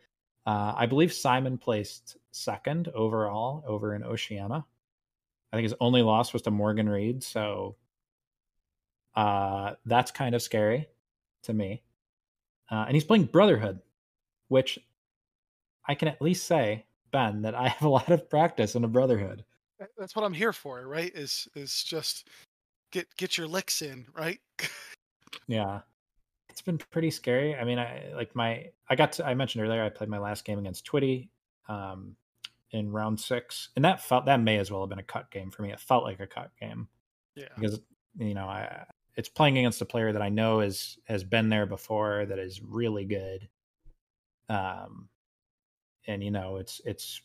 Uh, 0.45 0.73
I 0.75 0.85
believe 0.85 1.13
Simon 1.13 1.57
placed 1.57 2.17
second 2.31 2.87
overall 2.95 3.63
over 3.67 3.93
in 3.93 4.03
Oceania. 4.03 4.65
I 5.51 5.55
think 5.55 5.63
his 5.63 5.75
only 5.79 6.01
loss 6.01 6.31
was 6.31 6.43
to 6.43 6.51
Morgan 6.51 6.87
Reed, 6.87 7.23
so 7.23 7.75
uh, 9.15 9.73
that's 9.85 10.11
kind 10.11 10.33
of 10.33 10.41
scary 10.41 10.87
to 11.43 11.53
me. 11.53 11.83
Uh, 12.71 12.85
and 12.87 12.95
he's 12.95 13.03
playing 13.03 13.25
Brotherhood, 13.25 13.79
which 14.47 14.79
I 15.87 15.95
can 15.95 16.07
at 16.07 16.21
least 16.21 16.45
say, 16.45 16.85
Ben, 17.11 17.41
that 17.41 17.55
I 17.55 17.67
have 17.67 17.81
a 17.81 17.89
lot 17.89 18.09
of 18.09 18.29
practice 18.29 18.75
in 18.75 18.83
a 18.83 18.87
Brotherhood. 18.87 19.43
That's 19.97 20.15
what 20.15 20.25
I'm 20.25 20.33
here 20.33 20.53
for, 20.53 20.87
right? 20.87 21.11
Is 21.13 21.47
is 21.55 21.83
just 21.83 22.27
get 22.91 23.07
get 23.17 23.37
your 23.37 23.47
licks 23.47 23.81
in, 23.81 24.05
right? 24.15 24.39
yeah, 25.47 25.81
it's 26.49 26.61
been 26.61 26.77
pretty 26.77 27.11
scary. 27.11 27.55
I 27.55 27.63
mean, 27.63 27.79
I 27.79 28.11
like 28.15 28.35
my 28.35 28.67
I 28.89 28.95
got 28.95 29.13
to, 29.13 29.25
I 29.25 29.33
mentioned 29.33 29.63
earlier 29.63 29.83
I 29.83 29.89
played 29.89 30.09
my 30.09 30.19
last 30.19 30.45
game 30.45 30.59
against 30.59 30.85
Twitty 30.85 31.29
um, 31.67 32.15
in 32.71 32.91
round 32.91 33.19
six, 33.19 33.69
and 33.75 33.85
that 33.85 34.01
felt 34.01 34.25
that 34.25 34.41
may 34.41 34.57
as 34.57 34.71
well 34.71 34.81
have 34.81 34.89
been 34.89 34.99
a 34.99 35.03
cut 35.03 35.31
game 35.31 35.51
for 35.51 35.61
me. 35.61 35.71
It 35.71 35.79
felt 35.79 36.03
like 36.03 36.19
a 36.19 36.27
cut 36.27 36.51
game, 36.59 36.87
yeah, 37.35 37.45
because 37.55 37.79
you 38.17 38.33
know 38.33 38.45
I 38.45 38.85
it's 39.15 39.29
playing 39.29 39.57
against 39.57 39.81
a 39.81 39.85
player 39.85 40.11
that 40.11 40.21
I 40.21 40.29
know 40.29 40.59
is 40.61 40.97
has 41.05 41.23
been 41.23 41.49
there 41.49 41.65
before 41.65 42.25
that 42.25 42.39
is 42.39 42.61
really 42.61 43.05
good. 43.05 43.47
Um, 44.49 45.09
and 46.07 46.23
you 46.23 46.31
know 46.31 46.57
it's 46.57 46.81
it's 46.85 47.21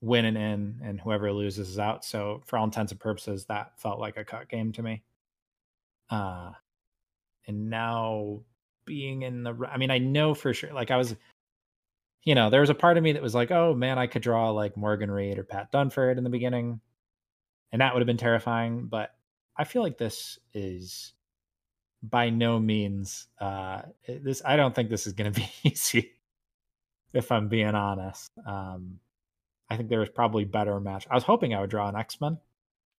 winning 0.00 0.36
in, 0.36 0.80
and 0.82 1.00
whoever 1.00 1.32
loses 1.32 1.70
is 1.70 1.78
out. 1.78 2.04
So 2.04 2.42
for 2.46 2.58
all 2.58 2.64
intents 2.64 2.92
and 2.92 3.00
purposes, 3.00 3.46
that 3.46 3.80
felt 3.80 3.98
like 3.98 4.16
a 4.16 4.24
cut 4.24 4.48
game 4.48 4.72
to 4.72 4.82
me. 4.82 5.02
Uh, 6.10 6.52
and 7.46 7.70
now 7.70 8.40
being 8.84 9.22
in 9.22 9.42
the, 9.42 9.54
I 9.70 9.76
mean, 9.76 9.90
I 9.90 9.98
know 9.98 10.34
for 10.34 10.54
sure. 10.54 10.72
Like 10.72 10.90
I 10.90 10.96
was, 10.96 11.16
you 12.22 12.34
know, 12.34 12.50
there 12.50 12.60
was 12.60 12.70
a 12.70 12.74
part 12.74 12.96
of 12.96 13.02
me 13.02 13.12
that 13.12 13.22
was 13.22 13.34
like, 13.34 13.50
oh 13.50 13.74
man, 13.74 13.98
I 13.98 14.06
could 14.06 14.22
draw 14.22 14.50
like 14.50 14.76
Morgan 14.76 15.10
Reed 15.10 15.38
or 15.38 15.44
Pat 15.44 15.72
Dunford 15.72 16.18
in 16.18 16.24
the 16.24 16.30
beginning, 16.30 16.80
and 17.72 17.80
that 17.80 17.94
would 17.94 18.00
have 18.00 18.06
been 18.06 18.16
terrifying. 18.16 18.86
But 18.86 19.14
I 19.56 19.64
feel 19.64 19.82
like 19.82 19.98
this 19.98 20.38
is 20.54 21.12
by 22.02 22.30
no 22.30 22.58
means 22.58 23.26
uh 23.40 23.82
this 24.06 24.40
i 24.44 24.56
don't 24.56 24.74
think 24.74 24.88
this 24.88 25.06
is 25.06 25.12
going 25.12 25.32
to 25.32 25.40
be 25.40 25.48
easy 25.68 26.12
if 27.12 27.32
i'm 27.32 27.48
being 27.48 27.74
honest 27.74 28.30
um 28.46 28.98
I 29.70 29.76
think 29.76 29.88
there 29.88 30.00
was 30.00 30.08
probably 30.08 30.44
better 30.44 30.78
match. 30.80 31.06
I 31.10 31.14
was 31.14 31.24
hoping 31.24 31.54
I 31.54 31.60
would 31.60 31.70
draw 31.70 31.88
an 31.88 31.96
X 31.96 32.20
Men 32.20 32.38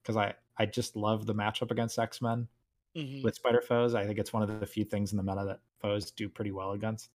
because 0.01 0.17
I 0.17 0.33
I 0.57 0.65
just 0.65 0.95
love 0.95 1.25
the 1.25 1.35
matchup 1.35 1.71
against 1.71 1.97
X 1.97 2.21
Men 2.21 2.47
mm-hmm. 2.95 3.23
with 3.23 3.35
Spider 3.35 3.61
Foes. 3.61 3.95
I 3.95 4.05
think 4.05 4.19
it's 4.19 4.33
one 4.33 4.43
of 4.43 4.59
the 4.59 4.65
few 4.65 4.85
things 4.85 5.11
in 5.11 5.17
the 5.17 5.23
meta 5.23 5.45
that 5.45 5.59
foes 5.79 6.11
do 6.11 6.29
pretty 6.29 6.51
well 6.51 6.71
against. 6.71 7.09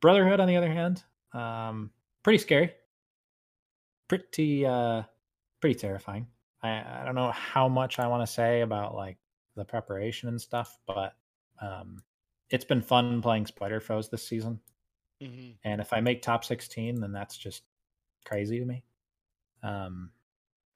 Brotherhood, 0.00 0.40
on 0.40 0.48
the 0.48 0.56
other 0.56 0.72
hand, 0.72 1.02
um, 1.32 1.90
pretty 2.22 2.38
scary, 2.38 2.72
pretty 4.08 4.64
uh, 4.64 5.02
pretty 5.60 5.78
terrifying. 5.78 6.26
I 6.62 7.00
I 7.00 7.04
don't 7.04 7.14
know 7.14 7.30
how 7.32 7.68
much 7.68 7.98
I 7.98 8.06
want 8.06 8.26
to 8.26 8.32
say 8.32 8.62
about 8.62 8.94
like 8.94 9.18
the 9.56 9.64
preparation 9.64 10.28
and 10.28 10.40
stuff, 10.40 10.78
but 10.86 11.14
um, 11.60 12.02
it's 12.50 12.64
been 12.64 12.82
fun 12.82 13.20
playing 13.20 13.46
Spider 13.46 13.80
Foes 13.80 14.08
this 14.08 14.26
season. 14.26 14.60
Mm-hmm. 15.22 15.50
And 15.64 15.80
if 15.80 15.92
I 15.92 16.00
make 16.00 16.22
top 16.22 16.44
16, 16.44 17.00
then 17.00 17.12
that's 17.12 17.36
just 17.36 17.62
crazy 18.24 18.58
to 18.58 18.64
me. 18.64 18.82
Um, 19.62 20.10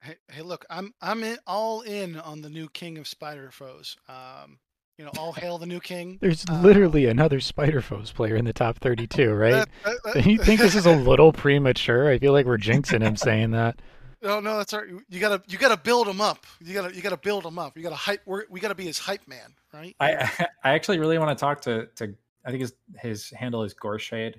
hey, 0.00 0.16
hey, 0.30 0.42
look, 0.42 0.64
I'm 0.70 0.94
I'm 1.00 1.22
in, 1.22 1.38
all 1.46 1.82
in 1.82 2.16
on 2.16 2.40
the 2.40 2.50
new 2.50 2.68
King 2.68 2.98
of 2.98 3.06
Spider 3.06 3.50
Foes. 3.50 3.96
Um, 4.08 4.58
you 4.98 5.04
know, 5.04 5.12
all 5.16 5.32
hail 5.32 5.58
the 5.58 5.66
new 5.66 5.78
king. 5.78 6.18
There's 6.20 6.44
uh, 6.48 6.60
literally 6.60 7.06
another 7.06 7.38
Spider 7.38 7.80
Foes 7.80 8.10
player 8.10 8.34
in 8.34 8.44
the 8.44 8.52
top 8.52 8.78
32, 8.78 9.32
right? 9.32 9.52
That, 9.52 9.68
that, 9.84 10.14
that, 10.14 10.26
you 10.26 10.38
think 10.42 10.60
this 10.60 10.74
is 10.74 10.86
a 10.86 10.96
little 10.96 11.32
premature? 11.32 12.10
I 12.10 12.18
feel 12.18 12.32
like 12.32 12.46
we're 12.46 12.58
jinxing 12.58 13.02
him 13.02 13.16
saying 13.16 13.52
that. 13.52 13.80
No, 14.20 14.40
no, 14.40 14.56
that's 14.56 14.74
all 14.74 14.80
right. 14.80 14.90
You 15.08 15.20
gotta, 15.20 15.40
you 15.46 15.56
gotta 15.56 15.76
build 15.76 16.08
him 16.08 16.20
up. 16.20 16.44
You 16.60 16.74
gotta, 16.74 16.92
you 16.92 17.00
gotta 17.00 17.16
build 17.16 17.46
him 17.46 17.60
up. 17.60 17.76
You 17.76 17.84
gotta 17.84 17.94
hype. 17.94 18.22
We're, 18.26 18.44
we 18.50 18.58
gotta 18.58 18.74
be 18.74 18.86
his 18.86 18.98
hype 18.98 19.26
man, 19.28 19.54
right? 19.72 19.94
I, 20.00 20.28
I 20.64 20.70
actually 20.70 20.98
really 20.98 21.18
want 21.18 21.36
to 21.36 21.40
talk 21.40 21.60
to, 21.62 21.86
to. 21.94 22.12
I 22.44 22.50
think 22.50 22.62
his 22.62 22.72
his 22.98 23.30
handle 23.30 23.62
is 23.62 23.74
Gorshade 23.74 24.36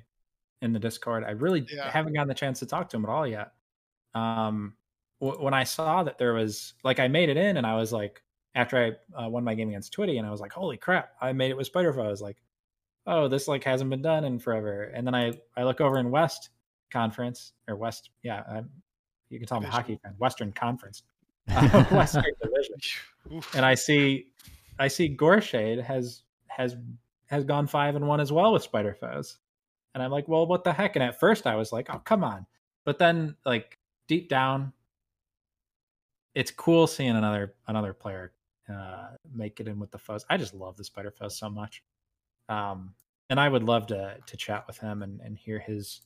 in 0.61 0.73
the 0.73 0.79
Discord. 0.79 1.23
I 1.23 1.31
really 1.31 1.65
yeah. 1.71 1.89
haven't 1.89 2.13
gotten 2.13 2.27
the 2.27 2.33
chance 2.33 2.59
to 2.59 2.65
talk 2.65 2.89
to 2.89 2.97
him 2.97 3.05
at 3.05 3.09
all 3.09 3.27
yet. 3.27 3.51
Um, 4.13 4.73
w- 5.21 5.41
when 5.41 5.53
I 5.53 5.63
saw 5.63 6.03
that 6.03 6.17
there 6.17 6.33
was 6.33 6.73
like 6.83 6.99
I 6.99 7.07
made 7.07 7.29
it 7.29 7.37
in, 7.37 7.57
and 7.57 7.65
I 7.65 7.75
was 7.75 7.93
like, 7.93 8.21
after 8.55 8.97
I 9.15 9.23
uh, 9.23 9.29
won 9.29 9.43
my 9.43 9.53
game 9.53 9.69
against 9.69 9.93
Twitty, 9.95 10.17
and 10.17 10.27
I 10.27 10.31
was 10.31 10.41
like, 10.41 10.51
holy 10.51 10.77
crap, 10.77 11.11
I 11.21 11.33
made 11.33 11.51
it 11.51 11.57
with 11.57 11.71
Spiderfoe. 11.71 12.05
I 12.05 12.09
was 12.09 12.21
like, 12.21 12.37
oh, 13.07 13.27
this 13.27 13.47
like 13.47 13.63
hasn't 13.63 13.89
been 13.89 14.01
done 14.01 14.25
in 14.25 14.39
forever. 14.39 14.83
And 14.83 15.05
then 15.05 15.15
I 15.15 15.33
I 15.55 15.63
look 15.63 15.81
over 15.81 15.97
in 15.97 16.11
West 16.11 16.49
Conference 16.91 17.53
or 17.67 17.75
West, 17.75 18.09
yeah, 18.23 18.43
I'm, 18.49 18.69
you 19.29 19.39
can 19.39 19.47
tell 19.47 19.57
I'm 19.57 19.65
a 19.65 19.69
hockey 19.69 19.99
fan. 20.01 20.15
Western 20.17 20.51
Conference, 20.51 21.03
uh, 21.49 21.83
Western 21.91 22.23
Division, 22.41 23.43
and 23.55 23.65
I 23.65 23.75
see 23.75 24.27
I 24.79 24.87
see 24.87 25.15
Gorshade 25.15 25.83
has 25.83 26.23
has 26.47 26.75
has 27.27 27.43
gone 27.43 27.67
five 27.67 27.95
and 27.95 28.07
one 28.07 28.19
as 28.19 28.31
well 28.31 28.53
with 28.53 28.63
Spider 28.63 28.95
Foes. 28.99 29.37
And 29.93 30.03
I'm 30.03 30.11
like, 30.11 30.27
well, 30.27 30.45
what 30.45 30.63
the 30.63 30.73
heck? 30.73 30.95
And 30.95 31.03
at 31.03 31.19
first 31.19 31.47
I 31.47 31.55
was 31.55 31.71
like, 31.71 31.87
oh, 31.89 31.99
come 31.99 32.23
on. 32.23 32.45
But 32.85 32.99
then 32.99 33.35
like 33.45 33.77
deep 34.07 34.29
down, 34.29 34.73
it's 36.35 36.51
cool 36.51 36.87
seeing 36.87 37.15
another 37.15 37.55
another 37.67 37.93
player 37.93 38.33
uh, 38.71 39.09
make 39.33 39.59
it 39.59 39.67
in 39.67 39.79
with 39.79 39.91
the 39.91 39.97
fuzz. 39.97 40.25
I 40.29 40.37
just 40.37 40.53
love 40.53 40.77
the 40.77 40.83
Spider 40.83 41.11
Foes 41.11 41.37
so 41.37 41.49
much. 41.49 41.83
Um, 42.49 42.93
and 43.29 43.39
I 43.39 43.49
would 43.49 43.63
love 43.63 43.87
to 43.87 44.17
to 44.25 44.37
chat 44.37 44.65
with 44.67 44.77
him 44.77 45.03
and, 45.03 45.19
and 45.21 45.37
hear 45.37 45.59
his 45.59 46.01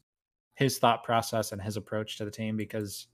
his 0.56 0.78
thought 0.78 1.04
process 1.04 1.52
and 1.52 1.62
his 1.62 1.78
approach 1.78 2.18
to 2.18 2.26
the 2.26 2.32
team 2.32 2.58
because 2.58 3.08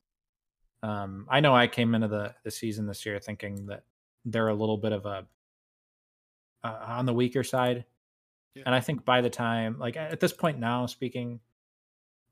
um, 0.84 1.26
I 1.30 1.40
know 1.40 1.56
I 1.56 1.68
came 1.68 1.96
into 1.96 2.08
the 2.08 2.34
the 2.44 2.52
season 2.52 2.86
this 2.88 3.06
year 3.06 3.20
thinking 3.20 3.66
that 3.68 3.84
they're 4.26 4.50
a 4.50 4.54
little 4.54 4.78
bit 4.78 4.92
of 4.92 5.06
a 5.06 5.26
uh, 6.64 6.80
on 6.88 7.06
the 7.06 7.14
weaker 7.14 7.44
side 7.44 7.86
yeah. 8.56 8.64
And 8.66 8.76
I 8.76 8.80
think 8.80 9.06
by 9.06 9.22
the 9.22 9.30
time, 9.30 9.78
like 9.80 9.98
at 9.98 10.20
this 10.20 10.34
point 10.34 10.60
now, 10.60 10.86
speaking, 10.86 11.40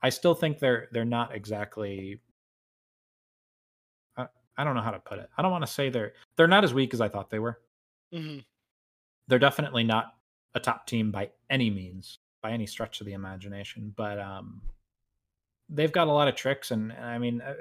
I 0.01 0.09
still 0.09 0.35
think 0.35 0.59
they're 0.59 0.87
they're 0.91 1.05
not 1.05 1.35
exactly. 1.35 2.19
I, 4.15 4.27
I 4.57 4.63
don't 4.63 4.75
know 4.75 4.81
how 4.81 4.91
to 4.91 4.99
put 4.99 5.19
it. 5.19 5.29
I 5.37 5.41
don't 5.41 5.51
want 5.51 5.65
to 5.65 5.71
say 5.71 5.89
they're 5.89 6.13
they're 6.35 6.47
not 6.47 6.63
as 6.63 6.73
weak 6.73 6.93
as 6.93 7.01
I 7.01 7.09
thought 7.09 7.29
they 7.29 7.39
were. 7.39 7.59
Mm-hmm. 8.13 8.39
They're 9.27 9.39
definitely 9.39 9.83
not 9.83 10.13
a 10.55 10.59
top 10.59 10.87
team 10.87 11.11
by 11.11 11.31
any 11.49 11.69
means, 11.69 12.19
by 12.41 12.51
any 12.51 12.65
stretch 12.65 13.01
of 13.01 13.07
the 13.07 13.13
imagination. 13.13 13.93
But 13.95 14.19
um, 14.19 14.61
they've 15.69 15.91
got 15.91 16.07
a 16.07 16.11
lot 16.11 16.27
of 16.27 16.35
tricks, 16.35 16.71
and, 16.71 16.91
and 16.91 17.05
I 17.05 17.17
mean, 17.17 17.41
uh, 17.41 17.53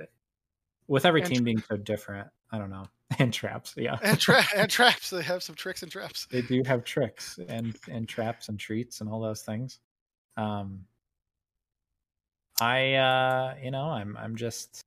with 0.87 1.05
every 1.05 1.23
and 1.23 1.31
team 1.31 1.45
being 1.45 1.63
so 1.69 1.77
different, 1.77 2.29
I 2.53 2.59
don't 2.59 2.71
know. 2.71 2.85
and 3.19 3.33
traps 3.33 3.75
yeah. 3.77 3.99
And, 4.03 4.19
tra- 4.19 4.45
and 4.57 4.71
traps 4.71 5.11
they 5.11 5.23
have 5.23 5.43
some 5.43 5.55
tricks 5.55 5.83
and 5.83 5.91
traps. 5.91 6.27
They 6.31 6.43
do 6.43 6.63
have 6.67 6.85
tricks 6.85 7.39
and 7.49 7.77
and 7.91 8.09
traps 8.09 8.49
and 8.49 8.59
treats 8.59 9.01
and 9.01 9.09
all 9.11 9.21
those 9.21 9.43
things. 9.43 9.79
Um 10.37 10.85
i 12.61 12.95
uh 12.95 13.55
you 13.63 13.71
know 13.71 13.85
i'm 13.85 14.17
i'm 14.17 14.35
just 14.35 14.81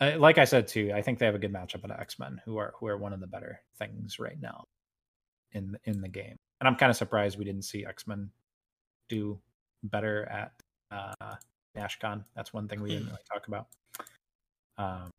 uh, 0.00 0.12
like 0.18 0.38
i 0.38 0.44
said 0.44 0.66
too 0.66 0.90
i 0.92 1.00
think 1.00 1.20
they 1.20 1.26
have 1.26 1.36
a 1.36 1.38
good 1.38 1.52
matchup 1.52 1.84
at 1.84 2.00
x-men 2.00 2.40
who 2.44 2.56
are 2.56 2.74
who 2.78 2.88
are 2.88 2.96
one 2.96 3.12
of 3.12 3.20
the 3.20 3.28
better 3.28 3.60
things 3.78 4.18
right 4.18 4.40
now 4.40 4.64
in 5.52 5.78
in 5.84 6.00
the 6.00 6.08
game. 6.08 6.36
And 6.60 6.68
i'm 6.68 6.76
kind 6.76 6.90
of 6.90 6.96
surprised 6.96 7.38
we 7.38 7.44
didn't 7.44 7.62
see 7.62 7.86
x-men 7.86 8.30
do 9.08 9.38
better 9.84 10.26
at 10.26 10.52
uh 10.90 11.36
nashcon. 11.76 12.24
That's 12.34 12.52
one 12.52 12.68
thing 12.68 12.80
we 12.80 12.90
didn't 12.90 13.06
really 13.06 13.18
talk 13.32 13.46
about. 13.48 13.66
Um 14.78 15.10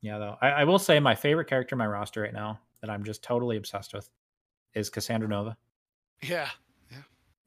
yeah, 0.00 0.18
though 0.18 0.36
I, 0.40 0.48
I, 0.48 0.64
will 0.64 0.78
say 0.78 1.00
my 1.00 1.14
favorite 1.14 1.48
character 1.48 1.74
in 1.74 1.78
my 1.78 1.86
roster 1.86 2.22
right 2.22 2.32
now 2.32 2.60
that 2.80 2.90
I'm 2.90 3.04
just 3.04 3.22
totally 3.22 3.56
obsessed 3.56 3.92
with 3.92 4.08
is 4.74 4.90
Cassandra 4.90 5.28
Nova. 5.28 5.56
Yeah, 6.22 6.48
yeah. 6.90 6.98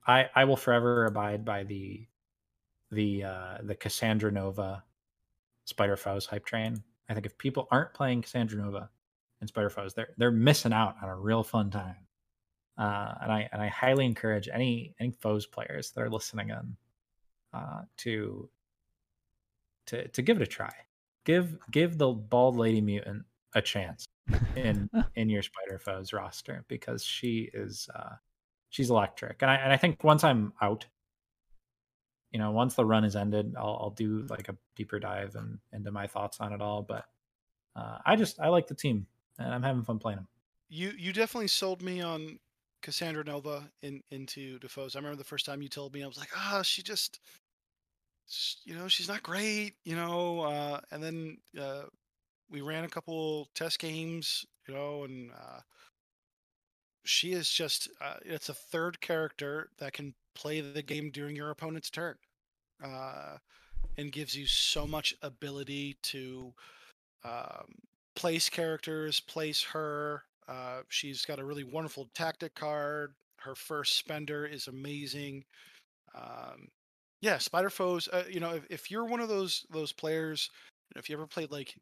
I 0.06 0.30
I 0.36 0.44
will 0.44 0.57
forever 0.57 1.06
abide 1.06 1.45
by 1.45 1.64
the 1.64 2.07
the 2.91 3.23
uh 3.23 3.57
the 3.64 3.76
Cassandra 3.76 4.32
Nova 4.32 4.84
Spider 5.65 5.95
Foes 5.95 6.26
hype 6.26 6.45
train. 6.45 6.84
I 7.10 7.14
think 7.14 7.26
if 7.26 7.38
people 7.38 7.68
aren't 7.72 7.94
playing 7.94 8.22
Cassandra 8.22 8.61
Nova 8.61 8.90
and 9.40 9.48
Spider 9.48 9.69
Foes, 9.69 9.94
they're 9.94 10.14
they're 10.18 10.32
missing 10.32 10.73
out 10.73 10.95
on 11.02 11.10
a 11.10 11.15
real 11.15 11.44
fun 11.44 11.69
time. 11.69 12.07
Uh, 12.78 13.14
and 13.22 13.32
I 13.32 13.49
and 13.53 13.61
I 13.61 13.68
highly 13.68 14.06
encourage 14.06 14.49
any 14.52 14.94
any 14.99 15.11
foes 15.11 15.45
players 15.45 15.91
that 15.91 16.02
are 16.02 16.10
listening 16.10 16.49
in 16.49 16.76
uh, 17.53 17.82
to 17.98 18.49
to 19.88 20.07
to 20.10 20.22
give 20.22 20.38
it 20.38 20.44
a 20.44 20.48
try 20.48 20.73
give 21.26 21.57
give 21.72 21.98
the 21.98 22.07
bald 22.07 22.56
lady 22.56 22.81
mutant 22.81 23.23
a 23.56 23.61
chance 23.61 24.06
in 24.56 24.89
in 25.15 25.30
your 25.30 25.41
spider 25.41 25.80
foes 25.80 26.14
roster 26.14 26.65
because 26.68 27.03
she 27.03 27.49
is 27.53 27.89
uh 27.95 28.15
she's 28.69 28.89
electric. 28.89 29.41
And 29.41 29.52
i 29.52 29.56
and 29.56 29.72
i 29.72 29.77
think 29.77 30.03
once 30.03 30.23
i'm 30.23 30.53
out 30.61 30.85
you 32.31 32.39
know 32.39 32.52
once 32.52 32.76
the 32.76 32.85
run 32.85 33.03
is 33.03 33.15
ended 33.15 33.53
i'll, 33.57 33.80
I'll 33.81 33.89
do 33.95 34.26
like 34.30 34.49
a 34.49 34.56
deeper 34.76 34.99
dive 34.99 35.35
and 35.35 35.60
into 35.73 35.91
my 35.91 36.07
thoughts 36.07 36.39
on 36.39 36.53
it 36.53 36.61
all. 36.61 36.81
But 36.81 37.06
uh 37.76 37.98
i 38.06 38.15
just 38.15 38.39
i 38.39 38.48
like 38.48 38.68
the 38.68 38.76
team 38.76 39.07
and 39.39 39.53
i'm 39.53 39.64
having 39.64 39.84
fun 39.84 39.99
playing 39.99 40.18
them 40.18 40.27
you 40.69 40.93
you 40.98 41.11
definitely 41.11 41.49
sold 41.49 41.81
me 41.81 42.02
on 42.02 42.39
Cassandra 42.81 43.23
Nova 43.23 43.69
in 43.81 44.02
into 44.10 44.57
Defoe's. 44.60 44.95
I 44.95 44.99
remember 44.99 45.18
the 45.18 45.23
first 45.23 45.45
time 45.45 45.61
you 45.61 45.69
told 45.69 45.93
me, 45.93 46.03
I 46.03 46.07
was 46.07 46.18
like, 46.18 46.31
ah, 46.35 46.61
she 46.64 46.81
just, 46.81 47.15
sh- 47.15 47.19
you 48.64 48.76
know, 48.76 48.88
she's 48.88 49.07
not 49.07 49.23
great, 49.23 49.73
you 49.84 49.95
know. 49.95 50.41
Uh, 50.41 50.80
and 50.91 51.03
then 51.03 51.38
uh, 51.60 51.84
we 52.49 52.61
ran 52.61 52.84
a 52.84 52.89
couple 52.89 53.48
test 53.56 53.80
games, 53.80 54.45
you 54.68 54.73
know, 54.73 55.03
and 55.03 55.31
uh, 55.31 55.60
she 57.03 57.34
is 57.34 57.49
just, 57.49 57.89
uh, 57.99 58.15
it's 58.23 58.49
a 58.49 58.53
third 58.53 59.02
character 59.02 59.69
that 59.80 59.93
can 59.93 60.14
play 60.35 60.61
the 60.61 60.81
game 60.81 61.11
during 61.11 61.35
your 61.35 61.49
opponent's 61.49 61.89
turn, 61.89 62.15
uh, 62.84 63.38
and 63.98 64.11
gives 64.11 64.35
you 64.35 64.45
so 64.45 64.88
much 64.88 65.15
ability 65.22 65.98
to 66.03 66.53
um, 67.23 67.73
place 68.15 68.49
characters, 68.49 69.19
place 69.19 69.64
her. 69.64 70.23
Uh, 70.48 70.81
she's 70.89 71.26
got 71.26 71.39
a 71.39 71.45
really 71.45 71.64
wonderful 71.64 72.10
tactic 72.14 72.56
card. 72.56 73.14
Her 73.38 73.56
first 73.56 73.98
spender 73.98 74.45
is 74.45 74.68
amazing. 74.68 75.43
Um, 76.14 76.68
yeah, 77.22 77.38
Spider 77.38 77.69
Foes. 77.69 78.07
Uh, 78.11 78.23
you 78.30 78.39
know, 78.39 78.56
if, 78.56 78.64
if 78.69 78.91
you're 78.91 79.06
one 79.06 79.19
of 79.19 79.30
those 79.30 79.65
those 79.69 79.91
players, 79.93 80.49
you 80.89 80.95
know, 80.95 80.99
if 80.99 81.10
you 81.10 81.15
ever 81.15 81.27
played 81.27 81.52
like 81.52 81.73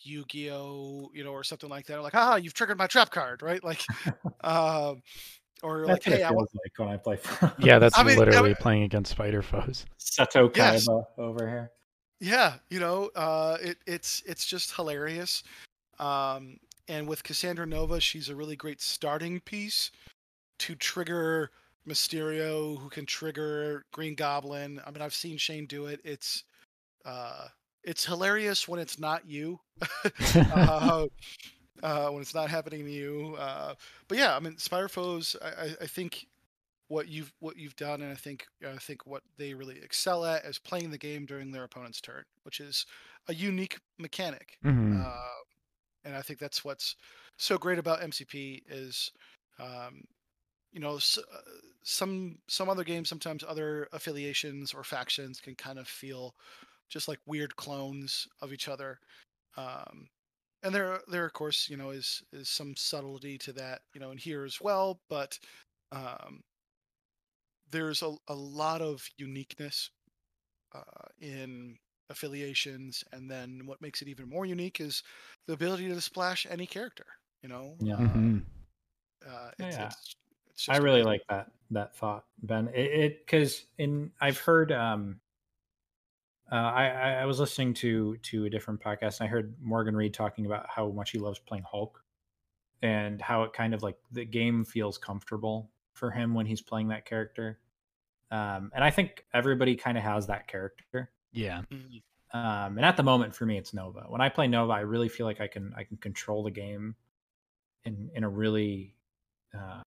Yu-Gi-Oh, 0.00 1.10
you 1.14 1.24
know, 1.24 1.30
or 1.30 1.44
something 1.44 1.70
like 1.70 1.86
that, 1.86 2.02
like, 2.02 2.14
ah, 2.14 2.36
you've 2.36 2.54
triggered 2.54 2.78
my 2.78 2.86
trap 2.86 3.10
card, 3.10 3.42
right? 3.42 3.62
Like, 3.64 3.80
um, 4.44 5.02
or 5.62 5.86
like, 5.86 6.02
That's 6.02 6.06
what 6.06 6.16
hey, 6.16 6.22
it 6.22 6.26
I 6.26 6.30
want. 6.32 6.50
like 6.54 6.78
when 6.78 6.88
I 6.88 6.96
play. 6.96 7.18
Yeah, 7.58 7.78
that's 7.78 7.98
I 7.98 8.02
mean- 8.02 8.16
I 8.16 8.18
literally 8.18 8.48
mean- 8.50 8.56
playing 8.56 8.82
against 8.82 9.12
spider 9.12 9.42
foes. 9.42 9.86
Seto 10.00 10.50
Kaiba 10.50 10.56
Yes. 10.56 10.88
over 11.18 11.48
here. 11.48 11.70
Yeah, 12.20 12.54
you 12.70 12.80
know, 12.80 13.10
uh, 13.16 13.58
it, 13.60 13.78
it's 13.86 14.22
it's 14.26 14.46
just 14.46 14.74
hilarious. 14.74 15.42
Um, 15.98 16.58
and 16.88 17.06
with 17.08 17.22
Cassandra 17.22 17.66
Nova, 17.66 18.00
she's 18.00 18.28
a 18.28 18.36
really 18.36 18.56
great 18.56 18.80
starting 18.80 19.40
piece 19.40 19.90
to 20.60 20.74
trigger 20.74 21.50
Mysterio, 21.88 22.78
who 22.78 22.88
can 22.88 23.06
trigger 23.06 23.84
Green 23.92 24.14
Goblin. 24.14 24.80
I 24.86 24.90
mean, 24.90 25.02
I've 25.02 25.14
seen 25.14 25.36
Shane 25.36 25.66
do 25.66 25.86
it. 25.86 26.00
It's 26.04 26.44
uh, 27.04 27.48
it's 27.82 28.04
hilarious 28.04 28.66
when 28.66 28.80
it's 28.80 28.98
not 28.98 29.28
you, 29.28 29.60
uh, 30.34 31.06
uh, 31.82 32.08
when 32.08 32.22
it's 32.22 32.34
not 32.34 32.48
happening 32.50 32.84
to 32.84 32.90
you. 32.90 33.36
Uh, 33.38 33.74
but 34.08 34.18
yeah, 34.18 34.34
I 34.34 34.40
mean, 34.40 34.56
Spider 34.58 34.88
Foes. 34.88 35.36
I, 35.42 35.74
I, 35.82 35.86
think 35.86 36.26
what 36.88 37.08
you've 37.08 37.32
what 37.40 37.58
you've 37.58 37.76
done, 37.76 38.00
and 38.00 38.10
I 38.10 38.16
think 38.16 38.46
I 38.66 38.76
think 38.78 39.06
what 39.06 39.22
they 39.36 39.52
really 39.52 39.78
excel 39.82 40.24
at 40.24 40.44
is 40.44 40.58
playing 40.58 40.90
the 40.90 40.98
game 40.98 41.26
during 41.26 41.52
their 41.52 41.64
opponent's 41.64 42.00
turn, 42.00 42.24
which 42.44 42.60
is 42.60 42.86
a 43.28 43.34
unique 43.34 43.78
mechanic. 43.98 44.58
Mhm. 44.64 45.04
Uh, 45.04 45.34
and 46.04 46.14
I 46.14 46.22
think 46.22 46.38
that's 46.38 46.64
what's 46.64 46.96
so 47.38 47.58
great 47.58 47.78
about 47.78 48.02
MCP 48.02 48.62
is, 48.68 49.10
um, 49.58 50.04
you 50.72 50.80
know, 50.80 50.96
uh, 50.96 51.40
some 51.84 52.38
some 52.48 52.68
other 52.70 52.84
games, 52.84 53.08
sometimes 53.10 53.44
other 53.44 53.88
affiliations 53.92 54.74
or 54.74 54.84
factions 54.84 55.40
can 55.40 55.54
kind 55.56 55.78
of 55.78 55.88
feel 55.88 56.36
just 56.90 57.08
like 57.08 57.20
weird 57.26 57.56
clones 57.56 58.28
of 58.42 58.52
each 58.52 58.68
other. 58.68 59.00
Um, 59.56 60.08
and 60.64 60.74
there, 60.74 61.02
there 61.08 61.26
of 61.26 61.34
course, 61.34 61.68
you 61.70 61.76
know, 61.78 61.90
is 61.90 62.22
is 62.32 62.48
some 62.50 62.76
subtlety 62.76 63.38
to 63.40 63.52
that, 63.54 63.82
you 63.94 64.00
know, 64.00 64.12
in 64.12 64.18
here 64.18 64.44
as 64.44 64.60
well. 64.60 65.00
But 65.10 65.38
um, 65.92 66.42
there's 67.70 68.02
a, 68.02 68.14
a 68.28 68.34
lot 68.34 68.82
of 68.82 69.08
uniqueness 69.18 69.90
uh, 70.74 71.08
in 71.20 71.78
affiliations 72.10 73.04
and 73.12 73.30
then 73.30 73.66
what 73.66 73.82
makes 73.82 74.02
it 74.02 74.08
even 74.08 74.28
more 74.28 74.46
unique 74.46 74.80
is 74.80 75.02
the 75.46 75.54
ability 75.54 75.88
to 75.88 76.00
splash 76.00 76.46
any 76.46 76.66
character 76.66 77.06
you 77.42 77.48
know 77.48 77.78
Yeah. 77.78 77.96
uh, 77.96 77.96
Mhm. 77.96 78.46
uh, 79.26 79.50
it's, 79.58 79.78
Yeah. 79.78 79.94
it's, 79.94 80.16
it's 80.48 80.68
I 80.68 80.78
really 80.78 81.02
amazing. 81.02 81.04
like 81.04 81.22
that 81.30 81.52
that 81.74 81.96
thought, 81.96 82.24
Ben. 82.42 82.68
It 82.74 83.24
because 83.24 83.64
in 83.78 84.10
I've 84.20 84.38
heard 84.38 84.72
um 84.72 85.20
uh, 86.50 86.54
I 86.56 86.86
I 86.88 87.10
I 87.22 87.24
was 87.26 87.40
listening 87.40 87.74
to 87.74 88.16
to 88.18 88.44
a 88.46 88.50
different 88.50 88.80
podcast 88.80 89.20
and 89.20 89.28
I 89.28 89.30
heard 89.30 89.54
Morgan 89.60 89.96
Reed 89.96 90.14
talking 90.14 90.46
about 90.46 90.66
how 90.68 90.90
much 90.90 91.10
he 91.10 91.18
loves 91.18 91.38
playing 91.38 91.64
Hulk 91.70 92.02
and 92.82 93.20
how 93.20 93.44
it 93.44 93.52
kind 93.52 93.74
of 93.74 93.82
like 93.82 93.96
the 94.12 94.24
game 94.24 94.64
feels 94.64 94.98
comfortable 94.98 95.70
for 95.94 96.10
him 96.10 96.34
when 96.34 96.46
he's 96.46 96.60
playing 96.60 96.88
that 96.88 97.04
character. 97.06 97.60
Um, 98.30 98.72
and 98.74 98.82
I 98.82 98.90
think 98.90 99.24
everybody 99.32 99.76
kind 99.76 99.96
of 99.96 100.04
has 100.04 100.26
that 100.26 100.48
character. 100.48 101.10
Yeah. 101.32 101.62
Mhm. 101.70 102.02
Um, 102.32 102.76
and 102.78 102.84
at 102.84 102.96
the 102.96 103.02
moment 103.04 103.34
for 103.34 103.46
me, 103.46 103.56
it's 103.56 103.72
Nova. 103.72 104.06
When 104.08 104.20
I 104.20 104.28
play 104.28 104.48
Nova, 104.48 104.72
I 104.72 104.80
really 104.80 105.08
feel 105.08 105.24
like 105.24 105.40
I 105.40 105.46
can 105.46 105.72
I 105.76 105.84
can 105.84 105.96
control 105.98 106.42
the 106.42 106.50
game 106.50 106.96
in 107.84 108.10
in 108.14 108.24
a 108.24 108.28
really 108.28 108.96
uh, 109.54 109.82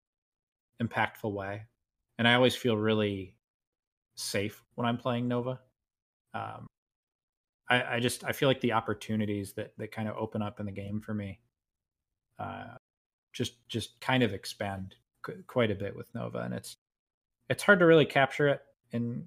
impactful 0.82 1.32
way, 1.32 1.62
and 2.18 2.28
I 2.28 2.34
always 2.34 2.54
feel 2.54 2.76
really 2.76 3.36
safe 4.16 4.62
when 4.74 4.86
I'm 4.86 4.96
playing 4.96 5.28
Nova. 5.28 5.60
Um, 6.32 6.66
I, 7.68 7.96
I 7.96 8.00
just 8.00 8.24
I 8.24 8.32
feel 8.32 8.48
like 8.48 8.60
the 8.60 8.72
opportunities 8.72 9.52
that 9.54 9.72
that 9.78 9.92
kind 9.92 10.08
of 10.08 10.16
open 10.16 10.42
up 10.42 10.60
in 10.60 10.66
the 10.66 10.72
game 10.72 11.00
for 11.00 11.14
me, 11.14 11.40
uh, 12.38 12.74
just 13.32 13.66
just 13.68 14.00
kind 14.00 14.22
of 14.22 14.32
expand 14.32 14.94
qu- 15.22 15.42
quite 15.46 15.70
a 15.70 15.74
bit 15.74 15.96
with 15.96 16.14
Nova, 16.14 16.40
and 16.40 16.54
it's 16.54 16.76
it's 17.48 17.62
hard 17.62 17.78
to 17.80 17.86
really 17.86 18.06
capture 18.06 18.48
it 18.48 18.60
in 18.92 19.26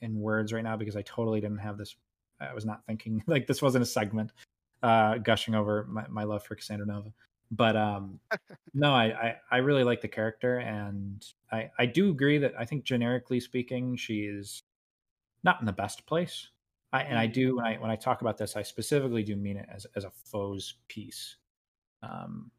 in 0.00 0.20
words 0.20 0.52
right 0.52 0.64
now 0.64 0.76
because 0.76 0.96
I 0.96 1.02
totally 1.02 1.40
didn't 1.40 1.58
have 1.58 1.78
this. 1.78 1.96
I 2.40 2.54
was 2.54 2.64
not 2.64 2.84
thinking 2.86 3.22
like 3.26 3.46
this 3.46 3.62
wasn't 3.62 3.82
a 3.82 3.86
segment 3.86 4.32
uh, 4.82 5.18
gushing 5.18 5.54
over 5.54 5.86
my, 5.88 6.06
my 6.08 6.24
love 6.24 6.44
for 6.44 6.54
Cassandra 6.54 6.86
Nova. 6.86 7.12
But 7.50 7.76
um, 7.76 8.20
no, 8.74 8.92
I, 8.94 9.06
I 9.30 9.40
I 9.52 9.56
really 9.58 9.84
like 9.84 10.00
the 10.02 10.08
character, 10.08 10.58
and 10.58 11.24
I 11.52 11.70
I 11.78 11.86
do 11.86 12.10
agree 12.10 12.38
that 12.38 12.54
I 12.58 12.64
think 12.64 12.84
generically 12.84 13.40
speaking, 13.40 13.96
she 13.96 14.22
is 14.24 14.64
not 15.44 15.60
in 15.60 15.66
the 15.66 15.72
best 15.72 16.06
place. 16.06 16.50
I, 16.92 17.02
and 17.04 17.18
I 17.18 17.26
Mhm. 17.26 17.28
do 17.28 17.56
when 17.56 17.66
I 17.66 17.78
when 17.78 17.90
I 17.90 17.96
talk 17.96 18.20
about 18.22 18.38
this, 18.38 18.56
I 18.56 18.62
specifically 18.62 19.22
do 19.24 19.36
mean 19.36 19.58
it 19.58 19.68
as 19.70 19.86
as 19.96 20.04
a 20.04 20.10
foes 20.10 20.76
piece. 20.88 21.36
Um, 22.02 22.52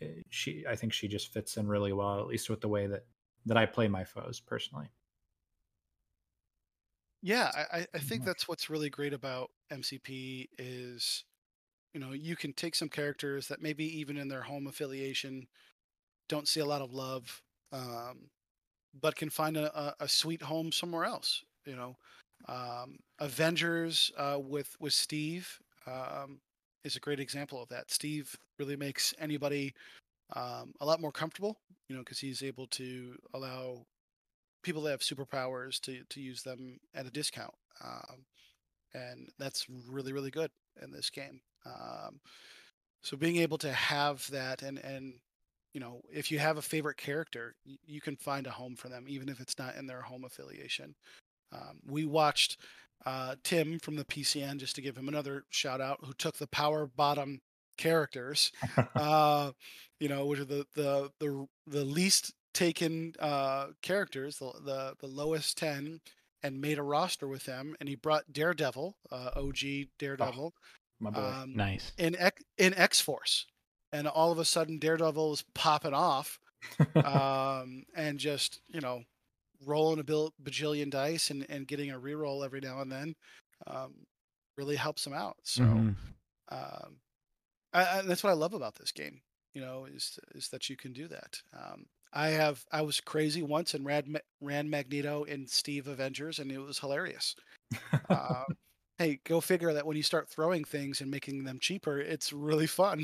eh, 0.00 0.22
she 0.30 0.66
I 0.68 0.76
think 0.76 0.92
she 0.92 1.08
just 1.08 1.32
fits 1.32 1.56
in 1.56 1.68
really 1.68 1.92
well, 1.92 2.20
at 2.20 2.26
least 2.28 2.50
with 2.50 2.60
the 2.62 2.68
way 2.68 2.86
that 2.88 3.06
that 3.46 3.56
I 3.56 3.66
play 3.66 3.88
my 3.88 4.04
foes 4.04 4.40
personally. 4.40 4.90
yeah 7.22 7.50
I, 7.72 7.86
I- 7.94 7.98
think 7.98 8.24
Mhm. 8.24 8.24
that's 8.24 8.48
what's 8.48 8.70
really 8.70 8.90
great 8.90 9.12
about 9.12 9.50
mcp 9.70 10.48
is 10.58 11.24
you 11.94 12.00
know 12.00 12.12
you 12.12 12.36
can 12.36 12.52
take 12.52 12.74
some 12.74 12.88
characters 12.88 13.48
that 13.48 13.62
maybe 13.62 13.84
even 13.98 14.16
in 14.16 14.28
their 14.28 14.42
home 14.42 14.66
affiliation 14.66 15.46
don't 16.28 16.48
see 16.48 16.60
a 16.60 16.66
lot 16.66 16.82
of 16.82 16.92
love 16.92 17.42
um, 17.72 18.30
but 19.00 19.14
can 19.16 19.30
find 19.30 19.56
a, 19.56 19.94
a, 20.00 20.08
sweet 20.08 20.42
home 20.42 20.72
somewhere 20.72 21.04
else 21.04 21.44
you 21.66 21.76
know? 21.76 21.96
Um, 22.48 22.98
avengers 23.18 24.10
uh, 24.16 24.38
with 24.40 24.74
with 24.80 24.92
steve 24.92 25.58
um, 25.86 26.40
is 26.84 26.96
a 26.96 27.00
great 27.00 27.20
example 27.20 27.62
of 27.62 27.68
that. 27.68 27.90
Steve 27.90 28.34
really 28.58 28.76
makes 28.76 29.14
anybody 29.18 29.74
um, 30.34 30.72
a 30.80 30.86
lot 30.86 31.00
more 31.00 31.12
comfortable 31.12 31.58
you 31.88 31.96
know 31.96 32.02
because 32.02 32.18
he's 32.18 32.42
able 32.42 32.66
to 32.68 33.16
allow 33.34 33.84
people 34.62 34.82
that 34.82 34.90
have 34.92 35.00
superpowers 35.00 35.80
to 35.80 36.02
to 36.08 36.20
use 36.20 36.42
them 36.42 36.78
at 36.94 37.06
a 37.06 37.10
discount 37.10 37.54
um, 37.84 38.24
and 38.94 39.28
that's 39.38 39.66
really 39.88 40.12
really 40.12 40.30
good 40.30 40.50
in 40.82 40.92
this 40.92 41.10
game 41.10 41.40
um, 41.66 42.20
so 43.02 43.16
being 43.16 43.36
able 43.36 43.58
to 43.58 43.72
have 43.72 44.28
that 44.30 44.62
and 44.62 44.78
and 44.78 45.14
you 45.72 45.80
know 45.80 46.00
if 46.12 46.30
you 46.30 46.38
have 46.38 46.58
a 46.58 46.62
favorite 46.62 46.96
character 46.96 47.54
you 47.86 48.00
can 48.00 48.16
find 48.16 48.46
a 48.46 48.50
home 48.50 48.76
for 48.76 48.88
them 48.88 49.04
even 49.08 49.28
if 49.28 49.40
it's 49.40 49.58
not 49.58 49.76
in 49.76 49.86
their 49.86 50.02
home 50.02 50.24
affiliation. 50.24 50.94
Um, 51.52 51.80
we 51.84 52.04
watched 52.04 52.58
uh, 53.06 53.34
tim 53.42 53.78
from 53.78 53.96
the 53.96 54.04
pcn 54.04 54.58
just 54.58 54.76
to 54.76 54.82
give 54.82 54.96
him 54.96 55.08
another 55.08 55.44
shout 55.50 55.80
out 55.80 55.98
who 56.04 56.12
took 56.12 56.36
the 56.36 56.46
power 56.46 56.86
bottom 56.86 57.40
characters 57.76 58.52
uh, 58.94 59.50
you 59.98 60.08
know 60.08 60.26
which 60.26 60.38
are 60.38 60.44
the 60.44 60.66
the 60.74 61.10
the, 61.18 61.46
the 61.66 61.84
least 61.84 62.34
taken 62.52 63.14
uh, 63.18 63.68
characters 63.82 64.36
the, 64.38 64.52
the 64.64 64.94
the 65.00 65.06
lowest 65.06 65.56
10 65.58 66.00
and 66.42 66.60
made 66.60 66.78
a 66.78 66.82
roster 66.82 67.26
with 67.26 67.44
them 67.44 67.74
and 67.80 67.88
he 67.88 67.94
brought 67.94 68.32
daredevil 68.32 68.96
uh, 69.10 69.30
og 69.36 69.56
daredevil 69.98 70.52
My 71.00 71.10
boy. 71.10 71.32
um, 71.32 71.54
Nice. 71.54 71.92
in 71.98 72.16
X, 72.16 72.42
in 72.58 72.74
X 72.74 73.00
Force, 73.00 73.46
and 73.92 74.06
all 74.08 74.32
of 74.32 74.38
a 74.38 74.44
sudden 74.44 74.78
Daredevil 74.78 75.30
was 75.30 75.44
popping 75.54 75.94
off, 75.94 76.38
um, 77.04 77.84
and 77.94 78.18
just 78.18 78.60
you 78.68 78.80
know 78.80 79.02
rolling 79.66 80.00
a 80.00 80.04
bill, 80.04 80.34
bajillion 80.42 80.90
dice 80.90 81.30
and, 81.30 81.46
and 81.50 81.66
getting 81.68 81.90
a 81.90 82.00
reroll 82.00 82.44
every 82.44 82.60
now 82.60 82.80
and 82.80 82.90
then, 82.92 83.14
um, 83.66 83.94
really 84.56 84.76
helps 84.76 85.06
him 85.06 85.12
out. 85.14 85.36
So 85.44 85.64
Mhm. 85.64 85.96
um, 86.50 87.00
I, 87.72 87.98
I, 87.98 88.02
that's 88.02 88.22
what 88.24 88.30
I 88.30 88.34
love 88.34 88.54
about 88.54 88.76
this 88.76 88.92
game. 88.92 89.20
You 89.54 89.62
know, 89.62 89.86
is 89.86 90.18
is 90.34 90.48
that 90.50 90.68
you 90.70 90.76
can 90.76 90.92
do 90.92 91.08
that. 91.08 91.40
Um, 91.56 91.86
I 92.12 92.28
have 92.28 92.64
I 92.72 92.82
was 92.82 93.00
crazy 93.00 93.42
once 93.42 93.74
and 93.74 93.84
ran 93.84 94.16
ran 94.40 94.70
Magneto 94.70 95.24
in 95.24 95.46
Steve 95.46 95.88
Avengers, 95.88 96.38
and 96.38 96.50
it 96.52 96.58
was 96.58 96.78
hilarious. 96.78 97.34
Uh, 98.10 98.44
hey, 99.00 99.18
go 99.24 99.40
figure 99.40 99.72
that 99.72 99.86
when 99.86 99.96
you 99.96 100.02
start 100.02 100.28
throwing 100.28 100.62
things 100.62 101.00
and 101.00 101.10
making 101.10 101.42
them 101.42 101.58
cheaper, 101.58 101.98
it's 101.98 102.34
really 102.34 102.66
fun. 102.66 103.02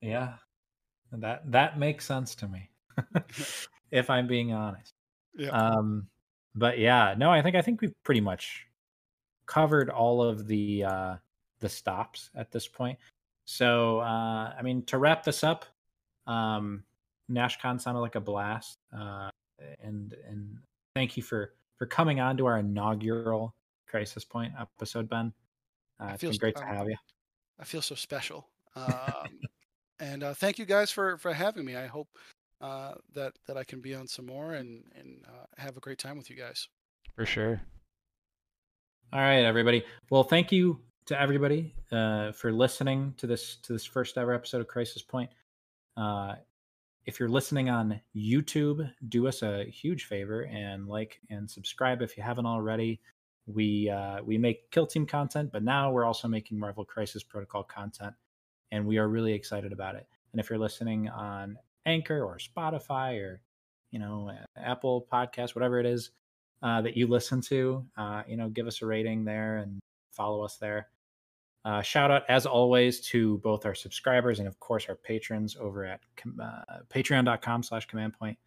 yeah. 0.00 0.34
That 1.12 1.50
that 1.52 1.78
makes 1.78 2.04
sense 2.04 2.34
to 2.34 2.48
me, 2.48 2.68
if 3.90 4.10
I'm 4.10 4.26
being 4.26 4.52
honest. 4.52 4.92
Yeah. 5.34 5.50
Um, 5.50 6.08
but 6.54 6.78
yeah, 6.78 7.14
no, 7.16 7.30
I 7.30 7.40
think 7.40 7.56
I 7.56 7.62
think 7.62 7.80
we've 7.80 7.94
pretty 8.04 8.20
much 8.20 8.66
covered 9.46 9.88
all 9.88 10.20
of 10.20 10.46
the 10.46 10.84
uh, 10.84 11.16
the 11.60 11.68
stops 11.68 12.30
at 12.34 12.50
this 12.50 12.68
point. 12.68 12.98
So 13.46 14.00
uh, 14.00 14.52
I 14.58 14.60
mean, 14.62 14.82
to 14.86 14.98
wrap 14.98 15.24
this 15.24 15.42
up, 15.42 15.64
um, 16.26 16.82
NashCon 17.30 17.80
sounded 17.80 18.00
like 18.00 18.16
a 18.16 18.20
blast, 18.20 18.76
uh, 18.92 19.30
and 19.82 20.14
and 20.28 20.58
thank 20.94 21.16
you 21.16 21.22
for 21.22 21.54
for 21.78 21.86
coming 21.86 22.20
on 22.20 22.36
to 22.36 22.46
our 22.46 22.58
inaugural 22.58 23.54
Crisis 23.88 24.24
Point 24.24 24.52
episode, 24.58 25.08
Ben. 25.08 25.32
Uh, 26.00 26.10
it's 26.14 26.22
been 26.22 26.36
great 26.36 26.56
to 26.56 26.64
have 26.64 26.88
you. 26.88 26.96
I 27.58 27.64
feel 27.64 27.82
so 27.82 27.94
special. 27.94 28.46
Um, 28.76 29.40
and 30.00 30.22
uh, 30.22 30.34
thank 30.34 30.58
you 30.58 30.64
guys 30.64 30.90
for 30.90 31.18
for 31.18 31.32
having 31.32 31.64
me. 31.64 31.76
I 31.76 31.86
hope 31.86 32.08
uh, 32.60 32.94
that 33.14 33.32
that 33.46 33.56
I 33.56 33.64
can 33.64 33.80
be 33.80 33.94
on 33.94 34.06
some 34.06 34.26
more 34.26 34.54
and 34.54 34.84
and 34.96 35.24
uh, 35.26 35.46
have 35.56 35.76
a 35.76 35.80
great 35.80 35.98
time 35.98 36.16
with 36.16 36.30
you 36.30 36.36
guys. 36.36 36.68
For 37.14 37.26
sure. 37.26 37.60
All 39.12 39.20
right, 39.20 39.44
everybody. 39.44 39.84
Well, 40.10 40.22
thank 40.22 40.52
you 40.52 40.78
to 41.06 41.20
everybody 41.20 41.74
uh, 41.90 42.32
for 42.32 42.52
listening 42.52 43.14
to 43.16 43.26
this 43.26 43.56
to 43.62 43.72
this 43.72 43.84
first 43.84 44.18
ever 44.18 44.34
episode 44.34 44.60
of 44.60 44.68
Crisis 44.68 45.02
Point. 45.02 45.30
Uh, 45.96 46.34
if 47.06 47.18
you're 47.18 47.30
listening 47.30 47.70
on 47.70 47.98
YouTube, 48.14 48.88
do 49.08 49.26
us 49.26 49.42
a 49.42 49.64
huge 49.64 50.04
favor 50.04 50.42
and 50.42 50.86
like 50.86 51.18
and 51.30 51.50
subscribe 51.50 52.02
if 52.02 52.16
you 52.16 52.22
haven't 52.22 52.46
already. 52.46 53.00
We 53.52 53.88
uh, 53.88 54.22
we 54.22 54.38
make 54.38 54.70
Kill 54.70 54.86
Team 54.86 55.06
content, 55.06 55.50
but 55.52 55.62
now 55.62 55.90
we're 55.90 56.04
also 56.04 56.28
making 56.28 56.58
Marvel 56.58 56.84
Crisis 56.84 57.22
Protocol 57.22 57.62
content, 57.62 58.14
and 58.70 58.86
we 58.86 58.98
are 58.98 59.08
really 59.08 59.32
excited 59.32 59.72
about 59.72 59.94
it. 59.94 60.06
And 60.32 60.40
if 60.40 60.50
you're 60.50 60.58
listening 60.58 61.08
on 61.08 61.58
Anchor 61.86 62.22
or 62.22 62.38
Spotify 62.38 63.20
or 63.20 63.40
you 63.90 63.98
know 63.98 64.30
Apple 64.56 65.06
Podcast, 65.10 65.54
whatever 65.54 65.80
it 65.80 65.86
is 65.86 66.10
uh, 66.62 66.82
that 66.82 66.96
you 66.96 67.06
listen 67.06 67.40
to, 67.42 67.86
uh, 67.96 68.22
you 68.28 68.36
know, 68.36 68.48
give 68.48 68.66
us 68.66 68.82
a 68.82 68.86
rating 68.86 69.24
there 69.24 69.58
and 69.58 69.80
follow 70.12 70.44
us 70.44 70.56
there. 70.56 70.88
Uh, 71.64 71.82
shout 71.82 72.10
out 72.10 72.22
as 72.28 72.46
always 72.46 73.00
to 73.00 73.38
both 73.38 73.66
our 73.66 73.74
subscribers 73.74 74.38
and 74.38 74.48
of 74.48 74.58
course 74.60 74.86
our 74.88 74.94
patrons 74.94 75.56
over 75.60 75.84
at 75.84 76.00
uh, 76.40 76.60
patreon.com 76.88 77.62
slash 77.62 77.86
command 77.86 78.14
point 78.14 78.38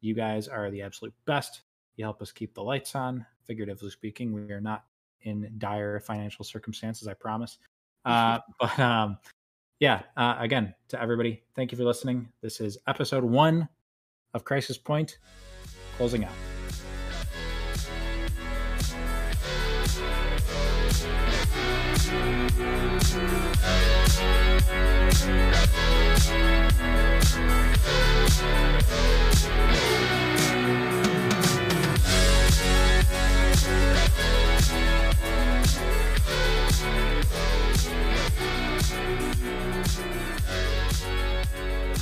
you 0.00 0.14
guys 0.14 0.48
are 0.48 0.70
the 0.70 0.82
absolute 0.82 1.14
best 1.24 1.62
you 1.98 2.04
help 2.04 2.22
us 2.22 2.30
keep 2.30 2.54
the 2.54 2.62
lights 2.62 2.94
on, 2.94 3.26
figuratively 3.42 3.90
speaking. 3.90 4.32
We 4.32 4.52
are 4.52 4.60
not 4.60 4.84
in 5.22 5.52
dire 5.58 5.98
financial 5.98 6.44
circumstances, 6.44 7.06
I 7.06 7.12
promise. 7.14 7.58
Uh, 8.04 8.38
but 8.58 8.78
um, 8.78 9.18
yeah, 9.80 10.00
uh, 10.16 10.36
again, 10.38 10.72
to 10.86 11.02
everybody, 11.02 11.42
thank 11.54 11.72
you 11.72 11.76
for 11.76 11.84
listening. 11.84 12.28
This 12.40 12.58
is 12.58 12.78
episode 12.86 13.22
one 13.22 13.68
of 14.32 14.44
Crisis 14.44 14.78
Point, 14.78 15.18
closing 15.98 16.24
out. 16.24 16.32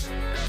Peace. 0.06 0.45